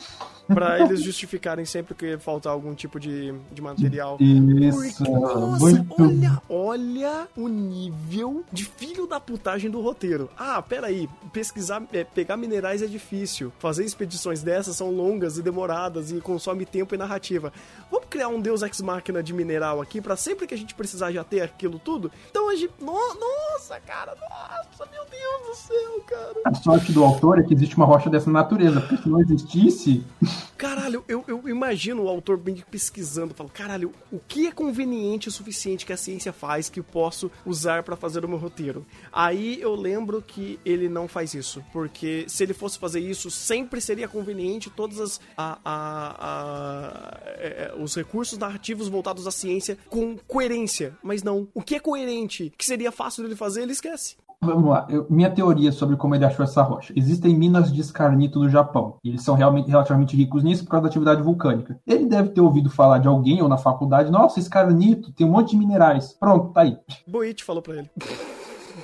Pra 0.53 0.79
eles 0.79 1.03
justificarem 1.03 1.63
sempre 1.65 1.93
que 1.93 2.17
faltar 2.17 2.51
algum 2.51 2.73
tipo 2.73 2.99
de, 2.99 3.33
de 3.51 3.61
material. 3.61 4.17
Isso. 4.19 5.03
Porque, 5.03 5.11
nossa, 5.11 5.59
muito 5.59 5.95
olha, 6.01 6.41
olha 6.49 7.27
o 7.37 7.47
nível 7.47 8.43
de 8.51 8.65
filho 8.65 9.05
da 9.07 9.19
putagem 9.19 9.69
do 9.69 9.79
roteiro. 9.79 10.29
Ah, 10.37 10.61
peraí, 10.61 11.07
pesquisar, 11.31 11.83
é, 11.93 12.03
pegar 12.03 12.35
minerais 12.35 12.81
é 12.81 12.87
difícil. 12.87 13.51
Fazer 13.59 13.85
expedições 13.85 14.41
dessas 14.41 14.75
são 14.75 14.89
longas 14.91 15.37
e 15.37 15.41
demoradas 15.41 16.11
e 16.11 16.19
consome 16.19 16.65
tempo 16.65 16.95
e 16.95 16.97
narrativa. 16.97 17.53
Vamos 17.91 18.07
criar 18.09 18.27
um 18.29 18.41
Deus 18.41 18.61
Ex 18.63 18.81
Machina 18.81 19.21
de 19.21 19.33
mineral 19.33 19.81
aqui 19.81 20.01
pra 20.01 20.15
sempre 20.15 20.47
que 20.47 20.53
a 20.53 20.57
gente 20.57 20.73
precisar 20.73 21.11
já 21.11 21.23
ter 21.23 21.41
aquilo 21.41 21.77
tudo? 21.79 22.11
Então 22.29 22.49
a 22.49 22.55
gente. 22.55 22.73
No- 22.79 22.89
nossa, 23.19 23.79
cara, 23.81 24.15
nossa, 24.15 24.89
meu 24.91 25.03
Deus 25.09 25.47
do 25.49 25.55
céu, 25.55 26.01
cara. 26.07 26.33
A 26.45 26.53
sorte 26.55 26.91
do 26.91 27.03
autor 27.03 27.39
é 27.39 27.43
que 27.43 27.53
existe 27.53 27.75
uma 27.77 27.85
rocha 27.85 28.09
dessa 28.09 28.29
natureza, 28.31 28.81
porque 28.81 28.97
se 28.97 29.09
não 29.09 29.19
existisse, 29.21 30.03
Caralho, 30.57 31.03
eu, 31.07 31.23
eu 31.27 31.47
imagino 31.47 32.03
o 32.03 32.09
autor 32.09 32.37
bem 32.37 32.63
pesquisando, 32.69 33.33
falando, 33.33 33.51
caralho, 33.53 33.93
o 34.11 34.19
que 34.19 34.47
é 34.47 34.51
conveniente 34.51 35.27
o 35.27 35.31
suficiente 35.31 35.85
que 35.85 35.93
a 35.93 35.97
ciência 35.97 36.33
faz 36.33 36.69
que 36.69 36.79
eu 36.79 36.83
posso 36.83 37.31
usar 37.45 37.83
pra 37.83 37.95
fazer 37.95 38.25
o 38.25 38.27
meu 38.27 38.37
roteiro? 38.37 38.85
Aí 39.11 39.59
eu 39.61 39.73
lembro 39.75 40.21
que 40.21 40.59
ele 40.65 40.89
não 40.89 41.07
faz 41.07 41.33
isso, 41.33 41.63
porque 41.71 42.25
se 42.27 42.43
ele 42.43 42.53
fosse 42.53 42.77
fazer 42.77 42.99
isso, 42.99 43.31
sempre 43.31 43.79
seria 43.79 44.07
conveniente 44.07 44.69
todos 44.69 44.99
as, 44.99 45.21
a, 45.37 45.57
a- 45.63 46.15
a- 46.19 47.17
é, 47.37 47.71
é, 47.77 47.81
os 47.81 47.95
recursos 47.95 48.37
narrativos 48.37 48.87
voltados 48.87 49.25
à 49.27 49.31
ciência 49.31 49.77
com 49.87 50.17
coerência. 50.27 50.97
Mas 51.01 51.23
não, 51.23 51.47
o 51.53 51.61
que 51.61 51.75
é 51.75 51.79
coerente, 51.79 52.51
que 52.57 52.65
seria 52.65 52.91
fácil 52.91 53.23
dele 53.23 53.35
fazer, 53.35 53.61
ele 53.63 53.71
esquece. 53.71 54.15
Vamos 54.41 54.69
lá, 54.69 54.87
eu- 54.89 55.05
minha 55.09 55.29
teoria 55.29 55.69
sobre 55.69 55.97
como 55.97 56.15
ele 56.15 56.23
achou 56.23 56.45
essa 56.45 56.61
rocha. 56.61 56.93
Existem 56.95 57.35
minas 57.35 57.73
de 57.73 57.81
escarnito 57.81 58.39
no 58.39 58.47
Japão. 58.49 58.95
E 59.03 59.09
eles 59.09 59.21
são 59.21 59.35
realmente 59.35 59.69
relativamente 59.69 60.15
ricos 60.15 60.43
nisso 60.43 60.63
por 60.63 60.71
causa 60.71 60.83
da 60.83 60.87
atividade 60.89 61.21
vulcânica. 61.21 61.77
Ele 61.85 62.05
deve 62.05 62.29
ter 62.29 62.39
ouvido 62.39 62.69
falar 62.69 62.99
de 62.99 63.07
alguém 63.09 63.41
ou 63.41 63.49
na 63.49 63.57
faculdade, 63.57 64.09
nossa, 64.09 64.39
escarnito 64.39 65.11
tem 65.11 65.27
um 65.27 65.31
monte 65.31 65.51
de 65.51 65.57
minerais. 65.57 66.13
Pronto, 66.17 66.53
tá 66.53 66.61
aí. 66.61 66.77
Boit 67.05 67.43
falou 67.43 67.61
pra 67.61 67.75
ele. 67.79 67.89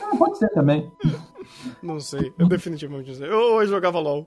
Ah, 0.04 0.16
pode 0.18 0.38
ser 0.38 0.50
também. 0.50 0.92
Não 1.82 2.00
sei, 2.00 2.34
eu 2.38 2.48
definitivamente 2.48 3.10
não 3.10 3.16
sei. 3.16 3.28
Eu, 3.28 3.62
eu 3.62 3.68
jogava 3.68 4.00
LOL. 4.00 4.26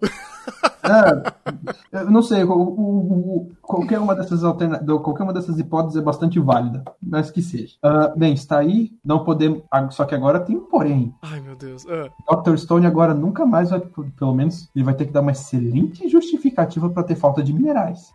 É, 1.92 2.00
eu 2.00 2.10
não 2.10 2.22
sei, 2.22 2.44
o- 2.44 2.52
o- 2.52 3.36
o- 3.36 3.50
qualquer, 3.60 3.98
uma 3.98 4.14
dessas 4.14 4.42
alterna... 4.44 4.78
qualquer 5.02 5.22
uma 5.24 5.32
dessas 5.32 5.58
hipóteses 5.58 5.98
é 5.98 6.02
bastante 6.02 6.38
válida, 6.40 6.82
mas 7.02 7.30
que 7.30 7.42
seja. 7.42 7.74
Ah, 7.82 8.12
bem, 8.16 8.32
está 8.32 8.58
aí, 8.58 8.92
não 9.04 9.24
podemos. 9.24 9.62
ah, 9.70 9.90
Só 9.90 10.04
que 10.04 10.14
agora 10.14 10.40
tem 10.40 10.56
um 10.56 10.60
porém. 10.66 11.14
Ai, 11.22 11.40
meu 11.40 11.56
Deus. 11.56 11.84
Ah. 11.88 12.08
Dr. 12.42 12.56
Stone 12.56 12.86
agora 12.86 13.12
nunca 13.12 13.44
mais 13.44 13.70
vai, 13.70 13.80
pelo 14.16 14.34
menos, 14.34 14.68
ele 14.74 14.84
vai 14.84 14.94
ter 14.94 15.06
que 15.06 15.12
dar 15.12 15.20
uma 15.20 15.32
excelente 15.32 16.08
justificativa 16.08 16.88
para 16.88 17.02
ter 17.02 17.16
falta 17.16 17.42
de 17.42 17.52
minerais. 17.52 18.12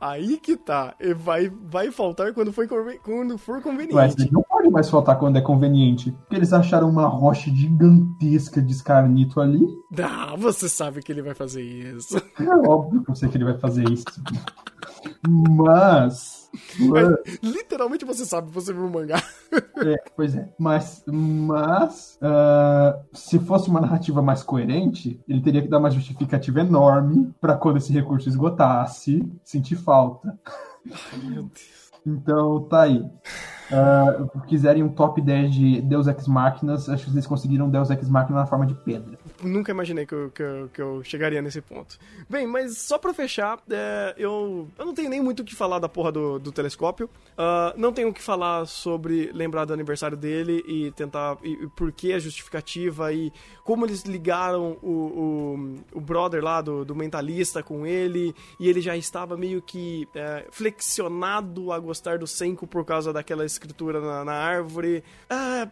Aí 0.00 0.38
que 0.38 0.56
tá. 0.56 0.94
E 1.00 1.14
Vai, 1.14 1.50
vai 1.70 1.90
faltar 1.90 2.32
quando 2.34 2.52
for, 2.52 2.66
conven- 2.68 2.98
quando 3.04 3.36
for 3.38 3.56
Mas 3.56 3.64
conveniente. 3.64 4.22
ele 4.22 4.30
não 4.32 4.42
pode 4.42 4.70
mais 4.70 4.88
faltar 4.88 5.18
quando 5.18 5.36
é 5.36 5.40
conveniente. 5.40 6.10
Porque 6.12 6.36
eles 6.36 6.52
acharam 6.52 6.88
uma 6.88 7.06
rocha 7.06 7.50
gigantesca 7.50 8.45
de 8.50 8.72
escarnito 8.72 9.40
ali. 9.40 9.66
Ah, 10.02 10.34
você 10.36 10.68
sabe 10.68 11.02
que 11.02 11.12
ele 11.12 11.22
vai 11.22 11.34
fazer 11.34 11.62
isso. 11.62 12.16
É 12.38 12.68
óbvio 12.68 13.02
que 13.04 13.10
eu 13.10 13.14
sei 13.14 13.28
que 13.28 13.36
ele 13.36 13.44
vai 13.44 13.58
fazer 13.58 13.88
isso. 13.88 14.04
Mas. 15.28 16.50
Literalmente 17.42 18.04
você 18.04 18.24
sabe, 18.24 18.50
você 18.50 18.72
viu 18.72 18.86
o 18.86 18.90
mangá. 18.90 19.22
É, 19.76 19.96
pois 20.16 20.34
é. 20.34 20.48
Mas, 20.58 21.04
mas 21.06 22.18
ah, 22.22 22.98
se 23.12 23.38
fosse 23.38 23.68
uma 23.68 23.80
narrativa 23.80 24.22
mais 24.22 24.42
coerente, 24.42 25.20
ele 25.28 25.42
teria 25.42 25.62
que 25.62 25.68
dar 25.68 25.78
uma 25.78 25.90
justificativa 25.90 26.60
enorme 26.60 27.32
para 27.40 27.56
quando 27.56 27.76
esse 27.76 27.92
recurso 27.92 28.28
esgotasse, 28.28 29.22
sentir 29.44 29.76
falta. 29.76 30.38
Meu 31.22 31.44
Deus. 31.44 31.90
Então, 32.06 32.62
tá 32.68 32.82
aí. 32.82 33.04
Ah, 33.70 34.26
quiserem 34.46 34.82
um 34.82 34.88
top 34.88 35.20
10 35.20 35.54
de 35.54 35.80
Deus 35.82 36.06
Ex 36.06 36.26
Máquinas, 36.26 36.88
acho 36.88 37.04
que 37.04 37.10
vocês 37.10 37.26
conseguiram 37.26 37.68
Deus 37.68 37.90
Ex 37.90 38.08
Máquina 38.08 38.40
na 38.40 38.46
forma 38.46 38.66
de 38.66 38.74
pedra. 38.74 39.18
Nunca 39.42 39.72
imaginei 39.72 40.06
que 40.06 40.14
eu, 40.14 40.30
que, 40.30 40.42
eu, 40.42 40.70
que 40.72 40.80
eu 40.80 41.02
chegaria 41.04 41.42
nesse 41.42 41.60
ponto. 41.60 41.98
Bem, 42.28 42.46
mas 42.46 42.78
só 42.78 42.98
pra 42.98 43.12
fechar, 43.12 43.58
é, 43.70 44.14
eu, 44.16 44.68
eu 44.78 44.86
não 44.86 44.94
tenho 44.94 45.10
nem 45.10 45.20
muito 45.20 45.40
o 45.40 45.44
que 45.44 45.54
falar 45.54 45.78
da 45.78 45.88
porra 45.88 46.12
do, 46.12 46.38
do 46.38 46.52
telescópio. 46.52 47.10
Ah, 47.36 47.74
não 47.76 47.92
tenho 47.92 48.08
o 48.08 48.12
que 48.12 48.22
falar 48.22 48.66
sobre 48.66 49.30
lembrar 49.32 49.64
do 49.64 49.72
aniversário 49.72 50.16
dele 50.16 50.62
e 50.66 50.90
tentar. 50.92 51.36
E, 51.42 51.64
e 51.64 51.66
por 51.68 51.90
que 51.92 52.12
a 52.12 52.18
justificativa 52.18 53.12
e 53.12 53.32
como 53.64 53.84
eles 53.84 54.02
ligaram 54.02 54.76
o, 54.82 54.90
o, 55.92 55.98
o 55.98 56.00
brother 56.00 56.42
lá 56.42 56.60
do, 56.60 56.84
do 56.84 56.94
mentalista 56.94 57.62
com 57.62 57.86
ele. 57.86 58.34
E 58.60 58.68
ele 58.68 58.80
já 58.80 58.96
estava 58.96 59.36
meio 59.36 59.60
que 59.60 60.08
é, 60.14 60.46
flexionado 60.50 61.72
a 61.72 61.78
gostar 61.78 62.18
do 62.18 62.26
Senko 62.26 62.66
por 62.66 62.84
causa 62.84 63.12
daquela 63.12 63.44
escritura 63.56 64.00
na, 64.00 64.24
na 64.24 64.34
árvore. 64.34 65.02
Ah, 65.28 65.68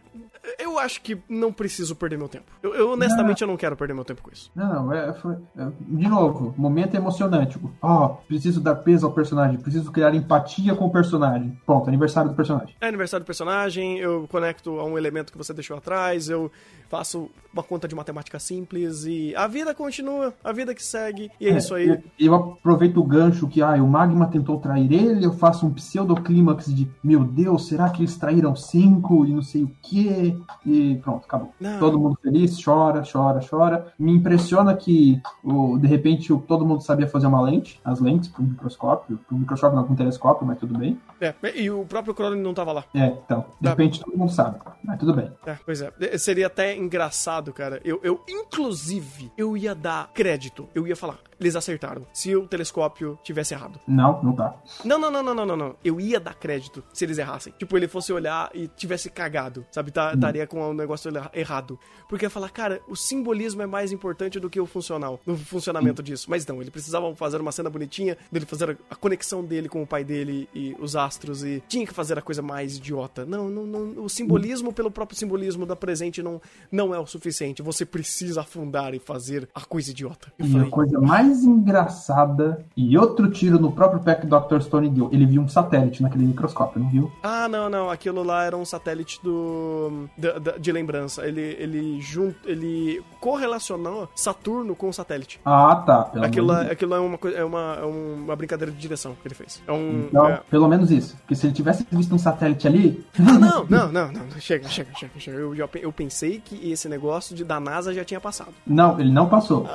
eu 0.74 0.78
acho 0.80 1.00
que 1.00 1.18
não 1.28 1.52
preciso 1.52 1.94
perder 1.96 2.16
meu 2.18 2.28
tempo. 2.28 2.44
Eu, 2.62 2.74
eu, 2.74 2.90
honestamente 2.92 3.42
eu 3.42 3.48
não 3.48 3.56
quero 3.56 3.76
perder 3.76 3.94
meu 3.94 4.04
tempo 4.04 4.22
com 4.22 4.30
isso. 4.30 4.50
Não, 4.54 4.92
é, 4.92 5.12
foi- 5.14 5.36
é, 5.56 5.68
de 5.80 6.08
novo, 6.08 6.54
momento 6.56 6.94
emocionante. 6.94 7.58
Ó, 7.80 8.08
preciso 8.28 8.60
dar 8.60 8.76
peso 8.76 9.06
ao 9.06 9.12
personagem, 9.12 9.58
preciso 9.58 9.90
criar 9.90 10.14
empatia 10.14 10.74
com 10.74 10.86
o 10.86 10.90
personagem. 10.90 11.58
Pronto, 11.66 11.88
aniversário 11.88 12.30
do 12.30 12.36
personagem. 12.36 12.74
É 12.80 12.88
aniversário 12.88 13.24
do 13.24 13.26
personagem, 13.26 13.98
eu 13.98 14.26
conecto 14.28 14.78
a 14.78 14.84
um 14.84 14.96
elemento 14.98 15.32
que 15.32 15.38
você 15.38 15.52
deixou 15.52 15.76
atrás, 15.76 16.28
eu 16.28 16.50
faço 16.88 17.30
uma 17.52 17.62
conta 17.62 17.88
de 17.88 17.94
matemática 17.94 18.38
simples 18.38 19.04
e 19.04 19.34
a 19.34 19.46
vida 19.46 19.74
continua, 19.74 20.34
a 20.44 20.52
vida 20.52 20.74
que 20.74 20.84
segue, 20.84 21.30
e 21.40 21.48
é, 21.48 21.56
isso 21.56 21.74
aí. 21.74 21.88
Eu, 21.88 22.02
eu 22.18 22.34
aproveito 22.34 22.98
o 22.98 23.04
gancho 23.04 23.48
que 23.48 23.62
ah, 23.62 23.74
o 23.82 23.86
Magma 23.88 24.26
tentou 24.28 24.58
trair 24.60 24.92
ele, 24.92 25.24
eu 25.24 25.32
faço 25.32 25.66
um 25.66 25.70
pseudoclímax 25.72 26.66
de 26.74 26.88
meu 27.02 27.24
Deus, 27.24 27.66
será 27.68 27.88
que 27.90 28.00
eles 28.02 28.16
traíram 28.16 28.54
cinco 28.54 29.24
e 29.24 29.32
não 29.32 29.42
sei 29.42 29.62
o 29.64 29.70
que? 29.82 30.36
E 30.66 30.96
pronto, 31.02 31.24
acabou. 31.26 31.52
Não. 31.60 31.78
Todo 31.78 31.98
mundo 31.98 32.18
feliz, 32.22 32.62
chora, 32.62 33.02
chora, 33.10 33.40
chora. 33.48 33.92
Me 33.98 34.12
impressiona 34.12 34.74
que 34.74 35.20
o, 35.42 35.76
de 35.78 35.86
repente 35.86 36.32
o- 36.32 36.38
todo 36.40 36.64
mundo 36.64 36.80
sabia 36.82 37.06
fazer 37.06 37.26
uma 37.26 37.40
lente, 37.42 37.80
as 37.84 38.00
lentes 38.00 38.28
para 38.28 38.42
microscópio, 38.42 39.18
para 39.28 39.36
microscópio 39.38 39.76
não 39.76 39.84
com 39.86 39.94
telescópio, 39.94 40.46
mas 40.46 40.58
tudo 40.58 40.78
bem. 40.78 40.98
É, 41.20 41.34
e 41.54 41.70
o 41.70 41.84
próprio 41.84 42.14
Crowley 42.14 42.40
não 42.40 42.52
tava 42.54 42.72
lá. 42.72 42.84
É, 42.94 43.06
então, 43.24 43.40
de 43.60 43.64
Tá. 43.64 43.70
repente 43.70 44.00
todo 44.02 44.16
mundo 44.16 44.32
sabe, 44.32 44.58
mas 44.82 44.98
tudo 44.98 45.14
bem. 45.14 45.30
É, 45.46 45.56
pois. 45.64 45.80
É, 45.82 45.92
Seria 46.18 46.46
até 46.46 46.76
engraçado, 46.76 47.52
cara. 47.52 47.80
Eu, 47.84 48.00
eu, 48.02 48.20
inclusive, 48.28 49.30
eu 49.36 49.56
ia 49.56 49.74
dar 49.74 50.10
crédito. 50.14 50.68
Eu 50.74 50.86
ia 50.86 50.96
falar, 50.96 51.18
eles 51.40 51.56
acertaram. 51.56 52.06
Se 52.12 52.34
o 52.36 52.46
telescópio 52.46 53.18
tivesse 53.22 53.54
errado. 53.54 53.78
Não, 53.86 54.22
não 54.22 54.32
tá. 54.34 54.54
Não, 54.84 54.98
não, 54.98 55.10
não, 55.10 55.22
não, 55.22 55.34
não, 55.34 55.46
não, 55.46 55.56
não. 55.56 55.76
Eu 55.84 56.00
ia 56.00 56.18
dar 56.20 56.34
crédito 56.34 56.82
se 56.92 57.04
eles 57.04 57.18
errassem. 57.18 57.52
Tipo, 57.58 57.76
ele 57.76 57.88
fosse 57.88 58.12
olhar 58.12 58.50
e 58.54 58.68
tivesse 58.68 59.10
cagado, 59.10 59.64
sabe? 59.70 59.90
Tá- 59.90 60.12
Estaria 60.14 60.46
com 60.46 60.62
um 60.70 60.74
negócio 60.74 61.14
erra- 61.14 61.30
errado. 61.34 61.78
Porque 62.08 62.24
ia 62.26 62.30
falar, 62.30 62.50
cara, 62.50 62.80
o 62.88 62.96
simbolismo 62.96 63.62
é 63.62 63.66
mais 63.66 63.92
importante 63.92 64.38
do 64.40 64.48
que 64.50 64.60
o 64.60 64.66
funcional, 64.66 65.20
no 65.26 65.36
funcionamento 65.36 66.02
disso. 66.02 66.26
Mas 66.30 66.46
não, 66.46 66.60
ele 66.60 66.70
precisava 66.70 67.14
fazer 67.16 67.40
uma 67.40 67.52
cena 67.52 67.68
bonitinha, 67.70 68.16
dele 68.30 68.46
fazer 68.46 68.78
a- 68.90 68.94
conexão 68.96 69.44
dele 69.44 69.68
com 69.68 69.82
o 69.82 69.86
pai 69.86 70.04
dele 70.04 70.48
e 70.54 70.74
os 70.78 70.96
astros 70.96 71.44
e 71.44 71.62
tinha 71.68 71.86
que 71.86 71.92
fazer 71.94 72.18
a 72.18 72.22
coisa 72.22 72.42
mais 72.42 72.76
idiota. 72.76 73.24
Não, 73.24 73.48
não, 73.48 73.66
não. 73.66 74.04
O 74.04 74.08
simbolismo 74.08 74.72
pelo 74.72 74.90
próprio 74.90 75.18
simbolismo 75.18 75.66
da 75.66 75.76
presente 75.76 76.22
não, 76.22 76.40
não 76.70 76.94
é 76.94 76.98
o 76.98 77.06
suficiente. 77.06 77.62
Você 77.62 77.84
precisa 77.84 78.40
afundar 78.42 78.94
e 78.94 78.98
fazer 78.98 79.48
a 79.54 79.60
coisa 79.62 79.90
idiota. 79.90 80.32
E 80.38 80.58
a 80.58 80.66
coisa 80.70 81.00
mais 81.00 81.23
engraçada, 81.32 82.64
e 82.76 82.96
outro 82.98 83.30
tiro 83.30 83.58
no 83.58 83.72
próprio 83.72 84.00
pé 84.02 84.14
que 84.14 84.26
o 84.26 84.28
Dr. 84.28 84.60
Stone 84.60 84.88
deu. 84.90 85.08
Ele 85.12 85.26
viu 85.26 85.42
um 85.42 85.48
satélite 85.48 86.02
naquele 86.02 86.24
microscópio, 86.26 86.80
não 86.80 86.88
viu? 86.90 87.12
Ah, 87.22 87.48
não, 87.48 87.68
não. 87.70 87.90
Aquilo 87.90 88.22
lá 88.22 88.44
era 88.44 88.56
um 88.56 88.64
satélite 88.64 89.20
do 89.22 90.08
da- 90.16 90.38
da- 90.38 90.56
de 90.58 90.72
lembrança. 90.72 91.26
Ele 91.26 91.40
ele 91.58 92.00
junto, 92.00 92.36
ele 92.48 93.02
correlacionou 93.20 94.08
Saturno 94.14 94.74
com 94.74 94.88
o 94.88 94.92
satélite. 94.92 95.40
Ah, 95.44 95.76
tá. 95.86 96.04
Pelo 96.04 96.24
Aquilo 96.24 96.46
lá, 96.46 96.56
menos, 96.58 96.72
aquilo 96.72 96.90
lá 96.90 96.96
é 96.96 97.00
uma 97.00 97.18
coisa, 97.18 97.36
é 97.38 97.44
uma, 97.44 97.78
é 97.80 97.84
uma 97.84 98.36
brincadeira 98.36 98.70
de 98.72 98.78
direção 98.78 99.14
que 99.20 99.26
ele 99.28 99.34
fez. 99.34 99.62
É 99.66 99.72
um 99.72 100.06
Então, 100.08 100.28
é- 100.28 100.40
pelo 100.50 100.68
menos 100.68 100.90
isso. 100.90 101.16
Porque 101.18 101.34
se 101.34 101.46
ele 101.46 101.54
tivesse 101.54 101.86
visto 101.90 102.14
um 102.14 102.18
satélite 102.18 102.66
ali. 102.66 103.04
Ah, 103.34 103.38
não, 103.38 103.64
não, 103.68 103.92
não, 103.92 104.12
não. 104.12 104.30
Chega, 104.40 104.68
chega, 104.68 104.90
chega, 104.94 105.12
chega. 105.18 105.38
Eu, 105.38 105.54
eu 105.80 105.92
pensei 105.92 106.40
que 106.44 106.70
esse 106.70 106.88
negócio 106.88 107.34
de, 107.34 107.42
da 107.42 107.58
NASA 107.58 107.92
já 107.92 108.04
tinha 108.04 108.20
passado. 108.20 108.50
Não, 108.66 109.00
ele 109.00 109.10
não 109.10 109.28
passou. 109.28 109.66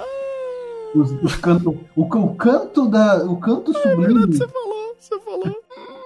Os, 0.96 1.12
os 1.24 1.36
canto, 1.36 1.78
o, 1.96 2.02
o 2.02 2.36
canto 2.36 2.88
da. 2.90 3.24
O 3.26 3.38
canto 3.38 3.74
sublime. 3.74 4.26
Você 4.28 4.48
falou, 4.48 4.96
você 5.00 5.20
falou. 5.20 5.56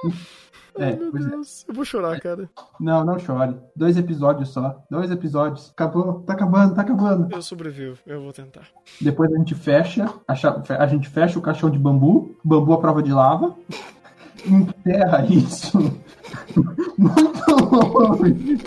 É, 0.75 0.85
Ai, 0.85 0.95
meu 0.95 1.09
é. 1.09 1.29
Deus. 1.29 1.65
Eu 1.67 1.73
vou 1.73 1.85
chorar, 1.85 2.19
cara. 2.19 2.49
Não, 2.79 3.05
não 3.05 3.19
chore. 3.19 3.55
Dois 3.75 3.95
episódios 3.95 4.49
só. 4.49 4.83
Dois 4.89 5.11
episódios. 5.11 5.69
Acabou. 5.69 6.21
Tá 6.21 6.33
acabando, 6.33 6.73
tá 6.73 6.81
acabando. 6.81 7.33
Eu 7.33 7.41
sobrevivo. 7.41 7.99
Eu 8.07 8.21
vou 8.21 8.33
tentar. 8.33 8.67
Depois 8.99 9.31
a 9.31 9.37
gente 9.37 9.53
fecha. 9.53 10.11
A, 10.27 10.33
a 10.79 10.87
gente 10.87 11.09
fecha 11.09 11.37
o 11.37 11.41
caixão 11.41 11.69
de 11.69 11.77
bambu. 11.77 12.35
Bambu 12.43 12.73
à 12.73 12.79
prova 12.79 13.03
de 13.03 13.13
lava. 13.13 13.55
Enterra 14.45 15.25
isso. 15.27 15.77
Muito 16.97 17.65
longe. 17.71 18.57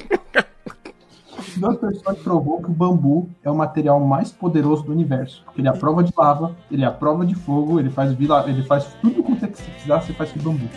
Dr. 1.56 1.94
Stone 1.94 2.18
provou 2.18 2.62
que 2.62 2.70
o 2.70 2.72
bambu 2.72 3.28
é 3.42 3.50
o 3.50 3.54
material 3.54 4.00
mais 4.00 4.32
poderoso 4.32 4.84
do 4.84 4.92
universo. 4.92 5.42
Porque 5.44 5.60
ele 5.60 5.68
é 5.68 5.70
a 5.70 5.74
prova 5.74 6.02
de 6.02 6.12
lava, 6.16 6.56
ele 6.70 6.84
é 6.84 6.86
a 6.86 6.90
prova 6.90 7.24
de 7.24 7.34
fogo, 7.34 7.78
ele 7.78 7.90
faz, 7.90 8.12
vila, 8.12 8.44
ele 8.48 8.62
faz 8.62 8.86
tudo 9.00 9.22
quanto 9.22 9.44
é 9.44 9.48
que 9.48 9.58
você 9.58 9.70
precisar, 9.70 10.00
você 10.00 10.12
faz 10.12 10.32
com 10.32 10.40
bambu. 10.40 10.68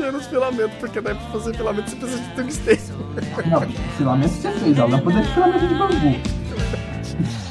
Menos 0.00 0.26
filamento, 0.26 0.76
porque 0.80 1.00
daí 1.00 1.14
pra 1.14 1.26
fazer 1.26 1.56
filamento 1.56 1.90
você 1.90 1.96
precisa 1.96 2.22
de 2.22 2.34
tungstênio. 2.34 2.82
Não, 3.50 3.58
o 3.60 3.92
filamento 3.96 4.30
você 4.30 4.50
fez, 4.50 4.78
a 4.78 4.84
lâmpada 4.86 5.18
é 5.18 5.22
de 5.22 5.28
filamento 5.28 5.66
de 5.66 5.74
bambu. 5.74 7.34